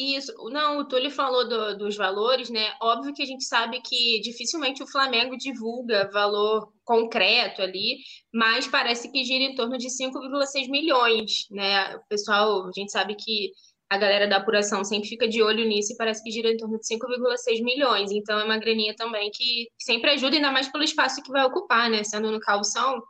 Isso, 0.00 0.32
não, 0.52 0.78
o 0.78 0.84
Túlio 0.86 1.10
falou 1.10 1.48
do, 1.48 1.76
dos 1.76 1.96
valores, 1.96 2.48
né? 2.48 2.72
Óbvio 2.80 3.12
que 3.12 3.20
a 3.20 3.26
gente 3.26 3.42
sabe 3.44 3.80
que 3.80 4.20
dificilmente 4.20 4.80
o 4.80 4.86
Flamengo 4.86 5.36
divulga 5.36 6.08
valor 6.12 6.72
concreto 6.84 7.60
ali, 7.62 7.96
mas 8.32 8.68
parece 8.68 9.10
que 9.10 9.24
gira 9.24 9.42
em 9.42 9.56
torno 9.56 9.76
de 9.76 9.88
5,6 9.88 10.70
milhões, 10.70 11.46
né? 11.50 11.96
O 11.96 12.00
pessoal, 12.08 12.68
a 12.68 12.70
gente 12.72 12.92
sabe 12.92 13.16
que 13.16 13.50
a 13.90 13.98
galera 13.98 14.28
da 14.28 14.36
apuração 14.36 14.84
sempre 14.84 15.08
fica 15.08 15.26
de 15.26 15.42
olho 15.42 15.66
nisso 15.66 15.92
e 15.92 15.96
parece 15.96 16.22
que 16.22 16.30
gira 16.30 16.52
em 16.52 16.56
torno 16.56 16.78
de 16.78 16.86
5,6 16.86 17.64
milhões. 17.64 18.12
Então 18.12 18.38
é 18.38 18.44
uma 18.44 18.58
graninha 18.58 18.94
também 18.94 19.32
que 19.34 19.66
sempre 19.80 20.12
ajuda, 20.12 20.36
ainda 20.36 20.52
mais 20.52 20.70
pelo 20.70 20.84
espaço 20.84 21.20
que 21.24 21.32
vai 21.32 21.44
ocupar, 21.44 21.90
né? 21.90 22.04
Sendo 22.04 22.30
no 22.30 22.38
calção, 22.38 23.02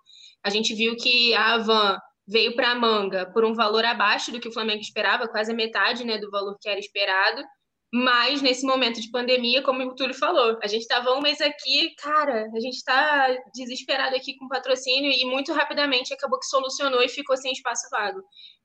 a 0.43 0.49
gente 0.49 0.75
viu 0.75 0.97
que 0.97 1.35
a 1.35 1.57
Avan 1.57 1.99
veio 2.29 2.55
para 2.55 2.73
a 2.73 2.75
manga 2.75 3.25
por 3.33 3.45
um 3.45 3.55
valor 3.55 3.85
abaixo 3.85 4.31
do 4.31 4.39
que 4.39 4.49
o 4.49 4.53
Flamengo 4.53 4.81
esperava, 4.81 5.27
quase 5.27 5.51
a 5.51 5.55
metade 5.55 6.05
né, 6.05 6.19
do 6.19 6.31
valor 6.31 6.57
que 6.61 6.69
era 6.69 6.79
esperado. 6.79 7.43
Mas 7.91 8.43
nesse 8.43 8.67
momento 8.67 9.01
de 9.01 9.11
pandemia, 9.11 9.63
como 9.63 9.83
o 9.83 9.95
Túlio 9.95 10.13
falou, 10.13 10.59
a 10.63 10.67
gente 10.67 10.83
estava 10.83 11.11
um 11.15 11.23
mês 11.23 11.41
aqui, 11.41 11.95
cara, 11.97 12.47
a 12.55 12.61
gente 12.61 12.75
está 12.75 13.35
desesperado 13.55 14.15
aqui 14.15 14.37
com 14.37 14.47
patrocínio 14.47 15.11
e 15.11 15.25
muito 15.25 15.55
rapidamente 15.55 16.13
acabou 16.13 16.39
que 16.39 16.45
solucionou 16.45 17.03
e 17.03 17.09
ficou 17.09 17.35
sem 17.39 17.51
espaço 17.51 17.89
vago. 17.91 18.21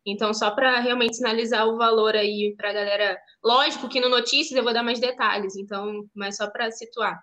Então, 0.05 0.33
só 0.33 0.51
para 0.51 0.81
realmente 0.81 1.15
sinalizar 1.15 1.65
o 1.65 1.77
valor 1.77 2.17
aí 2.17 2.53
para 2.57 2.71
a 2.71 2.73
galera. 2.73 3.17
Lógico 3.41 3.87
que 3.87 4.01
no 4.01 4.09
Notícias 4.09 4.57
eu 4.57 4.63
vou 4.63 4.73
dar 4.73 4.83
mais 4.83 4.99
detalhes, 4.99 5.55
então, 5.55 6.03
mas 6.13 6.35
só 6.35 6.51
para 6.51 6.69
situar. 6.69 7.17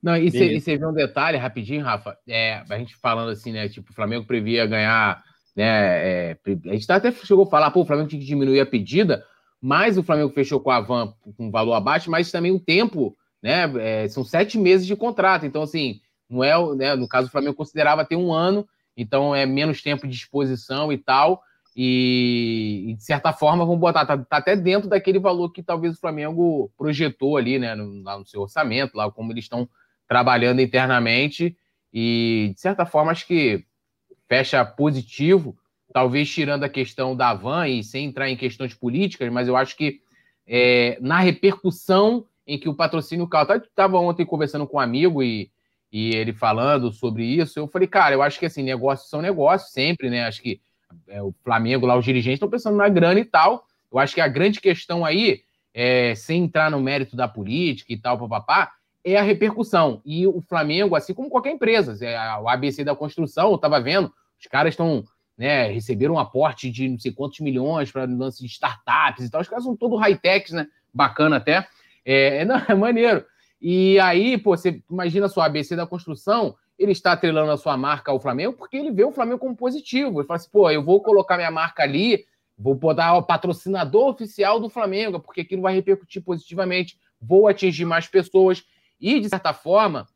Não, 0.00 0.16
e 0.16 0.30
você 0.30 0.76
vê 0.76 0.86
um 0.86 0.92
detalhe 0.92 1.38
rapidinho, 1.38 1.84
Rafa. 1.84 2.16
É, 2.28 2.62
a 2.70 2.78
gente 2.78 2.94
falando 2.96 3.30
assim, 3.30 3.50
né? 3.50 3.68
Tipo, 3.68 3.90
o 3.90 3.94
Flamengo 3.94 4.26
previa 4.26 4.64
ganhar 4.64 5.22
né? 5.54 6.32
É, 6.32 6.38
a 6.66 6.72
gente 6.72 6.90
até 6.90 7.12
chegou 7.12 7.44
a 7.44 7.50
falar, 7.50 7.70
pô, 7.70 7.82
o 7.82 7.84
Flamengo 7.84 8.08
tinha 8.08 8.20
que 8.20 8.26
diminuir 8.26 8.60
a 8.60 8.66
pedida, 8.66 9.24
mas 9.60 9.96
o 9.96 10.02
Flamengo 10.02 10.32
fechou 10.32 10.60
com 10.60 10.70
a 10.70 10.80
Van 10.80 11.14
com 11.36 11.46
um 11.46 11.50
valor 11.50 11.74
abaixo, 11.74 12.10
mas 12.10 12.30
também 12.30 12.52
o 12.52 12.60
tempo, 12.60 13.16
né? 13.42 13.70
É, 13.78 14.08
são 14.08 14.24
sete 14.24 14.58
meses 14.58 14.86
de 14.86 14.96
contrato, 14.96 15.46
então 15.46 15.62
assim, 15.62 16.00
não 16.28 16.42
é, 16.42 16.74
né, 16.74 16.94
no 16.96 17.06
caso 17.06 17.28
o 17.28 17.30
Flamengo 17.30 17.54
considerava 17.54 18.04
ter 18.04 18.16
um 18.16 18.32
ano, 18.32 18.66
então 18.96 19.34
é 19.34 19.46
menos 19.46 19.82
tempo 19.82 20.06
de 20.06 20.14
exposição 20.14 20.92
e 20.92 20.98
tal. 20.98 21.42
E, 21.74 22.84
e 22.88 22.94
de 22.94 23.02
certa 23.02 23.32
forma, 23.32 23.64
vamos 23.64 23.80
botar, 23.80 24.04
tá, 24.04 24.18
tá, 24.18 24.36
até 24.36 24.54
dentro 24.54 24.88
daquele 24.88 25.18
valor 25.18 25.50
que 25.50 25.62
talvez 25.62 25.94
o 25.94 26.00
Flamengo 26.00 26.70
projetou 26.76 27.36
ali, 27.36 27.58
né, 27.58 27.74
no, 27.74 28.02
lá 28.02 28.18
no 28.18 28.26
seu 28.26 28.42
orçamento, 28.42 28.96
lá 28.96 29.10
como 29.10 29.32
eles 29.32 29.44
estão 29.44 29.68
trabalhando 30.06 30.60
internamente. 30.60 31.56
E 31.92 32.52
de 32.54 32.60
certa 32.60 32.84
forma, 32.84 33.12
acho 33.12 33.26
que 33.26 33.64
fecha 34.32 34.64
positivo, 34.64 35.54
talvez 35.92 36.30
tirando 36.30 36.64
a 36.64 36.68
questão 36.68 37.14
da 37.14 37.34
van 37.34 37.68
e 37.68 37.84
sem 37.84 38.06
entrar 38.06 38.30
em 38.30 38.36
questões 38.36 38.72
políticas, 38.72 39.30
mas 39.30 39.46
eu 39.46 39.54
acho 39.54 39.76
que 39.76 40.00
é, 40.46 40.96
na 41.02 41.18
repercussão 41.18 42.24
em 42.46 42.58
que 42.58 42.66
o 42.66 42.74
patrocínio 42.74 43.28
causa. 43.28 43.56
Estava 43.56 43.98
ontem 43.98 44.24
conversando 44.24 44.66
com 44.66 44.78
um 44.78 44.80
amigo 44.80 45.22
e, 45.22 45.50
e 45.92 46.14
ele 46.14 46.32
falando 46.32 46.90
sobre 46.90 47.24
isso, 47.24 47.58
eu 47.58 47.68
falei, 47.68 47.86
cara, 47.86 48.14
eu 48.14 48.22
acho 48.22 48.38
que 48.38 48.46
assim, 48.46 48.62
negócios 48.62 49.10
são 49.10 49.20
negócios 49.20 49.70
sempre, 49.70 50.08
né? 50.08 50.24
Acho 50.24 50.40
que 50.40 50.62
é, 51.08 51.22
o 51.22 51.34
Flamengo 51.44 51.84
lá, 51.84 51.94
os 51.94 52.04
dirigentes 52.04 52.36
estão 52.36 52.48
pensando 52.48 52.78
na 52.78 52.88
grana 52.88 53.20
e 53.20 53.24
tal. 53.26 53.66
Eu 53.92 53.98
acho 53.98 54.14
que 54.14 54.20
a 54.22 54.28
grande 54.28 54.62
questão 54.62 55.04
aí, 55.04 55.42
é, 55.74 56.14
sem 56.14 56.44
entrar 56.44 56.70
no 56.70 56.80
mérito 56.80 57.14
da 57.16 57.28
política 57.28 57.92
e 57.92 57.98
tal, 57.98 58.18
papapá, 58.18 58.72
é 59.04 59.16
a 59.16 59.22
repercussão. 59.22 60.00
E 60.04 60.26
o 60.26 60.40
Flamengo, 60.40 60.96
assim 60.96 61.12
como 61.12 61.28
qualquer 61.28 61.52
empresa, 61.52 62.02
é, 62.04 62.16
o 62.38 62.48
ABC 62.48 62.82
da 62.84 62.94
construção, 62.94 63.50
eu 63.50 63.56
estava 63.56 63.80
vendo, 63.80 64.12
os 64.42 64.48
caras 64.48 64.72
estão, 64.72 65.04
né, 65.38 65.68
receberam 65.68 66.14
um 66.14 66.18
aporte 66.18 66.68
de 66.68 66.88
não 66.88 66.98
sei 66.98 67.12
quantos 67.12 67.38
milhões 67.38 67.92
para 67.92 68.04
lance 68.04 68.40
de 68.40 68.46
startups 68.46 69.24
e 69.24 69.30
tal. 69.30 69.40
Os 69.40 69.48
caras 69.48 69.64
são 69.64 69.76
todos 69.76 70.00
high-techs, 70.00 70.52
né? 70.52 70.66
Bacana 70.92 71.36
até. 71.36 71.66
É, 72.04 72.38
é, 72.38 72.44
não, 72.44 72.56
é 72.68 72.74
maneiro. 72.74 73.24
E 73.60 73.98
aí, 74.00 74.36
pô, 74.36 74.56
você 74.56 74.82
imagina 74.90 75.28
a 75.34 75.44
ABC 75.44 75.76
da 75.76 75.86
construção, 75.86 76.56
ele 76.76 76.90
está 76.90 77.12
atrelando 77.12 77.52
a 77.52 77.56
sua 77.56 77.76
marca 77.76 78.10
ao 78.10 78.18
Flamengo 78.18 78.54
porque 78.54 78.76
ele 78.76 78.90
vê 78.90 79.04
o 79.04 79.12
Flamengo 79.12 79.38
como 79.38 79.56
positivo. 79.56 80.20
Ele 80.20 80.26
fala 80.26 80.36
assim, 80.38 80.50
pô, 80.50 80.68
eu 80.68 80.82
vou 80.82 81.00
colocar 81.00 81.36
minha 81.36 81.50
marca 81.50 81.84
ali, 81.84 82.24
vou 82.58 82.74
botar 82.74 83.14
o 83.14 83.22
patrocinador 83.22 84.08
oficial 84.08 84.58
do 84.58 84.68
Flamengo, 84.68 85.20
porque 85.20 85.42
aquilo 85.42 85.62
vai 85.62 85.74
repercutir 85.74 86.22
positivamente, 86.22 86.98
vou 87.20 87.46
atingir 87.46 87.84
mais 87.84 88.08
pessoas. 88.08 88.64
E, 89.00 89.20
de 89.20 89.28
certa 89.28 89.52
forma, 89.52 90.08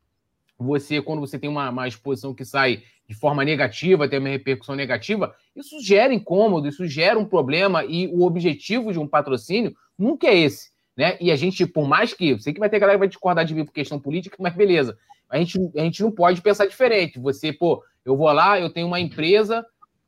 você, 0.57 1.01
quando 1.01 1.19
você 1.19 1.39
tem 1.39 1.49
uma, 1.49 1.69
uma 1.69 1.87
exposição 1.87 2.33
que 2.33 2.43
sai 2.43 2.83
de 3.07 3.15
forma 3.15 3.43
negativa, 3.45 4.07
tem 4.07 4.19
uma 4.19 4.29
repercussão 4.29 4.75
negativa, 4.75 5.33
isso 5.55 5.81
gera 5.81 6.13
incômodo, 6.13 6.67
isso 6.67 6.85
gera 6.85 7.17
um 7.17 7.25
problema 7.25 7.85
e 7.85 8.07
o 8.07 8.23
objetivo 8.23 8.91
de 8.91 8.99
um 8.99 9.07
patrocínio 9.07 9.73
nunca 9.97 10.27
é 10.27 10.37
esse. 10.37 10.69
Né? 10.95 11.15
E 11.21 11.31
a 11.31 11.35
gente, 11.35 11.65
por 11.65 11.87
mais 11.87 12.13
que, 12.13 12.37
sei 12.39 12.53
que 12.53 12.59
vai 12.59 12.69
ter 12.69 12.79
galera 12.79 12.97
que 12.97 12.99
vai 12.99 13.07
discordar 13.07 13.45
de 13.45 13.55
mim 13.55 13.63
por 13.63 13.71
questão 13.71 13.99
política, 13.99 14.35
mas 14.39 14.53
beleza. 14.53 14.97
A 15.29 15.37
gente, 15.37 15.57
a 15.77 15.81
gente 15.81 16.01
não 16.01 16.11
pode 16.11 16.41
pensar 16.41 16.65
diferente. 16.65 17.19
Você, 17.19 17.53
pô, 17.53 17.83
eu 18.03 18.17
vou 18.17 18.31
lá, 18.31 18.59
eu 18.59 18.69
tenho 18.69 18.87
uma 18.87 18.99
empresa, 18.99 19.65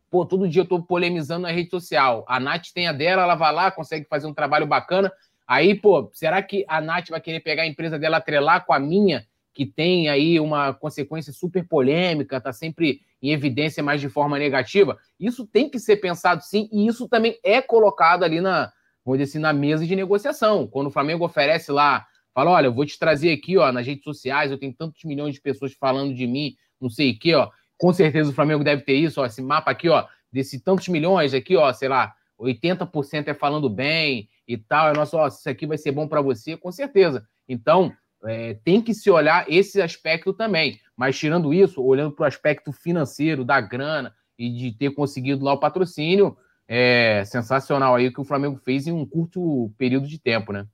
pô, 0.09 0.25
todo 0.25 0.47
dia 0.47 0.63
eu 0.63 0.67
tô 0.67 0.81
polemizando 0.81 1.43
na 1.43 1.51
rede 1.51 1.69
social. 1.69 2.25
A 2.27 2.39
Nath 2.39 2.67
tem 2.73 2.87
a 2.87 2.91
dela, 2.91 3.23
ela 3.23 3.35
vai 3.35 3.53
lá, 3.53 3.71
consegue 3.71 4.07
fazer 4.09 4.27
um 4.27 4.33
trabalho 4.33 4.65
bacana. 4.65 5.11
Aí, 5.47 5.75
pô, 5.75 6.09
será 6.13 6.41
que 6.41 6.65
a 6.67 6.81
Nath 6.81 7.09
vai 7.09 7.21
querer 7.21 7.39
pegar 7.41 7.63
a 7.63 7.67
empresa 7.67 7.99
dela, 7.99 8.17
atrelar 8.17 8.65
com 8.65 8.73
a 8.73 8.79
minha 8.79 9.25
que 9.59 9.65
tem 9.65 10.07
aí 10.07 10.39
uma 10.39 10.73
consequência 10.73 11.33
super 11.33 11.67
polêmica, 11.67 12.37
está 12.37 12.53
sempre 12.53 13.01
em 13.21 13.33
evidência 13.33 13.83
mais 13.83 13.99
de 13.99 14.07
forma 14.07 14.39
negativa. 14.39 14.97
Isso 15.19 15.45
tem 15.45 15.69
que 15.69 15.77
ser 15.77 15.97
pensado 15.97 16.41
sim, 16.41 16.69
e 16.71 16.87
isso 16.87 17.09
também 17.09 17.37
é 17.43 17.61
colocado 17.61 18.23
ali 18.23 18.39
na, 18.39 18.71
vamos 19.03 19.19
dizer 19.19 19.31
assim, 19.31 19.39
na 19.39 19.51
mesa 19.51 19.85
de 19.85 19.93
negociação. 19.97 20.65
Quando 20.65 20.87
o 20.87 20.91
Flamengo 20.91 21.25
oferece 21.25 21.73
lá, 21.73 22.07
fala: 22.33 22.51
olha, 22.51 22.67
eu 22.67 22.73
vou 22.73 22.85
te 22.85 22.97
trazer 22.97 23.33
aqui, 23.33 23.57
ó, 23.57 23.69
nas 23.69 23.85
redes 23.85 24.05
sociais, 24.05 24.49
eu 24.49 24.57
tenho 24.57 24.73
tantos 24.73 25.03
milhões 25.03 25.33
de 25.35 25.41
pessoas 25.41 25.73
falando 25.73 26.15
de 26.15 26.25
mim, 26.25 26.55
não 26.79 26.89
sei 26.89 27.11
o 27.11 27.19
quê, 27.19 27.35
ó. 27.35 27.49
Com 27.77 27.91
certeza 27.91 28.29
o 28.29 28.33
Flamengo 28.33 28.63
deve 28.63 28.83
ter 28.83 28.95
isso, 28.95 29.19
ó, 29.19 29.25
esse 29.25 29.41
mapa 29.41 29.71
aqui, 29.71 29.89
ó, 29.89 30.05
desse 30.31 30.63
tantos 30.63 30.87
milhões 30.87 31.33
aqui, 31.33 31.57
ó, 31.57 31.73
sei 31.73 31.89
lá, 31.89 32.15
80% 32.39 33.27
é 33.27 33.33
falando 33.33 33.69
bem 33.69 34.29
e 34.47 34.57
tal. 34.57 34.87
É 34.87 34.93
nosso, 34.93 35.17
ó, 35.17 35.27
isso 35.27 35.49
aqui 35.49 35.67
vai 35.67 35.77
ser 35.77 35.91
bom 35.91 36.07
para 36.07 36.21
você, 36.21 36.55
com 36.55 36.71
certeza. 36.71 37.27
Então, 37.45 37.93
é, 38.25 38.55
tem 38.63 38.81
que 38.81 38.93
se 38.93 39.09
olhar 39.09 39.45
esse 39.49 39.81
aspecto 39.81 40.33
também. 40.33 40.79
Mas 40.95 41.17
tirando 41.17 41.53
isso, 41.53 41.81
olhando 41.81 42.11
para 42.11 42.23
o 42.23 42.27
aspecto 42.27 42.71
financeiro, 42.71 43.45
da 43.45 43.61
grana 43.61 44.13
e 44.37 44.49
de 44.49 44.71
ter 44.71 44.91
conseguido 44.91 45.43
lá 45.43 45.53
o 45.53 45.59
patrocínio, 45.59 46.37
é 46.67 47.23
sensacional 47.25 47.95
aí 47.95 48.07
o 48.07 48.13
que 48.13 48.21
o 48.21 48.25
Flamengo 48.25 48.59
fez 48.63 48.85
em 48.87 48.91
um 48.91 49.05
curto 49.05 49.71
período 49.77 50.07
de 50.07 50.19
tempo, 50.19 50.53
né? 50.53 50.67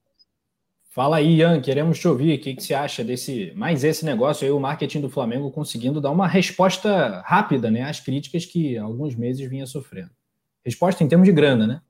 Fala 0.96 1.18
aí, 1.18 1.40
Ian, 1.40 1.60
queremos 1.60 2.00
te 2.00 2.08
ouvir. 2.08 2.40
O 2.40 2.42
que, 2.42 2.56
que 2.56 2.64
você 2.64 2.74
acha 2.74 3.04
desse 3.04 3.52
mais 3.54 3.84
esse 3.84 4.06
negócio 4.06 4.46
aí, 4.46 4.52
o 4.52 4.60
marketing 4.60 5.02
do 5.02 5.10
Flamengo 5.10 5.52
conseguindo 5.52 6.00
dar 6.00 6.10
uma 6.10 6.26
resposta 6.28 7.22
rápida 7.26 7.70
né, 7.70 7.84
às 7.84 8.00
críticas 8.00 8.46
que 8.46 8.78
há 8.78 8.84
alguns 8.84 9.14
meses 9.14 9.46
vinha 9.50 9.66
sofrendo? 9.66 10.12
Resposta 10.64 11.04
em 11.04 11.08
termos 11.08 11.28
de 11.28 11.34
grana, 11.34 11.68
né? 11.68 11.82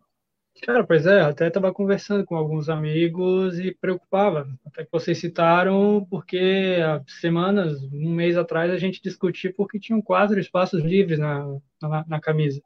Cara, 0.62 0.86
pois 0.86 1.06
é, 1.06 1.22
até 1.22 1.48
estava 1.48 1.72
conversando 1.74 2.26
com 2.26 2.36
alguns 2.36 2.70
amigos 2.70 3.60
e 3.60 3.74
preocupava, 3.74 4.48
até 4.66 4.84
que 4.86 4.92
vocês 4.92 5.18
citaram, 5.20 6.06
porque 6.10 6.78
há 6.84 7.04
semanas, 7.08 7.84
um 7.94 8.10
mês 8.16 8.36
atrás, 8.38 8.72
a 8.72 8.78
gente 8.78 9.02
discutia 9.02 9.54
porque 9.56 9.80
tinham 9.80 10.02
quatro 10.02 10.40
espaços 10.40 10.82
livres 10.82 11.20
na, 11.20 11.46
na, 11.82 12.06
na 12.08 12.20
camisa. 12.22 12.62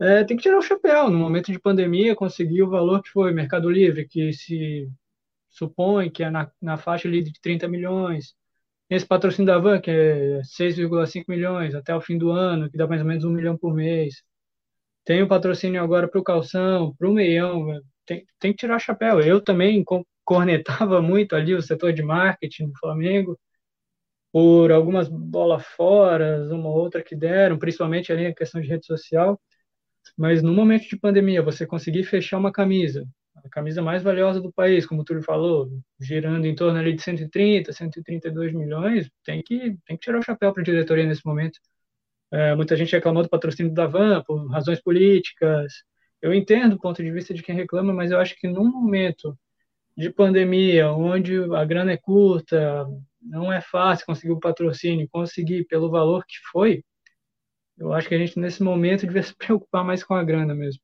É, 0.00 0.24
tem 0.24 0.36
que 0.36 0.42
tirar 0.44 0.58
o 0.58 0.62
chapéu, 0.62 1.10
no 1.10 1.18
momento 1.18 1.52
de 1.52 1.58
pandemia, 1.60 2.16
conseguir 2.16 2.62
o 2.62 2.70
valor 2.70 3.02
que 3.02 3.10
foi 3.10 3.32
Mercado 3.32 3.70
Livre, 3.70 4.06
que 4.08 4.32
se, 4.32 4.90
supõe 5.50 6.10
que 6.10 6.22
é 6.24 6.30
na, 6.30 6.50
na 6.60 6.76
faixa 6.78 7.08
ali 7.08 7.22
de 7.22 7.32
30 7.40 7.68
milhões. 7.68 8.34
Esse 8.90 9.06
patrocínio 9.06 9.46
da 9.46 9.58
Van, 9.58 9.80
que 9.80 9.90
é 9.90 10.42
6,5 10.44 11.24
milhões 11.28 11.74
até 11.74 11.94
o 11.96 12.00
fim 12.00 12.18
do 12.18 12.30
ano, 12.30 12.70
que 12.70 12.78
dá 12.78 12.86
mais 12.86 13.02
ou 13.02 13.08
menos 13.08 13.24
um 13.24 13.30
milhão 13.32 13.56
por 13.58 13.74
mês. 13.74 14.22
Tem 15.06 15.22
o 15.22 15.28
patrocínio 15.28 15.82
agora 15.82 16.08
para 16.08 16.20
o 16.20 16.24
calção, 16.24 16.94
para 16.96 17.08
o 17.08 17.14
meião. 17.14 17.80
Tem, 18.06 18.26
tem 18.40 18.52
que 18.52 18.58
tirar 18.58 18.78
chapéu. 18.80 19.20
Eu 19.20 19.40
também 19.40 19.84
cornetava 20.24 21.00
muito 21.02 21.36
ali 21.36 21.54
o 21.54 21.62
setor 21.62 21.92
de 21.94 22.02
marketing 22.02 22.68
do 22.68 22.78
Flamengo 22.78 23.38
por 24.32 24.70
algumas 24.72 25.08
bolas 25.08 25.64
fora, 25.66 26.42
uma 26.52 26.70
outra 26.70 27.02
que 27.02 27.16
deram, 27.16 27.58
principalmente 27.58 28.12
ali 28.12 28.26
a 28.26 28.34
questão 28.34 28.60
de 28.60 28.68
rede 28.68 28.86
social. 28.86 29.40
Mas 30.16 30.42
no 30.42 30.52
momento 30.54 30.88
de 30.88 30.98
pandemia, 30.98 31.42
você 31.42 31.66
conseguir 31.66 32.04
fechar 32.04 32.38
uma 32.38 32.52
camisa, 32.52 33.06
a 33.36 33.48
camisa 33.50 33.82
mais 33.82 34.02
valiosa 34.02 34.40
do 34.40 34.52
país, 34.52 34.86
como 34.86 35.02
o 35.02 35.04
Túlio 35.04 35.22
falou, 35.22 35.68
girando 36.00 36.46
em 36.46 36.54
torno 36.54 36.78
ali 36.78 36.94
de 36.94 37.02
130, 37.02 37.72
132 37.72 38.52
milhões, 38.54 39.10
tem 39.24 39.42
que, 39.42 39.76
tem 39.86 39.96
que 39.96 40.04
tirar 40.04 40.18
o 40.18 40.22
chapéu 40.22 40.52
para 40.52 40.62
a 40.62 40.64
diretoria 40.64 41.06
nesse 41.06 41.24
momento. 41.26 41.58
É, 42.32 42.54
muita 42.54 42.76
gente 42.76 42.92
reclamou 42.92 43.22
do 43.22 43.28
patrocínio 43.28 43.72
da 43.72 43.86
Van 43.86 44.22
por 44.22 44.50
razões 44.50 44.80
políticas. 44.80 45.72
Eu 46.20 46.34
entendo 46.34 46.74
o 46.74 46.80
ponto 46.80 47.02
de 47.02 47.10
vista 47.10 47.32
de 47.32 47.42
quem 47.42 47.54
reclama, 47.54 47.92
mas 47.92 48.10
eu 48.10 48.18
acho 48.18 48.34
que 48.36 48.48
num 48.48 48.70
momento 48.70 49.36
de 49.96 50.10
pandemia, 50.10 50.90
onde 50.92 51.36
a 51.54 51.64
grana 51.64 51.92
é 51.92 51.96
curta, 51.96 52.86
não 53.20 53.52
é 53.52 53.60
fácil 53.60 54.06
conseguir 54.06 54.32
o 54.32 54.40
patrocínio, 54.40 55.08
conseguir 55.10 55.64
pelo 55.64 55.90
valor 55.90 56.24
que 56.26 56.36
foi, 56.52 56.82
eu 57.78 57.92
acho 57.92 58.08
que 58.08 58.14
a 58.14 58.18
gente 58.18 58.38
nesse 58.38 58.62
momento 58.62 59.06
devia 59.06 59.22
se 59.22 59.34
preocupar 59.36 59.84
mais 59.84 60.02
com 60.02 60.14
a 60.14 60.24
grana 60.24 60.54
mesmo. 60.54 60.80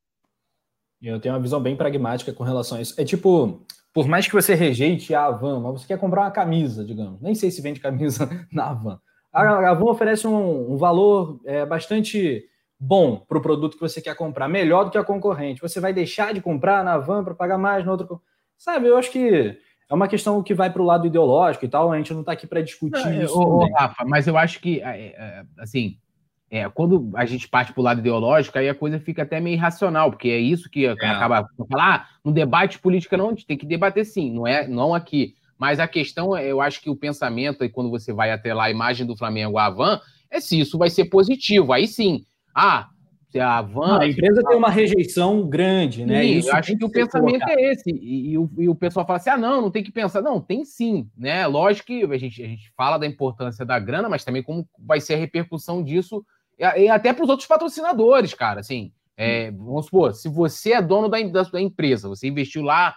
Eu 1.01 1.19
tenho 1.19 1.35
uma 1.35 1.41
visão 1.41 1.61
bem 1.61 1.77
pragmática 1.77 2.33
com 2.33 2.45
relação 2.45 2.79
a 2.79 2.83
isso. 2.83 3.01
É 3.01 3.05
tipo, 3.05 3.67
por 3.93 4.07
mais 4.07 4.27
que 4.27 4.33
você 4.33 4.55
rejeite 4.55 5.15
a 5.15 5.25
Avan, 5.25 5.61
mas 5.61 5.81
você 5.81 5.87
quer 5.89 5.99
comprar 5.99 6.23
uma 6.23 6.31
camisa, 6.31 6.85
digamos. 6.85 7.21
Nem 7.21 7.35
sei 7.35 7.51
se 7.51 7.61
vende 7.61 7.81
camisa 7.81 8.29
na 8.53 8.71
Avan. 8.71 9.01
A 9.33 9.71
Avan 9.71 9.85
oferece 9.87 10.27
um, 10.27 10.73
um 10.73 10.77
valor 10.77 11.41
é, 11.45 11.65
bastante 11.65 12.45
bom 12.79 13.17
para 13.17 13.39
o 13.39 13.43
produto 13.43 13.75
que 13.75 13.81
você 13.81 14.03
quer 14.03 14.15
comprar, 14.15 14.49
melhor 14.49 14.85
do 14.85 14.91
que 14.91 14.99
a 14.99 15.05
concorrente. 15.05 15.63
Você 15.63 15.81
vai 15.81 15.93
deixar 15.93 16.35
de 16.35 16.41
comprar 16.41 16.85
na 16.85 16.95
Avan 16.95 17.25
para 17.25 17.35
pagar 17.35 17.57
mais 17.57 17.85
no 17.85 17.93
outro. 17.93 18.21
Sabe, 18.59 18.89
eu 18.89 18.97
acho 18.99 19.11
que 19.11 19.57
é 19.89 19.95
uma 19.95 20.09
questão 20.09 20.43
que 20.43 20.53
vai 20.53 20.71
para 20.71 20.83
o 20.83 20.85
lado 20.85 21.07
ideológico 21.07 21.65
e 21.65 21.69
tal. 21.69 21.93
A 21.93 21.97
gente 21.97 22.13
não 22.13 22.21
está 22.21 22.33
aqui 22.33 22.47
para 22.47 22.61
discutir 22.61 23.05
não, 23.05 23.23
isso. 23.23 23.39
Ô, 23.39 23.67
Rafa, 23.75 24.05
mas 24.05 24.27
eu 24.27 24.37
acho 24.37 24.61
que, 24.61 24.81
é, 24.81 25.15
é, 25.17 25.45
assim, 25.59 25.97
é, 26.51 26.69
quando 26.69 27.11
a 27.15 27.25
gente 27.25 27.49
parte 27.49 27.73
para 27.73 27.81
o 27.81 27.85
lado 27.85 28.01
ideológico, 28.01 28.59
aí 28.59 28.69
a 28.69 28.75
coisa 28.75 28.99
fica 28.99 29.23
até 29.23 29.41
meio 29.41 29.55
irracional, 29.55 30.11
porque 30.11 30.29
é 30.29 30.39
isso 30.39 30.69
que 30.69 30.87
é. 30.87 30.91
acaba 30.91 31.47
falar, 31.71 31.95
ah, 31.95 32.07
no 32.25 32.33
debate 32.33 32.79
política 32.79 33.17
não, 33.17 33.29
a 33.29 33.31
gente 33.31 33.47
tem 33.47 33.57
que 33.57 33.65
debater 33.65 34.05
sim, 34.05 34.31
não 34.31 34.47
é 34.47 34.67
não 34.67 34.95
aqui. 34.95 35.35
Mas 35.63 35.79
a 35.79 35.87
questão, 35.87 36.37
eu 36.37 36.61
acho 36.61 36.83
que 36.83 36.91
o 36.91 36.97
pensamento, 36.97 37.71
quando 37.71 37.89
você 37.89 38.13
vai 38.13 38.33
até 38.33 38.53
lá 38.53 38.65
a 38.65 38.71
imagem 38.73 39.07
do 39.07 39.17
Flamengo 39.17 39.59
à 39.59 39.71
Van, 39.71 40.01
é 40.29 40.41
se 40.41 40.59
isso 40.59 40.77
vai 40.77 40.91
ser 40.91 41.05
positivo. 41.05 41.73
Aí 41.73 41.87
sim, 41.87 42.27
ah, 42.53 42.89
a 43.41 43.63
Van. 43.63 44.01
a 44.01 44.09
empresa 44.09 44.43
tem 44.43 44.57
uma 44.57 44.69
rejeição 44.69 45.49
grande, 45.49 46.05
né? 46.05 46.21
Sim, 46.21 46.33
isso 46.33 46.49
eu 46.49 46.55
acho 46.57 46.77
que, 46.77 46.85
o 46.85 46.91
pensamento 46.91 47.45
colocado. 47.45 47.61
é 47.61 47.73
esse. 47.73 47.91
E, 47.93 48.33
e, 48.33 48.39
o, 48.39 48.51
e, 48.59 48.69
o, 48.69 48.75
pessoal 48.75 49.07
fala 49.07 49.19
assim: 49.21 49.31
ah, 49.31 49.37
não, 49.37 49.63
não 49.63 49.71
tem 49.71 49.85
que 49.85 49.93
pensar. 49.93 50.21
Não, 50.21 50.41
tem 50.41 50.65
sim, 50.65 51.09
né? 51.17 51.47
Lógico 51.47 51.87
que 51.87 52.03
a 52.03 52.19
gente, 52.19 52.43
a 52.43 52.49
gente 52.49 52.73
fala 52.77 52.99
da 52.99 53.07
importância 53.07 53.65
da 53.65 53.79
grana, 53.79 54.09
mas 54.09 54.25
também 54.25 54.43
como 54.43 54.69
vai 54.77 55.01
ser 55.01 55.15
a 55.15 55.19
repercussão 55.19 55.81
disso 55.81 56.27
e 56.59 56.89
até 56.89 57.13
para 57.13 57.23
os 57.23 57.31
outros 57.31 57.47
patrocinadores, 57.47 58.35
cara. 58.35 58.59
Assim, 58.59 58.91
é, 59.17 59.53
vamos 59.53 59.85
supor, 59.85 60.13
se 60.13 60.29
você 60.29 60.73
é 60.73 60.83
dono 60.83 61.09
da, 61.09 61.23
da, 61.23 61.43
da 61.45 61.61
empresa, 61.61 62.09
você 62.09 62.27
investiu 62.27 62.63
lá, 62.63 62.97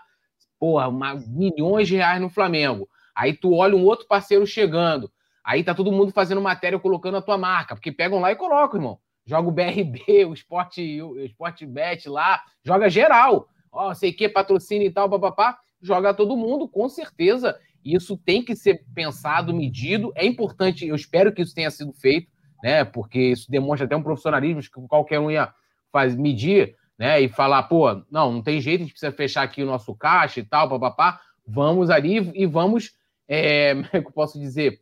porra, 0.59 0.87
uma, 0.87 1.15
milhões 1.15 1.87
de 1.87 1.95
reais 1.95 2.21
no 2.21 2.29
Flamengo. 2.29 2.87
Aí 3.15 3.33
tu 3.33 3.53
olha 3.53 3.75
um 3.75 3.83
outro 3.83 4.07
parceiro 4.07 4.45
chegando. 4.45 5.11
Aí 5.43 5.63
tá 5.63 5.73
todo 5.73 5.91
mundo 5.91 6.11
fazendo 6.11 6.41
matéria 6.41 6.79
colocando 6.79 7.17
a 7.17 7.21
tua 7.21 7.37
marca, 7.37 7.75
porque 7.75 7.91
pegam 7.91 8.19
lá 8.19 8.31
e 8.31 8.35
colocam, 8.35 8.79
irmão. 8.79 8.99
Joga 9.25 9.47
o 9.47 9.51
BRB, 9.51 10.25
o 10.25 10.33
Sport, 10.33 10.77
o 10.77 11.19
Sport 11.25 11.63
Bet 11.65 12.07
lá, 12.09 12.41
joga 12.63 12.89
geral. 12.89 13.47
Ó, 13.71 13.93
sei 13.93 14.11
que 14.11 14.29
patrocínio 14.29 14.87
e 14.87 14.91
tal, 14.91 15.09
papapá, 15.09 15.57
joga 15.81 16.13
todo 16.13 16.37
mundo, 16.37 16.67
com 16.67 16.87
certeza. 16.89 17.57
Isso 17.83 18.17
tem 18.17 18.43
que 18.43 18.55
ser 18.55 18.83
pensado, 18.93 19.53
medido. 19.53 20.11
É 20.15 20.25
importante, 20.25 20.87
eu 20.87 20.95
espero 20.95 21.33
que 21.33 21.41
isso 21.41 21.53
tenha 21.53 21.69
sido 21.69 21.93
feito 21.93 22.35
né? 22.65 22.83
Porque 22.83 23.19
isso 23.19 23.49
demonstra 23.49 23.85
até 23.85 23.95
um 23.95 24.01
profissionalismo 24.01 24.59
que 24.59 24.87
qualquer 24.87 25.19
um 25.19 25.29
ia 25.29 25.53
faz, 25.91 26.15
medir, 26.15 26.75
né? 26.97 27.21
E 27.21 27.29
falar, 27.29 27.63
pô, 27.63 28.03
não, 28.09 28.31
não 28.31 28.41
tem 28.41 28.61
jeito, 28.61 28.81
a 28.81 28.83
gente 28.83 28.93
precisa 28.93 29.11
fechar 29.11 29.43
aqui 29.43 29.63
o 29.63 29.67
nosso 29.67 29.93
caixa 29.95 30.39
e 30.39 30.43
tal, 30.43 30.69
papapá. 30.69 31.19
Vamos 31.47 31.89
ali 31.89 32.31
e 32.33 32.45
vamos, 32.45 32.93
é, 33.27 33.73
como 33.75 33.87
é 33.93 34.01
que 34.01 34.07
eu 34.07 34.11
posso 34.11 34.39
dizer, 34.39 34.81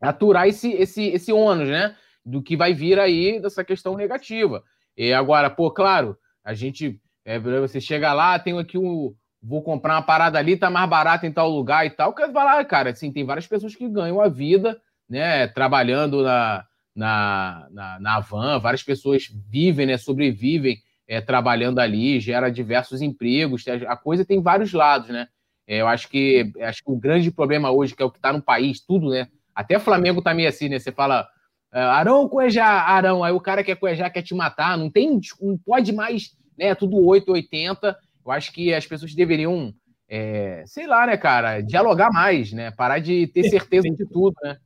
aturar 0.00 0.46
esse, 0.46 0.70
esse, 0.72 1.08
esse 1.08 1.32
ônus, 1.32 1.68
né? 1.68 1.96
Do 2.24 2.42
que 2.42 2.56
vai 2.56 2.74
vir 2.74 2.98
aí 2.98 3.40
dessa 3.40 3.64
questão 3.64 3.96
negativa. 3.96 4.62
E 4.96 5.12
agora, 5.12 5.48
pô, 5.50 5.70
claro, 5.70 6.16
a 6.44 6.54
gente, 6.54 7.00
é, 7.24 7.38
você 7.38 7.80
chega 7.80 8.12
lá, 8.12 8.38
tem 8.38 8.58
aqui 8.58 8.76
um, 8.76 9.14
vou 9.42 9.62
comprar 9.62 9.94
uma 9.94 10.02
parada 10.02 10.38
ali, 10.38 10.56
tá 10.56 10.68
mais 10.70 10.88
barato 10.88 11.26
em 11.26 11.32
tal 11.32 11.48
lugar 11.48 11.86
e 11.86 11.90
tal. 11.90 12.14
Quer 12.14 12.32
falar, 12.32 12.64
cara, 12.64 12.90
assim, 12.90 13.12
tem 13.12 13.24
várias 13.24 13.46
pessoas 13.46 13.74
que 13.74 13.88
ganham 13.88 14.20
a 14.20 14.28
vida, 14.28 14.80
né, 15.08 15.46
trabalhando 15.46 16.22
na, 16.22 16.64
na, 16.94 17.68
na, 17.70 18.00
na 18.00 18.20
van, 18.20 18.58
várias 18.58 18.82
pessoas 18.82 19.28
vivem, 19.48 19.86
né, 19.86 19.96
sobrevivem 19.96 20.78
é, 21.08 21.22
trabalhando 21.22 21.78
ali, 21.78 22.20
gera 22.20 22.50
diversos 22.50 23.00
empregos, 23.00 23.64
a 23.66 23.96
coisa 23.96 24.26
tem 24.26 24.42
vários 24.42 24.74
lados, 24.74 25.08
né? 25.08 25.26
É, 25.66 25.80
eu 25.80 25.88
acho 25.88 26.08
que 26.08 26.52
acho 26.60 26.84
que 26.84 26.90
o 26.90 26.96
grande 26.96 27.30
problema 27.30 27.70
hoje, 27.70 27.96
que 27.96 28.02
é 28.02 28.04
o 28.04 28.10
que 28.10 28.18
está 28.18 28.32
no 28.32 28.42
país, 28.42 28.80
tudo, 28.80 29.08
né? 29.08 29.26
Até 29.54 29.78
o 29.78 29.80
Flamengo 29.80 30.22
tá 30.22 30.34
meio 30.34 30.48
assim, 30.48 30.68
né? 30.68 30.78
Você 30.78 30.92
fala, 30.92 31.26
ah, 31.72 31.96
Arão, 31.96 32.28
Cuejá, 32.28 32.66
Arão, 32.66 33.24
aí 33.24 33.32
o 33.32 33.40
cara 33.40 33.64
quer 33.64 33.76
Cuejá, 33.76 34.10
quer 34.10 34.22
te 34.22 34.34
matar, 34.34 34.76
não 34.76 34.90
tem, 34.90 35.18
não 35.40 35.58
pode 35.58 35.92
mais, 35.92 36.36
né? 36.56 36.74
Tudo 36.74 37.04
880. 37.04 37.96
Eu 38.24 38.30
acho 38.30 38.52
que 38.52 38.74
as 38.74 38.86
pessoas 38.86 39.14
deveriam, 39.14 39.72
é, 40.08 40.62
sei 40.66 40.86
lá, 40.86 41.06
né, 41.06 41.16
cara, 41.16 41.62
dialogar 41.62 42.10
mais, 42.12 42.52
né? 42.52 42.70
Parar 42.70 42.98
de 42.98 43.26
ter 43.28 43.48
certeza 43.48 43.88
de 43.88 44.06
tudo, 44.06 44.36
né? 44.42 44.58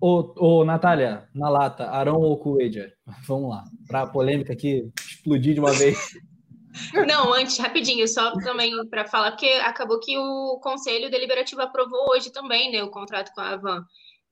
Ô, 0.00 0.32
ô, 0.36 0.64
Natália, 0.64 1.24
na 1.34 1.48
lata, 1.48 1.88
Arão 1.88 2.20
ou 2.20 2.36
Coedger? 2.36 2.92
Vamos 3.26 3.50
lá, 3.50 3.64
para 3.86 4.02
a 4.02 4.06
polêmica 4.06 4.52
aqui 4.52 4.90
explodir 5.22 5.54
de 5.54 5.60
uma 5.60 5.72
vez. 5.72 5.98
Não, 7.06 7.32
antes, 7.32 7.58
rapidinho, 7.58 8.08
só 8.08 8.32
também 8.40 8.72
para 8.88 9.04
falar, 9.04 9.32
porque 9.32 9.46
acabou 9.62 10.00
que 10.00 10.16
o 10.16 10.58
Conselho 10.62 11.10
Deliberativo 11.10 11.60
aprovou 11.60 12.10
hoje 12.10 12.32
também 12.32 12.72
né, 12.72 12.82
o 12.82 12.90
contrato 12.90 13.30
com 13.34 13.40
a 13.42 13.50
Avan. 13.50 13.84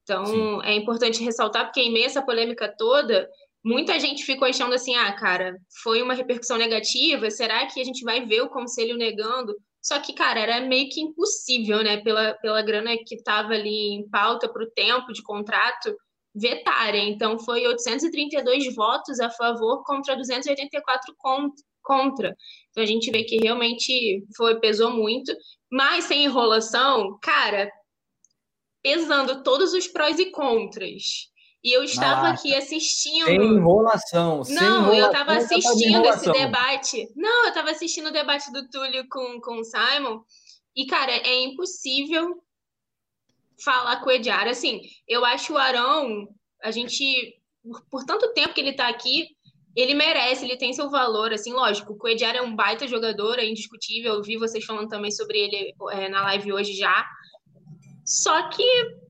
Então, 0.02 0.26
Sim. 0.26 0.60
é 0.64 0.74
importante 0.74 1.22
ressaltar, 1.22 1.66
porque 1.66 1.80
em 1.80 1.92
meio 1.92 2.06
a 2.06 2.08
essa 2.08 2.22
polêmica 2.22 2.74
toda, 2.76 3.28
muita 3.62 3.98
gente 4.00 4.24
ficou 4.24 4.48
achando 4.48 4.74
assim: 4.74 4.96
ah, 4.96 5.12
cara, 5.12 5.56
foi 5.82 6.02
uma 6.02 6.14
repercussão 6.14 6.56
negativa, 6.56 7.30
será 7.30 7.66
que 7.66 7.80
a 7.80 7.84
gente 7.84 8.02
vai 8.02 8.24
ver 8.24 8.40
o 8.40 8.48
Conselho 8.48 8.96
negando? 8.96 9.54
Só 9.82 9.98
que, 9.98 10.12
cara, 10.12 10.40
era 10.40 10.60
meio 10.60 10.88
que 10.90 11.00
impossível, 11.00 11.82
né? 11.82 11.98
Pela, 11.98 12.34
pela 12.34 12.62
grana 12.62 12.96
que 13.06 13.14
estava 13.14 13.52
ali 13.52 13.94
em 13.94 14.08
pauta 14.08 14.48
para 14.48 14.62
o 14.62 14.70
tempo 14.70 15.12
de 15.12 15.22
contrato, 15.22 15.94
vetarem. 16.34 17.10
Então, 17.10 17.38
foi 17.38 17.66
832 17.66 18.74
votos 18.74 19.20
a 19.20 19.30
favor 19.30 19.82
contra 19.84 20.16
284 20.16 21.14
contra. 21.82 22.36
Então, 22.70 22.82
a 22.82 22.86
gente 22.86 23.10
vê 23.10 23.24
que 23.24 23.38
realmente 23.38 24.24
foi 24.36 24.60
pesou 24.60 24.90
muito. 24.90 25.32
Mas, 25.70 26.04
sem 26.04 26.24
enrolação, 26.24 27.18
cara, 27.20 27.70
pesando 28.82 29.42
todos 29.42 29.72
os 29.72 29.86
prós 29.86 30.18
e 30.18 30.30
contras 30.30 31.30
e 31.62 31.76
eu 31.76 31.84
estava 31.84 32.30
Nossa. 32.30 32.40
aqui 32.40 32.54
assistindo. 32.54 33.26
Sem 33.26 33.36
enrolação. 33.36 34.42
Não, 34.48 34.90
sem 34.90 34.98
eu 34.98 35.06
estava 35.06 35.32
assistindo 35.34 36.06
esse 36.06 36.32
debate. 36.32 37.08
Não, 37.14 37.44
eu 37.44 37.48
estava 37.48 37.70
assistindo 37.70 38.06
o 38.06 38.12
debate 38.12 38.50
do 38.50 38.66
Túlio 38.70 39.06
com, 39.10 39.40
com 39.40 39.58
o 39.58 39.64
Simon. 39.64 40.22
E, 40.74 40.86
cara, 40.86 41.12
é 41.12 41.42
impossível 41.42 42.42
falar 43.62 44.00
com 44.00 44.08
o 44.08 44.12
Ediar. 44.12 44.48
Assim, 44.48 44.80
eu 45.06 45.24
acho 45.24 45.52
o 45.52 45.58
Arão, 45.58 46.28
a 46.62 46.70
gente, 46.70 47.34
por, 47.62 47.82
por 47.90 48.04
tanto 48.04 48.32
tempo 48.32 48.54
que 48.54 48.60
ele 48.60 48.70
está 48.70 48.88
aqui, 48.88 49.28
ele 49.76 49.94
merece, 49.94 50.44
ele 50.44 50.56
tem 50.56 50.72
seu 50.72 50.90
valor, 50.90 51.32
assim, 51.32 51.52
lógico. 51.52 51.96
O 52.00 52.08
Ediar 52.08 52.34
é 52.34 52.42
um 52.42 52.54
baita 52.54 52.88
jogador, 52.88 53.38
é 53.38 53.46
indiscutível. 53.46 54.14
Eu 54.14 54.22
vi 54.22 54.36
vocês 54.36 54.64
falando 54.64 54.88
também 54.88 55.10
sobre 55.10 55.38
ele 55.38 55.74
é, 55.92 56.08
na 56.08 56.22
live 56.22 56.52
hoje 56.52 56.74
já. 56.74 57.06
Só 58.04 58.48
que 58.48 59.00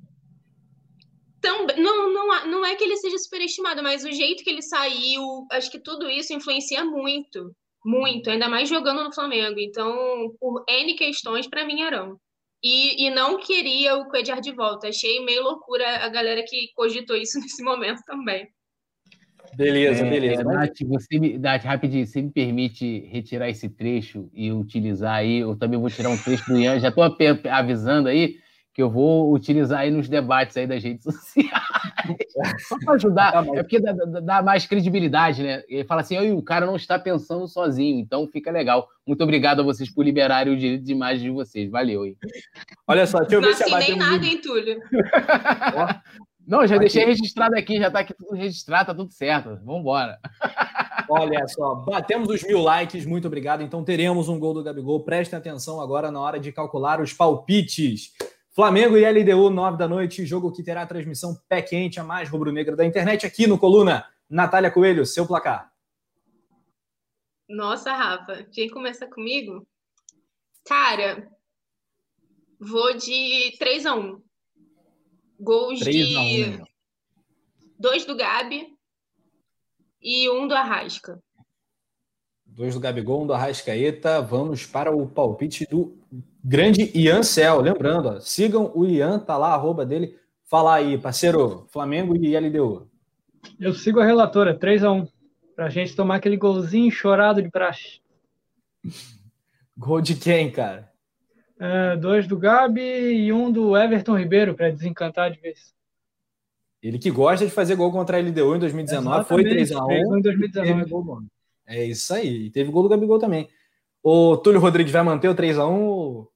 também, 1.41 1.83
não, 1.83 2.13
não, 2.13 2.47
não 2.47 2.67
é 2.67 2.77
que 2.77 2.85
ele 2.85 2.97
seja 2.99 3.17
superestimado, 3.19 3.83
mas 3.83 4.05
o 4.05 4.13
jeito 4.13 4.45
que 4.45 4.51
ele 4.51 4.63
saiu, 4.63 5.47
acho 5.51 5.71
que 5.71 5.79
tudo 5.79 6.09
isso 6.11 6.35
influencia 6.35 6.85
muito, 6.85 7.55
muito, 7.85 8.29
ainda 8.29 8.49
mais 8.49 8.69
jogando 8.69 9.03
no 9.03 9.15
Flamengo. 9.15 9.59
Então, 9.59 10.35
por 10.39 10.63
N 10.69 10.95
questões, 10.95 11.49
para 11.49 11.65
mim, 11.65 11.83
eram. 11.83 12.21
E, 12.63 13.07
e 13.07 13.11
não 13.11 13.39
queria 13.39 13.97
o 13.97 14.09
Coediar 14.09 14.41
de 14.41 14.53
volta. 14.53 14.89
Achei 14.89 15.25
meio 15.25 15.43
loucura 15.43 16.05
a 16.05 16.09
galera 16.09 16.43
que 16.43 16.73
cogitou 16.75 17.17
isso 17.17 17.39
nesse 17.41 17.63
momento 17.63 18.03
também. 18.05 18.49
Beleza, 19.55 20.07
é, 20.07 20.11
beleza. 20.11 20.45
Nath, 20.45 20.79
você 20.87 21.19
me, 21.19 21.39
Nath, 21.39 21.65
rapidinho, 21.65 22.07
você 22.07 22.23
me 22.23 22.31
permite 22.31 23.01
retirar 23.11 23.49
esse 23.49 23.69
trecho 23.69 24.31
e 24.33 24.53
utilizar 24.53 25.17
aí? 25.17 25.39
Eu 25.39 25.57
também 25.57 25.81
vou 25.81 25.91
tirar 25.91 26.11
um 26.11 26.19
trecho 26.19 26.47
do 26.47 26.59
Ian, 26.59 26.79
já 26.79 26.89
estou 26.89 27.05
avisando 27.51 28.09
aí 28.09 28.37
que 28.73 28.83
eu 28.83 28.89
vou 28.89 29.33
utilizar 29.33 29.81
aí 29.81 29.91
nos 29.91 30.09
debates 30.09 30.57
aí 30.57 30.67
das 30.67 30.83
redes 30.83 31.03
sociais. 31.05 31.51
Só 32.69 32.79
para 32.85 32.95
ajudar, 32.95 33.47
é 33.55 33.63
porque 33.63 33.81
dá, 33.81 33.93
dá, 33.93 34.43
mais 34.43 34.67
credibilidade, 34.67 35.43
né? 35.43 35.63
Ele 35.69 35.85
fala 35.85 36.01
assim, 36.01 36.33
o 36.33 36.43
cara 36.43 36.67
não 36.67 36.77
está 36.77 36.99
pensando 36.99 37.47
sozinho, 37.49 37.99
então 37.99 38.29
fica 38.29 38.51
legal. 38.51 38.89
Muito 39.07 39.23
obrigado 39.23 39.61
a 39.61 39.65
vocês 39.65 39.93
por 39.93 40.05
liberarem 40.05 40.53
o 40.53 40.57
direito 40.57 40.85
de 40.85 40.93
imagem 40.93 41.25
de 41.25 41.31
vocês. 41.31 41.71
Valeu, 41.71 42.07
hein? 42.07 42.17
Olha 42.87 43.07
só, 43.07 43.19
deixa 43.21 43.35
eu 43.35 43.41
ver 43.41 43.55
se 43.55 43.69
Não 43.69 43.77
assinei 43.77 43.97
nada, 43.97 44.25
hein, 44.25 44.41
Túlio? 44.41 44.81
Não, 46.47 46.67
já 46.67 46.75
aqui. 46.75 46.81
deixei 46.81 47.05
registrado 47.05 47.57
aqui, 47.57 47.79
já 47.79 47.87
está 47.87 48.01
aqui 48.01 48.13
tudo 48.13 48.35
registrado, 48.35 48.87
tá 48.87 48.95
tudo 48.95 49.13
certo. 49.13 49.51
Vamos 49.65 49.83
embora. 49.83 50.19
Olha 51.09 51.47
só, 51.47 51.75
batemos 51.77 52.29
os 52.29 52.43
mil 52.43 52.61
likes, 52.61 53.05
muito 53.05 53.27
obrigado. 53.27 53.63
Então 53.63 53.85
teremos 53.85 54.29
um 54.29 54.39
gol 54.39 54.55
do 54.55 54.63
Gabigol. 54.63 55.05
Prestem 55.05 55.39
atenção 55.39 55.81
agora 55.81 56.11
na 56.11 56.21
hora 56.21 56.41
de 56.41 56.51
calcular 56.51 57.01
os 57.01 57.13
palpites. 57.13 58.13
Flamengo 58.53 58.97
e 58.97 59.05
LDU, 59.09 59.49
nove 59.49 59.79
da 59.79 59.87
noite, 59.87 60.27
jogo 60.27 60.51
que 60.53 60.63
terá 60.63 60.85
transmissão 60.85 61.41
pé 61.49 61.63
quente, 61.63 62.01
a 62.01 62.05
mais 62.05 62.29
rubro-negra 62.29 62.75
da 62.75 62.85
internet, 62.85 63.25
aqui 63.25 63.47
no 63.47 63.59
Coluna. 63.59 64.05
Natália 64.29 64.71
Coelho, 64.71 65.07
seu 65.07 65.27
placar. 65.27 65.73
Nossa, 67.49 67.93
Rafa, 67.93 68.45
quem 68.53 68.69
começa 68.69 69.07
comigo? 69.09 69.67
Cara, 70.65 71.29
vou 72.61 72.97
de 72.97 73.57
3 73.59 73.87
a 73.87 73.95
1 73.95 74.23
Gols 75.39 75.81
3 75.81 76.07
de 76.07 76.45
1. 76.61 76.65
dois 77.79 78.05
do 78.05 78.15
Gabi 78.15 78.77
e 80.01 80.29
um 80.29 80.47
do 80.47 80.55
Arrasca. 80.55 81.21
Dois 82.51 82.75
do 82.75 82.81
Gabigol, 82.81 83.23
um 83.23 83.27
do 83.27 83.33
Arrascaeta. 83.33 84.21
Vamos 84.21 84.67
para 84.67 84.95
o 84.95 85.07
palpite 85.07 85.67
do 85.71 85.97
grande 86.45 86.91
Ian 86.95 87.23
Cel. 87.23 87.61
Lembrando, 87.61 88.09
ó, 88.09 88.21
sigam 88.21 88.71
o 88.75 88.85
Ian, 88.85 89.19
tá 89.19 89.37
lá, 89.37 89.55
arroba 89.55 89.87
dele. 89.87 90.19
Fala 90.45 90.75
aí, 90.75 90.99
parceiro, 90.99 91.67
Flamengo 91.71 92.17
e 92.17 92.37
LDU. 92.37 92.89
Eu 93.59 93.73
sigo 93.73 94.01
a 94.01 94.05
relatora, 94.05 94.59
3x1. 94.59 95.09
Pra 95.55 95.69
gente 95.69 95.95
tomar 95.95 96.17
aquele 96.17 96.37
golzinho 96.37 96.91
chorado 96.91 97.43
de 97.43 97.51
praxe. 97.51 98.01
Gol 99.77 100.01
de 100.01 100.15
quem, 100.15 100.51
cara? 100.51 100.91
É, 101.59 101.97
dois 101.97 102.27
do 102.27 102.39
Gabi 102.39 102.81
e 102.81 103.33
um 103.33 103.53
do 103.53 103.77
Everton 103.77 104.19
Ribeiro, 104.19 104.55
para 104.55 104.71
desencantar 104.71 105.31
de 105.31 105.39
vez. 105.39 105.75
Ele 106.83 106.99
que 106.99 107.11
gosta 107.11 107.45
de 107.45 107.53
fazer 107.53 107.77
gol 107.77 107.93
contra 107.93 108.17
a 108.17 108.21
LDU 108.21 108.57
em 108.57 108.59
2019, 108.59 109.21
Exatamente, 109.21 109.29
foi 109.29 109.45
3x1. 109.45 110.19
Em 110.19 110.23
2019. 110.23 111.27
É 111.71 111.85
isso 111.85 112.13
aí. 112.13 112.47
E 112.47 112.51
teve 112.51 112.71
gol 112.71 112.83
do 112.83 112.89
Gabigol 112.89 113.19
também. 113.19 113.49
O 114.03 114.37
Túlio 114.37 114.61
Rodrigues 114.61 114.93
vai 114.93 115.03
manter 115.03 115.29
o 115.29 115.35
3x1 115.35 116.27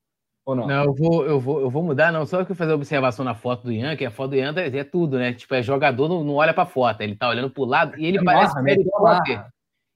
ou 0.44 0.54
não? 0.54 0.66
Não, 0.66 0.84
eu 0.84 0.94
vou, 0.94 1.26
eu 1.26 1.40
vou, 1.40 1.60
eu 1.60 1.70
vou 1.70 1.82
mudar, 1.82 2.12
não. 2.12 2.24
Só 2.24 2.44
que 2.44 2.52
eu 2.52 2.56
fazer 2.56 2.72
observação 2.72 3.24
na 3.24 3.34
foto 3.34 3.64
do 3.64 3.72
Ian, 3.72 3.96
que 3.96 4.04
a 4.04 4.10
foto 4.10 4.30
do 4.30 4.36
Ian 4.36 4.54
é, 4.56 4.78
é 4.78 4.84
tudo, 4.84 5.18
né? 5.18 5.32
Tipo, 5.32 5.54
é 5.54 5.62
jogador, 5.62 6.08
não, 6.08 6.22
não 6.22 6.34
olha 6.34 6.54
pra 6.54 6.66
foto, 6.66 7.00
ele 7.00 7.16
tá 7.16 7.28
olhando 7.28 7.50
pro 7.50 7.64
lado 7.64 7.98
e 7.98 8.06
ele 8.06 8.18
é 8.18 8.22
parece 8.22 8.54
marra, 8.54 8.62
o 8.62 8.66
Harry 8.66 8.84
Potter. 8.84 9.46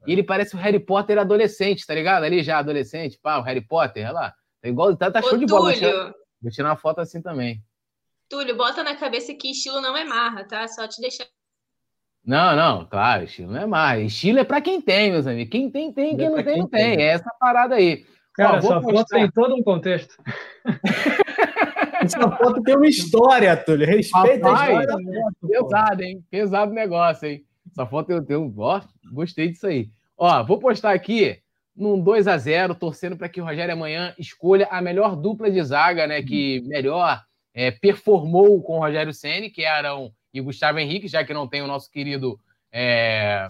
E 0.07 0.13
ele 0.13 0.23
parece 0.23 0.57
o 0.57 0.59
Harry 0.59 0.81
Potter 0.81 1.19
adolescente, 1.19 1.87
tá 1.87 1.95
ligado? 1.95 2.25
Ali 2.25 2.43
já 2.43 2.59
adolescente, 2.59 3.19
pá, 3.23 3.39
o 3.39 3.43
Harry 3.43 3.61
Potter, 3.61 4.05
olha 4.05 4.13
lá. 4.13 4.35
É 4.63 4.69
igual, 4.69 4.97
tá, 4.97 5.11
tá 5.11 5.23
show 5.23 5.35
Ô, 5.35 5.37
de 5.37 5.47
bola. 5.47 5.73
Túlio, 5.73 6.15
vou 6.41 6.51
tirar 6.51 6.71
uma 6.71 6.77
foto 6.77 7.01
assim 7.01 7.21
também. 7.21 7.63
Túlio, 8.29 8.57
bota 8.57 8.83
na 8.83 8.97
cabeça 8.97 9.35
que 9.35 9.51
estilo 9.51 9.81
não 9.81 9.97
é 9.97 10.05
marra, 10.05 10.45
tá? 10.45 10.67
Só 10.67 10.89
te 10.89 11.01
deixar. 11.01 11.27
Não, 12.29 12.55
não, 12.55 12.85
claro, 12.85 13.25
estilo 13.25 13.53
não 13.53 13.63
é 13.63 13.67
marra. 13.67 14.01
Estilo 14.01 14.39
é 14.39 14.45
pra 14.45 14.61
quem 14.61 14.83
tem, 14.83 15.11
meus 15.11 15.27
amigos. 15.27 15.51
Quem 15.51 15.71
tem, 15.71 15.91
tem. 15.91 16.15
Quem 16.15 16.27
é 16.27 16.29
não 16.29 16.43
tem, 16.45 16.59
não 16.59 16.69
tem. 16.69 16.97
tem. 16.97 17.07
É 17.07 17.09
essa 17.13 17.35
parada 17.41 17.77
aí. 17.77 18.05
Cara, 18.35 18.53
Ó, 18.53 18.59
essa 18.59 18.81
postar... 18.83 18.93
foto 18.93 19.07
tem 19.07 19.31
todo 19.31 19.55
um 19.55 19.63
contexto. 19.63 20.15
essa 22.03 22.31
foto 22.31 22.63
tem 22.63 22.77
uma 22.77 22.87
história, 22.87 23.57
Túlio. 23.57 23.87
Respeita 23.87 24.47
Rapaz, 24.47 24.77
a 24.77 24.81
história. 24.83 25.05
Pesado, 25.41 26.03
hein? 26.03 26.25
Pesado 26.31 26.73
negócio, 26.75 27.29
hein? 27.29 27.45
Essa 27.73 27.87
foto 27.87 28.11
eu 28.11 28.23
tenho. 28.23 28.53
Ó, 28.59 28.79
gostei 29.11 29.49
disso 29.49 29.67
aí. 29.67 29.89
Ó, 30.15 30.45
vou 30.45 30.59
postar 30.59 30.93
aqui 30.93 31.39
num 31.75 31.99
2 31.99 32.29
a 32.29 32.37
0 32.37 32.75
torcendo 32.75 33.17
para 33.17 33.31
que 33.31 33.41
o 33.41 33.45
Rogério 33.45 33.73
amanhã 33.73 34.15
escolha 34.19 34.69
a 34.71 34.83
melhor 34.83 35.17
dupla 35.17 35.51
de 35.51 35.63
zaga, 35.63 36.07
né? 36.07 36.23
Que 36.23 36.61
melhor 36.67 37.23
é, 37.55 37.71
performou 37.71 38.63
com 38.63 38.77
o 38.77 38.81
Rogério 38.81 39.15
Ceni, 39.15 39.49
que 39.49 39.65
eram 39.65 40.13
e 40.33 40.41
Gustavo 40.41 40.79
Henrique, 40.79 41.09
já 41.09 41.25
que 41.25 41.35
não 41.35 41.47
tem 41.47 41.63
o 41.63 41.67
nosso 41.67 41.91
querido 41.91 42.39
é, 42.73 43.47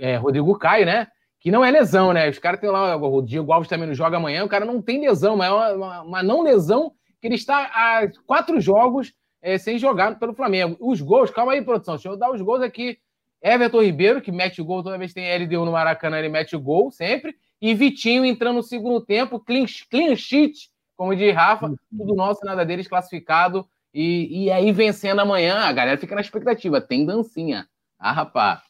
é, 0.00 0.16
Rodrigo 0.16 0.58
Caio, 0.58 0.86
né? 0.86 1.08
Que 1.40 1.50
não 1.50 1.64
é 1.64 1.70
lesão, 1.70 2.12
né? 2.12 2.28
Os 2.28 2.38
caras 2.38 2.60
têm 2.60 2.70
lá, 2.70 2.96
o 2.96 3.22
Diego 3.22 3.52
Alves 3.52 3.68
também 3.68 3.86
não 3.86 3.94
joga 3.94 4.16
amanhã, 4.16 4.44
o 4.44 4.48
cara 4.48 4.64
não 4.64 4.82
tem 4.82 5.00
lesão, 5.00 5.36
mas 5.36 5.48
é 5.48 5.52
uma, 5.52 5.72
uma, 5.72 6.02
uma 6.02 6.22
não 6.22 6.42
lesão 6.42 6.92
que 7.20 7.26
ele 7.26 7.36
está 7.36 7.70
há 7.72 8.08
quatro 8.26 8.60
jogos 8.60 9.12
é, 9.40 9.58
sem 9.58 9.78
jogar 9.78 10.18
pelo 10.18 10.34
Flamengo. 10.34 10.76
Os 10.80 11.00
gols, 11.00 11.30
calma 11.30 11.52
aí, 11.52 11.62
produção, 11.62 11.94
deixa 11.94 12.08
eu 12.08 12.16
dar 12.16 12.30
os 12.30 12.40
gols 12.40 12.62
aqui. 12.62 12.98
Everton 13.40 13.82
Ribeiro, 13.82 14.20
que 14.20 14.32
mete 14.32 14.60
gol 14.62 14.82
toda 14.82 14.98
vez 14.98 15.12
que 15.12 15.20
tem 15.20 15.44
LDU 15.44 15.64
no 15.64 15.72
Maracanã, 15.72 16.18
ele 16.18 16.28
mete 16.28 16.56
gol 16.56 16.90
sempre. 16.90 17.36
E 17.60 17.74
Vitinho 17.74 18.24
entrando 18.24 18.56
no 18.56 18.62
segundo 18.62 19.00
tempo, 19.00 19.38
clean, 19.38 19.64
clean 19.90 20.14
sheet, 20.16 20.70
como 20.96 21.14
diz 21.14 21.34
Rafa, 21.34 21.66
uhum. 21.66 21.76
tudo 21.96 22.14
nosso, 22.14 22.44
nada 22.44 22.64
deles 22.64 22.88
classificado. 22.88 23.68
E, 23.92 24.44
e 24.44 24.50
aí 24.50 24.70
vencendo 24.72 25.20
amanhã, 25.20 25.56
a 25.58 25.72
galera 25.72 25.98
fica 25.98 26.14
na 26.14 26.20
expectativa. 26.20 26.80
Tem 26.80 27.04
dancinha. 27.04 27.66
Ah, 27.98 28.12
rapaz. 28.12 28.60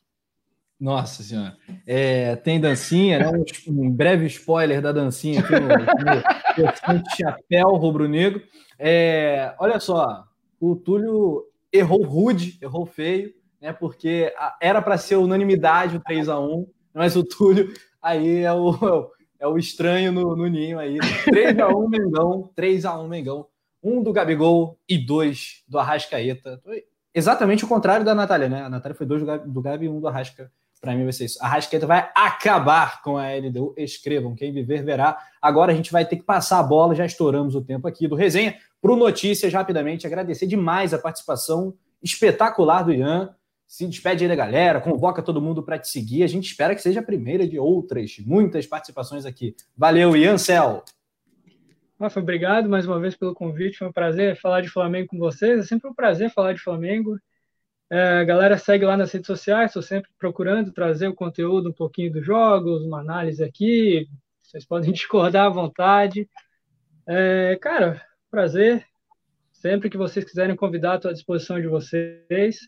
Nossa 0.80 1.22
senhora. 1.22 1.56
É, 1.86 2.36
tem 2.36 2.60
dancinha, 2.60 3.18
né? 3.18 3.44
Um, 3.66 3.90
breve 3.90 4.26
spoiler 4.26 4.80
da 4.80 4.92
dancinha 4.92 5.40
aqui 5.40 5.52
no, 5.52 5.68
no 5.68 7.02
chapéu 7.18 7.68
rubro-negro. 7.70 8.42
É, 8.78 9.54
olha 9.58 9.80
só, 9.80 10.24
o 10.60 10.76
Túlio 10.76 11.44
errou 11.72 12.02
rude, 12.04 12.56
errou 12.62 12.86
feio, 12.86 13.34
né? 13.60 13.72
Porque 13.72 14.32
era 14.60 14.80
para 14.80 14.96
ser 14.96 15.16
unanimidade 15.16 15.96
o 15.96 16.00
3 16.00 16.28
a 16.28 16.38
1 16.38 16.66
mas 16.94 17.16
o 17.16 17.24
Túlio 17.24 17.72
aí 18.02 18.40
é 18.40 18.52
o, 18.52 19.10
é 19.38 19.46
o 19.46 19.56
estranho 19.58 20.10
no, 20.10 20.34
no 20.34 20.46
ninho 20.46 20.78
aí. 20.78 20.98
3x1 20.98 21.88
Mengão, 21.88 22.50
3x1 22.56 23.08
Mengão. 23.08 23.46
Um 23.88 24.02
do 24.02 24.12
Gabigol 24.12 24.78
e 24.88 24.98
dois 24.98 25.62
do 25.66 25.78
Arrascaeta. 25.78 26.60
Exatamente 27.14 27.64
o 27.64 27.68
contrário 27.68 28.04
da 28.04 28.14
Natália, 28.14 28.48
né? 28.48 28.62
A 28.62 28.68
Natália 28.68 28.94
foi 28.94 29.06
dois 29.06 29.22
do 29.22 29.62
Gabi 29.62 29.86
e 29.86 29.88
um 29.88 30.00
do 30.00 30.08
Arrasca. 30.08 30.50
Para 30.80 30.94
mim 30.94 31.04
vai 31.04 31.12
ser 31.12 31.24
isso. 31.24 31.42
Arrascaeta 31.42 31.86
vai 31.86 32.10
acabar 32.14 33.02
com 33.02 33.16
a 33.16 33.26
LDU. 33.34 33.74
Escrevam, 33.76 34.34
quem 34.34 34.52
viver 34.52 34.84
verá. 34.84 35.18
Agora 35.40 35.72
a 35.72 35.74
gente 35.74 35.90
vai 35.90 36.04
ter 36.04 36.16
que 36.16 36.22
passar 36.22 36.60
a 36.60 36.62
bola, 36.62 36.94
já 36.94 37.06
estouramos 37.06 37.54
o 37.54 37.62
tempo 37.62 37.88
aqui 37.88 38.06
do 38.06 38.14
resenha. 38.14 38.56
Para 38.80 38.92
o 38.92 38.96
Notícias, 38.96 39.52
rapidamente, 39.52 40.06
agradecer 40.06 40.46
demais 40.46 40.94
a 40.94 40.98
participação 40.98 41.74
espetacular 42.02 42.82
do 42.82 42.92
Ian 42.92 43.34
se 43.68 43.86
despede 43.86 44.24
aí 44.24 44.28
da 44.28 44.34
galera, 44.34 44.80
convoca 44.80 45.20
todo 45.20 45.42
mundo 45.42 45.62
para 45.62 45.78
te 45.78 45.88
seguir. 45.88 46.22
A 46.22 46.26
gente 46.26 46.46
espera 46.46 46.74
que 46.74 46.80
seja 46.80 47.00
a 47.00 47.02
primeira 47.02 47.46
de 47.46 47.58
outras, 47.58 48.16
muitas 48.24 48.66
participações 48.66 49.26
aqui. 49.26 49.54
Valeu, 49.76 50.16
Ian 50.16 50.38
Cel. 50.38 50.82
Rafa, 52.00 52.20
obrigado 52.20 52.68
mais 52.68 52.86
uma 52.86 53.00
vez 53.00 53.16
pelo 53.16 53.34
convite. 53.34 53.78
Foi 53.78 53.88
um 53.88 53.92
prazer 53.92 54.36
falar 54.36 54.60
de 54.60 54.68
Flamengo 54.68 55.08
com 55.08 55.18
vocês. 55.18 55.58
É 55.58 55.62
sempre 55.64 55.90
um 55.90 55.94
prazer 55.94 56.30
falar 56.30 56.52
de 56.52 56.60
Flamengo. 56.60 57.18
É, 57.90 58.18
a 58.20 58.24
galera 58.24 58.56
segue 58.56 58.84
lá 58.84 58.96
nas 58.96 59.10
redes 59.10 59.26
sociais, 59.26 59.70
estou 59.70 59.82
sempre 59.82 60.08
procurando 60.16 60.72
trazer 60.72 61.08
o 61.08 61.14
conteúdo 61.14 61.70
um 61.70 61.72
pouquinho 61.72 62.12
dos 62.12 62.24
jogos, 62.24 62.84
uma 62.84 63.00
análise 63.00 63.42
aqui. 63.42 64.06
Vocês 64.40 64.64
podem 64.64 64.92
discordar 64.92 65.46
à 65.46 65.48
vontade. 65.48 66.28
É, 67.04 67.58
cara, 67.60 68.00
prazer. 68.30 68.86
Sempre 69.52 69.90
que 69.90 69.96
vocês 69.96 70.24
quiserem 70.24 70.54
convidar, 70.54 70.96
estou 70.96 71.10
à 71.10 71.14
disposição 71.14 71.60
de 71.60 71.66
vocês. 71.66 72.60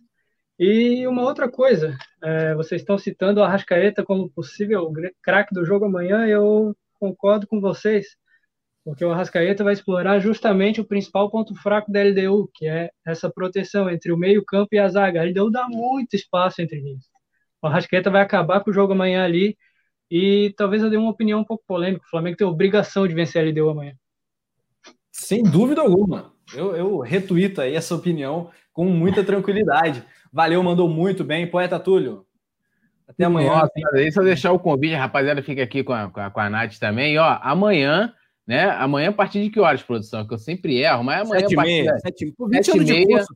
E 0.59 1.07
uma 1.07 1.23
outra 1.23 1.49
coisa, 1.49 1.97
é, 2.21 2.55
vocês 2.57 2.81
estão 2.81 2.99
citando 2.99 3.41
o 3.41 3.45
Arrascaeta 3.45 4.03
como 4.03 4.29
possível 4.29 4.93
craque 5.23 5.55
do 5.55 5.65
jogo 5.65 5.85
amanhã, 5.85 6.27
eu 6.27 6.77
concordo 6.99 7.47
com 7.47 7.61
vocês, 7.61 8.17
porque 8.85 9.05
o 9.05 9.11
Arrascaeta 9.11 9.63
vai 9.63 9.73
explorar 9.73 10.19
justamente 10.19 10.81
o 10.81 10.85
principal 10.85 11.31
ponto 11.31 11.55
fraco 11.55 11.93
da 11.93 12.03
LDU, 12.03 12.51
que 12.55 12.67
é 12.67 12.91
essa 13.07 13.31
proteção 13.31 13.91
entre 13.91 14.13
o 14.13 14.17
meio-campo 14.17 14.69
e 14.73 14.79
a 14.79 14.89
zaga. 14.89 15.21
A 15.21 15.25
LDU 15.25 15.51
dá 15.51 15.69
muito 15.69 16.15
espaço 16.15 16.63
entre 16.63 16.79
eles. 16.79 17.05
O 17.63 17.67
Arrascaeta 17.67 18.11
vai 18.11 18.23
acabar 18.23 18.61
com 18.61 18.71
o 18.71 18.75
jogo 18.75 18.93
amanhã 18.93 19.25
ali, 19.25 19.57
e 20.11 20.53
talvez 20.57 20.83
eu 20.83 20.91
dê 20.91 20.97
uma 20.97 21.11
opinião 21.11 21.41
um 21.41 21.45
pouco 21.45 21.63
polêmica. 21.67 22.05
O 22.05 22.11
Flamengo 22.11 22.37
tem 22.37 22.47
obrigação 22.47 23.07
de 23.07 23.15
vencer 23.15 23.43
a 23.43 23.49
LDU 23.49 23.69
amanhã. 23.69 23.95
Sem 25.13 25.43
dúvida 25.43 25.83
alguma. 25.83 26.33
Eu, 26.53 26.75
eu 26.75 26.99
retuito 26.99 27.61
aí 27.61 27.77
essa 27.77 27.95
opinião 27.95 28.51
com 28.73 28.87
muita 28.87 29.23
tranquilidade. 29.23 30.03
Valeu, 30.33 30.63
mandou 30.63 30.89
muito 30.89 31.23
bem. 31.23 31.49
Poeta 31.49 31.79
Túlio. 31.79 32.27
Até 33.07 33.25
amanhã. 33.25 33.51
Nossa, 33.51 33.71
deixa 33.93 34.21
eu 34.21 34.25
deixar 34.25 34.53
o 34.53 34.59
convite, 34.59 34.95
rapaziada, 34.95 35.43
fica 35.43 35.63
aqui 35.63 35.85
com 35.85 35.93
a, 35.93 36.11
com 36.11 36.21
a, 36.21 36.31
com 36.31 36.41
a 36.41 36.51
Nath 36.51 36.79
também. 36.79 37.15
E, 37.15 37.19
ó, 37.19 37.39
amanhã, 37.43 38.13
né? 38.47 38.71
Amanhã 38.71 39.11
a 39.11 39.13
partir 39.13 39.43
de 39.43 39.51
que 39.51 39.61
horas, 39.61 39.83
produção? 39.83 40.27
Que 40.27 40.35
eu 40.35 40.39
sempre 40.39 40.79
erro, 40.79 41.05
mas 41.05 41.23
amanhã 41.23 41.41
sete 41.41 41.55
partir 41.55 41.71
meia, 41.71 41.99
sete, 41.99 42.35
sete, 42.51 42.65
sete 42.65 42.77
e 42.77 42.85
meia. 42.85 43.17
Curso, 43.17 43.35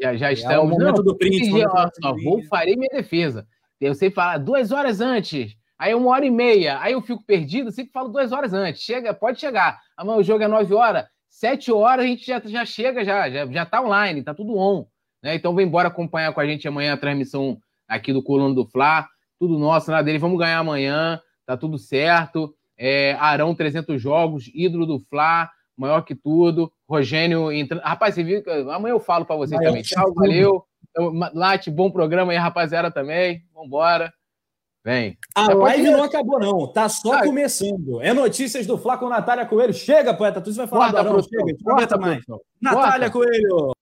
Já, 0.00 0.16
já 0.16 0.32
estamos. 0.32 0.54
É 0.54 0.58
o 0.58 0.66
momento 0.66 0.96
não, 0.96 1.04
do 1.04 1.16
print. 1.16 1.50
Dia, 1.50 1.68
ó, 1.68 1.88
só, 2.00 2.14
vou, 2.22 2.42
farei 2.44 2.76
minha 2.76 2.90
defesa. 2.90 3.46
Eu 3.80 3.94
sei 3.94 4.10
falar 4.10 4.38
duas 4.38 4.70
horas 4.70 5.00
antes, 5.00 5.56
aí 5.78 5.94
uma 5.94 6.10
hora 6.10 6.24
e 6.24 6.30
meia, 6.30 6.78
aí 6.80 6.92
eu 6.92 7.02
fico 7.02 7.24
perdido, 7.24 7.72
sempre 7.72 7.92
falo 7.92 8.08
duas 8.08 8.30
horas 8.30 8.52
antes. 8.52 8.82
Chega, 8.82 9.12
pode 9.12 9.40
chegar. 9.40 9.80
Amanhã 9.96 10.18
o 10.18 10.22
jogo 10.22 10.44
é 10.44 10.48
nove 10.48 10.72
horas, 10.72 11.04
sete 11.28 11.72
horas 11.72 12.04
a 12.04 12.08
gente 12.08 12.24
já, 12.24 12.40
já 12.44 12.64
chega, 12.64 13.04
já, 13.04 13.28
já, 13.28 13.46
já 13.46 13.66
tá 13.66 13.82
online, 13.82 14.22
tá 14.22 14.32
tudo 14.32 14.56
on. 14.56 14.86
Né? 15.22 15.34
Então 15.34 15.54
vem 15.54 15.66
embora 15.66 15.88
acompanhar 15.88 16.32
com 16.32 16.40
a 16.40 16.46
gente 16.46 16.68
amanhã 16.68 16.92
a 16.92 16.96
transmissão 16.96 17.58
aqui 17.88 18.12
do 18.12 18.22
Coluna 18.22 18.54
do 18.54 18.66
Fla. 18.66 19.06
Tudo 19.38 19.58
nosso, 19.58 19.90
nada 19.90 20.04
dele. 20.04 20.18
Vamos 20.18 20.38
ganhar 20.38 20.58
amanhã, 20.58 21.20
tá 21.46 21.56
tudo 21.56 21.78
certo. 21.78 22.54
É, 22.84 23.12
Arão, 23.20 23.54
300 23.54 24.02
jogos, 24.02 24.50
ídolo 24.52 24.84
do 24.84 24.98
Fla, 24.98 25.48
maior 25.76 26.02
que 26.02 26.16
tudo. 26.16 26.72
Rogênio 26.88 27.52
entrando. 27.52 27.80
Rapaz, 27.80 28.12
você 28.12 28.24
viu? 28.24 28.42
Amanhã 28.72 28.92
eu 28.92 28.98
falo 28.98 29.24
para 29.24 29.36
vocês 29.36 29.60
também. 29.60 29.82
Tchau, 29.82 30.12
valeu. 30.12 30.64
Late, 31.32 31.70
bom 31.70 31.92
programa 31.92 32.32
aí, 32.32 32.38
rapaziada, 32.38 32.90
também. 32.90 33.44
Vambora. 33.54 34.12
Vem. 34.84 35.16
A 35.32 35.44
Já 35.44 35.54
live 35.54 35.90
não 35.90 36.02
acabou, 36.02 36.40
não. 36.40 36.66
Tá 36.72 36.88
só 36.88 37.12
ah, 37.12 37.22
começando. 37.22 38.02
É 38.02 38.12
notícias 38.12 38.66
do 38.66 38.76
Flá 38.76 38.98
com 38.98 39.08
Natália 39.08 39.46
Coelho. 39.46 39.72
Chega, 39.72 40.12
poeta. 40.12 40.40
Tu 40.40 40.52
vai 40.52 40.66
falar 40.66 40.90
Corta, 40.90 41.02
do 41.04 41.08
Arão. 41.08 41.22
Chega, 41.22 41.56
Corta, 41.62 41.96
mais. 41.96 42.24
Natália 42.60 43.10
Coelho. 43.10 43.72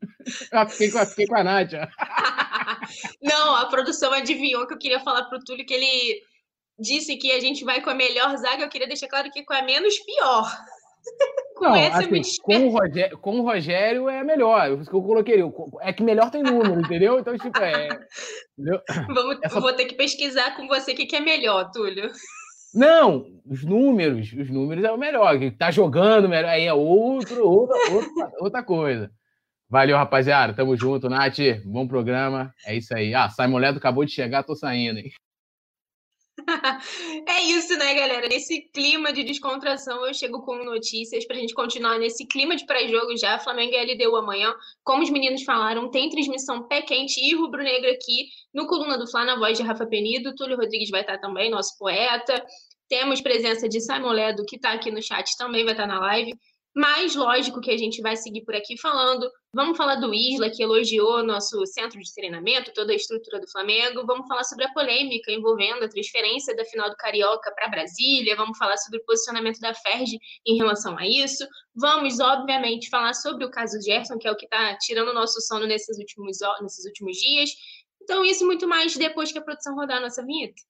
Eu 0.50 0.68
fiquei, 0.70 0.90
com, 0.90 1.04
fiquei 1.04 1.26
com 1.26 1.36
a 1.36 1.44
Nádia. 1.44 1.86
Não, 3.22 3.56
a 3.56 3.66
produção 3.66 4.10
adivinhou 4.12 4.66
que 4.66 4.72
eu 4.74 4.78
queria 4.78 5.00
falar 5.00 5.24
pro 5.24 5.42
Túlio 5.44 5.66
que 5.66 5.74
ele 5.74 6.22
disse 6.80 7.16
que 7.16 7.30
a 7.32 7.40
gente 7.40 7.64
vai 7.64 7.80
com 7.80 7.90
a 7.90 7.94
melhor 7.94 8.36
zaga. 8.36 8.64
Eu 8.64 8.68
queria 8.68 8.88
deixar 8.88 9.08
claro 9.08 9.30
que 9.30 9.44
com 9.44 9.54
a 9.54 9.62
menos 9.62 9.98
pior. 9.98 10.44
com 11.56 11.64
Não, 11.64 11.74
assim, 11.74 12.22
com, 12.42 12.66
o 12.66 12.70
Rogério, 12.70 13.18
com 13.18 13.40
o 13.40 13.42
Rogério 13.42 14.08
é 14.08 14.24
melhor. 14.24 14.80
Isso 14.80 14.90
que 14.90 14.96
eu 14.96 15.02
coloquei. 15.02 15.42
É 15.80 15.92
que 15.92 16.02
melhor 16.02 16.30
tem 16.30 16.42
número, 16.42 16.80
entendeu? 16.80 17.18
Então, 17.18 17.36
tipo, 17.36 17.58
é. 17.58 17.88
Vamos, 19.08 19.38
Essa... 19.42 19.60
Vou 19.60 19.72
ter 19.72 19.84
que 19.84 19.94
pesquisar 19.94 20.56
com 20.56 20.66
você 20.66 20.92
o 20.92 20.96
que, 20.96 21.06
que 21.06 21.16
é 21.16 21.20
melhor, 21.20 21.70
Túlio. 21.70 22.10
Não, 22.72 23.26
os 23.44 23.64
números, 23.64 24.32
os 24.32 24.48
números 24.48 24.84
é 24.84 24.92
o 24.92 24.98
melhor. 24.98 25.38
Que 25.38 25.50
tá 25.50 25.70
jogando 25.70 26.28
melhor, 26.28 26.48
aí 26.48 26.64
é 26.64 26.72
outro, 26.72 27.46
outra, 27.46 27.76
outra, 27.92 28.32
outra 28.38 28.62
coisa. 28.62 29.10
Valeu, 29.68 29.96
rapaziada. 29.96 30.54
Tamo 30.54 30.76
junto, 30.76 31.08
Nath. 31.08 31.38
Bom 31.64 31.86
programa. 31.86 32.52
É 32.66 32.76
isso 32.76 32.94
aí. 32.94 33.14
Ah, 33.14 33.28
Simon 33.28 33.58
Ledo 33.58 33.78
acabou 33.78 34.04
de 34.04 34.12
chegar, 34.12 34.42
tô 34.42 34.56
saindo, 34.56 34.98
hein? 34.98 35.10
é 37.26 37.42
isso, 37.44 37.76
né, 37.76 37.94
galera? 37.94 38.28
Nesse 38.28 38.62
clima 38.72 39.12
de 39.12 39.22
descontração, 39.22 40.06
eu 40.06 40.14
chego 40.14 40.42
com 40.42 40.64
notícias 40.64 41.26
pra 41.26 41.36
gente 41.36 41.54
continuar 41.54 41.98
nesse 41.98 42.26
clima 42.26 42.56
de 42.56 42.66
pré-jogo 42.66 43.16
já. 43.16 43.38
Flamengo 43.38 43.74
e 43.74 43.94
LDU 43.94 44.16
amanhã. 44.16 44.54
Como 44.82 45.02
os 45.02 45.10
meninos 45.10 45.42
falaram, 45.42 45.90
tem 45.90 46.08
transmissão 46.10 46.66
pé 46.66 46.82
quente 46.82 47.20
e 47.20 47.34
rubro-negro 47.34 47.90
aqui 47.90 48.28
no 48.52 48.66
Coluna 48.66 48.98
do 48.98 49.06
Fla, 49.10 49.24
na 49.24 49.38
voz 49.38 49.56
de 49.56 49.64
Rafa 49.64 49.86
Penido. 49.86 50.34
Túlio 50.34 50.56
Rodrigues 50.56 50.90
vai 50.90 51.02
estar 51.02 51.18
também, 51.18 51.50
nosso 51.50 51.76
poeta. 51.78 52.44
Temos 52.88 53.20
presença 53.20 53.68
de 53.68 53.80
Simon 53.80 54.10
Ledo, 54.10 54.44
que 54.44 54.56
está 54.56 54.72
aqui 54.72 54.90
no 54.90 55.00
chat, 55.00 55.36
também 55.38 55.64
vai 55.64 55.74
estar 55.74 55.86
na 55.86 56.00
live. 56.00 56.32
Mas, 56.74 57.16
lógico 57.16 57.60
que 57.60 57.70
a 57.70 57.76
gente 57.76 58.00
vai 58.00 58.16
seguir 58.16 58.44
por 58.44 58.54
aqui 58.54 58.78
falando. 58.78 59.28
Vamos 59.52 59.76
falar 59.76 59.96
do 59.96 60.14
Isla, 60.14 60.48
que 60.50 60.62
elogiou 60.62 61.24
nosso 61.24 61.66
centro 61.66 61.98
de 61.98 62.14
treinamento, 62.14 62.72
toda 62.72 62.92
a 62.92 62.94
estrutura 62.94 63.40
do 63.40 63.50
Flamengo. 63.50 64.06
Vamos 64.06 64.28
falar 64.28 64.44
sobre 64.44 64.66
a 64.66 64.72
polêmica 64.72 65.32
envolvendo 65.32 65.84
a 65.84 65.88
transferência 65.88 66.54
da 66.54 66.64
final 66.64 66.88
do 66.88 66.96
Carioca 66.96 67.52
para 67.56 67.68
Brasília. 67.68 68.36
Vamos 68.36 68.56
falar 68.56 68.76
sobre 68.76 69.00
o 69.00 69.04
posicionamento 69.04 69.58
da 69.58 69.74
Ferg 69.74 70.16
em 70.46 70.56
relação 70.56 70.96
a 70.96 71.04
isso. 71.04 71.44
Vamos, 71.74 72.20
obviamente, 72.20 72.88
falar 72.88 73.14
sobre 73.14 73.44
o 73.44 73.50
caso 73.50 73.80
Gerson, 73.82 74.16
que 74.16 74.28
é 74.28 74.30
o 74.30 74.36
que 74.36 74.44
está 74.44 74.78
tirando 74.78 75.08
o 75.08 75.14
nosso 75.14 75.40
sono 75.40 75.66
nesses 75.66 75.98
últimos, 75.98 76.38
nesses 76.62 76.84
últimos 76.84 77.16
dias. 77.16 77.50
Então, 78.00 78.24
isso 78.24 78.44
e 78.44 78.46
muito 78.46 78.68
mais 78.68 78.96
depois 78.96 79.32
que 79.32 79.38
a 79.38 79.42
produção 79.42 79.74
rodar 79.74 79.96
a 79.96 80.00
nossa 80.00 80.24
vinheta. 80.24 80.62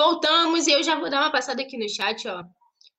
Voltamos 0.00 0.66
e 0.66 0.72
eu 0.72 0.82
já 0.82 0.98
vou 0.98 1.10
dar 1.10 1.20
uma 1.20 1.30
passada 1.30 1.60
aqui 1.60 1.76
no 1.76 1.86
chat, 1.86 2.26
ó. 2.26 2.42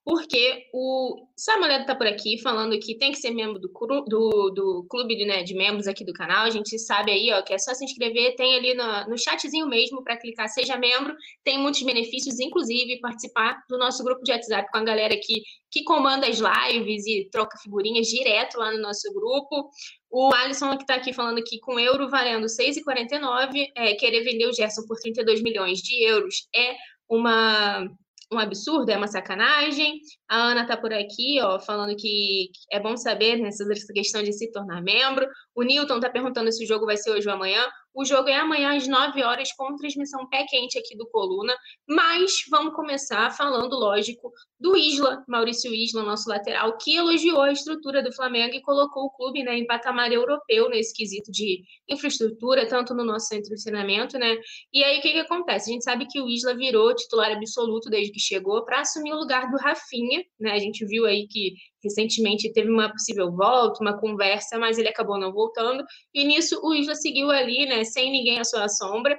Porque 0.05 0.65
o 0.71 1.27
Samuel 1.35 1.83
tá 1.83 1.95
por 1.95 2.05
aqui 2.05 2.39
falando 2.39 2.77
que 2.79 2.95
tem 2.95 3.11
que 3.11 3.17
ser 3.17 3.31
membro 3.31 3.59
do, 3.59 3.69
do, 4.07 4.49
do 4.51 4.85
clube 4.87 5.25
né, 5.25 5.41
de 5.41 5.55
membros 5.55 5.87
aqui 5.87 6.05
do 6.05 6.13
canal. 6.13 6.45
A 6.45 6.51
gente 6.51 6.77
sabe 6.77 7.11
aí, 7.11 7.31
ó, 7.31 7.41
que 7.41 7.53
é 7.53 7.57
só 7.57 7.73
se 7.73 7.83
inscrever. 7.83 8.35
Tem 8.35 8.55
ali 8.55 8.75
no, 8.75 9.09
no 9.09 9.17
chatzinho 9.17 9.67
mesmo 9.67 10.03
para 10.03 10.17
clicar 10.17 10.47
Seja 10.47 10.77
Membro. 10.77 11.15
Tem 11.43 11.57
muitos 11.57 11.81
benefícios, 11.81 12.39
inclusive 12.39 12.99
participar 12.99 13.63
do 13.67 13.79
nosso 13.79 14.03
grupo 14.03 14.23
de 14.23 14.31
WhatsApp 14.31 14.69
com 14.71 14.77
a 14.77 14.83
galera 14.83 15.15
aqui 15.15 15.41
que 15.71 15.83
comanda 15.83 16.27
as 16.27 16.39
lives 16.39 17.07
e 17.07 17.29
troca 17.31 17.57
figurinhas 17.57 18.07
direto 18.07 18.57
lá 18.57 18.71
no 18.71 18.79
nosso 18.79 19.11
grupo. 19.13 19.69
O 20.09 20.33
Alisson 20.33 20.75
que 20.75 20.83
está 20.83 20.95
aqui 20.95 21.13
falando 21.13 21.41
que 21.41 21.57
com 21.59 21.79
euro 21.79 22.09
valendo 22.09 22.45
6,49, 22.47 23.71
é, 23.75 23.93
querer 23.95 24.23
vender 24.23 24.47
o 24.47 24.53
Gerson 24.53 24.81
por 24.85 24.99
32 24.99 25.41
milhões 25.41 25.79
de 25.79 26.03
euros 26.03 26.47
é 26.53 26.75
uma 27.11 27.88
um 28.31 28.39
absurdo, 28.39 28.89
é 28.89 28.97
uma 28.97 29.07
sacanagem. 29.07 29.99
A 30.31 30.37
Ana 30.37 30.65
tá 30.65 30.77
por 30.77 30.93
aqui, 30.93 31.41
ó, 31.41 31.59
falando 31.59 31.93
que 31.93 32.49
é 32.71 32.79
bom 32.79 32.95
saber 32.95 33.35
nessa 33.35 33.65
questão 33.93 34.23
de 34.23 34.31
se 34.31 34.49
tornar 34.49 34.81
membro. 34.81 35.27
O 35.53 35.61
Newton 35.61 35.99
tá 35.99 36.09
perguntando 36.09 36.49
se 36.53 36.63
o 36.63 36.67
jogo 36.67 36.85
vai 36.85 36.95
ser 36.95 37.11
hoje 37.11 37.27
ou 37.27 37.35
amanhã. 37.35 37.61
O 37.93 38.05
jogo 38.05 38.29
é 38.29 38.37
amanhã 38.37 38.77
às 38.77 38.87
9 38.87 39.21
horas 39.21 39.51
com 39.51 39.75
transmissão 39.75 40.25
pé 40.29 40.45
quente 40.49 40.79
aqui 40.79 40.95
do 40.95 41.05
Coluna, 41.09 41.53
mas 41.85 42.45
vamos 42.49 42.73
começar 42.73 43.29
falando, 43.31 43.75
lógico, 43.75 44.31
do 44.57 44.77
Isla, 44.77 45.21
Maurício 45.27 45.73
Isla, 45.73 46.01
nosso 46.03 46.29
lateral, 46.29 46.77
que 46.77 46.95
elogiou 46.95 47.41
a 47.41 47.51
estrutura 47.51 48.01
do 48.01 48.13
Flamengo 48.13 48.55
e 48.55 48.61
colocou 48.61 49.05
o 49.05 49.09
clube 49.09 49.43
né, 49.43 49.57
em 49.57 49.67
patamar 49.67 50.09
europeu 50.11 50.69
nesse 50.69 50.93
quesito 50.93 51.29
de 51.31 51.63
infraestrutura, 51.89 52.65
tanto 52.65 52.93
no 52.93 53.03
nosso 53.03 53.27
centro 53.27 53.53
de 53.53 53.61
treinamento, 53.61 54.17
né? 54.17 54.37
E 54.71 54.83
aí 54.85 54.99
o 54.99 55.01
que, 55.01 55.11
que 55.11 55.19
acontece? 55.19 55.69
A 55.69 55.73
gente 55.73 55.83
sabe 55.83 56.07
que 56.07 56.21
o 56.21 56.29
Isla 56.29 56.55
virou 56.55 56.95
titular 56.95 57.31
absoluto 57.31 57.89
desde 57.89 58.13
que 58.13 58.19
chegou 58.21 58.63
para 58.63 58.79
assumir 58.79 59.11
o 59.11 59.19
lugar 59.19 59.51
do 59.51 59.57
Rafinha, 59.57 60.20
né? 60.39 60.52
A 60.52 60.60
gente 60.60 60.85
viu 60.85 61.06
aí 61.06 61.27
que 61.27 61.53
recentemente 61.84 62.52
teve 62.53 62.69
uma 62.69 62.91
possível 62.91 63.31
volta, 63.31 63.81
uma 63.81 63.99
conversa, 63.99 64.57
mas 64.57 64.77
ele 64.77 64.89
acabou 64.89 65.19
não 65.19 65.31
voltando. 65.31 65.84
E 66.14 66.23
nisso 66.23 66.60
o 66.64 66.73
Isla 66.73 66.95
seguiu 66.95 67.30
ali, 67.30 67.65
né, 67.65 67.84
sem 67.84 68.11
ninguém 68.11 68.39
à 68.39 68.43
sua 68.43 68.68
sombra. 68.68 69.18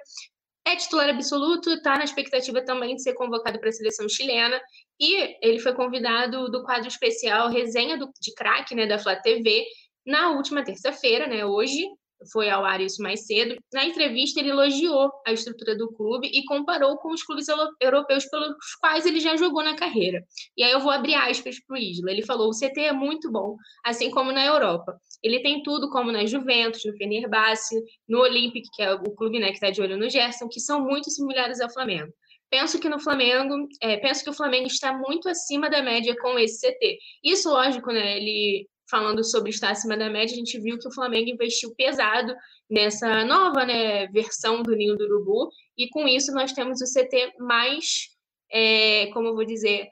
É 0.65 0.77
titular 0.77 1.09
absoluto, 1.09 1.70
está 1.70 1.99
na 1.99 2.05
expectativa 2.05 2.65
também 2.65 2.95
de 2.95 3.03
ser 3.03 3.15
convocado 3.15 3.59
para 3.59 3.69
a 3.69 3.73
seleção 3.73 4.09
chilena. 4.09 4.61
E 5.01 5.37
ele 5.43 5.59
foi 5.59 5.74
convidado 5.74 6.51
do 6.51 6.62
quadro 6.62 6.89
especial 6.89 7.51
Resenha 7.51 7.99
do, 7.99 8.09
de 8.20 8.33
Crack, 8.35 8.74
né, 8.74 8.87
da 8.87 8.99
Flá 8.99 9.16
TV, 9.16 9.65
na 10.07 10.31
última 10.31 10.65
terça-feira, 10.65 11.27
né, 11.27 11.45
hoje, 11.45 11.87
foi 12.31 12.51
ao 12.51 12.65
ar 12.65 12.81
isso 12.81 13.03
mais 13.03 13.27
cedo. 13.27 13.57
Na 13.73 13.85
entrevista, 13.85 14.40
ele 14.40 14.51
elogiou 14.51 15.11
a 15.27 15.32
estrutura 15.32 15.77
do 15.77 15.93
clube 15.93 16.31
e 16.32 16.44
comparou 16.44 16.97
com 16.99 17.12
os 17.12 17.23
clubes 17.23 17.47
europeus 17.81 18.27
pelos 18.27 18.55
quais 18.81 19.07
ele 19.07 19.20
já 19.20 19.36
jogou 19.36 19.62
na 19.62 19.74
carreira. 19.74 20.23
E 20.57 20.62
aí 20.62 20.73
eu 20.73 20.81
vou 20.81 20.90
abrir 20.90 21.15
aspas 21.15 21.57
para 21.65 21.74
o 21.74 21.78
Isla. 21.78 22.11
Ele 22.11 22.24
falou: 22.24 22.49
o 22.49 22.59
CT 22.59 22.81
é 22.81 22.93
muito 22.93 23.31
bom, 23.31 23.57
assim 23.85 24.11
como 24.11 24.32
na 24.32 24.44
Europa. 24.44 24.97
Ele 25.23 25.40
tem 25.40 25.62
tudo, 25.62 25.89
como 25.90 26.12
na 26.12 26.27
Juventus, 26.27 26.85
no 26.85 26.97
Fenerbahçe, 26.97 27.81
no 28.09 28.20
Olympic, 28.20 28.65
que 28.74 28.82
é 28.82 28.93
o 28.93 29.15
clube 29.15 29.39
né, 29.39 29.49
que 29.49 29.55
está 29.55 29.70
de 29.70 29.81
olho 29.81 29.97
no 29.97 30.11
Gerson, 30.11 30.49
que 30.49 30.61
são 30.61 30.85
muito 30.85 31.11
similares 31.11 31.61
ao 31.61 31.73
Flamengo. 31.73 32.12
Penso 32.53 32.78
que 32.78 32.86
no 32.86 33.01
Flamengo, 33.01 33.66
é, 33.81 33.97
penso 33.97 34.23
que 34.23 34.28
o 34.28 34.35
Flamengo 34.35 34.66
está 34.66 34.93
muito 34.93 35.27
acima 35.27 35.70
da 35.70 35.81
média 35.81 36.15
com 36.20 36.39
esse 36.39 36.61
CT. 36.61 36.99
Isso, 37.24 37.49
lógico, 37.49 37.90
né? 37.90 38.19
Ele 38.19 38.69
falando 38.93 39.24
sobre 39.24 39.48
estar 39.48 39.70
acima 39.70 39.97
da 39.97 40.10
média, 40.10 40.35
a 40.35 40.39
gente 40.39 40.60
viu 40.60 40.78
que 40.78 40.86
o 40.86 40.93
Flamengo 40.93 41.31
investiu 41.31 41.74
pesado 41.74 42.35
nessa 42.70 43.24
nova 43.24 43.64
né, 43.64 44.06
versão 44.09 44.62
do 44.62 44.77
Ninho 44.77 44.97
do 44.97 45.05
Urubu, 45.05 45.48
e 45.78 45.89
com 45.89 46.06
isso 46.06 46.31
nós 46.32 46.52
temos 46.52 46.82
o 46.82 46.85
CT 46.85 47.32
mais, 47.39 48.10
é, 48.52 49.06
como 49.14 49.28
eu 49.28 49.35
vou 49.35 49.47
dizer, 49.47 49.89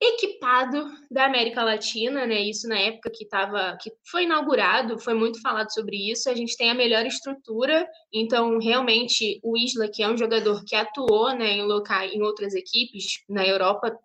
equipado 0.00 0.90
da 1.10 1.24
América 1.24 1.62
Latina, 1.62 2.26
né? 2.26 2.40
Isso 2.42 2.68
na 2.68 2.78
época 2.78 3.10
que 3.10 3.24
estava, 3.24 3.78
que 3.80 3.90
foi 4.10 4.24
inaugurado, 4.24 4.98
foi 4.98 5.14
muito 5.14 5.40
falado 5.40 5.72
sobre 5.72 6.10
isso. 6.10 6.28
A 6.28 6.34
gente 6.34 6.56
tem 6.56 6.70
a 6.70 6.74
melhor 6.74 7.06
estrutura, 7.06 7.88
então 8.12 8.58
realmente 8.58 9.40
o 9.42 9.56
Isla, 9.56 9.88
que 9.88 10.02
é 10.02 10.08
um 10.08 10.16
jogador 10.16 10.62
que 10.64 10.76
atuou, 10.76 11.34
né, 11.34 11.52
em 11.52 11.62
locais, 11.62 12.12
em 12.12 12.22
outras 12.22 12.54
equipes 12.54 13.22
na 13.28 13.46
Europa, 13.46 13.96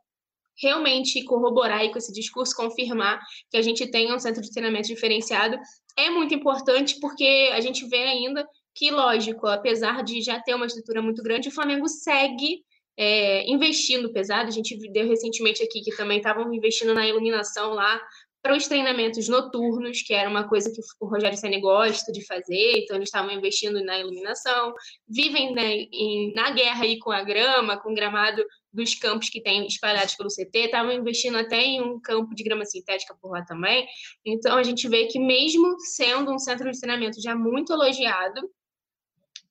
realmente 0.59 1.23
corroborar 1.23 1.89
com 1.91 1.97
esse 1.97 2.11
discurso, 2.11 2.55
confirmar 2.55 3.19
que 3.49 3.57
a 3.57 3.61
gente 3.61 3.89
tem 3.89 4.13
um 4.13 4.19
centro 4.19 4.41
de 4.41 4.51
treinamento 4.51 4.87
diferenciado, 4.87 5.57
é 5.97 6.09
muito 6.09 6.33
importante 6.33 6.99
porque 6.99 7.49
a 7.53 7.61
gente 7.61 7.87
vê 7.87 8.03
ainda 8.03 8.45
que, 8.73 8.91
lógico, 8.91 9.47
apesar 9.47 10.03
de 10.03 10.21
já 10.21 10.39
ter 10.39 10.55
uma 10.55 10.65
estrutura 10.65 11.01
muito 11.01 11.21
grande, 11.21 11.49
o 11.49 11.53
Flamengo 11.53 11.87
segue 11.87 12.63
é, 12.97 13.49
investindo 13.49 14.11
pesado. 14.11 14.47
A 14.47 14.51
gente 14.51 14.77
deu 14.91 15.07
recentemente 15.07 15.63
aqui 15.63 15.81
que 15.81 15.95
também 15.95 16.17
estavam 16.17 16.53
investindo 16.53 16.93
na 16.93 17.07
iluminação 17.07 17.73
lá 17.73 17.99
para 18.41 18.55
os 18.55 18.67
treinamentos 18.67 19.27
noturnos, 19.27 20.01
que 20.01 20.13
era 20.13 20.29
uma 20.29 20.47
coisa 20.47 20.71
que 20.71 20.81
o 20.99 21.07
Rogério 21.07 21.37
Senna 21.37 21.59
gosta 21.59 22.11
de 22.11 22.25
fazer, 22.25 22.79
então 22.79 22.95
eles 22.95 23.09
estavam 23.09 23.31
investindo 23.31 23.83
na 23.83 23.99
iluminação, 23.99 24.73
vivem 25.07 25.53
né, 25.53 25.87
em, 25.91 26.33
na 26.33 26.49
guerra 26.51 26.83
aí 26.83 26.97
com 26.97 27.11
a 27.11 27.23
grama, 27.23 27.77
com 27.77 27.91
o 27.91 27.95
gramado 27.95 28.43
dos 28.73 28.95
campos 28.95 29.29
que 29.29 29.41
tem 29.41 29.65
espalhados 29.67 30.15
pelo 30.15 30.29
CT, 30.29 30.59
estavam 30.59 30.91
investindo 30.91 31.37
até 31.37 31.61
em 31.61 31.81
um 31.81 31.99
campo 31.99 32.33
de 32.33 32.43
grama 32.43 32.65
sintética 32.65 33.15
por 33.21 33.31
lá 33.31 33.43
também. 33.45 33.85
Então 34.25 34.57
a 34.57 34.63
gente 34.63 34.87
vê 34.87 35.05
que 35.05 35.19
mesmo 35.19 35.79
sendo 35.79 36.33
um 36.33 36.39
centro 36.39 36.71
de 36.71 36.79
treinamento 36.79 37.21
já 37.21 37.35
muito 37.35 37.73
elogiado, 37.73 38.41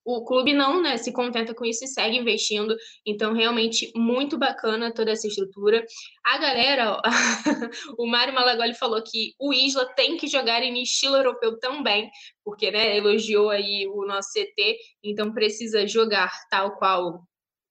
o 0.05 0.25
clube 0.25 0.53
não 0.53 0.83
né, 0.83 0.97
se 0.97 1.13
contenta 1.13 1.55
com 1.55 1.65
isso 1.65 1.85
e 1.85 1.89
segue 1.89 2.17
investindo. 2.17 2.77
Então, 3.07 3.33
realmente, 3.33 3.91
muito 3.95 4.39
bacana 4.39 4.93
toda 4.93 5.11
essa 5.11 5.27
estrutura. 5.27 5.85
A 6.25 6.39
galera, 6.39 6.93
ó, 6.93 7.01
o 7.99 8.07
Mário 8.07 8.35
Malagoli 8.35 8.75
falou 8.75 9.03
que 9.03 9.35
o 9.39 9.53
Isla 9.53 9.87
tem 9.95 10.17
que 10.17 10.27
jogar 10.27 10.63
em 10.63 10.83
estilo 10.83 11.17
europeu 11.17 11.59
também, 11.59 12.11
porque 12.45 12.71
né, 12.71 12.97
elogiou 12.97 13.51
aí 13.51 13.87
o 13.89 14.07
nosso 14.07 14.31
CT, 14.33 14.77
então 15.05 15.33
precisa 15.33 15.87
jogar 15.87 16.31
tal 16.51 16.77
qual 16.77 17.21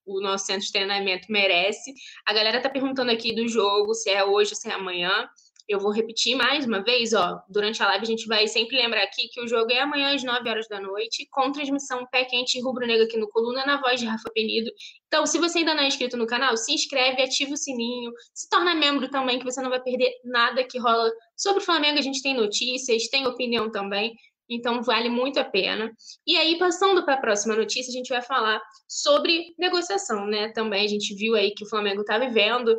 o 0.05 0.21
nosso 0.21 0.47
centro 0.47 0.65
de 0.65 0.71
treinamento 0.71 1.27
merece. 1.29 1.93
A 2.25 2.33
galera 2.33 2.61
tá 2.61 2.69
perguntando 2.69 3.11
aqui 3.11 3.33
do 3.33 3.47
jogo, 3.47 3.93
se 3.93 4.09
é 4.09 4.23
hoje, 4.23 4.55
se 4.55 4.69
é 4.69 4.73
amanhã. 4.73 5.29
Eu 5.69 5.79
vou 5.79 5.91
repetir 5.91 6.35
mais 6.35 6.65
uma 6.65 6.83
vez, 6.83 7.13
ó. 7.13 7.39
Durante 7.47 7.83
a 7.83 7.85
live 7.85 8.03
a 8.03 8.07
gente 8.07 8.25
vai 8.25 8.47
sempre 8.47 8.75
lembrar 8.75 9.03
aqui 9.03 9.29
que 9.31 9.39
o 9.39 9.47
jogo 9.47 9.71
é 9.71 9.81
amanhã 9.81 10.15
às 10.15 10.23
9 10.23 10.49
horas 10.49 10.67
da 10.67 10.81
noite, 10.81 11.27
com 11.29 11.51
transmissão 11.51 12.07
pé 12.11 12.25
quente 12.25 12.57
e 12.57 12.61
rubro-negro 12.61 13.05
aqui 13.05 13.17
no 13.17 13.29
Coluna, 13.29 13.63
na 13.67 13.79
voz 13.79 13.99
de 13.99 14.07
Rafa 14.07 14.31
Penido. 14.33 14.71
Então, 15.05 15.27
se 15.27 15.37
você 15.37 15.59
ainda 15.59 15.75
não 15.75 15.83
é 15.83 15.87
inscrito 15.87 16.17
no 16.17 16.25
canal, 16.25 16.57
se 16.57 16.73
inscreve, 16.73 17.21
ativa 17.21 17.53
o 17.53 17.57
sininho, 17.57 18.11
se 18.33 18.49
torna 18.49 18.73
membro 18.73 19.11
também, 19.11 19.37
que 19.37 19.45
você 19.45 19.61
não 19.61 19.69
vai 19.69 19.79
perder 19.79 20.11
nada 20.25 20.63
que 20.63 20.79
rola 20.79 21.11
sobre 21.37 21.61
o 21.61 21.65
Flamengo. 21.65 21.99
A 21.99 22.01
gente 22.01 22.23
tem 22.23 22.33
notícias, 22.33 23.07
tem 23.07 23.27
opinião 23.27 23.69
também. 23.69 24.15
Então, 24.49 24.81
vale 24.81 25.07
muito 25.07 25.39
a 25.39 25.45
pena. 25.45 25.91
E 26.25 26.35
aí, 26.35 26.57
passando 26.57 27.05
para 27.05 27.13
a 27.13 27.21
próxima 27.21 27.55
notícia, 27.55 27.91
a 27.91 27.95
gente 27.95 28.09
vai 28.09 28.23
falar 28.23 28.59
sobre 28.87 29.53
negociação, 29.59 30.25
né? 30.25 30.49
Também 30.49 30.83
a 30.83 30.87
gente 30.87 31.13
viu 31.13 31.35
aí 31.35 31.51
que 31.51 31.63
o 31.63 31.69
Flamengo 31.69 32.01
está 32.01 32.17
vivendo 32.17 32.75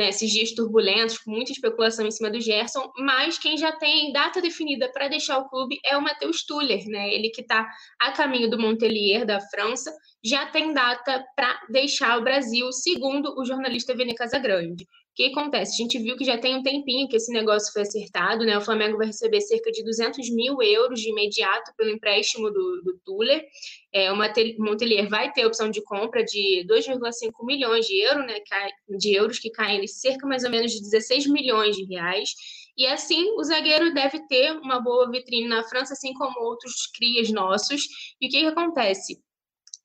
né, 0.00 0.08
esses 0.08 0.30
dias 0.30 0.52
turbulentos, 0.52 1.18
com 1.18 1.30
muita 1.30 1.52
especulação 1.52 2.06
em 2.06 2.10
cima 2.10 2.30
do 2.30 2.40
Gerson, 2.40 2.90
mas 3.00 3.36
quem 3.36 3.58
já 3.58 3.70
tem 3.72 4.10
data 4.12 4.40
definida 4.40 4.90
para 4.90 5.08
deixar 5.08 5.36
o 5.36 5.48
clube 5.50 5.78
é 5.84 5.94
o 5.94 6.00
Matheus 6.00 6.42
Tuller, 6.42 6.82
né? 6.86 7.12
Ele 7.12 7.28
que 7.28 7.42
está 7.42 7.70
a 8.00 8.10
caminho 8.10 8.48
do 8.48 8.58
Montpellier, 8.58 9.26
da 9.26 9.38
França, 9.42 9.94
já 10.24 10.46
tem 10.46 10.72
data 10.72 11.22
para 11.36 11.60
deixar 11.68 12.18
o 12.18 12.24
Brasil, 12.24 12.72
segundo 12.72 13.38
o 13.38 13.44
jornalista 13.44 13.94
Vene 13.94 14.14
Casagrande. 14.14 14.88
Que 15.20 15.26
acontece? 15.26 15.74
A 15.74 15.76
gente 15.76 15.98
viu 15.98 16.16
que 16.16 16.24
já 16.24 16.38
tem 16.38 16.56
um 16.56 16.62
tempinho 16.62 17.06
que 17.06 17.16
esse 17.16 17.30
negócio 17.30 17.70
foi 17.74 17.82
acertado, 17.82 18.42
né? 18.42 18.56
O 18.56 18.60
Flamengo 18.62 18.96
vai 18.96 19.08
receber 19.08 19.42
cerca 19.42 19.70
de 19.70 19.84
200 19.84 20.30
mil 20.30 20.62
euros 20.62 20.98
de 20.98 21.10
imediato 21.10 21.74
pelo 21.76 21.90
empréstimo 21.90 22.50
do, 22.50 22.80
do 22.82 22.98
Tuller. 23.04 23.44
É, 23.92 24.10
o 24.10 24.16
Montelier 24.16 25.10
vai 25.10 25.30
ter 25.30 25.44
opção 25.44 25.68
de 25.68 25.82
compra 25.82 26.24
de 26.24 26.64
2,5 26.66 27.32
milhões 27.44 27.86
de 27.86 28.02
euros, 28.02 28.26
né? 28.26 28.38
De 28.98 29.14
euros 29.14 29.38
que 29.38 29.50
caem 29.50 29.86
cerca 29.86 30.26
mais 30.26 30.42
ou 30.42 30.48
menos 30.48 30.72
de 30.72 30.80
16 30.80 31.26
milhões 31.26 31.76
de 31.76 31.84
reais. 31.84 32.30
E 32.74 32.86
assim, 32.86 33.30
o 33.32 33.44
zagueiro 33.44 33.92
deve 33.92 34.26
ter 34.26 34.52
uma 34.52 34.80
boa 34.80 35.10
vitrine 35.10 35.48
na 35.48 35.62
França, 35.64 35.92
assim 35.92 36.14
como 36.14 36.40
outros 36.40 36.86
crias 36.96 37.30
nossos. 37.30 37.82
E 38.18 38.26
o 38.26 38.30
que, 38.30 38.40
que 38.40 38.46
acontece? 38.46 39.20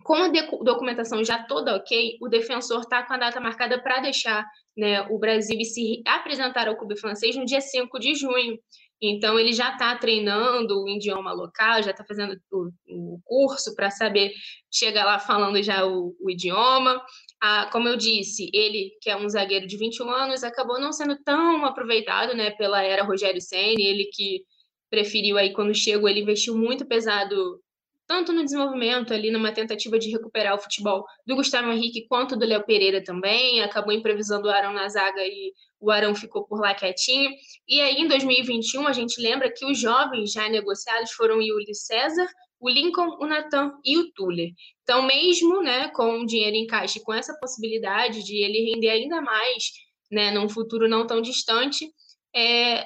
Com 0.01 0.15
a 0.15 0.29
documentação 0.29 1.25
já 1.25 1.43
toda 1.43 1.75
ok, 1.75 2.19
o 2.21 2.29
defensor 2.29 2.79
está 2.79 3.03
com 3.03 3.15
a 3.15 3.17
data 3.17 3.41
marcada 3.41 3.83
para 3.83 3.99
deixar 3.99 4.45
né, 4.75 5.01
o 5.09 5.17
Brasil 5.17 5.59
e 5.59 5.65
se 5.65 6.01
apresentar 6.05 6.67
ao 6.67 6.77
clube 6.77 6.99
francês 6.99 7.35
no 7.35 7.45
dia 7.45 7.61
5 7.61 7.99
de 7.99 8.15
junho. 8.15 8.59
Então, 9.01 9.37
ele 9.37 9.51
já 9.51 9.73
está 9.73 9.95
treinando 9.97 10.81
o 10.81 10.89
idioma 10.89 11.31
local, 11.33 11.83
já 11.83 11.91
está 11.91 12.03
fazendo 12.05 12.39
o, 12.51 12.69
o 12.87 13.19
curso 13.23 13.75
para 13.75 13.91
saber 13.91 14.31
chegar 14.71 15.05
lá 15.05 15.19
falando 15.19 15.61
já 15.61 15.85
o, 15.85 16.15
o 16.19 16.29
idioma. 16.29 17.01
Ah, 17.41 17.69
como 17.71 17.87
eu 17.87 17.97
disse, 17.97 18.49
ele, 18.53 18.91
que 19.01 19.09
é 19.09 19.17
um 19.17 19.29
zagueiro 19.29 19.67
de 19.67 19.77
21 19.77 20.09
anos, 20.09 20.43
acabou 20.43 20.79
não 20.79 20.93
sendo 20.93 21.17
tão 21.23 21.65
aproveitado 21.65 22.35
né, 22.35 22.51
pela 22.51 22.81
era 22.81 23.03
Rogério 23.03 23.41
Senna, 23.41 23.79
ele 23.79 24.05
que 24.13 24.43
preferiu 24.89 25.37
aí, 25.37 25.51
quando 25.53 25.73
chegou, 25.73 26.07
ele 26.07 26.21
investiu 26.21 26.57
muito 26.57 26.85
pesado 26.85 27.59
tanto 28.07 28.31
no 28.31 28.43
desenvolvimento 28.43 29.13
ali, 29.13 29.31
numa 29.31 29.51
tentativa 29.51 29.97
de 29.97 30.09
recuperar 30.09 30.55
o 30.55 30.59
futebol 30.59 31.05
do 31.25 31.35
Gustavo 31.35 31.71
Henrique, 31.71 32.07
quanto 32.07 32.35
do 32.35 32.45
Léo 32.45 32.63
Pereira 32.63 33.03
também, 33.03 33.61
acabou 33.61 33.93
improvisando 33.93 34.47
o 34.47 34.51
Arão 34.51 34.73
na 34.73 34.87
zaga 34.87 35.21
e 35.25 35.51
o 35.79 35.91
Arão 35.91 36.13
ficou 36.15 36.45
por 36.45 36.59
lá 36.59 36.73
quietinho. 36.73 37.31
E 37.67 37.81
aí, 37.81 37.95
em 37.95 38.07
2021, 38.07 38.87
a 38.87 38.93
gente 38.93 39.21
lembra 39.21 39.51
que 39.51 39.65
os 39.65 39.79
jovens 39.79 40.31
já 40.31 40.47
negociados 40.49 41.11
foram 41.11 41.37
o 41.37 41.41
Yuli 41.41 41.73
César, 41.73 42.27
o 42.59 42.69
Lincoln, 42.69 43.17
o 43.19 43.25
Natan 43.25 43.71
e 43.83 43.97
o 43.97 44.11
Tuller. 44.13 44.49
Então, 44.83 45.03
mesmo 45.03 45.61
né, 45.61 45.89
com 45.89 46.21
o 46.21 46.25
dinheiro 46.25 46.55
em 46.55 46.65
caixa 46.67 46.99
e 46.99 47.03
com 47.03 47.13
essa 47.13 47.37
possibilidade 47.39 48.23
de 48.23 48.37
ele 48.43 48.71
render 48.71 48.89
ainda 48.89 49.21
mais 49.21 49.63
né, 50.11 50.31
num 50.31 50.47
futuro 50.47 50.87
não 50.87 51.05
tão 51.05 51.21
distante, 51.21 51.87
é, 52.35 52.85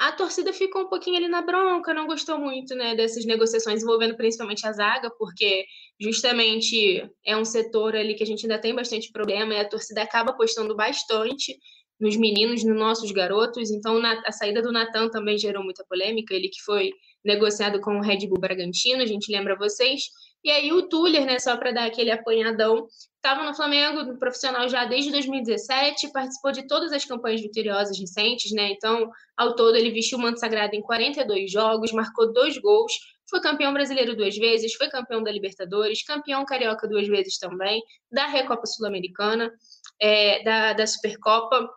a 0.00 0.12
torcida 0.12 0.50
ficou 0.50 0.84
um 0.84 0.88
pouquinho 0.88 1.18
ali 1.18 1.28
na 1.28 1.42
bronca, 1.42 1.92
não 1.92 2.06
gostou 2.06 2.38
muito 2.38 2.74
né, 2.74 2.94
dessas 2.94 3.26
negociações 3.26 3.82
envolvendo 3.82 4.16
principalmente 4.16 4.66
a 4.66 4.72
zaga, 4.72 5.10
porque 5.10 5.66
justamente 6.00 7.06
é 7.22 7.36
um 7.36 7.44
setor 7.44 7.94
ali 7.94 8.14
que 8.14 8.22
a 8.22 8.26
gente 8.26 8.46
ainda 8.46 8.58
tem 8.58 8.74
bastante 8.74 9.12
problema 9.12 9.52
e 9.52 9.60
a 9.60 9.68
torcida 9.68 10.02
acaba 10.02 10.30
apostando 10.30 10.74
bastante 10.74 11.54
nos 12.00 12.16
meninos, 12.16 12.64
nos 12.64 12.78
nossos 12.78 13.12
garotos. 13.12 13.70
Então, 13.70 14.00
a 14.24 14.32
saída 14.32 14.62
do 14.62 14.72
Natan 14.72 15.10
também 15.10 15.36
gerou 15.36 15.62
muita 15.62 15.84
polêmica, 15.86 16.34
ele 16.34 16.48
que 16.48 16.62
foi 16.62 16.92
negociado 17.22 17.78
com 17.82 17.98
o 17.98 18.02
Red 18.02 18.26
Bull 18.26 18.40
Bragantino, 18.40 19.02
a 19.02 19.06
gente 19.06 19.30
lembra 19.30 19.54
vocês. 19.54 20.04
E 20.42 20.50
aí 20.50 20.72
o 20.72 20.88
Tuller, 20.88 21.26
né, 21.26 21.38
só 21.38 21.56
para 21.56 21.70
dar 21.70 21.84
aquele 21.84 22.10
apanhadão, 22.10 22.86
estava 23.16 23.44
no 23.44 23.54
Flamengo 23.54 24.02
no 24.02 24.18
profissional 24.18 24.66
já 24.68 24.86
desde 24.86 25.10
2017, 25.10 26.10
participou 26.12 26.50
de 26.52 26.66
todas 26.66 26.92
as 26.92 27.04
campanhas 27.04 27.42
vitoriosas 27.42 27.98
recentes, 27.98 28.50
né? 28.52 28.70
Então, 28.70 29.10
ao 29.36 29.54
todo 29.54 29.76
ele 29.76 29.90
vestiu 29.90 30.16
o 30.16 30.20
manto 30.20 30.40
sagrado 30.40 30.74
em 30.74 30.80
42 30.80 31.52
jogos, 31.52 31.92
marcou 31.92 32.32
dois 32.32 32.56
gols, 32.56 32.92
foi 33.28 33.40
campeão 33.40 33.72
brasileiro 33.74 34.16
duas 34.16 34.36
vezes, 34.36 34.74
foi 34.74 34.88
campeão 34.88 35.22
da 35.22 35.30
Libertadores, 35.30 36.02
campeão 36.02 36.44
carioca 36.46 36.88
duas 36.88 37.06
vezes 37.06 37.38
também, 37.38 37.82
da 38.10 38.26
Recopa 38.26 38.64
Sul-Americana, 38.66 39.52
é, 40.00 40.42
da, 40.42 40.72
da 40.72 40.86
Supercopa. 40.86 41.68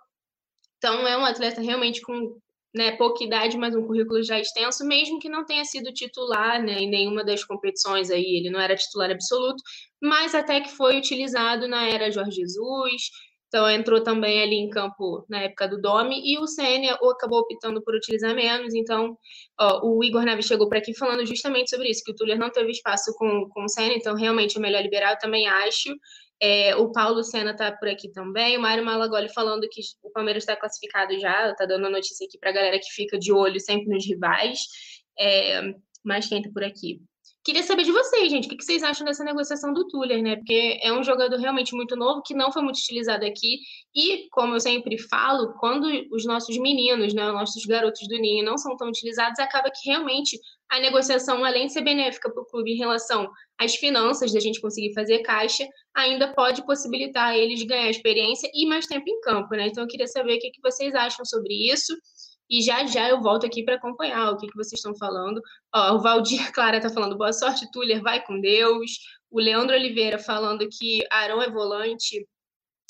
Então, 0.77 1.05
é 1.05 1.17
um 1.17 1.25
atleta 1.25 1.61
realmente 1.61 2.01
com 2.01 2.39
né, 2.73 2.91
pouca 2.97 3.23
idade, 3.23 3.57
mas 3.57 3.75
um 3.75 3.85
currículo 3.85 4.23
já 4.23 4.39
extenso, 4.39 4.85
mesmo 4.85 5.19
que 5.19 5.29
não 5.29 5.45
tenha 5.45 5.63
sido 5.63 5.93
titular 5.93 6.61
né, 6.61 6.79
em 6.79 6.89
nenhuma 6.89 7.23
das 7.23 7.43
competições 7.43 8.09
aí, 8.09 8.37
ele 8.37 8.49
não 8.49 8.59
era 8.59 8.75
titular 8.75 9.11
absoluto, 9.11 9.61
mas 10.01 10.33
até 10.33 10.59
que 10.59 10.69
foi 10.69 10.97
utilizado 10.97 11.67
na 11.67 11.87
era 11.87 12.11
Jorge 12.11 12.37
Jesus, 12.37 13.11
então 13.53 13.69
entrou 13.69 14.01
também 14.01 14.41
ali 14.41 14.55
em 14.55 14.67
campo 14.67 15.23
na 15.29 15.41
época 15.41 15.67
do 15.67 15.79
Domi, 15.79 16.19
e 16.25 16.39
o 16.39 16.47
Sênia 16.47 16.95
acabou 16.95 17.41
optando 17.41 17.83
por 17.83 17.93
utilizar 17.93 18.33
menos, 18.33 18.73
então 18.73 19.15
ó, 19.59 19.87
o 19.87 20.03
Igor 20.03 20.23
Neves 20.23 20.47
chegou 20.47 20.67
para 20.67 20.79
aqui 20.79 20.97
falando 20.97 21.23
justamente 21.23 21.69
sobre 21.69 21.87
isso, 21.91 22.03
que 22.03 22.11
o 22.11 22.15
Tuller 22.15 22.39
não 22.39 22.49
teve 22.49 22.71
espaço 22.71 23.13
com, 23.15 23.47
com 23.49 23.65
o 23.65 23.69
Sênia, 23.69 23.95
então 23.95 24.15
realmente 24.15 24.57
é 24.57 24.59
melhor 24.59 24.81
liberar, 24.81 25.11
eu 25.11 25.19
também 25.19 25.47
acho, 25.47 25.93
é, 26.41 26.75
o 26.75 26.91
Paulo 26.91 27.23
Sena 27.23 27.51
está 27.51 27.71
por 27.71 27.87
aqui 27.87 28.11
também. 28.11 28.57
O 28.57 28.61
Mário 28.61 28.83
Malagoli 28.83 29.31
falando 29.31 29.65
que 29.71 29.79
o 30.03 30.09
Palmeiras 30.09 30.43
está 30.43 30.57
classificado 30.57 31.17
já. 31.17 31.51
Está 31.51 31.65
dando 31.65 31.87
a 31.87 31.89
notícia 31.89 32.27
aqui 32.27 32.37
para 32.37 32.49
a 32.49 32.53
galera 32.53 32.77
que 32.79 32.91
fica 32.91 33.17
de 33.17 33.31
olho 33.31 33.61
sempre 33.61 33.87
nos 33.87 34.05
rivais. 34.05 34.59
É, 35.17 35.61
mas 36.03 36.27
quem 36.27 36.39
está 36.39 36.51
por 36.51 36.65
aqui? 36.65 36.99
Queria 37.43 37.61
saber 37.61 37.83
de 37.83 37.91
vocês, 37.91 38.31
gente, 38.31 38.47
o 38.47 38.57
que 38.57 38.63
vocês 38.63 38.81
acham 38.83 39.05
dessa 39.05 39.21
negociação 39.21 39.73
do 39.73 39.85
Tuller, 39.87 40.23
né? 40.23 40.37
Porque 40.37 40.79
é 40.81 40.93
um 40.93 41.03
jogador 41.03 41.37
realmente 41.37 41.75
muito 41.75 41.93
novo, 41.93 42.21
que 42.21 42.33
não 42.33 42.53
foi 42.53 42.61
muito 42.61 42.77
utilizado 42.77 43.25
aqui. 43.25 43.59
E, 43.93 44.29
como 44.31 44.55
eu 44.55 44.61
sempre 44.61 44.97
falo, 44.97 45.53
quando 45.59 45.85
os 46.09 46.25
nossos 46.25 46.57
meninos, 46.57 47.13
né, 47.13 47.27
os 47.27 47.33
nossos 47.33 47.65
garotos 47.65 48.07
do 48.07 48.17
Ninho 48.17 48.45
não 48.45 48.57
são 48.57 48.77
tão 48.77 48.87
utilizados, 48.87 49.39
acaba 49.39 49.69
que 49.69 49.89
realmente 49.89 50.39
a 50.71 50.79
negociação, 50.79 51.43
além 51.43 51.67
de 51.67 51.73
ser 51.73 51.81
benéfica 51.81 52.31
para 52.31 52.41
o 52.41 52.45
clube 52.45 52.71
em 52.71 52.77
relação 52.77 53.29
às 53.59 53.75
finanças, 53.75 54.31
da 54.31 54.39
gente 54.39 54.61
conseguir 54.61 54.93
fazer 54.93 55.19
caixa, 55.19 55.67
ainda 55.93 56.33
pode 56.33 56.65
possibilitar 56.65 57.35
eles 57.35 57.61
ganhar 57.63 57.89
experiência 57.89 58.49
e 58.53 58.65
mais 58.65 58.87
tempo 58.87 59.03
em 59.07 59.19
campo, 59.19 59.53
né? 59.53 59.67
Então 59.67 59.83
eu 59.83 59.87
queria 59.87 60.07
saber 60.07 60.37
o 60.37 60.39
que, 60.39 60.49
que 60.49 60.61
vocês 60.61 60.95
acham 60.95 61.25
sobre 61.25 61.53
isso. 61.71 61.93
E 62.49 62.61
já 62.61 62.85
já 62.85 63.09
eu 63.09 63.21
volto 63.21 63.45
aqui 63.45 63.63
para 63.63 63.75
acompanhar 63.75 64.31
o 64.31 64.37
que, 64.37 64.47
que 64.47 64.55
vocês 64.55 64.79
estão 64.79 64.95
falando. 64.95 65.41
Ó, 65.73 65.95
o 65.95 66.01
Valdir 66.01 66.51
Clara 66.53 66.77
está 66.77 66.89
falando 66.89 67.17
boa 67.17 67.33
sorte, 67.33 67.69
Tuller, 67.71 68.01
vai 68.01 68.23
com 68.23 68.39
Deus. 68.39 68.91
O 69.31 69.39
Leandro 69.39 69.75
Oliveira 69.75 70.19
falando 70.19 70.67
que 70.69 71.01
Arão 71.09 71.41
é 71.41 71.49
volante 71.49 72.27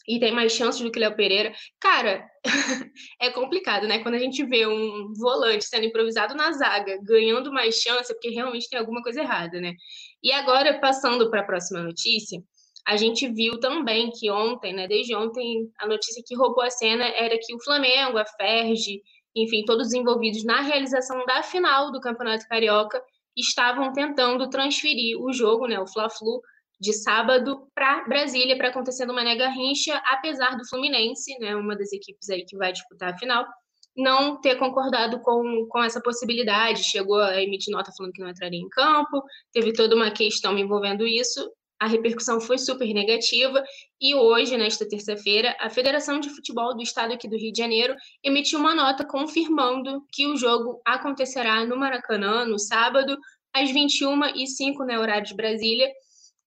e 0.08 0.20
tem 0.20 0.32
mais 0.32 0.52
chances 0.52 0.82
do 0.82 0.92
que 0.92 1.00
Léo 1.00 1.16
Pereira. 1.16 1.54
Cara, 1.80 2.28
é 3.22 3.30
complicado, 3.30 3.88
né? 3.88 4.00
Quando 4.00 4.16
a 4.16 4.20
gente 4.20 4.44
vê 4.46 4.68
um 4.68 5.14
volante 5.14 5.66
sendo 5.66 5.86
improvisado 5.86 6.36
na 6.36 6.52
zaga, 6.52 7.00
ganhando 7.02 7.52
mais 7.52 7.76
chance, 7.76 8.12
é 8.12 8.16
porque 8.16 8.30
realmente 8.30 8.70
tem 8.70 8.80
alguma 8.80 9.02
coisa 9.02 9.22
errada, 9.22 9.62
né? 9.62 9.74
E 10.22 10.32
agora, 10.32 10.80
passando 10.80 11.30
para 11.30 11.42
a 11.42 11.46
próxima 11.46 11.82
notícia, 11.82 12.42
a 12.86 12.98
gente 12.98 13.32
viu 13.32 13.60
também 13.60 14.12
que 14.12 14.30
ontem, 14.30 14.74
né, 14.74 14.88
desde 14.88 15.16
ontem, 15.16 15.72
a 15.80 15.88
notícia 15.88 16.22
que 16.26 16.36
roubou 16.36 16.64
a 16.64 16.70
cena 16.70 17.06
era 17.06 17.38
que 17.42 17.56
o 17.56 17.64
Flamengo, 17.64 18.18
a 18.18 18.26
Ferge 18.26 19.02
enfim, 19.36 19.64
todos 19.66 19.88
os 19.88 19.94
envolvidos 19.94 20.44
na 20.44 20.62
realização 20.62 21.26
da 21.26 21.42
final 21.44 21.92
do 21.92 22.00
Campeonato 22.00 22.48
Carioca 22.48 23.02
estavam 23.36 23.92
tentando 23.92 24.50
transferir 24.50 25.20
o 25.20 25.34
jogo, 25.34 25.68
né, 25.68 25.80
o 25.80 25.88
Fla-Flu, 25.88 26.42
de 26.80 26.94
sábado 26.94 27.68
para 27.74 28.04
Brasília 28.08 28.58
para 28.58 28.70
acontecer 28.70 29.06
no 29.06 29.14
Mané 29.14 29.36
Garrincha, 29.36 29.96
apesar 30.06 30.58
do 30.58 30.68
Fluminense, 30.68 31.38
né, 31.40 31.56
uma 31.56 31.76
das 31.76 31.92
equipes 31.94 32.30
aí 32.30 32.46
que 32.46 32.58
vai 32.58 32.72
disputar 32.74 33.14
a 33.14 33.18
final, 33.18 33.46
não 33.96 34.40
ter 34.42 34.58
concordado 34.58 35.20
com, 35.22 35.66
com 35.70 35.84
essa 35.84 36.02
possibilidade, 36.02 36.84
chegou 36.84 37.18
a 37.18 37.42
emitir 37.42 37.72
nota 37.72 37.92
falando 37.96 38.12
que 38.12 38.22
não 38.22 38.30
entraria 38.30 38.60
em 38.60 38.70
campo, 38.70 39.24
teve 39.52 39.72
toda 39.72 39.96
uma 39.96 40.12
questão 40.12 40.58
envolvendo 40.58 41.06
isso, 41.06 41.50
a 41.84 41.86
repercussão 41.86 42.40
foi 42.40 42.58
super 42.58 42.88
negativa 42.94 43.62
e 44.00 44.16
hoje, 44.16 44.56
nesta 44.56 44.88
terça-feira, 44.88 45.54
a 45.60 45.70
Federação 45.70 46.18
de 46.18 46.30
Futebol 46.30 46.74
do 46.74 46.82
Estado 46.82 47.14
aqui 47.14 47.28
do 47.28 47.36
Rio 47.36 47.52
de 47.52 47.58
Janeiro 47.58 47.94
emitiu 48.24 48.58
uma 48.58 48.74
nota 48.74 49.06
confirmando 49.06 50.02
que 50.10 50.26
o 50.26 50.38
jogo 50.38 50.82
acontecerá 50.86 51.66
no 51.66 51.76
Maracanã 51.76 52.46
no 52.46 52.58
sábado 52.58 53.18
às 53.54 53.70
21h05, 53.70 54.78
no 54.80 54.86
né, 54.86 54.98
horário 54.98 55.26
de 55.26 55.36
Brasília. 55.36 55.92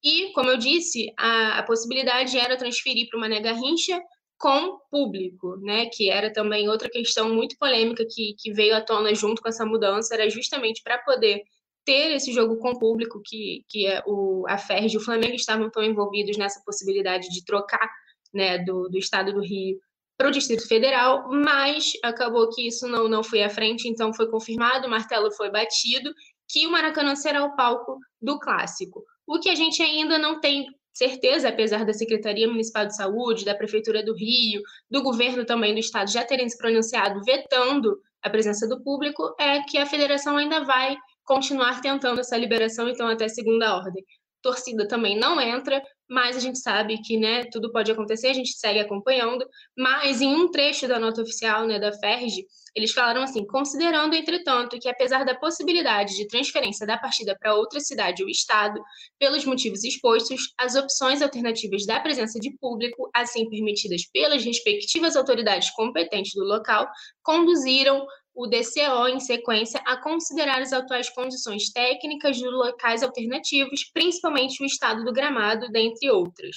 E, 0.03 0.33
como 0.33 0.49
eu 0.49 0.57
disse, 0.57 1.13
a, 1.19 1.59
a 1.59 1.63
possibilidade 1.65 2.39
era 2.39 2.57
transferir 2.57 3.07
para 3.11 3.19
o 3.19 3.21
Mané 3.21 3.39
Garrincha 3.39 4.01
com 4.39 4.79
público, 4.91 5.59
né? 5.59 5.87
Que 5.93 6.09
era 6.09 6.33
também 6.33 6.67
outra 6.71 6.89
questão 6.89 7.29
muito 7.29 7.59
polêmica 7.59 8.07
que, 8.09 8.35
que 8.39 8.55
veio 8.55 8.75
à 8.75 8.81
tona 8.81 9.15
junto 9.15 9.43
com 9.43 9.51
essa 9.51 9.67
mudança, 9.67 10.15
era 10.15 10.31
justamente 10.31 10.83
para 10.83 10.97
poder 10.97 11.43
ter 11.87 12.13
esse 12.13 12.33
jogo 12.33 12.57
com 12.59 12.77
público, 12.77 13.23
que, 13.25 13.65
que 13.69 13.87
é 13.87 14.03
o, 14.05 14.45
a 14.49 14.59
FERJ 14.59 14.95
e 14.95 14.99
o 14.99 15.05
Flamengo 15.05 15.37
estavam 15.37 15.71
tão 15.71 15.83
envolvidos 15.83 16.37
nessa 16.37 16.61
possibilidade 16.67 17.29
de 17.29 17.45
trocar 17.45 17.89
né, 18.35 18.59
do, 18.59 18.89
do 18.89 18.99
estado 18.99 19.33
do 19.33 19.41
Rio 19.41 19.79
para 20.19 20.29
o 20.29 20.33
Distrito 20.33 20.67
Federal, 20.67 21.29
mas 21.31 21.93
acabou 22.03 22.49
que 22.51 22.67
isso 22.67 22.89
não, 22.89 23.09
não 23.09 23.23
foi 23.23 23.43
à 23.43 23.51
frente, 23.51 23.87
então 23.87 24.13
foi 24.13 24.29
confirmado, 24.29 24.87
o 24.87 24.91
martelo 24.91 25.31
foi 25.31 25.51
batido, 25.51 26.13
que 26.49 26.67
o 26.67 26.71
Maracanã 26.71 27.15
será 27.15 27.45
o 27.45 27.55
palco 27.55 27.99
do 28.21 28.39
clássico. 28.39 29.05
O 29.27 29.39
que 29.39 29.49
a 29.49 29.55
gente 29.55 29.83
ainda 29.83 30.19
não 30.19 30.41
tem 30.41 30.67
certeza, 30.93 31.51
apesar 31.51 31.85
da 31.85 31.93
Secretaria 31.93 32.49
Municipal 32.49 32.87
de 32.87 32.97
Saúde, 32.97 33.45
da 33.45 33.55
Prefeitura 33.55 34.03
do 34.03 34.15
Rio, 34.15 34.63
do 34.91 35.03
governo 35.03 35.45
também 35.45 35.75
do 35.75 35.81
estado 35.81 36.11
já 36.11 36.25
terem 36.25 36.49
se 36.49 36.57
pronunciado 36.57 37.23
vetando 37.23 38.01
a 38.23 38.31
presença 38.31 38.67
do 38.67 38.83
público, 38.83 39.35
é 39.39 39.61
que 39.63 39.77
a 39.77 39.87
federação 39.87 40.37
ainda 40.37 40.65
vai 40.65 40.97
continuar 41.27 41.81
tentando 41.83 42.21
essa 42.21 42.37
liberação, 42.37 42.89
então 42.89 43.09
até 43.09 43.29
segunda 43.29 43.77
ordem. 43.77 44.03
Torcida 44.41 44.87
também 44.87 45.19
não 45.19 45.41
entra, 45.41 45.83
mas 46.09 46.37
a 46.37 46.41
gente 46.41 46.61
sabe 46.61 46.99
que 47.03 47.19
né, 47.19 47.45
tudo 47.51 47.73
pode 47.73 47.91
acontecer, 47.91 48.29
a 48.29 48.33
gente 48.33 48.53
segue 48.53 48.79
acompanhando. 48.79 49.45
Mas 49.77 50.21
em 50.21 50.29
um 50.29 50.49
trecho 50.49 50.87
da 50.87 51.01
nota 51.01 51.21
oficial 51.21 51.67
né, 51.67 51.81
da 51.81 51.93
FERJ, 51.93 52.47
eles 52.77 52.93
falaram 52.93 53.23
assim: 53.23 53.45
considerando, 53.45 54.15
entretanto, 54.15 54.79
que 54.79 54.89
apesar 54.89 55.25
da 55.25 55.35
possibilidade 55.35 56.15
de 56.15 56.29
transferência 56.29 56.87
da 56.87 56.97
partida 56.97 57.37
para 57.41 57.55
outra 57.55 57.81
cidade 57.81 58.23
ou 58.23 58.29
estado, 58.29 58.81
pelos 59.19 59.45
motivos 59.45 59.83
expostos, 59.83 60.55
as 60.57 60.77
opções 60.77 61.23
alternativas 61.23 61.85
da 61.85 61.99
presença 61.99 62.39
de 62.39 62.57
público, 62.59 63.11
assim 63.13 63.49
permitidas 63.49 64.03
pelas 64.13 64.45
respectivas 64.45 65.17
autoridades 65.17 65.71
competentes 65.71 66.35
do 66.35 66.45
local, 66.45 66.87
conduziram 67.23 68.07
o 68.37 68.47
DCO, 68.47 69.09
em 69.09 69.19
sequência, 69.19 69.81
a 69.87 69.97
considerar 69.97 70.61
as 70.61 70.71
atuais 70.71 71.09
condições 71.09 71.71
técnicas 71.71 72.39
dos 72.39 72.53
locais 72.53 73.03
alternativos, 73.03 73.85
principalmente 73.85 74.63
o 74.63 74.67
estado 74.67 75.03
do 75.05 75.13
gramado, 75.13 75.71
dentre 75.71 76.11
outras. 76.11 76.57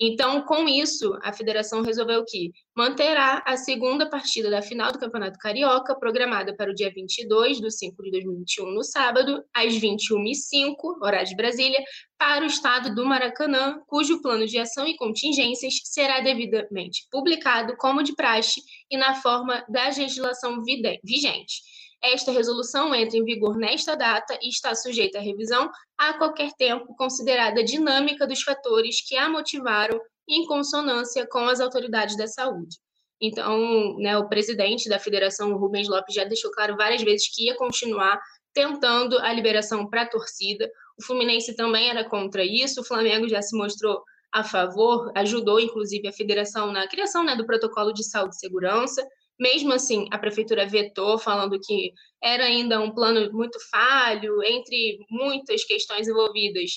Então, 0.00 0.42
com 0.42 0.68
isso, 0.68 1.16
a 1.22 1.32
federação 1.32 1.82
resolveu 1.82 2.24
que 2.26 2.50
manterá 2.76 3.42
a 3.46 3.56
segunda 3.56 4.10
partida 4.10 4.50
da 4.50 4.60
final 4.60 4.90
do 4.90 4.98
Campeonato 4.98 5.38
Carioca, 5.38 5.94
programada 5.98 6.54
para 6.56 6.70
o 6.70 6.74
dia 6.74 6.92
22 6.92 7.60
de 7.60 7.70
5 7.70 8.02
de 8.02 8.10
2021, 8.10 8.72
no 8.72 8.82
sábado, 8.82 9.44
às 9.54 9.72
21h05, 9.74 10.74
horário 11.00 11.28
de 11.28 11.36
Brasília, 11.36 11.82
para 12.18 12.42
o 12.42 12.48
estado 12.48 12.92
do 12.94 13.06
Maracanã, 13.06 13.78
cujo 13.86 14.20
plano 14.20 14.46
de 14.46 14.58
ação 14.58 14.86
e 14.86 14.96
contingências 14.96 15.74
será 15.84 16.20
devidamente 16.20 17.06
publicado, 17.10 17.76
como 17.76 18.02
de 18.02 18.14
praxe, 18.14 18.60
e 18.90 18.96
na 18.96 19.14
forma 19.14 19.64
da 19.68 19.86
legislação 19.86 20.60
vigente. 21.04 21.62
Esta 22.04 22.30
resolução 22.30 22.94
entra 22.94 23.16
em 23.16 23.24
vigor 23.24 23.56
nesta 23.56 23.94
data 23.94 24.38
e 24.42 24.50
está 24.50 24.74
sujeita 24.74 25.18
à 25.18 25.22
revisão 25.22 25.70
a 25.96 26.12
qualquer 26.12 26.52
tempo, 26.52 26.94
considerada 26.96 27.60
a 27.60 27.64
dinâmica 27.64 28.26
dos 28.26 28.42
fatores 28.42 28.96
que 29.08 29.16
a 29.16 29.26
motivaram 29.26 29.98
em 30.28 30.44
consonância 30.46 31.26
com 31.26 31.40
as 31.48 31.60
autoridades 31.60 32.14
da 32.14 32.26
saúde. 32.26 32.76
Então, 33.18 33.96
né, 33.98 34.18
o 34.18 34.28
presidente 34.28 34.86
da 34.86 34.98
federação, 34.98 35.56
Rubens 35.56 35.88
Lopes, 35.88 36.14
já 36.14 36.24
deixou 36.24 36.50
claro 36.50 36.76
várias 36.76 37.02
vezes 37.02 37.34
que 37.34 37.46
ia 37.46 37.56
continuar 37.56 38.20
tentando 38.52 39.18
a 39.20 39.32
liberação 39.32 39.88
para 39.88 40.02
a 40.02 40.08
torcida. 40.08 40.70
O 40.98 41.04
Fluminense 41.04 41.56
também 41.56 41.88
era 41.88 42.08
contra 42.08 42.44
isso, 42.44 42.82
o 42.82 42.84
Flamengo 42.84 43.26
já 43.28 43.40
se 43.40 43.56
mostrou 43.56 44.02
a 44.30 44.44
favor, 44.44 45.10
ajudou 45.14 45.58
inclusive 45.58 46.06
a 46.08 46.12
federação 46.12 46.70
na 46.70 46.86
criação 46.86 47.24
né, 47.24 47.34
do 47.34 47.46
protocolo 47.46 47.92
de 47.92 48.04
saúde 48.04 48.34
e 48.34 48.38
segurança. 48.38 49.02
Mesmo 49.38 49.72
assim, 49.72 50.06
a 50.12 50.18
prefeitura 50.18 50.66
vetou, 50.66 51.18
falando 51.18 51.58
que 51.60 51.92
era 52.22 52.44
ainda 52.44 52.80
um 52.80 52.92
plano 52.92 53.32
muito 53.32 53.58
falho, 53.68 54.42
entre 54.44 54.98
muitas 55.10 55.64
questões 55.64 56.06
envolvidas. 56.06 56.70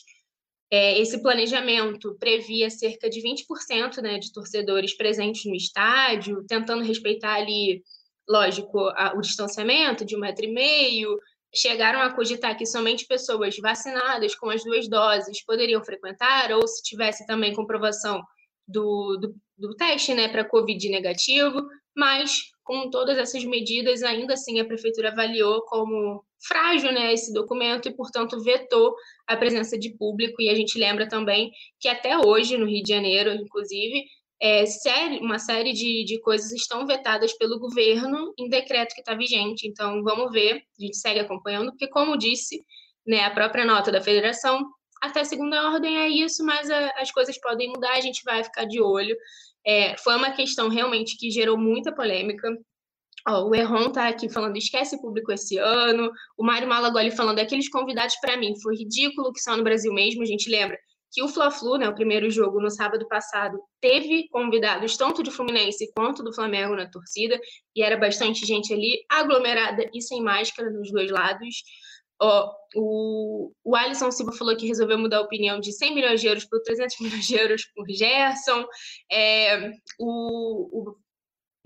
É, 0.71 0.99
esse 0.99 1.21
planejamento 1.21 2.17
previa 2.19 2.69
cerca 2.69 3.09
de 3.09 3.21
20% 3.21 4.01
né, 4.01 4.17
de 4.19 4.33
torcedores 4.33 4.97
presentes 4.97 5.45
no 5.45 5.55
estádio, 5.55 6.43
tentando 6.47 6.83
respeitar 6.83 7.35
ali, 7.35 7.83
lógico, 8.27 8.79
a, 8.89 9.13
o 9.15 9.21
distanciamento 9.21 10.03
de 10.03 10.15
um 10.15 10.19
metro 10.19 10.45
e 10.45 10.51
meio. 10.51 11.17
Chegaram 11.55 12.01
a 12.01 12.13
cogitar 12.13 12.57
que 12.57 12.65
somente 12.65 13.05
pessoas 13.05 13.55
vacinadas 13.57 14.35
com 14.35 14.49
as 14.49 14.63
duas 14.63 14.89
doses 14.89 15.45
poderiam 15.45 15.83
frequentar, 15.83 16.51
ou 16.51 16.67
se 16.67 16.83
tivesse 16.83 17.25
também 17.25 17.53
comprovação 17.53 18.21
do, 18.67 19.17
do, 19.17 19.35
do 19.57 19.75
teste 19.75 20.13
né, 20.13 20.27
para 20.27 20.43
Covid 20.43 20.89
negativo 20.89 21.65
mas 21.97 22.51
com 22.63 22.89
todas 22.91 23.17
essas 23.17 23.43
medidas, 23.43 24.03
ainda 24.03 24.33
assim 24.33 24.59
a 24.59 24.65
prefeitura 24.65 25.09
avaliou 25.09 25.61
como 25.63 26.23
frágil 26.45 26.91
né, 26.91 27.11
esse 27.11 27.33
documento 27.33 27.87
e, 27.87 27.95
portanto, 27.95 28.43
vetou 28.43 28.93
a 29.25 29.35
presença 29.35 29.77
de 29.77 29.97
público. 29.97 30.41
E 30.41 30.49
a 30.49 30.53
gente 30.53 30.77
lembra 30.77 31.07
também 31.07 31.49
que 31.79 31.87
até 31.87 32.17
hoje, 32.17 32.57
no 32.57 32.67
Rio 32.67 32.83
de 32.83 32.93
Janeiro, 32.93 33.31
inclusive, 33.31 34.05
é, 34.39 34.65
série, 34.65 35.17
uma 35.19 35.39
série 35.39 35.73
de, 35.73 36.03
de 36.05 36.19
coisas 36.21 36.51
estão 36.51 36.85
vetadas 36.85 37.33
pelo 37.33 37.57
governo 37.57 38.33
em 38.37 38.47
decreto 38.47 38.93
que 38.93 39.01
está 39.01 39.15
vigente. 39.15 39.67
Então, 39.67 40.03
vamos 40.03 40.31
ver, 40.31 40.61
a 40.79 40.83
gente 40.83 40.97
segue 40.97 41.21
acompanhando, 41.21 41.71
porque, 41.71 41.87
como 41.87 42.17
disse 42.17 42.61
né, 43.05 43.23
a 43.23 43.31
própria 43.31 43.65
nota 43.65 43.91
da 43.91 44.01
federação, 44.01 44.61
até 45.01 45.23
segunda 45.23 45.71
ordem 45.71 45.97
é 45.97 46.09
isso, 46.09 46.43
mas 46.43 46.69
a, 46.69 46.89
as 46.97 47.11
coisas 47.11 47.39
podem 47.39 47.69
mudar, 47.69 47.93
a 47.93 48.01
gente 48.01 48.23
vai 48.23 48.43
ficar 48.43 48.65
de 48.65 48.81
olho. 48.81 49.15
É, 49.67 49.97
foi 49.97 50.15
uma 50.15 50.31
questão 50.31 50.69
realmente 50.69 51.17
que 51.17 51.29
gerou 51.29 51.57
muita 51.57 51.93
polêmica. 51.93 52.47
O 53.27 53.53
Erron 53.53 53.91
tá 53.91 54.07
aqui 54.07 54.29
falando, 54.29 54.55
esquece 54.55 55.01
público 55.01 55.33
esse 55.33 55.57
ano. 55.57 56.09
O 56.37 56.45
Mário 56.45 56.67
Malagoli 56.69 57.11
falando, 57.11 57.39
aqueles 57.39 57.69
convidados 57.69 58.15
para 58.21 58.37
mim, 58.37 58.53
foi 58.61 58.77
ridículo 58.77 59.33
que 59.33 59.41
só 59.41 59.57
no 59.57 59.63
Brasil 59.63 59.93
mesmo. 59.93 60.23
A 60.23 60.25
gente 60.25 60.49
lembra 60.49 60.77
que 61.11 61.21
o 61.21 61.27
Fla-Flu, 61.27 61.77
né, 61.77 61.89
o 61.89 61.95
primeiro 61.95 62.29
jogo 62.29 62.61
no 62.61 62.69
sábado 62.69 63.05
passado, 63.09 63.59
teve 63.81 64.29
convidados 64.29 64.95
tanto 64.95 65.21
de 65.21 65.31
Fluminense 65.31 65.91
quanto 65.93 66.23
do 66.23 66.33
Flamengo 66.33 66.75
na 66.75 66.89
torcida, 66.89 67.39
e 67.75 67.81
era 67.81 67.97
bastante 67.97 68.45
gente 68.45 68.73
ali 68.73 69.03
aglomerada 69.09 69.89
e 69.93 70.01
sem 70.01 70.21
máscara 70.21 70.69
nos 70.69 70.91
dois 70.91 71.11
lados. 71.11 71.63
Ó, 72.19 72.51
o, 72.75 73.51
o 73.63 73.75
Alisson 73.75 74.11
Silva 74.11 74.31
falou 74.31 74.55
que 74.55 74.67
resolveu 74.67 74.97
mudar 74.97 75.17
a 75.17 75.21
opinião 75.21 75.59
de 75.59 75.71
100 75.71 75.95
milhões 75.95 76.21
de 76.21 76.27
euros 76.27 76.45
por 76.45 76.61
300 76.61 76.99
milhões 76.99 77.25
de 77.25 77.35
euros 77.35 77.65
por 77.75 77.85
Gerson. 77.89 78.65
É, 79.11 79.71
o, 79.99 80.89
o 80.89 80.95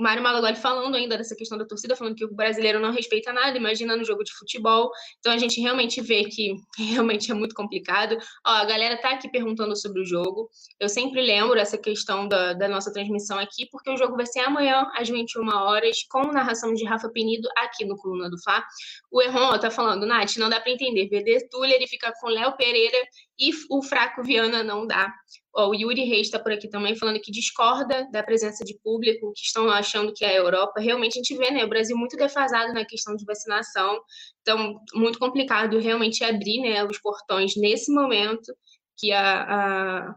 o 0.02 0.03
Mário 0.03 0.23
Malagoli 0.23 0.56
falando 0.56 0.95
ainda 0.95 1.15
dessa 1.15 1.36
questão 1.36 1.60
da 1.60 1.64
torcida, 1.64 1.95
falando 1.95 2.15
que 2.15 2.26
o 2.26 2.34
brasileiro 2.34 2.80
não 2.80 2.91
respeita 2.91 3.32
nada, 3.32 3.56
imagina 3.56 3.95
no 3.95 4.03
jogo 4.03 4.23
de 4.23 4.34
futebol. 4.34 4.90
Então 5.19 5.32
a 5.32 5.38
gente 5.38 5.61
realmente 5.61 6.02
vê 6.02 6.23
que 6.23 6.56
realmente 6.76 7.30
é 7.30 7.36
muito 7.36 7.53
complicado. 7.53 8.18
Ó, 8.44 8.49
a 8.49 8.65
galera 8.65 8.98
tá 8.98 9.11
aqui 9.11 9.30
perguntando 9.30 9.76
sobre 9.76 10.02
o 10.02 10.06
jogo. 10.06 10.49
Eu 10.80 10.90
sempre 10.90 11.22
lembro 11.22 11.60
essa 11.60 11.78
questão 11.78 12.28
da, 12.28 12.53
da 12.53 12.68
nossa 12.68 12.91
transmissão 12.91 13.38
aqui, 13.38 13.68
porque 13.72 13.91
o 13.91 13.98
jogo 13.98 14.15
vai 14.15 14.26
ser 14.26 14.40
amanhã, 14.40 14.90
às 14.95 15.07
21 15.07 15.48
horas, 15.49 15.98
com 16.10 16.32
narração 16.32 16.73
de 16.73 16.84
Rafa 16.84 17.07
Penido 17.10 17.48
aqui 17.56 17.86
no 17.86 17.95
Coluna 17.95 18.28
do 18.28 18.41
Fá. 18.41 18.65
O 19.11 19.22
Erron 19.22 19.56
tá 19.60 19.69
falando, 19.69 20.07
Nath, 20.07 20.38
não 20.38 20.49
dá 20.49 20.60
para 20.60 20.72
entender. 20.72 21.10
Veder 21.10 21.48
Tuller 21.48 21.76
ele 21.76 21.88
fica 21.88 22.11
com 22.19 22.28
Léo 22.28 22.57
Pereira 22.57 22.98
e 23.42 23.52
o 23.72 23.82
fraco 23.82 24.24
Viana 24.24 24.64
não 24.64 24.86
dá. 24.86 25.12
o 25.56 25.74
Yuri 25.74 26.04
Reis 26.04 26.28
está 26.28 26.38
por 26.38 26.52
aqui 26.52 26.70
também 26.70 26.96
falando 26.96 27.20
que 27.20 27.32
discorda 27.32 28.08
da 28.12 28.22
presença 28.22 28.64
de 28.64 28.78
público, 28.84 29.34
que 29.34 29.42
estão 29.42 29.68
achando 29.70 30.14
que 30.14 30.24
é 30.24 30.30
a 30.30 30.36
Europa. 30.36 30.80
Realmente 30.80 31.14
a 31.14 31.24
gente 31.24 31.36
vê 31.36 31.50
né, 31.50 31.66
o 31.66 31.70
Brasil 31.70 31.98
muito 31.98 32.16
defasado 32.16 32.72
na 32.72 32.86
questão 32.86 33.16
de 33.16 33.26
vacinação, 33.26 34.00
então 34.42 34.80
muito 34.94 35.18
complicado 35.18 35.80
realmente 35.80 36.24
abrir 36.24 36.62
né, 36.62 36.86
os 36.86 37.00
portões 37.00 37.56
nesse 37.56 37.92
momento 37.92 38.54
que 38.96 39.12
a, 39.12 39.42
a 39.42 40.16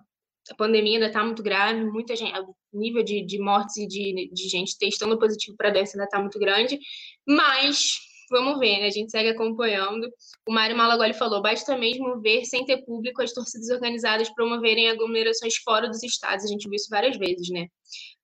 a 0.51 0.55
pandemia 0.57 0.95
ainda 0.95 1.07
está 1.07 1.25
muito 1.25 1.43
grave, 1.43 1.85
muita 1.85 2.15
gente, 2.15 2.39
o 2.39 2.79
nível 2.79 3.03
de, 3.03 3.25
de 3.25 3.39
mortes 3.39 3.79
e 3.79 3.87
de, 3.87 4.31
de 4.31 4.49
gente 4.49 4.77
testando 4.79 5.19
positivo 5.19 5.57
para 5.57 5.71
a 5.71 5.73
doença 5.73 5.97
ainda 5.97 6.05
está 6.05 6.21
muito 6.21 6.39
grande, 6.39 6.79
mas 7.27 7.97
vamos 8.35 8.59
ver, 8.59 8.81
né? 8.81 8.87
A 8.87 8.91
gente 8.91 9.11
segue 9.11 9.29
acompanhando. 9.31 10.11
O 10.47 10.53
Mário 10.53 10.77
Malagoli 10.77 11.15
falou: 11.15 11.41
basta 11.41 11.77
mesmo 11.79 12.21
ver, 12.21 12.45
sem 12.45 12.65
ter 12.65 12.85
público, 12.85 13.23
as 13.23 13.33
torcidas 13.33 13.71
organizadas 13.71 14.29
promoverem 14.35 14.91
aglomerações 14.91 15.57
fora 15.57 15.89
dos 15.89 16.03
estados. 16.03 16.45
A 16.45 16.49
gente 16.49 16.69
viu 16.69 16.75
isso 16.75 16.89
várias 16.91 17.17
vezes, 17.17 17.49
né? 17.51 17.69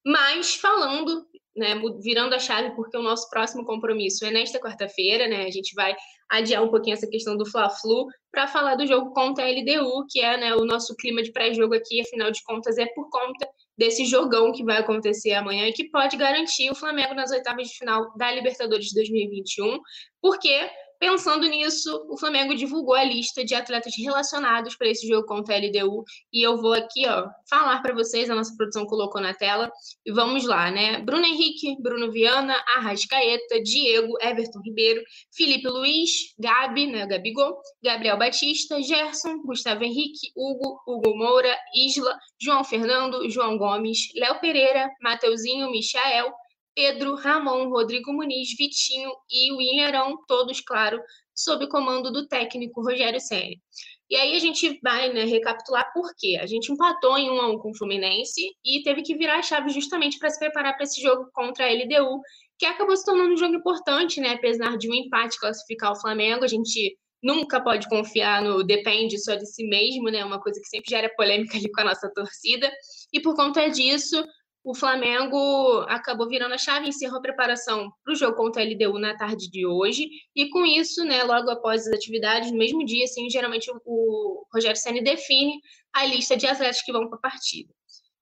Mas 0.05 0.57
falando, 0.57 1.25
né, 1.57 1.81
virando 2.03 2.35
a 2.35 2.39
chave, 2.39 2.75
porque 2.75 2.97
o 2.97 3.03
nosso 3.03 3.29
próximo 3.31 3.65
compromisso 3.65 4.25
é 4.25 4.31
nesta 4.31 4.59
quarta-feira, 4.59 5.29
né? 5.29 5.45
A 5.45 5.51
gente 5.51 5.75
vai 5.75 5.95
adiar 6.29 6.63
um 6.63 6.71
pouquinho 6.71 6.95
essa 6.95 7.09
questão 7.09 7.37
do 7.37 7.47
Fla-Flu 7.47 8.07
para 8.33 8.47
falar 8.47 8.77
do 8.77 8.87
jogo 8.87 9.13
contra 9.13 9.45
a 9.45 9.51
LDU, 9.51 10.07
que 10.09 10.21
é 10.21 10.37
né, 10.37 10.55
o 10.55 10.65
nosso 10.65 10.95
clima 10.97 11.23
de 11.23 11.33
pré-jogo 11.33 11.75
aqui, 11.75 12.01
afinal 12.01 12.31
de 12.31 12.43
contas, 12.45 12.79
é 12.79 12.87
por 12.87 13.09
conta 13.11 13.49
desse 13.81 14.05
jogão 14.05 14.53
que 14.53 14.63
vai 14.63 14.77
acontecer 14.77 15.33
amanhã 15.33 15.67
e 15.67 15.73
que 15.73 15.89
pode 15.89 16.15
garantir 16.15 16.71
o 16.71 16.75
Flamengo 16.75 17.15
nas 17.15 17.31
oitavas 17.31 17.67
de 17.67 17.79
final 17.79 18.15
da 18.15 18.31
Libertadores 18.31 18.89
de 18.89 18.95
2021, 18.95 19.79
porque 20.21 20.71
Pensando 21.01 21.47
nisso, 21.47 22.07
o 22.11 22.19
Flamengo 22.19 22.55
divulgou 22.55 22.95
a 22.95 23.03
lista 23.03 23.43
de 23.43 23.55
atletas 23.55 23.95
relacionados 23.97 24.77
para 24.77 24.87
esse 24.89 25.09
jogo 25.09 25.27
contra 25.27 25.55
a 25.55 25.59
LDU 25.59 26.05
e 26.31 26.47
eu 26.47 26.61
vou 26.61 26.75
aqui, 26.75 27.09
ó, 27.09 27.27
falar 27.49 27.81
para 27.81 27.95
vocês, 27.95 28.29
a 28.29 28.35
nossa 28.35 28.55
produção 28.55 28.85
colocou 28.85 29.19
na 29.19 29.33
tela, 29.33 29.73
e 30.05 30.13
vamos 30.13 30.45
lá, 30.45 30.71
né? 30.71 30.99
Bruno 31.01 31.25
Henrique, 31.25 31.75
Bruno 31.81 32.13
Viana, 32.13 32.55
Arrascaeta, 32.77 33.63
Diego, 33.63 34.15
Everton 34.21 34.61
Ribeiro, 34.63 35.03
Felipe 35.35 35.69
Luiz, 35.69 36.35
Gabi, 36.39 36.87
né, 36.89 37.07
Gabigol, 37.07 37.59
Gabriel 37.83 38.19
Batista, 38.19 38.83
Gerson, 38.83 39.41
Gustavo 39.43 39.83
Henrique, 39.83 40.31
Hugo, 40.37 40.83
Hugo 40.87 41.17
Moura, 41.17 41.57
Isla, 41.75 42.15
João 42.39 42.63
Fernando, 42.63 43.27
João 43.31 43.57
Gomes, 43.57 44.01
Léo 44.15 44.39
Pereira, 44.39 44.91
Mateuzinho, 45.01 45.71
Michael, 45.71 46.31
Pedro, 46.81 47.15
Ramon, 47.15 47.69
Rodrigo 47.69 48.11
Muniz, 48.11 48.57
Vitinho 48.57 49.13
e 49.31 49.53
o 49.53 49.85
Arão, 49.85 50.17
todos, 50.27 50.63
claro, 50.63 50.99
sob 51.35 51.67
o 51.67 51.69
comando 51.69 52.11
do 52.11 52.27
técnico 52.27 52.83
Rogério 52.83 53.21
Ceni. 53.21 53.61
E 54.09 54.17
aí 54.17 54.35
a 54.35 54.39
gente 54.39 54.81
vai 54.83 55.13
né, 55.13 55.25
recapitular 55.25 55.93
por 55.93 56.11
quê. 56.17 56.39
A 56.41 56.47
gente 56.47 56.73
empatou 56.73 57.19
em 57.19 57.31
1 57.31 57.39
a 57.39 57.49
1 57.51 57.59
com 57.59 57.71
o 57.71 57.77
Fluminense 57.77 58.41
e 58.65 58.83
teve 58.83 59.03
que 59.03 59.15
virar 59.15 59.41
a 59.41 59.43
chave 59.43 59.69
justamente 59.69 60.19
para 60.19 60.31
se 60.31 60.39
preparar 60.39 60.75
para 60.75 60.85
esse 60.85 61.03
jogo 61.03 61.29
contra 61.35 61.67
a 61.67 61.69
LDU, 61.71 62.23
que 62.59 62.65
acabou 62.65 62.97
se 62.97 63.05
tornando 63.05 63.35
um 63.35 63.37
jogo 63.37 63.57
importante, 63.57 64.19
né? 64.19 64.31
Apesar 64.31 64.79
de 64.79 64.89
um 64.91 64.95
empate 64.95 65.39
classificar 65.39 65.93
o 65.93 66.01
Flamengo, 66.01 66.45
a 66.45 66.49
gente 66.49 66.97
nunca 67.23 67.63
pode 67.63 67.87
confiar 67.91 68.43
no 68.43 68.65
depende 68.65 69.23
só 69.23 69.35
de 69.35 69.45
si 69.45 69.65
mesmo, 69.65 70.05
né? 70.05 70.25
Uma 70.25 70.41
coisa 70.41 70.59
que 70.59 70.67
sempre 70.67 70.89
gera 70.89 71.15
polêmica 71.15 71.59
ali 71.59 71.71
com 71.71 71.83
a 71.83 71.85
nossa 71.85 72.11
torcida. 72.11 72.73
E 73.13 73.21
por 73.21 73.37
conta 73.37 73.69
disso, 73.69 74.25
o 74.63 74.75
Flamengo 74.75 75.81
acabou 75.89 76.29
virando 76.29 76.55
a 76.55 76.59
chave, 76.59 76.89
encerrou 76.89 77.19
a 77.19 77.23
preparação 77.23 77.91
para 78.05 78.13
o 78.13 78.17
jogo 78.17 78.37
contra 78.37 78.63
a 78.63 78.65
LDU 78.65 78.99
na 78.99 79.17
tarde 79.17 79.51
de 79.51 79.67
hoje, 79.67 80.09
e 80.37 80.49
com 80.51 80.67
isso, 80.67 81.05
né, 81.05 81.23
logo 81.25 81.51
após 81.51 81.87
as 81.87 81.95
atividades, 81.95 82.53
no 82.53 82.59
mesmo 82.59 82.85
dia, 82.85 83.05
assim, 83.05 83.29
geralmente 83.31 83.71
o, 83.85 84.47
Rogério 84.53 84.77
Senna 84.77 85.03
define 85.03 85.61
a 85.93 86.05
lista 86.05 86.37
de 86.37 86.47
atletas 86.47 86.83
que 86.83 86.93
vão 86.93 87.09
para 87.09 87.19
a 87.19 87.23
partida. 87.23 87.73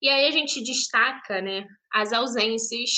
E 0.00 0.08
aí 0.08 0.26
a 0.26 0.30
gente 0.30 0.62
destaca, 0.62 1.42
né, 1.42 1.66
as 1.92 2.12
ausências 2.12 2.90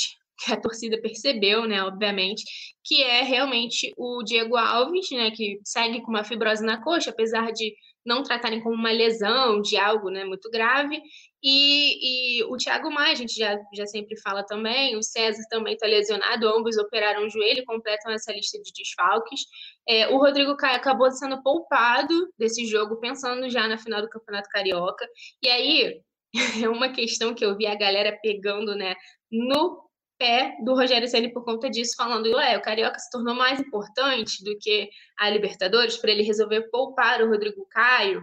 que 0.44 0.52
a 0.52 0.60
torcida 0.60 1.00
percebeu, 1.00 1.66
né, 1.66 1.82
obviamente, 1.82 2.42
que 2.84 3.02
é 3.02 3.22
realmente 3.22 3.92
o 3.96 4.22
Diego 4.22 4.56
Alves, 4.56 5.10
né, 5.12 5.30
que 5.30 5.58
segue 5.64 6.02
com 6.02 6.10
uma 6.10 6.24
fibrose 6.24 6.64
na 6.64 6.82
coxa, 6.82 7.10
apesar 7.10 7.52
de 7.52 7.74
não 8.04 8.22
tratarem 8.22 8.62
como 8.62 8.74
uma 8.74 8.90
lesão 8.90 9.60
de 9.60 9.76
algo 9.76 10.10
né, 10.10 10.24
muito 10.24 10.50
grave. 10.50 11.00
E, 11.42 12.40
e 12.40 12.44
o 12.44 12.56
Thiago 12.56 12.90
Maia, 12.90 13.12
a 13.12 13.16
gente 13.16 13.34
já, 13.34 13.58
já 13.72 13.86
sempre 13.86 14.18
fala 14.20 14.44
também, 14.44 14.96
o 14.96 15.02
César 15.02 15.42
também 15.48 15.74
está 15.74 15.86
lesionado, 15.86 16.48
ambos 16.48 16.76
operaram 16.76 17.24
o 17.24 17.30
joelho, 17.30 17.64
completam 17.64 18.12
essa 18.12 18.32
lista 18.32 18.58
de 18.60 18.70
desfalques. 18.72 19.40
É, 19.88 20.08
o 20.08 20.18
Rodrigo 20.18 20.56
Caio 20.56 20.76
acabou 20.76 21.10
sendo 21.10 21.42
poupado 21.42 22.14
desse 22.38 22.66
jogo, 22.66 23.00
pensando 23.00 23.48
já 23.48 23.66
na 23.66 23.78
final 23.78 24.02
do 24.02 24.08
Campeonato 24.10 24.48
Carioca. 24.50 25.06
E 25.42 25.48
aí, 25.48 26.02
é 26.64 26.68
uma 26.68 26.90
questão 26.90 27.34
que 27.34 27.44
eu 27.44 27.56
vi 27.56 27.66
a 27.66 27.74
galera 27.74 28.18
pegando 28.22 28.74
né, 28.74 28.94
no 29.30 29.90
pé 30.18 30.54
do 30.62 30.74
Rogério 30.74 31.08
Ceni 31.08 31.32
por 31.32 31.42
conta 31.42 31.70
disso, 31.70 31.94
falando, 31.96 32.26
ué, 32.26 32.58
o 32.58 32.62
Carioca 32.62 32.98
se 32.98 33.10
tornou 33.10 33.34
mais 33.34 33.58
importante 33.58 34.44
do 34.44 34.56
que 34.58 34.90
a 35.18 35.30
Libertadores 35.30 35.96
para 35.96 36.10
ele 36.10 36.22
resolver 36.22 36.68
poupar 36.70 37.22
o 37.22 37.28
Rodrigo 37.28 37.66
Caio. 37.70 38.22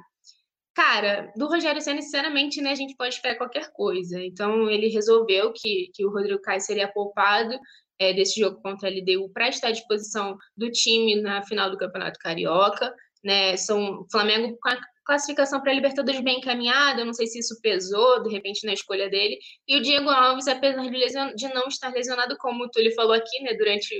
Cara, 0.77 1.33
do 1.35 1.47
Rogério 1.47 1.81
Ceni, 1.81 2.03
sinceramente, 2.03 2.61
né, 2.61 2.69
a 2.69 2.75
gente 2.75 2.95
pode 2.95 3.15
esperar 3.15 3.35
qualquer 3.35 3.71
coisa. 3.73 4.23
Então, 4.23 4.69
ele 4.69 4.89
resolveu 4.89 5.51
que, 5.51 5.89
que 5.91 6.05
o 6.05 6.11
Rodrigo 6.11 6.39
Caio 6.39 6.61
seria 6.61 6.87
poupado 6.87 7.57
é, 7.97 8.13
desse 8.13 8.39
jogo 8.39 8.61
contra 8.61 8.87
a 8.87 8.91
LDU 8.91 9.27
para 9.33 9.49
estar 9.49 9.69
à 9.69 9.71
disposição 9.71 10.37
do 10.55 10.69
time 10.69 11.19
na 11.19 11.41
final 11.41 11.71
do 11.71 11.79
Campeonato 11.79 12.19
Carioca. 12.19 12.93
Né, 13.23 13.57
são 13.57 14.05
Flamengo 14.11 14.55
com 14.61 14.69
a 14.69 14.77
classificação 15.03 15.59
para 15.61 15.71
a 15.71 15.73
Libertadores 15.73 16.21
bem 16.21 16.37
encaminhada, 16.37 17.03
não 17.03 17.13
sei 17.13 17.25
se 17.25 17.39
isso 17.39 17.59
pesou, 17.59 18.21
de 18.21 18.29
repente, 18.29 18.63
na 18.63 18.73
escolha 18.73 19.09
dele. 19.09 19.39
E 19.67 19.77
o 19.77 19.81
Diego 19.81 20.11
Alves, 20.11 20.47
apesar 20.47 20.83
de, 20.83 20.95
lesion... 20.95 21.33
de 21.33 21.51
não 21.55 21.67
estar 21.69 21.91
lesionado, 21.91 22.37
como 22.37 22.65
o 22.65 22.69
Túlio 22.69 22.93
falou 22.93 23.13
aqui, 23.13 23.41
né, 23.41 23.55
durante 23.55 23.95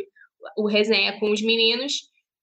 o 0.56 0.68
resenha 0.68 1.20
com 1.20 1.32
os 1.32 1.42
meninos, 1.42 1.94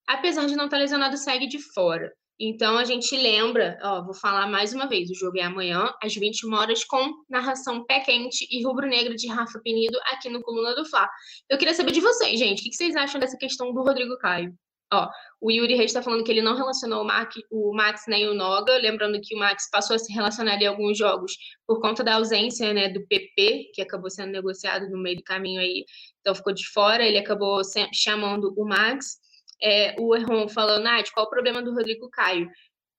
apesar 0.09 0.47
de 0.47 0.57
não 0.57 0.65
estar 0.65 0.79
lesionado, 0.79 1.17
segue 1.17 1.47
de 1.47 1.61
fora. 1.73 2.13
Então 2.39 2.77
a 2.77 2.85
gente 2.85 3.17
lembra, 3.17 3.79
ó, 3.81 4.03
vou 4.03 4.15
falar 4.15 4.49
mais 4.49 4.73
uma 4.73 4.89
vez, 4.89 5.09
o 5.09 5.15
jogo 5.15 5.39
é 5.39 5.43
amanhã, 5.43 5.93
às 6.03 6.15
21 6.15 6.53
horas, 6.53 6.85
com 6.85 7.13
narração 7.31 7.85
pé 7.85 8.01
quente 8.01 8.47
e 8.51 8.65
rubro-negra 8.65 9.15
de 9.15 9.29
Rafa 9.29 9.61
Penido 9.63 9.97
aqui 10.07 10.29
no 10.29 10.43
Coluna 10.43 10.75
do 10.75 10.85
Fla. 10.85 11.09
Eu 11.49 11.57
queria 11.57 11.75
saber 11.75 11.93
de 11.93 12.01
vocês, 12.01 12.39
gente, 12.39 12.61
o 12.61 12.65
que 12.65 12.75
vocês 12.75 12.97
acham 12.97 13.21
dessa 13.21 13.37
questão 13.37 13.73
do 13.73 13.83
Rodrigo 13.83 14.19
Caio? 14.19 14.53
Ó, 14.93 15.09
o 15.41 15.51
Yuri 15.51 15.75
Reis 15.75 15.91
está 15.91 16.03
falando 16.03 16.25
que 16.25 16.31
ele 16.31 16.43
não 16.43 16.57
relacionou 16.57 17.03
o, 17.03 17.05
Mac, 17.05 17.33
o 17.51 17.75
Max 17.75 18.05
nem 18.07 18.29
o 18.29 18.35
Noga, 18.35 18.77
lembrando 18.79 19.21
que 19.21 19.35
o 19.35 19.39
Max 19.39 19.69
passou 19.71 19.97
a 19.97 19.99
se 19.99 20.13
relacionar 20.13 20.61
em 20.61 20.67
alguns 20.67 20.97
jogos 20.99 21.33
por 21.67 21.81
conta 21.81 22.05
da 22.05 22.15
ausência 22.15 22.73
né, 22.73 22.89
do 22.89 23.07
PP, 23.07 23.71
que 23.75 23.83
acabou 23.83 24.11
sendo 24.11 24.33
negociado 24.33 24.89
no 24.91 24.99
meio 24.99 25.17
do 25.17 25.23
caminho 25.23 25.61
aí, 25.61 25.85
então 26.21 26.35
ficou 26.35 26.53
de 26.53 26.67
fora, 26.69 27.05
ele 27.05 27.19
acabou 27.19 27.61
chamando 27.93 28.53
o 28.57 28.65
Max. 28.65 29.19
É, 29.63 29.95
o 29.99 30.15
Erron 30.15 30.49
falando, 30.49 30.85
Nath, 30.85 31.11
qual 31.13 31.27
o 31.27 31.31
problema 31.31 31.63
do 31.63 31.73
Rodrigo 31.73 32.09
Caio? 32.11 32.49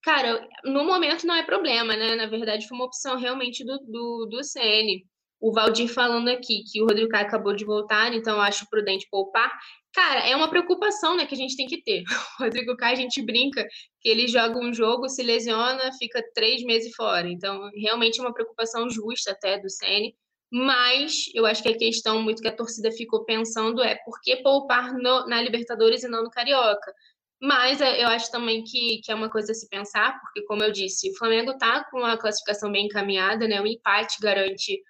Cara, 0.04 0.48
no 0.64 0.84
momento 0.86 1.26
não 1.26 1.36
é 1.36 1.44
problema, 1.44 1.96
né? 1.96 2.16
Na 2.16 2.28
verdade, 2.28 2.68
foi 2.68 2.78
uma 2.78 2.86
opção 2.86 3.18
realmente 3.18 3.66
do, 3.66 3.80
do, 3.80 4.28
do 4.30 4.44
CN. 4.44 5.04
O 5.40 5.52
Valdir 5.52 5.88
falando 5.88 6.30
aqui 6.30 6.64
que 6.72 6.82
o 6.82 6.86
Rodrigo 6.86 7.10
Caio 7.10 7.26
acabou 7.26 7.56
de 7.56 7.66
voltar, 7.66 8.14
então 8.14 8.40
acho 8.40 8.70
prudente 8.70 9.08
poupar. 9.10 9.52
Cara, 9.94 10.28
é 10.28 10.36
uma 10.36 10.50
preocupação, 10.50 11.16
né, 11.16 11.26
que 11.26 11.34
a 11.34 11.38
gente 11.38 11.56
tem 11.56 11.68
que 11.68 11.82
ter. 11.82 12.04
O 12.40 12.44
Rodrigo 12.44 12.76
Caio, 12.78 12.94
a 12.94 13.00
gente 13.02 13.22
brinca 13.22 13.66
que 14.02 14.10
ele 14.10 14.28
joga 14.28 14.60
um 14.60 14.74
jogo, 14.74 15.10
se 15.10 15.24
lesiona, 15.24 15.92
fica 15.98 16.24
três 16.34 16.64
meses 16.64 16.94
fora. 16.96 17.28
Então, 17.30 17.70
realmente 17.76 18.20
é 18.20 18.24
uma 18.24 18.34
preocupação 18.34 18.90
justa 18.90 19.32
até 19.32 19.58
do 19.60 19.70
Ceni. 19.70 20.16
Mas 20.52 21.26
eu 21.34 21.46
acho 21.46 21.62
que 21.64 21.70
a 21.70 21.78
questão 21.78 22.22
muito 22.22 22.42
que 22.42 22.48
a 22.48 22.56
torcida 22.56 22.92
ficou 22.92 23.26
pensando 23.26 23.84
é 23.84 23.96
por 24.06 24.20
que 24.22 24.38
poupar 24.38 24.94
no, 24.94 25.28
na 25.28 25.42
Libertadores 25.42 26.04
e 26.04 26.08
não 26.08 26.24
no 26.24 26.30
Carioca? 26.30 26.94
Mas 27.42 27.82
é, 27.82 28.04
eu 28.04 28.08
acho 28.08 28.32
também 28.32 28.64
que, 28.64 29.02
que 29.04 29.12
é 29.12 29.16
uma 29.16 29.30
coisa 29.30 29.52
a 29.52 29.56
se 29.56 29.68
pensar, 29.70 30.20
porque, 30.22 30.44
como 30.46 30.64
eu 30.64 30.72
disse, 30.72 31.10
o 31.12 31.18
Flamengo 31.18 31.52
está 31.52 31.84
com 31.86 32.04
a 32.06 32.18
classificação 32.18 32.72
bem 32.72 32.86
encaminhada, 32.86 33.48
né? 33.48 33.62
O 33.62 33.68
empate 33.68 34.18
garante 34.22 34.82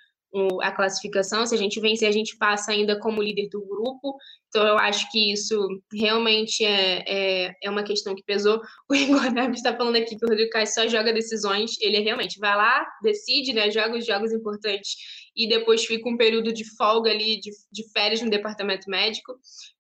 a 0.62 0.72
classificação. 0.72 1.46
Se 1.46 1.56
a 1.56 1.58
gente 1.58 1.80
vencer, 1.80 2.08
a 2.08 2.12
gente 2.12 2.38
passa 2.38 2.72
ainda 2.72 3.00
como 3.00 3.22
líder 3.22 3.48
do 3.50 3.66
grupo. 3.66 4.18
Então, 4.50 4.66
eu 4.68 4.78
acho 4.78 5.10
que 5.12 5.32
isso 5.32 5.68
realmente 5.94 6.64
é, 6.64 7.04
é, 7.08 7.54
é 7.64 7.70
uma 7.70 7.84
questão 7.84 8.16
que 8.16 8.24
pesou. 8.24 8.62
O 8.90 8.96
Igor 8.96 9.32
Neves 9.32 9.58
está 9.58 9.76
falando 9.76 9.96
aqui 9.96 10.16
que 10.16 10.26
o 10.26 10.30
Rodrigo 10.30 10.52
Caio 10.52 10.68
só 10.68 10.88
joga 10.88 11.14
decisões. 11.14 11.72
Ele 11.82 12.00
realmente 12.00 12.40
vai 12.40 12.56
lá, 12.56 12.86
decide, 13.02 13.54
né, 13.54 13.72
joga 13.72 13.98
os 13.98 14.06
jogos 14.06 14.32
importantes 14.32 14.96
e 15.36 15.48
depois 15.48 15.86
fica 15.86 16.08
um 16.08 16.16
período 16.16 16.54
de 16.54 16.64
folga 16.78 17.12
ali, 17.12 17.40
de, 17.40 17.52
de 17.72 17.92
férias 17.92 18.22
no 18.22 18.30
departamento 18.30 18.90
médico. 18.90 19.34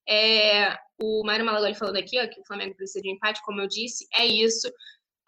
É, 0.07 0.77
o 1.02 1.23
Mário 1.26 1.45
Malagoli 1.45 1.76
falando 1.76 1.98
aqui 1.98 2.19
ó, 2.19 2.27
que 2.27 2.40
o 2.40 2.45
Flamengo 2.45 2.76
precisa 2.76 3.02
de 3.02 3.10
empate, 3.10 3.41
como 3.44 3.61
eu 3.61 3.68
disse, 3.68 4.06
é 4.14 4.26
isso. 4.26 4.69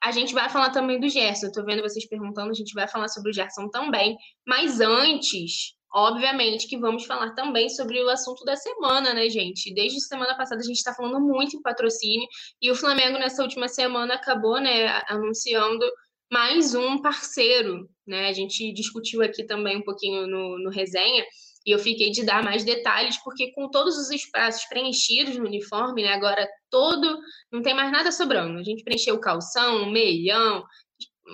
A 0.04 0.12
gente 0.12 0.34
vai 0.34 0.50
falar 0.50 0.70
também 0.70 1.00
do 1.00 1.10
Gerson. 1.10 1.48
Estou 1.48 1.66
vendo 1.66 1.82
vocês 1.82 2.08
perguntando, 2.08 2.52
a 2.52 2.54
gente 2.54 2.74
vai 2.74 2.88
falar 2.88 3.08
sobre 3.08 3.32
o 3.32 3.34
Gerson 3.34 3.70
também. 3.70 4.18
Mas 4.46 4.80
antes, 4.80 5.74
obviamente, 5.94 6.68
que 6.68 6.78
vamos 6.78 7.06
falar 7.06 7.34
também 7.34 7.70
sobre 7.70 8.02
o 8.04 8.10
assunto 8.10 8.44
da 8.46 8.56
semana, 8.56 9.14
né, 9.14 9.30
gente? 9.30 9.74
Desde 9.74 10.00
semana 10.02 10.36
passada 10.36 10.62
a 10.62 10.66
gente 10.66 10.78
está 10.78 10.94
falando 10.94 11.20
muito 11.20 11.58
em 11.58 11.62
patrocínio 11.62 12.28
e 12.62 12.70
o 12.70 12.76
Flamengo 12.76 13.18
nessa 13.18 13.42
última 13.42 13.68
semana 13.68 14.16
acabou, 14.16 14.60
né, 14.60 15.02
anunciando 15.08 15.86
mais 16.32 16.76
um 16.76 17.02
parceiro, 17.02 17.90
né? 18.06 18.28
A 18.28 18.34
gente 18.34 18.72
discutiu 18.74 19.22
aqui 19.22 19.46
também 19.46 19.78
um 19.78 19.84
pouquinho 19.84 20.28
no, 20.28 20.60
no 20.60 20.70
resenha 20.70 21.26
e 21.68 21.72
eu 21.72 21.80
fiquei 21.80 22.10
de 22.10 22.24
dar 22.24 22.42
mais 22.42 22.64
detalhes, 22.64 23.22
porque 23.22 23.52
com 23.52 23.70
todos 23.70 23.98
os 23.98 24.10
espaços 24.10 24.64
preenchidos 24.70 25.36
no 25.36 25.46
uniforme, 25.46 26.02
né, 26.02 26.14
agora 26.14 26.48
todo, 26.70 27.20
não 27.52 27.62
tem 27.62 27.74
mais 27.74 27.92
nada 27.92 28.10
sobrando. 28.10 28.58
A 28.58 28.64
gente 28.64 28.86
preencheu 28.86 29.16
o 29.16 29.20
calção, 29.20 29.84
o 29.84 29.92
meião, 29.92 30.64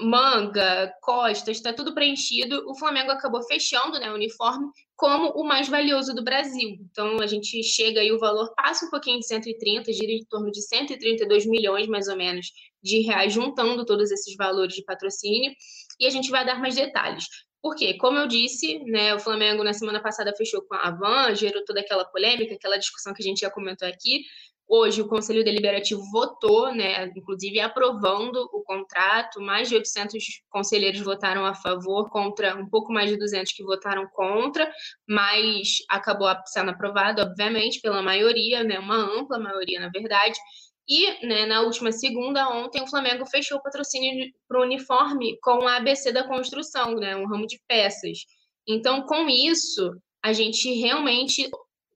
manga, 0.01 0.91
costas, 1.03 1.57
está 1.57 1.71
tudo 1.71 1.93
preenchido. 1.93 2.67
O 2.67 2.75
Flamengo 2.75 3.11
acabou 3.11 3.43
fechando 3.43 3.99
né, 3.99 4.11
o 4.11 4.15
uniforme 4.15 4.65
como 4.95 5.29
o 5.39 5.43
mais 5.43 5.69
valioso 5.69 6.15
do 6.15 6.23
Brasil. 6.23 6.79
Então 6.89 7.21
a 7.21 7.27
gente 7.27 7.61
chega 7.61 8.01
aí, 8.01 8.11
o 8.11 8.17
valor 8.17 8.51
passa 8.55 8.87
um 8.87 8.89
pouquinho 8.89 9.19
de 9.19 9.27
130, 9.27 9.93
gira 9.93 10.11
em 10.11 10.25
torno 10.25 10.49
de 10.49 10.63
132 10.63 11.45
milhões 11.45 11.87
mais 11.87 12.07
ou 12.07 12.15
menos 12.15 12.47
de 12.81 13.01
reais, 13.01 13.31
juntando 13.31 13.85
todos 13.85 14.09
esses 14.09 14.35
valores 14.35 14.73
de 14.73 14.83
patrocínio, 14.83 15.53
e 15.99 16.07
a 16.07 16.09
gente 16.09 16.31
vai 16.31 16.43
dar 16.43 16.59
mais 16.59 16.73
detalhes. 16.73 17.25
Porque, 17.63 17.97
como 17.97 18.19
eu 18.19 18.27
disse, 18.27 18.79
né, 18.83 19.15
o 19.15 19.19
Flamengo 19.19 19.63
na 19.63 19.73
semana 19.73 20.01
passada 20.01 20.35
fechou 20.37 20.61
com 20.63 20.75
a 20.75 20.89
Avan, 20.89 21.33
gerou 21.33 21.63
toda 21.65 21.79
aquela 21.79 22.05
polêmica, 22.05 22.53
aquela 22.53 22.77
discussão 22.77 23.13
que 23.13 23.23
a 23.23 23.25
gente 23.25 23.39
já 23.39 23.49
comentou 23.49 23.87
aqui, 23.87 24.23
Hoje, 24.67 25.01
o 25.01 25.07
Conselho 25.07 25.43
Deliberativo 25.43 26.01
votou, 26.09 26.73
né, 26.73 27.05
inclusive 27.15 27.59
aprovando 27.59 28.37
o 28.51 28.63
contrato. 28.63 29.41
Mais 29.41 29.67
de 29.69 29.75
800 29.75 30.23
conselheiros 30.49 31.01
votaram 31.01 31.45
a 31.45 31.53
favor, 31.53 32.09
contra 32.09 32.55
um 32.55 32.67
pouco 32.67 32.91
mais 32.91 33.09
de 33.09 33.17
200 33.17 33.53
que 33.53 33.63
votaram 33.63 34.07
contra, 34.13 34.71
mas 35.07 35.77
acabou 35.89 36.27
sendo 36.47 36.71
aprovado, 36.71 37.21
obviamente, 37.21 37.81
pela 37.81 38.01
maioria, 38.01 38.63
né, 38.63 38.79
uma 38.79 38.95
ampla 38.95 39.37
maioria, 39.37 39.79
na 39.79 39.89
verdade. 39.89 40.39
E 40.87 41.25
né, 41.25 41.45
na 41.45 41.61
última 41.61 41.91
segunda, 41.91 42.49
ontem, 42.49 42.81
o 42.81 42.87
Flamengo 42.87 43.25
fechou 43.25 43.57
o 43.57 43.61
patrocínio 43.61 44.29
para 44.47 44.59
o 44.59 44.63
uniforme 44.63 45.37
com 45.41 45.67
a 45.67 45.77
ABC 45.77 46.11
da 46.11 46.27
construção, 46.27 46.95
né, 46.95 47.15
um 47.15 47.25
ramo 47.25 47.47
de 47.47 47.59
peças. 47.67 48.19
Então, 48.67 49.03
com 49.03 49.29
isso, 49.29 49.95
a 50.21 50.33
gente 50.33 50.73
realmente 50.73 51.49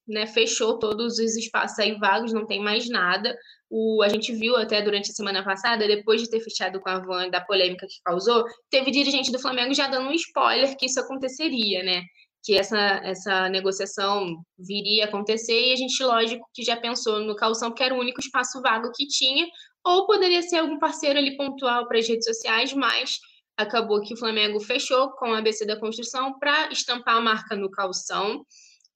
né, 0.08 0.26
fechou 0.26 0.80
todos 0.80 1.20
os 1.20 1.36
espaços 1.36 1.78
aí 1.80 1.98
vagos, 1.98 2.32
não 2.32 2.46
tem 2.46 2.62
mais 2.62 2.90
nada. 2.90 3.38
O, 3.70 4.02
a 4.02 4.08
gente 4.08 4.34
viu 4.34 4.56
até 4.56 4.82
durante 4.82 5.12
a 5.12 5.14
semana 5.14 5.44
passada, 5.44 5.86
depois 5.88 6.22
de 6.22 6.30
ter 6.30 6.40
fechado 6.40 6.80
com 6.80 6.90
a 6.90 7.00
Van 7.00 7.30
da 7.30 7.42
polêmica 7.42 7.86
que 7.86 8.02
causou, 8.04 8.46
teve 8.70 8.92
dirigente 8.92 9.32
do 9.32 9.40
Flamengo 9.40 9.74
já 9.74 9.88
dando 9.88 10.08
um 10.08 10.14
spoiler 10.14 10.78
que 10.78 10.86
isso 10.86 11.00
aconteceria, 11.00 11.84
né? 11.84 12.04
Que 12.44 12.56
essa, 12.56 12.78
essa 13.04 13.50
negociação 13.50 14.38
viria 14.58 15.06
a 15.06 15.08
acontecer 15.08 15.70
e 15.70 15.74
a 15.74 15.76
gente, 15.76 16.02
lógico, 16.04 16.48
que 16.54 16.64
já 16.64 16.78
pensou 16.78 17.20
no 17.20 17.36
calção, 17.36 17.74
que 17.74 17.84
era 17.84 17.94
o 17.94 18.00
único 18.00 18.20
espaço 18.20 18.62
vago 18.62 18.92
que 18.96 19.08
tinha, 19.08 19.46
ou 19.84 20.06
poderia 20.06 20.42
ser 20.42 20.58
algum 20.58 20.80
parceiro 20.80 21.20
ali 21.20 21.36
pontual 21.36 21.88
para 21.88 22.00
as 22.00 22.08
redes 22.08 22.26
sociais, 22.26 22.74
mas 22.74 23.18
acabou 23.58 24.02
que 24.02 24.14
o 24.14 24.18
Flamengo 24.18 24.60
fechou 24.60 25.12
com 25.14 25.34
a 25.34 25.40
ABC 25.40 25.66
da 25.66 25.80
Construção 25.80 26.38
para 26.38 26.72
estampar 26.72 27.18
a 27.18 27.22
marca 27.22 27.56
no 27.56 27.72
calção. 27.72 28.46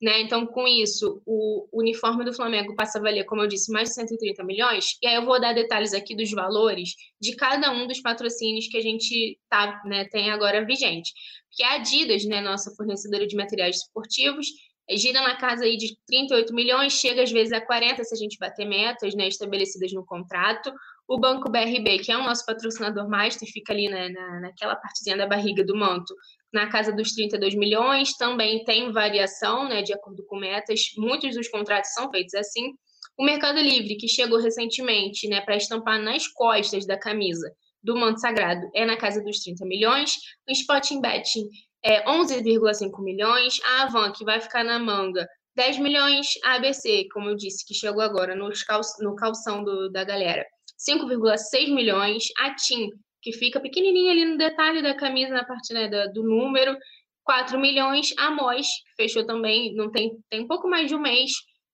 Né? 0.02 0.20
Então, 0.20 0.44
com 0.44 0.66
isso, 0.66 1.22
o 1.24 1.68
uniforme 1.72 2.24
do 2.24 2.34
Flamengo 2.34 2.74
passa 2.74 2.98
a 2.98 3.00
valer, 3.00 3.24
como 3.24 3.40
eu 3.40 3.46
disse, 3.46 3.70
mais 3.70 3.90
de 3.90 3.94
130 3.94 4.42
milhões. 4.42 4.98
E 5.00 5.06
aí 5.06 5.14
eu 5.14 5.24
vou 5.24 5.40
dar 5.40 5.52
detalhes 5.52 5.94
aqui 5.94 6.16
dos 6.16 6.28
valores 6.32 6.96
de 7.20 7.36
cada 7.36 7.70
um 7.70 7.86
dos 7.86 8.00
patrocínios 8.00 8.66
que 8.66 8.76
a 8.76 8.80
gente 8.80 9.38
tá, 9.48 9.80
né, 9.84 10.04
tem 10.06 10.32
agora 10.32 10.66
vigente. 10.66 11.12
Porque 11.48 11.62
a 11.62 11.74
Adidas, 11.74 12.24
né, 12.24 12.40
nossa 12.40 12.74
fornecedora 12.74 13.24
de 13.28 13.36
materiais 13.36 13.76
esportivos, 13.76 14.48
gira 14.90 15.22
na 15.22 15.36
casa 15.36 15.64
aí 15.64 15.76
de 15.76 15.96
38 16.08 16.52
milhões, 16.52 16.94
chega 16.94 17.22
às 17.22 17.30
vezes 17.30 17.52
a 17.52 17.60
40 17.60 18.02
se 18.02 18.12
a 18.12 18.18
gente 18.18 18.36
bater 18.40 18.66
metas 18.66 19.14
né, 19.14 19.28
estabelecidas 19.28 19.92
no 19.92 20.04
contrato. 20.04 20.72
O 21.06 21.16
Banco 21.16 21.48
BRB, 21.48 22.00
que 22.00 22.10
é 22.10 22.16
o 22.16 22.24
nosso 22.24 22.44
patrocinador 22.44 23.08
master, 23.08 23.48
fica 23.48 23.72
ali 23.72 23.88
na, 23.88 24.08
na, 24.08 24.40
naquela 24.40 24.74
partezinha 24.74 25.16
da 25.16 25.28
barriga 25.28 25.64
do 25.64 25.76
manto, 25.76 26.12
na 26.52 26.68
casa 26.68 26.92
dos 26.92 27.12
32 27.12 27.54
milhões, 27.54 28.16
também 28.16 28.64
tem 28.64 28.92
variação, 28.92 29.68
né, 29.68 29.82
de 29.82 29.92
acordo 29.92 30.24
com 30.26 30.36
metas, 30.36 30.80
muitos 30.96 31.34
dos 31.34 31.48
contratos 31.48 31.92
são 31.92 32.10
feitos 32.10 32.34
assim. 32.34 32.74
O 33.18 33.24
Mercado 33.24 33.60
Livre, 33.60 33.96
que 33.96 34.08
chegou 34.08 34.38
recentemente, 34.38 35.28
né, 35.28 35.40
para 35.40 35.56
estampar 35.56 36.00
nas 36.00 36.26
costas 36.26 36.86
da 36.86 36.98
camisa 36.98 37.50
do 37.82 37.96
manto 37.96 38.20
sagrado, 38.20 38.70
é 38.74 38.84
na 38.84 38.96
casa 38.96 39.22
dos 39.22 39.40
30 39.40 39.66
milhões. 39.66 40.16
O 40.48 40.52
Sporting 40.52 41.00
Betting 41.00 41.48
é 41.84 42.04
11,5 42.04 43.02
milhões. 43.02 43.58
A 43.64 43.82
Avan, 43.82 44.12
que 44.12 44.24
vai 44.24 44.40
ficar 44.40 44.64
na 44.64 44.78
manga, 44.78 45.28
10 45.56 45.78
milhões. 45.78 46.26
A 46.44 46.54
ABC, 46.54 47.06
como 47.12 47.28
eu 47.28 47.36
disse, 47.36 47.66
que 47.66 47.74
chegou 47.74 48.02
agora 48.02 48.34
no 48.36 49.14
calção 49.16 49.64
do, 49.64 49.90
da 49.90 50.04
galera, 50.04 50.46
5,6 50.78 51.74
milhões. 51.74 52.24
A 52.38 52.54
TIM, 52.54 52.88
que 53.22 53.32
fica 53.32 53.60
pequenininha 53.60 54.12
ali 54.12 54.24
no 54.24 54.36
detalhe 54.36 54.82
da 54.82 54.94
camisa, 54.94 55.32
na 55.32 55.44
parte 55.44 55.72
né, 55.72 55.88
do 56.08 56.22
número. 56.22 56.76
4 57.24 57.58
milhões. 57.58 58.12
A 58.18 58.30
MOS, 58.30 58.66
que 58.66 59.02
fechou 59.02 59.24
também, 59.24 59.74
não 59.74 59.90
tem, 59.90 60.18
tem 60.28 60.40
um 60.40 60.46
pouco 60.48 60.68
mais 60.68 60.88
de 60.88 60.94
um 60.94 61.00
mês, 61.00 61.30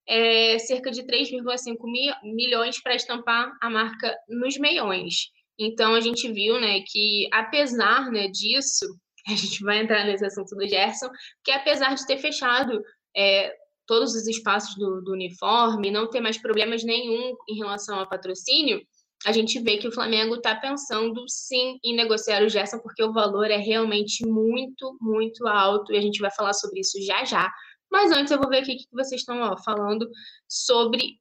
é, 0.07 0.59
cerca 0.59 0.91
de 0.91 1.03
3,5 1.03 1.77
milhões 2.23 2.81
para 2.83 2.95
estampar 2.95 3.51
a 3.61 3.71
marca 3.71 4.15
nos 4.29 4.59
meiões. 4.59 5.31
Então, 5.59 5.95
a 5.95 6.01
gente 6.01 6.31
viu 6.31 6.61
né, 6.61 6.83
que, 6.87 7.29
apesar 7.33 8.11
né, 8.11 8.29
disso, 8.29 8.87
a 9.27 9.35
gente 9.35 9.63
vai 9.63 9.81
entrar 9.81 10.05
nesse 10.05 10.25
assunto 10.25 10.55
do 10.55 10.67
Gerson, 10.67 11.09
que 11.45 11.51
apesar 11.51 11.95
de 11.95 12.07
ter 12.07 12.19
fechado 12.19 12.81
é, 13.17 13.53
todos 13.87 14.15
os 14.15 14.27
espaços 14.27 14.75
do, 14.77 15.03
do 15.03 15.13
uniforme, 15.13 15.91
não 15.91 16.09
ter 16.09 16.21
mais 16.21 16.39
problemas 16.39 16.85
nenhum 16.85 17.35
em 17.49 17.57
relação 17.57 17.99
ao 17.99 18.09
patrocínio, 18.09 18.81
a 19.27 19.33
gente 19.33 19.59
vê 19.61 19.79
que 19.79 19.89
o 19.89 19.93
Flamengo 19.93 20.37
está 20.37 20.55
pensando 20.55 21.25
sim 21.29 21.79
em 21.83 21.97
negociar 21.97 22.43
o 22.43 22.49
Gerson, 22.49 22.79
porque 22.79 23.03
o 23.03 23.13
valor 23.13 23.51
é 23.51 23.57
realmente 23.57 24.27
muito, 24.27 24.97
muito 25.01 25.47
alto, 25.47 25.93
e 25.93 25.99
a 25.99 26.01
gente 26.01 26.21
vai 26.21 26.31
falar 26.31 26.53
sobre 26.53 26.81
isso 26.81 27.03
já 27.05 27.25
já. 27.25 27.51
Mas 27.91 28.13
antes 28.13 28.31
eu 28.31 28.39
vou 28.39 28.49
ver 28.49 28.59
aqui 28.59 28.75
o 28.75 28.77
que 28.77 28.87
vocês 28.93 29.21
estão 29.21 29.41
ó, 29.41 29.57
falando 29.57 30.09
sobre 30.47 31.19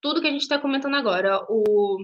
tudo 0.00 0.20
que 0.20 0.28
a 0.28 0.30
gente 0.30 0.42
está 0.42 0.58
comentando 0.58 0.94
agora. 0.96 1.40
O 1.48 1.98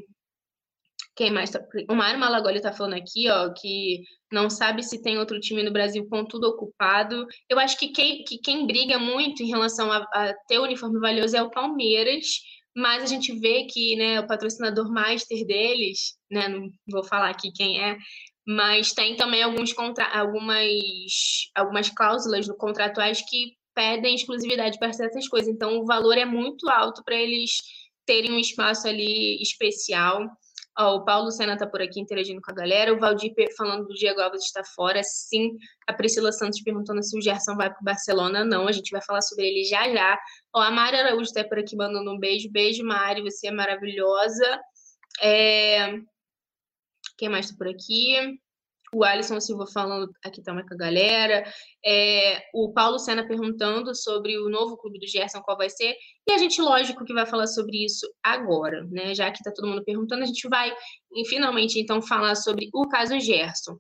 quem 1.14 1.31
mais 1.31 1.51
tá... 1.51 1.60
O 1.89 1.94
Mário 1.94 2.20
Malagoli 2.20 2.59
está 2.59 2.73
falando 2.73 2.94
aqui, 2.94 3.28
ó, 3.31 3.51
que 3.55 4.02
não 4.31 4.51
sabe 4.51 4.82
se 4.82 5.01
tem 5.01 5.18
outro 5.18 5.40
time 5.40 5.62
no 5.62 5.73
Brasil 5.73 6.06
com 6.10 6.24
tudo 6.27 6.47
ocupado. 6.48 7.27
Eu 7.48 7.59
acho 7.59 7.78
que 7.78 7.89
quem, 7.89 8.23
que 8.23 8.39
quem 8.39 8.66
briga 8.66 8.98
muito 8.98 9.43
em 9.43 9.48
relação 9.48 9.90
a, 9.90 10.06
a 10.12 10.35
ter 10.47 10.59
o 10.59 10.64
uniforme 10.64 11.01
valioso 11.01 11.35
é 11.35 11.43
o 11.43 11.51
Palmeiras 11.51 12.27
mas 12.76 13.02
a 13.02 13.06
gente 13.06 13.32
vê 13.38 13.64
que 13.64 13.96
né, 13.96 14.20
o 14.20 14.26
patrocinador 14.26 14.92
master 14.92 15.46
deles, 15.46 16.14
né, 16.30 16.46
não 16.46 16.68
vou 16.86 17.02
falar 17.02 17.30
aqui 17.30 17.50
quem 17.50 17.82
é, 17.82 17.96
mas 18.46 18.92
tem 18.92 19.16
também 19.16 19.42
alguns 19.42 19.72
contra 19.72 20.04
algumas, 20.06 20.70
algumas 21.54 21.88
cláusulas 21.88 22.46
no 22.46 22.56
contratuais 22.56 23.22
que 23.28 23.54
pedem 23.74 24.14
exclusividade 24.14 24.78
para 24.78 24.92
certas 24.92 25.26
coisas. 25.26 25.52
Então, 25.52 25.78
o 25.78 25.86
valor 25.86 26.16
é 26.16 26.24
muito 26.24 26.68
alto 26.68 27.02
para 27.02 27.16
eles 27.16 27.50
terem 28.06 28.32
um 28.32 28.38
espaço 28.38 28.86
ali 28.86 29.40
especial. 29.42 30.24
Ó, 30.78 30.96
o 30.96 31.04
Paulo 31.04 31.30
Sena 31.30 31.54
está 31.54 31.66
por 31.66 31.80
aqui 31.80 32.00
interagindo 32.00 32.40
com 32.42 32.50
a 32.50 32.54
galera. 32.54 32.92
O 32.92 32.98
Valdir 32.98 33.32
falando 33.56 33.86
do 33.86 33.94
Diego 33.94 34.20
Alves 34.20 34.44
está 34.44 34.62
fora. 34.62 35.02
Sim. 35.02 35.56
A 35.86 35.92
Priscila 35.92 36.30
Santos 36.32 36.60
perguntando 36.62 37.02
se 37.02 37.16
o 37.18 37.22
Gerson 37.22 37.56
vai 37.56 37.70
para 37.70 37.80
o 37.80 37.84
Barcelona. 37.84 38.44
Não, 38.44 38.68
a 38.68 38.72
gente 38.72 38.90
vai 38.90 39.02
falar 39.02 39.22
sobre 39.22 39.46
ele 39.46 39.64
já 39.64 39.90
já. 39.90 40.18
Ó, 40.54 40.60
a 40.60 40.70
Mari 40.70 40.96
Araújo 40.96 41.22
está 41.22 41.42
por 41.44 41.58
aqui 41.58 41.76
mandando 41.76 42.10
um 42.12 42.18
beijo. 42.18 42.50
Beijo, 42.50 42.84
Mari. 42.84 43.22
Você 43.22 43.48
é 43.48 43.50
maravilhosa. 43.50 44.60
É... 45.22 45.98
Quem 47.16 47.30
mais 47.30 47.46
está 47.46 47.56
por 47.56 47.68
aqui? 47.68 48.38
O 48.94 49.04
Alisson 49.04 49.40
Silva 49.40 49.66
falando 49.66 50.10
aqui 50.24 50.42
também 50.42 50.66
com 50.66 50.74
a 50.74 50.76
galera, 50.76 51.44
é, 51.84 52.42
o 52.54 52.72
Paulo 52.72 52.98
Sena 52.98 53.26
perguntando 53.26 53.94
sobre 53.94 54.38
o 54.38 54.48
novo 54.48 54.76
clube 54.76 54.98
do 54.98 55.06
Gerson, 55.06 55.40
qual 55.42 55.56
vai 55.56 55.68
ser, 55.70 55.94
e 56.26 56.32
a 56.32 56.38
gente, 56.38 56.60
lógico, 56.60 57.04
que 57.04 57.14
vai 57.14 57.26
falar 57.26 57.46
sobre 57.46 57.84
isso 57.84 58.06
agora, 58.22 58.84
né? 58.90 59.14
Já 59.14 59.30
que 59.30 59.38
está 59.38 59.52
todo 59.52 59.68
mundo 59.68 59.84
perguntando, 59.84 60.22
a 60.22 60.26
gente 60.26 60.48
vai, 60.48 60.74
finalmente, 61.28 61.78
então, 61.78 62.00
falar 62.00 62.34
sobre 62.34 62.68
o 62.72 62.88
caso 62.88 63.18
Gerson. 63.18 63.78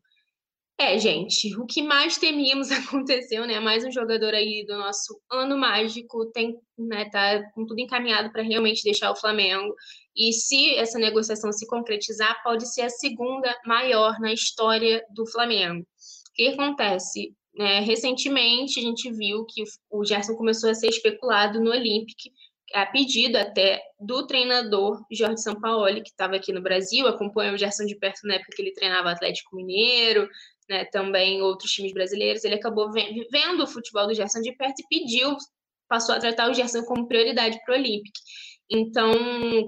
É, 0.78 0.98
gente, 0.98 1.56
o 1.56 1.64
que 1.64 1.82
mais 1.82 2.18
temíamos 2.18 2.68
aconteceu, 2.70 3.46
né? 3.46 3.58
Mais 3.60 3.82
um 3.84 3.90
jogador 3.90 4.34
aí 4.34 4.64
do 4.66 4.76
nosso 4.76 5.18
ano 5.32 5.56
mágico 5.56 6.30
tem, 6.32 6.54
né, 6.78 7.08
tá 7.08 7.42
com 7.54 7.64
tudo 7.64 7.80
encaminhado 7.80 8.30
para 8.30 8.42
realmente 8.42 8.84
deixar 8.84 9.10
o 9.10 9.16
Flamengo. 9.16 9.74
E 10.14 10.32
se 10.34 10.74
essa 10.76 10.98
negociação 10.98 11.50
se 11.50 11.66
concretizar, 11.66 12.42
pode 12.42 12.70
ser 12.72 12.82
a 12.82 12.90
segunda 12.90 13.54
maior 13.64 14.20
na 14.20 14.32
história 14.34 15.02
do 15.14 15.26
Flamengo. 15.26 15.82
O 15.82 16.32
que 16.34 16.48
acontece? 16.48 17.34
É, 17.58 17.80
recentemente, 17.80 18.78
a 18.78 18.82
gente 18.82 19.10
viu 19.12 19.46
que 19.46 19.62
o 19.90 20.04
Gerson 20.04 20.34
começou 20.34 20.68
a 20.68 20.74
ser 20.74 20.88
especulado 20.88 21.58
no 21.58 21.70
Olympic, 21.70 22.30
a 22.74 22.84
pedido 22.84 23.36
até 23.36 23.80
do 23.98 24.26
treinador 24.26 25.00
Jorge 25.10 25.40
Sampaoli, 25.40 26.02
que 26.02 26.10
estava 26.10 26.36
aqui 26.36 26.52
no 26.52 26.60
Brasil, 26.60 27.06
acompanhou 27.06 27.54
o 27.54 27.58
Gerson 27.58 27.86
de 27.86 27.96
perto 27.96 28.26
na 28.26 28.34
época 28.34 28.52
que 28.54 28.60
ele 28.60 28.72
treinava 28.72 29.10
Atlético 29.10 29.56
Mineiro, 29.56 30.28
né, 30.68 30.84
também 30.86 31.42
outros 31.42 31.70
times 31.70 31.92
brasileiros, 31.92 32.44
ele 32.44 32.54
acabou 32.54 32.90
vendo 32.92 33.62
o 33.62 33.66
futebol 33.66 34.06
do 34.06 34.14
Gerson 34.14 34.40
de 34.40 34.54
perto 34.56 34.80
e 34.80 34.88
pediu, 34.88 35.36
passou 35.88 36.14
a 36.14 36.18
tratar 36.18 36.50
o 36.50 36.54
Gerson 36.54 36.82
como 36.84 37.06
prioridade 37.06 37.58
para 37.64 37.74
o 37.74 37.78
Olympic. 37.78 38.12
Então, 38.70 39.12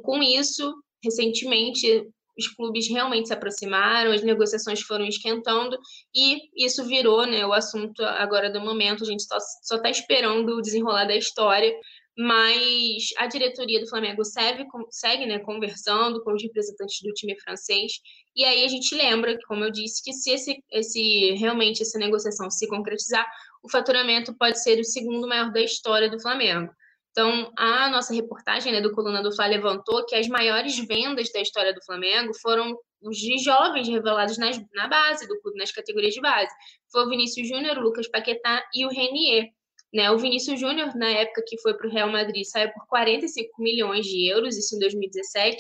com 0.03 0.23
isso, 0.23 0.75
recentemente, 1.03 2.05
os 2.39 2.49
clubes 2.49 2.89
realmente 2.89 3.29
se 3.29 3.35
aproximaram, 3.35 4.13
as 4.13 4.23
negociações 4.23 4.81
foram 4.81 5.05
esquentando 5.05 5.77
e 6.15 6.39
isso 6.57 6.85
virou 6.85 7.27
né, 7.27 7.45
o 7.45 7.53
assunto 7.53 8.03
agora 8.05 8.51
do 8.51 8.61
momento. 8.61 9.03
A 9.03 9.07
gente 9.07 9.25
só 9.25 9.77
está 9.77 9.91
esperando 9.91 10.57
o 10.57 10.63
desenrolar 10.63 11.05
da 11.05 11.17
história, 11.17 11.73
mas 12.19 13.11
a 13.17 13.29
diretoria 13.29 13.81
do 13.81 13.89
Flamengo 13.89 14.25
segue, 14.25 14.67
segue 14.91 15.25
né, 15.25 15.39
conversando 15.39 16.21
com 16.25 16.33
os 16.35 16.43
representantes 16.43 17.01
do 17.01 17.13
time 17.13 17.39
francês, 17.41 17.93
e 18.35 18.45
aí 18.45 18.65
a 18.65 18.69
gente 18.69 18.93
lembra, 18.97 19.39
como 19.47 19.63
eu 19.63 19.71
disse, 19.71 20.03
que 20.03 20.13
se 20.13 20.33
esse, 20.33 20.57
esse 20.73 21.35
realmente 21.39 21.83
essa 21.83 21.97
negociação 21.97 22.51
se 22.51 22.67
concretizar, 22.67 23.25
o 23.63 23.71
faturamento 23.71 24.37
pode 24.37 24.61
ser 24.61 24.81
o 24.81 24.85
segundo 24.85 25.29
maior 25.29 25.53
da 25.53 25.61
história 25.61 26.11
do 26.11 26.21
Flamengo. 26.21 26.73
Então, 27.13 27.53
a 27.57 27.89
nossa 27.89 28.13
reportagem 28.13 28.73
né, 28.73 28.81
do 28.81 28.93
Coluna 28.93 29.23
do 29.23 29.35
Fla 29.35 29.47
levantou 29.47 30.05
que 30.05 30.17
as 30.17 30.27
maiores 30.27 30.77
vendas 30.79 31.31
da 31.33 31.41
história 31.41 31.73
do 31.73 31.85
Flamengo 31.85 32.33
foram 32.41 32.77
os 33.01 33.17
de 33.17 33.39
jovens 33.39 33.89
revelados 33.89 34.39
nas, 34.39 34.59
na 34.75 34.89
base 34.89 35.27
do 35.29 35.41
clube, 35.41 35.59
nas 35.59 35.71
categorias 35.71 36.15
de 36.15 36.21
base. 36.21 36.53
Foi 36.91 37.05
o 37.05 37.09
Vinícius 37.09 37.49
Júnior, 37.49 37.79
o 37.79 37.83
Lucas 37.83 38.09
Paquetá 38.09 38.65
e 38.75 38.85
o 38.85 38.89
Renier. 38.89 39.47
Né? 39.93 40.11
O 40.11 40.19
Vinícius 40.19 40.61
Júnior, 40.61 40.95
na 40.97 41.09
época 41.09 41.43
que 41.47 41.61
foi 41.61 41.75
para 41.75 41.87
o 41.87 41.91
Real 41.91 42.11
Madrid, 42.11 42.45
saiu 42.45 42.71
por 42.73 42.87
45 42.87 43.63
milhões 43.63 44.07
de 44.07 44.27
euros, 44.31 44.57
isso 44.57 44.77
em 44.77 44.79
2017. 44.79 45.57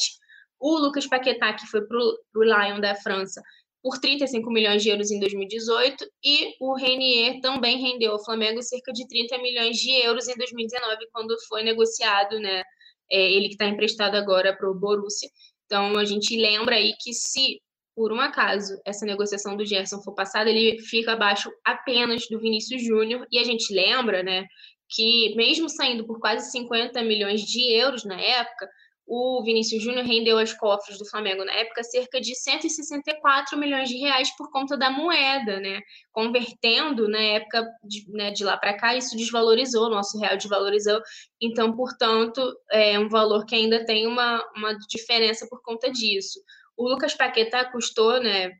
O 0.60 0.78
Lucas 0.78 1.06
Paquetá, 1.06 1.52
que 1.55 1.66
foi 1.66 1.86
para 1.86 1.98
o 1.98 2.42
Lyon 2.42 2.80
da 2.80 2.94
França, 2.94 3.40
por 3.82 3.98
35 3.98 4.50
milhões 4.50 4.82
de 4.82 4.90
euros 4.90 5.10
em 5.10 5.20
2018. 5.20 6.05
E 6.22 6.55
o 6.60 6.74
Renier 6.74 7.40
também 7.40 7.80
rendeu 7.80 8.12
ao 8.12 8.24
Flamengo 8.24 8.62
cerca 8.62 8.92
de 8.92 9.06
30 9.09 9.38
milhões 9.38 9.76
de 9.78 9.90
euros 9.92 10.28
em 10.28 10.36
2019, 10.36 11.06
quando 11.12 11.36
foi 11.48 11.62
negociado, 11.62 12.38
né? 12.38 12.62
É, 13.10 13.32
ele 13.32 13.46
que 13.46 13.55
está 13.55 13.66
emprestado 13.66 14.16
agora 14.16 14.55
para 14.55 14.70
o 14.70 14.74
Borussia. 14.74 15.30
Então, 15.64 15.96
a 15.96 16.05
gente 16.05 16.36
lembra 16.36 16.76
aí 16.76 16.92
que 17.00 17.14
se 17.14 17.60
por 17.98 18.12
um 18.12 18.20
acaso 18.20 18.80
essa 18.84 19.04
negociação 19.04 19.56
do 19.56 19.66
Gerson 19.66 20.00
for 20.00 20.14
passada, 20.14 20.48
ele 20.48 20.80
fica 20.82 21.14
abaixo 21.14 21.50
apenas 21.64 22.28
do 22.30 22.38
Vinícius 22.38 22.80
Júnior. 22.80 23.26
E 23.28 23.40
a 23.40 23.42
gente 23.42 23.74
lembra, 23.74 24.22
né, 24.22 24.46
que 24.88 25.34
mesmo 25.34 25.68
saindo 25.68 26.06
por 26.06 26.20
quase 26.20 26.48
50 26.52 27.02
milhões 27.02 27.40
de 27.40 27.74
euros 27.74 28.04
na 28.04 28.14
época, 28.14 28.68
o 29.04 29.42
Vinícius 29.42 29.82
Júnior 29.82 30.04
rendeu 30.04 30.38
aos 30.38 30.52
cofres 30.52 30.96
do 30.96 31.08
Flamengo 31.08 31.44
na 31.44 31.52
época 31.54 31.82
cerca 31.82 32.20
de 32.20 32.36
164 32.36 33.58
milhões 33.58 33.88
de 33.88 33.96
reais 33.96 34.30
por 34.36 34.48
conta 34.52 34.76
da 34.76 34.90
moeda, 34.90 35.58
né? 35.58 35.80
Convertendo 36.12 37.08
na 37.08 37.18
época 37.18 37.66
de, 37.82 38.04
né, 38.12 38.30
de 38.30 38.44
lá 38.44 38.56
para 38.56 38.76
cá, 38.76 38.94
isso 38.94 39.16
desvalorizou, 39.16 39.86
o 39.86 39.90
nosso 39.90 40.16
real 40.20 40.36
desvalorizou. 40.36 41.00
Então, 41.40 41.74
portanto, 41.74 42.54
é 42.70 42.96
um 42.96 43.08
valor 43.08 43.44
que 43.44 43.56
ainda 43.56 43.84
tem 43.84 44.06
uma, 44.06 44.40
uma 44.54 44.76
diferença 44.88 45.48
por 45.48 45.60
conta 45.62 45.90
disso. 45.90 46.38
O 46.78 46.88
Lucas 46.88 47.12
Paquetá 47.12 47.64
custou, 47.64 48.22
né? 48.22 48.52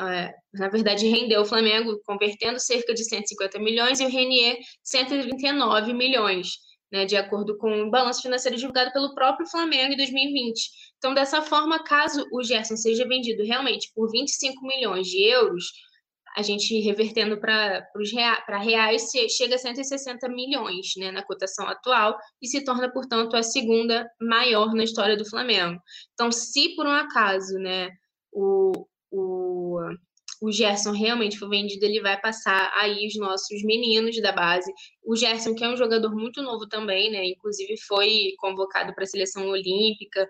É, 0.00 0.34
na 0.54 0.68
verdade, 0.68 1.06
rendeu 1.06 1.42
o 1.42 1.44
Flamengo 1.44 2.00
convertendo 2.06 2.58
cerca 2.58 2.94
de 2.94 3.04
150 3.04 3.58
milhões 3.58 4.00
e 4.00 4.06
o 4.06 4.08
Renier 4.08 4.56
139 4.82 5.92
milhões, 5.92 6.52
né, 6.90 7.04
de 7.04 7.16
acordo 7.16 7.58
com 7.58 7.82
o 7.82 7.90
balanço 7.90 8.22
financeiro 8.22 8.56
divulgado 8.56 8.92
pelo 8.92 9.14
próprio 9.14 9.46
Flamengo 9.48 9.92
em 9.92 9.96
2020. 9.96 10.70
Então, 10.96 11.12
dessa 11.12 11.42
forma, 11.42 11.82
caso 11.82 12.24
o 12.32 12.42
Gerson 12.42 12.76
seja 12.76 13.06
vendido 13.06 13.44
realmente 13.44 13.90
por 13.92 14.08
25 14.10 14.64
milhões 14.64 15.08
de 15.08 15.22
euros, 15.24 15.64
a 16.36 16.42
gente 16.42 16.78
revertendo 16.80 17.40
para 17.40 17.86
rea, 18.12 18.58
reais 18.58 19.10
chega 19.30 19.54
a 19.54 19.58
160 19.58 20.28
milhões 20.28 20.86
né, 20.96 21.10
na 21.10 21.22
cotação 21.22 21.66
atual 21.66 22.16
e 22.40 22.48
se 22.48 22.64
torna, 22.64 22.90
portanto, 22.92 23.36
a 23.36 23.42
segunda 23.42 24.08
maior 24.20 24.74
na 24.74 24.84
história 24.84 25.16
do 25.16 25.28
Flamengo. 25.28 25.80
Então, 26.14 26.30
se 26.30 26.74
por 26.74 26.86
um 26.86 26.92
acaso 26.92 27.54
né, 27.58 27.90
o, 28.32 28.86
o, 29.10 29.78
o 30.40 30.52
Gerson 30.52 30.92
realmente 30.92 31.38
for 31.38 31.48
vendido, 31.48 31.84
ele 31.84 32.00
vai 32.00 32.20
passar 32.20 32.70
aí 32.74 33.06
os 33.06 33.16
nossos 33.16 33.62
meninos 33.64 34.20
da 34.20 34.32
base. 34.32 34.72
O 35.04 35.16
Gerson, 35.16 35.54
que 35.54 35.64
é 35.64 35.68
um 35.68 35.76
jogador 35.76 36.14
muito 36.14 36.42
novo 36.42 36.68
também, 36.68 37.10
né? 37.10 37.26
Inclusive 37.26 37.74
foi 37.86 38.34
convocado 38.38 38.94
para 38.94 39.04
a 39.04 39.06
seleção 39.06 39.48
olímpica. 39.48 40.28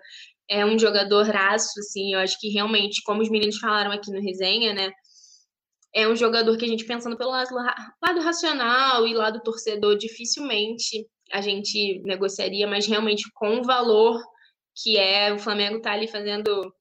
É 0.49 0.65
um 0.65 0.79
jogador 0.79 1.25
raço, 1.27 1.79
assim, 1.79 2.13
eu 2.13 2.19
acho 2.19 2.39
que 2.39 2.49
realmente, 2.49 3.03
como 3.03 3.21
os 3.21 3.29
meninos 3.29 3.59
falaram 3.59 3.91
aqui 3.91 4.11
no 4.11 4.19
resenha, 4.19 4.73
né? 4.73 4.91
É 5.93 6.07
um 6.07 6.15
jogador 6.15 6.57
que 6.57 6.65
a 6.65 6.67
gente 6.67 6.85
pensando 6.85 7.17
pelo 7.17 7.31
lado, 7.31 8.21
racional 8.21 9.07
e 9.07 9.13
lado 9.13 9.41
torcedor, 9.41 9.97
dificilmente 9.97 11.07
a 11.31 11.41
gente 11.41 12.01
negociaria, 12.03 12.67
mas 12.67 12.87
realmente 12.87 13.29
com 13.33 13.59
o 13.59 13.63
valor 13.63 14.21
que 14.81 14.97
é 14.97 15.33
o 15.33 15.39
Flamengo 15.39 15.77
está 15.77 15.91
ali 15.91 16.07
fazendo 16.07 16.73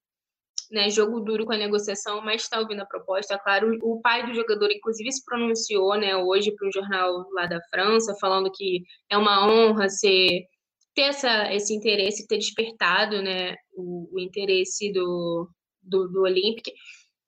né, 0.70 0.90
jogo 0.90 1.20
duro 1.20 1.46
com 1.46 1.52
a 1.52 1.56
negociação, 1.56 2.20
mas 2.20 2.42
está 2.42 2.58
ouvindo 2.58 2.80
a 2.82 2.86
proposta. 2.86 3.38
Claro, 3.38 3.76
o 3.82 4.00
pai 4.00 4.26
do 4.26 4.34
jogador, 4.34 4.70
inclusive, 4.70 5.10
se 5.10 5.24
pronunciou 5.24 5.96
né, 5.96 6.14
hoje 6.16 6.54
para 6.54 6.68
um 6.68 6.72
jornal 6.72 7.26
lá 7.32 7.46
da 7.46 7.60
França, 7.70 8.14
falando 8.20 8.50
que 8.52 8.82
é 9.10 9.16
uma 9.16 9.46
honra 9.46 9.88
ser, 9.88 10.42
ter 10.94 11.02
essa, 11.02 11.52
esse 11.54 11.74
interesse, 11.74 12.26
ter 12.26 12.38
despertado 12.38 13.22
né, 13.22 13.54
o, 13.74 14.08
o 14.12 14.20
interesse 14.20 14.92
do, 14.92 15.48
do, 15.82 16.08
do 16.08 16.22
Olympique. 16.22 16.72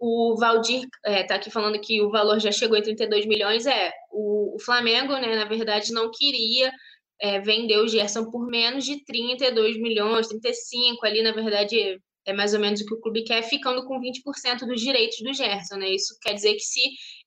O 0.02 0.34
Valdir 0.38 0.84
está 0.84 1.10
é, 1.10 1.22
tá 1.22 1.34
aqui 1.34 1.50
falando 1.50 1.78
que 1.78 2.00
o 2.00 2.10
valor 2.10 2.40
já 2.40 2.50
chegou 2.50 2.78
em 2.78 2.82
32 2.82 3.26
milhões. 3.26 3.66
É, 3.66 3.92
o, 4.10 4.56
o 4.56 4.58
Flamengo, 4.58 5.12
né, 5.12 5.36
na 5.36 5.44
verdade, 5.44 5.92
não 5.92 6.10
queria 6.10 6.72
é, 7.20 7.38
vender 7.38 7.76
o 7.76 7.86
Gerson 7.86 8.30
por 8.30 8.46
menos 8.46 8.84
de 8.84 9.04
32 9.04 9.78
milhões, 9.78 10.26
35 10.28 11.04
ali, 11.04 11.22
na 11.22 11.32
verdade, 11.32 12.00
é 12.26 12.32
mais 12.32 12.54
ou 12.54 12.60
menos 12.60 12.80
o 12.80 12.86
que 12.86 12.94
o 12.94 13.00
clube 13.00 13.24
quer, 13.24 13.42
ficando 13.42 13.84
com 13.84 14.00
20% 14.00 14.66
dos 14.66 14.80
direitos 14.80 15.18
do 15.20 15.34
Gerson, 15.34 15.76
né? 15.76 15.90
Isso 15.90 16.16
quer 16.22 16.32
dizer 16.32 16.54
que 16.54 16.60
se 16.60 16.80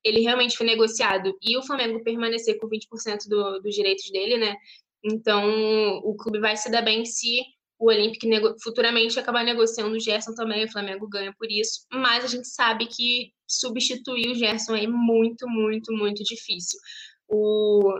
ele 0.04 0.22
realmente 0.22 0.58
for 0.58 0.64
negociado 0.64 1.38
e 1.42 1.56
o 1.58 1.64
Flamengo 1.64 2.04
permanecer 2.04 2.58
com 2.60 2.68
20% 2.68 3.28
do, 3.28 3.60
dos 3.60 3.76
direitos 3.76 4.10
dele, 4.10 4.38
né? 4.38 4.56
Então 5.04 6.00
o 6.04 6.16
clube 6.16 6.40
vai 6.40 6.58
se 6.58 6.72
dar 6.72 6.82
bem 6.82 7.06
se 7.06 7.42
o 7.80 7.90
Olympique 7.90 8.28
futuramente 8.64 9.20
acabar 9.20 9.44
negociando 9.44 9.96
o 9.96 10.00
Gerson 10.00 10.34
também, 10.34 10.66
o 10.66 10.72
Flamengo 10.72 11.08
ganha 11.08 11.34
por 11.38 11.52
isso, 11.52 11.86
mas 11.92 12.24
a 12.24 12.28
gente 12.28 12.48
sabe 12.48 12.86
que 12.88 13.32
substituir 13.48 14.32
o 14.32 14.36
Gerson 14.36 14.76
é 14.76 14.88
muito, 14.88 15.48
muito, 15.48 15.92
muito 15.94 16.24
difícil. 16.24 16.80
O 17.28 18.00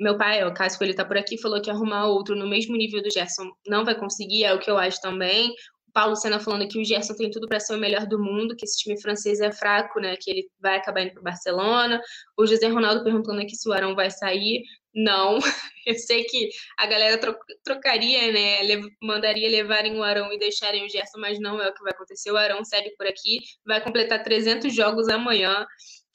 meu 0.00 0.16
pai, 0.16 0.44
o 0.44 0.54
Cássio, 0.54 0.82
ele 0.82 0.94
tá 0.94 1.04
por 1.04 1.16
aqui, 1.16 1.40
falou 1.40 1.60
que 1.60 1.70
arrumar 1.70 2.06
outro 2.06 2.34
no 2.34 2.48
mesmo 2.48 2.76
nível 2.76 3.02
do 3.02 3.10
Gerson 3.10 3.50
não 3.66 3.84
vai 3.84 3.94
conseguir, 3.94 4.44
é 4.44 4.54
o 4.54 4.58
que 4.58 4.70
eu 4.70 4.78
acho 4.78 5.00
também. 5.00 5.50
O 5.88 5.92
Paulo 5.92 6.16
Senna 6.16 6.40
falando 6.40 6.66
que 6.66 6.80
o 6.80 6.84
Gerson 6.84 7.14
tem 7.14 7.30
tudo 7.30 7.46
para 7.46 7.60
ser 7.60 7.74
o 7.74 7.78
melhor 7.78 8.06
do 8.06 8.18
mundo, 8.18 8.56
que 8.56 8.64
esse 8.64 8.78
time 8.78 9.00
francês 9.00 9.40
é 9.40 9.52
fraco, 9.52 10.00
né, 10.00 10.16
que 10.18 10.30
ele 10.30 10.48
vai 10.60 10.76
acabar 10.76 11.02
indo 11.02 11.12
para 11.12 11.22
Barcelona. 11.22 12.00
O 12.36 12.46
José 12.46 12.66
Ronaldo 12.66 13.04
perguntando 13.04 13.40
aqui 13.40 13.54
se 13.54 13.68
o 13.68 13.72
Arão 13.72 13.94
vai 13.94 14.10
sair. 14.10 14.62
Não, 14.94 15.38
eu 15.86 15.94
sei 15.94 16.24
que 16.24 16.50
a 16.78 16.86
galera 16.86 17.18
tro 17.18 17.36
trocaria, 17.64 18.30
né? 18.32 18.60
Mandaria 19.02 19.48
levarem 19.48 19.96
o 19.96 20.02
Arão 20.02 20.32
e 20.32 20.38
deixarem 20.38 20.84
o 20.84 20.88
Gerson, 20.88 21.18
mas 21.18 21.40
não 21.40 21.60
é 21.60 21.68
o 21.68 21.74
que 21.74 21.82
vai 21.82 21.92
acontecer. 21.92 22.30
O 22.30 22.36
Arão 22.36 22.64
segue 22.64 22.90
por 22.96 23.06
aqui, 23.06 23.40
vai 23.66 23.82
completar 23.82 24.22
300 24.22 24.74
jogos 24.74 25.08
amanhã. 25.08 25.66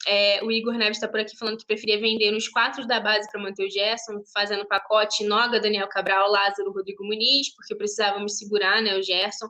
É, 0.06 0.42
o 0.44 0.50
Igor 0.50 0.74
Neves 0.74 0.96
está 0.96 1.08
por 1.08 1.20
aqui 1.20 1.36
falando 1.36 1.58
que 1.58 1.66
preferia 1.66 2.00
vender 2.00 2.30
nos 2.30 2.48
quatro 2.48 2.86
da 2.86 3.00
base 3.00 3.28
para 3.30 3.42
manter 3.42 3.66
o 3.66 3.70
Gerson, 3.70 4.22
fazendo 4.32 4.66
pacote 4.66 5.24
Noga, 5.24 5.60
Daniel 5.60 5.88
Cabral, 5.88 6.30
Lázaro, 6.30 6.72
Rodrigo 6.72 7.04
Muniz, 7.04 7.54
porque 7.54 7.74
precisávamos 7.74 8.38
segurar 8.38 8.80
né, 8.80 8.96
o 8.96 9.02
Gerson. 9.02 9.48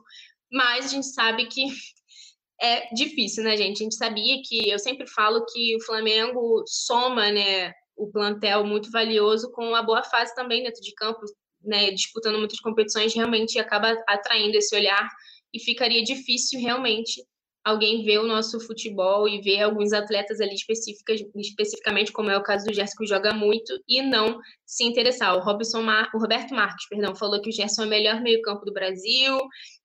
Mas 0.51 0.85
a 0.85 0.87
gente 0.89 1.07
sabe 1.07 1.45
que 1.45 1.65
é 2.59 2.91
difícil, 2.93 3.43
né, 3.43 3.55
gente? 3.55 3.81
A 3.81 3.83
gente 3.83 3.95
sabia 3.95 4.41
que 4.43 4.69
eu 4.69 4.79
sempre 4.79 5.07
falo 5.07 5.45
que 5.45 5.75
o 5.75 5.85
Flamengo 5.85 6.63
soma, 6.65 7.31
né, 7.31 7.71
o 7.99 8.09
plantel 8.09 8.65
muito 8.65 8.89
valioso 8.89 9.51
com 9.51 9.67
uma 9.67 9.83
boa 9.83 10.03
fase 10.03 10.33
também 10.33 10.63
dentro 10.63 10.81
de 10.81 10.93
campo, 10.93 11.19
né, 11.61 11.91
disputando 11.91 12.39
muitas 12.39 12.59
competições, 12.59 13.13
realmente 13.13 13.59
acaba 13.59 14.01
atraindo 14.07 14.57
esse 14.57 14.73
olhar 14.75 15.07
e 15.53 15.59
ficaria 15.59 16.01
difícil 16.01 16.59
realmente 16.61 17.21
alguém 17.63 18.03
ver 18.03 18.19
o 18.19 18.27
nosso 18.27 18.59
futebol 18.59 19.27
e 19.27 19.41
ver 19.41 19.61
alguns 19.61 19.91
atletas 19.91 20.39
ali 20.39 20.55
específicas, 20.55 21.21
especificamente, 21.35 22.11
como 22.11 22.29
é 22.29 22.37
o 22.37 22.43
caso 22.43 22.65
do 22.65 22.73
Gerson, 22.73 22.95
que 22.97 23.05
joga 23.05 23.33
muito, 23.33 23.77
e 23.87 24.01
não 24.01 24.39
se 24.65 24.85
interessar. 24.85 25.35
O, 25.35 25.41
Robson 25.41 25.81
Mar... 25.81 26.09
o 26.15 26.19
Roberto 26.19 26.53
Marques 26.53 26.87
perdão, 26.87 27.13
falou 27.15 27.41
que 27.41 27.49
o 27.49 27.51
Gerson 27.51 27.83
é 27.83 27.85
o 27.85 27.89
melhor 27.89 28.21
meio-campo 28.21 28.65
do 28.65 28.73
Brasil. 28.73 29.37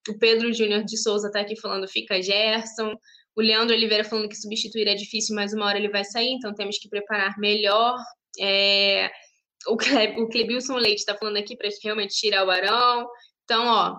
O 0.09 0.19
Pedro 0.19 0.53
Júnior 0.53 0.85
de 0.85 0.97
Souza 0.97 1.27
está 1.27 1.41
aqui 1.41 1.61
falando 1.61 1.89
fica 1.89 2.23
Gerson. 2.23 2.95
O 3.37 3.43
Leandro 3.43 3.75
Oliveira 3.75 4.05
falando 4.05 4.29
que 4.29 4.37
substituir 4.37 4.87
é 4.87 4.95
difícil, 4.95 5.35
mas 5.35 5.53
uma 5.53 5.67
hora 5.67 5.79
ele 5.79 5.89
vai 5.89 6.05
sair, 6.05 6.31
então 6.31 6.55
temos 6.55 6.79
que 6.79 6.89
preparar 6.89 7.39
melhor. 7.39 7.97
É... 8.41 9.11
O, 9.67 9.77
Cle... 9.77 10.21
o 10.21 10.29
Clebilson 10.29 10.77
Leite 10.77 11.01
está 11.01 11.17
falando 11.17 11.37
aqui 11.37 11.57
para 11.57 11.69
realmente 11.83 12.15
tirar 12.15 12.47
o 12.47 12.51
Arão. 12.51 13.09
Então, 13.45 13.67
ó, 13.67 13.97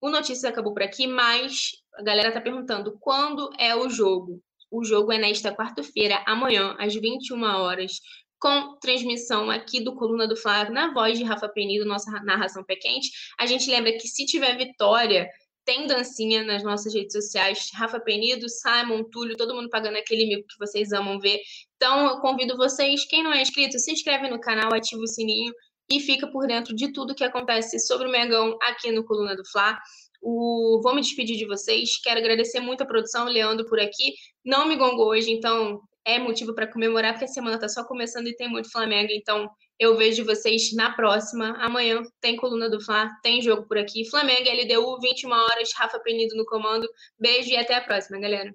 o 0.00 0.08
Notícias 0.08 0.44
acabou 0.44 0.72
por 0.72 0.82
aqui, 0.82 1.06
mas 1.06 1.72
a 1.94 2.02
galera 2.02 2.28
está 2.28 2.40
perguntando 2.40 2.96
quando 2.98 3.50
é 3.58 3.76
o 3.76 3.90
jogo. 3.90 4.42
O 4.70 4.84
jogo 4.84 5.12
é 5.12 5.18
nesta 5.18 5.54
quarta-feira, 5.54 6.22
amanhã, 6.26 6.76
às 6.78 6.94
21 6.94 7.42
horas, 7.42 8.00
com 8.38 8.78
transmissão 8.78 9.50
aqui 9.50 9.82
do 9.82 9.94
Coluna 9.94 10.26
do 10.26 10.36
Flávio, 10.36 10.72
na 10.72 10.92
voz 10.94 11.18
de 11.18 11.24
Rafa 11.24 11.48
Penido, 11.48 11.84
nossa 11.84 12.10
narração 12.22 12.64
pé 12.64 12.76
quente. 12.76 13.10
A 13.38 13.44
gente 13.44 13.68
lembra 13.70 13.92
que 13.92 14.08
se 14.08 14.24
tiver 14.24 14.56
vitória, 14.56 15.28
tem 15.70 15.86
dancinha 15.86 16.42
nas 16.42 16.64
nossas 16.64 16.92
redes 16.92 17.12
sociais. 17.12 17.70
Rafa 17.72 18.00
Penido, 18.00 18.48
Simon, 18.48 19.04
Túlio, 19.04 19.36
todo 19.36 19.54
mundo 19.54 19.70
pagando 19.70 19.98
aquele 19.98 20.26
mico 20.26 20.48
que 20.48 20.58
vocês 20.58 20.90
amam 20.90 21.16
ver. 21.20 21.38
Então, 21.76 22.08
eu 22.08 22.20
convido 22.20 22.56
vocês, 22.56 23.04
quem 23.04 23.22
não 23.22 23.32
é 23.32 23.40
inscrito, 23.40 23.78
se 23.78 23.92
inscreve 23.92 24.28
no 24.28 24.40
canal, 24.40 24.74
ativa 24.74 25.00
o 25.00 25.06
sininho 25.06 25.52
e 25.88 26.00
fica 26.00 26.28
por 26.28 26.48
dentro 26.48 26.74
de 26.74 26.92
tudo 26.92 27.14
que 27.14 27.22
acontece 27.22 27.78
sobre 27.78 28.08
o 28.08 28.10
Mengão 28.10 28.58
aqui 28.62 28.90
no 28.90 29.04
Coluna 29.04 29.36
do 29.36 29.48
Fla. 29.48 29.78
O... 30.20 30.80
Vou 30.82 30.92
me 30.92 31.02
despedir 31.02 31.36
de 31.36 31.46
vocês. 31.46 32.00
Quero 32.02 32.18
agradecer 32.18 32.58
muito 32.58 32.82
a 32.82 32.86
produção, 32.86 33.26
Leandro, 33.26 33.64
por 33.66 33.78
aqui. 33.78 34.14
Não 34.44 34.66
me 34.66 34.74
gongou 34.74 35.10
hoje, 35.10 35.30
então 35.30 35.80
é 36.04 36.18
motivo 36.18 36.52
para 36.52 36.66
comemorar, 36.66 37.12
porque 37.12 37.26
a 37.26 37.28
semana 37.28 37.54
está 37.54 37.68
só 37.68 37.84
começando 37.84 38.26
e 38.26 38.34
tem 38.34 38.48
muito 38.48 38.72
Flamengo. 38.72 39.12
Então 39.12 39.48
eu 39.80 39.96
vejo 39.96 40.26
vocês 40.26 40.74
na 40.74 40.92
próxima. 40.92 41.56
Amanhã 41.58 42.02
tem 42.20 42.36
coluna 42.36 42.68
do 42.68 42.78
Fla, 42.78 43.08
tem 43.22 43.40
jogo 43.40 43.66
por 43.66 43.78
aqui. 43.78 44.08
Flamengo, 44.10 44.50
LDU, 44.50 45.00
21 45.00 45.30
horas, 45.30 45.70
Rafa 45.74 45.98
Penido 46.00 46.36
no 46.36 46.44
comando. 46.44 46.86
Beijo 47.18 47.48
e 47.48 47.56
até 47.56 47.74
a 47.74 47.80
próxima, 47.80 48.20
galera. 48.20 48.54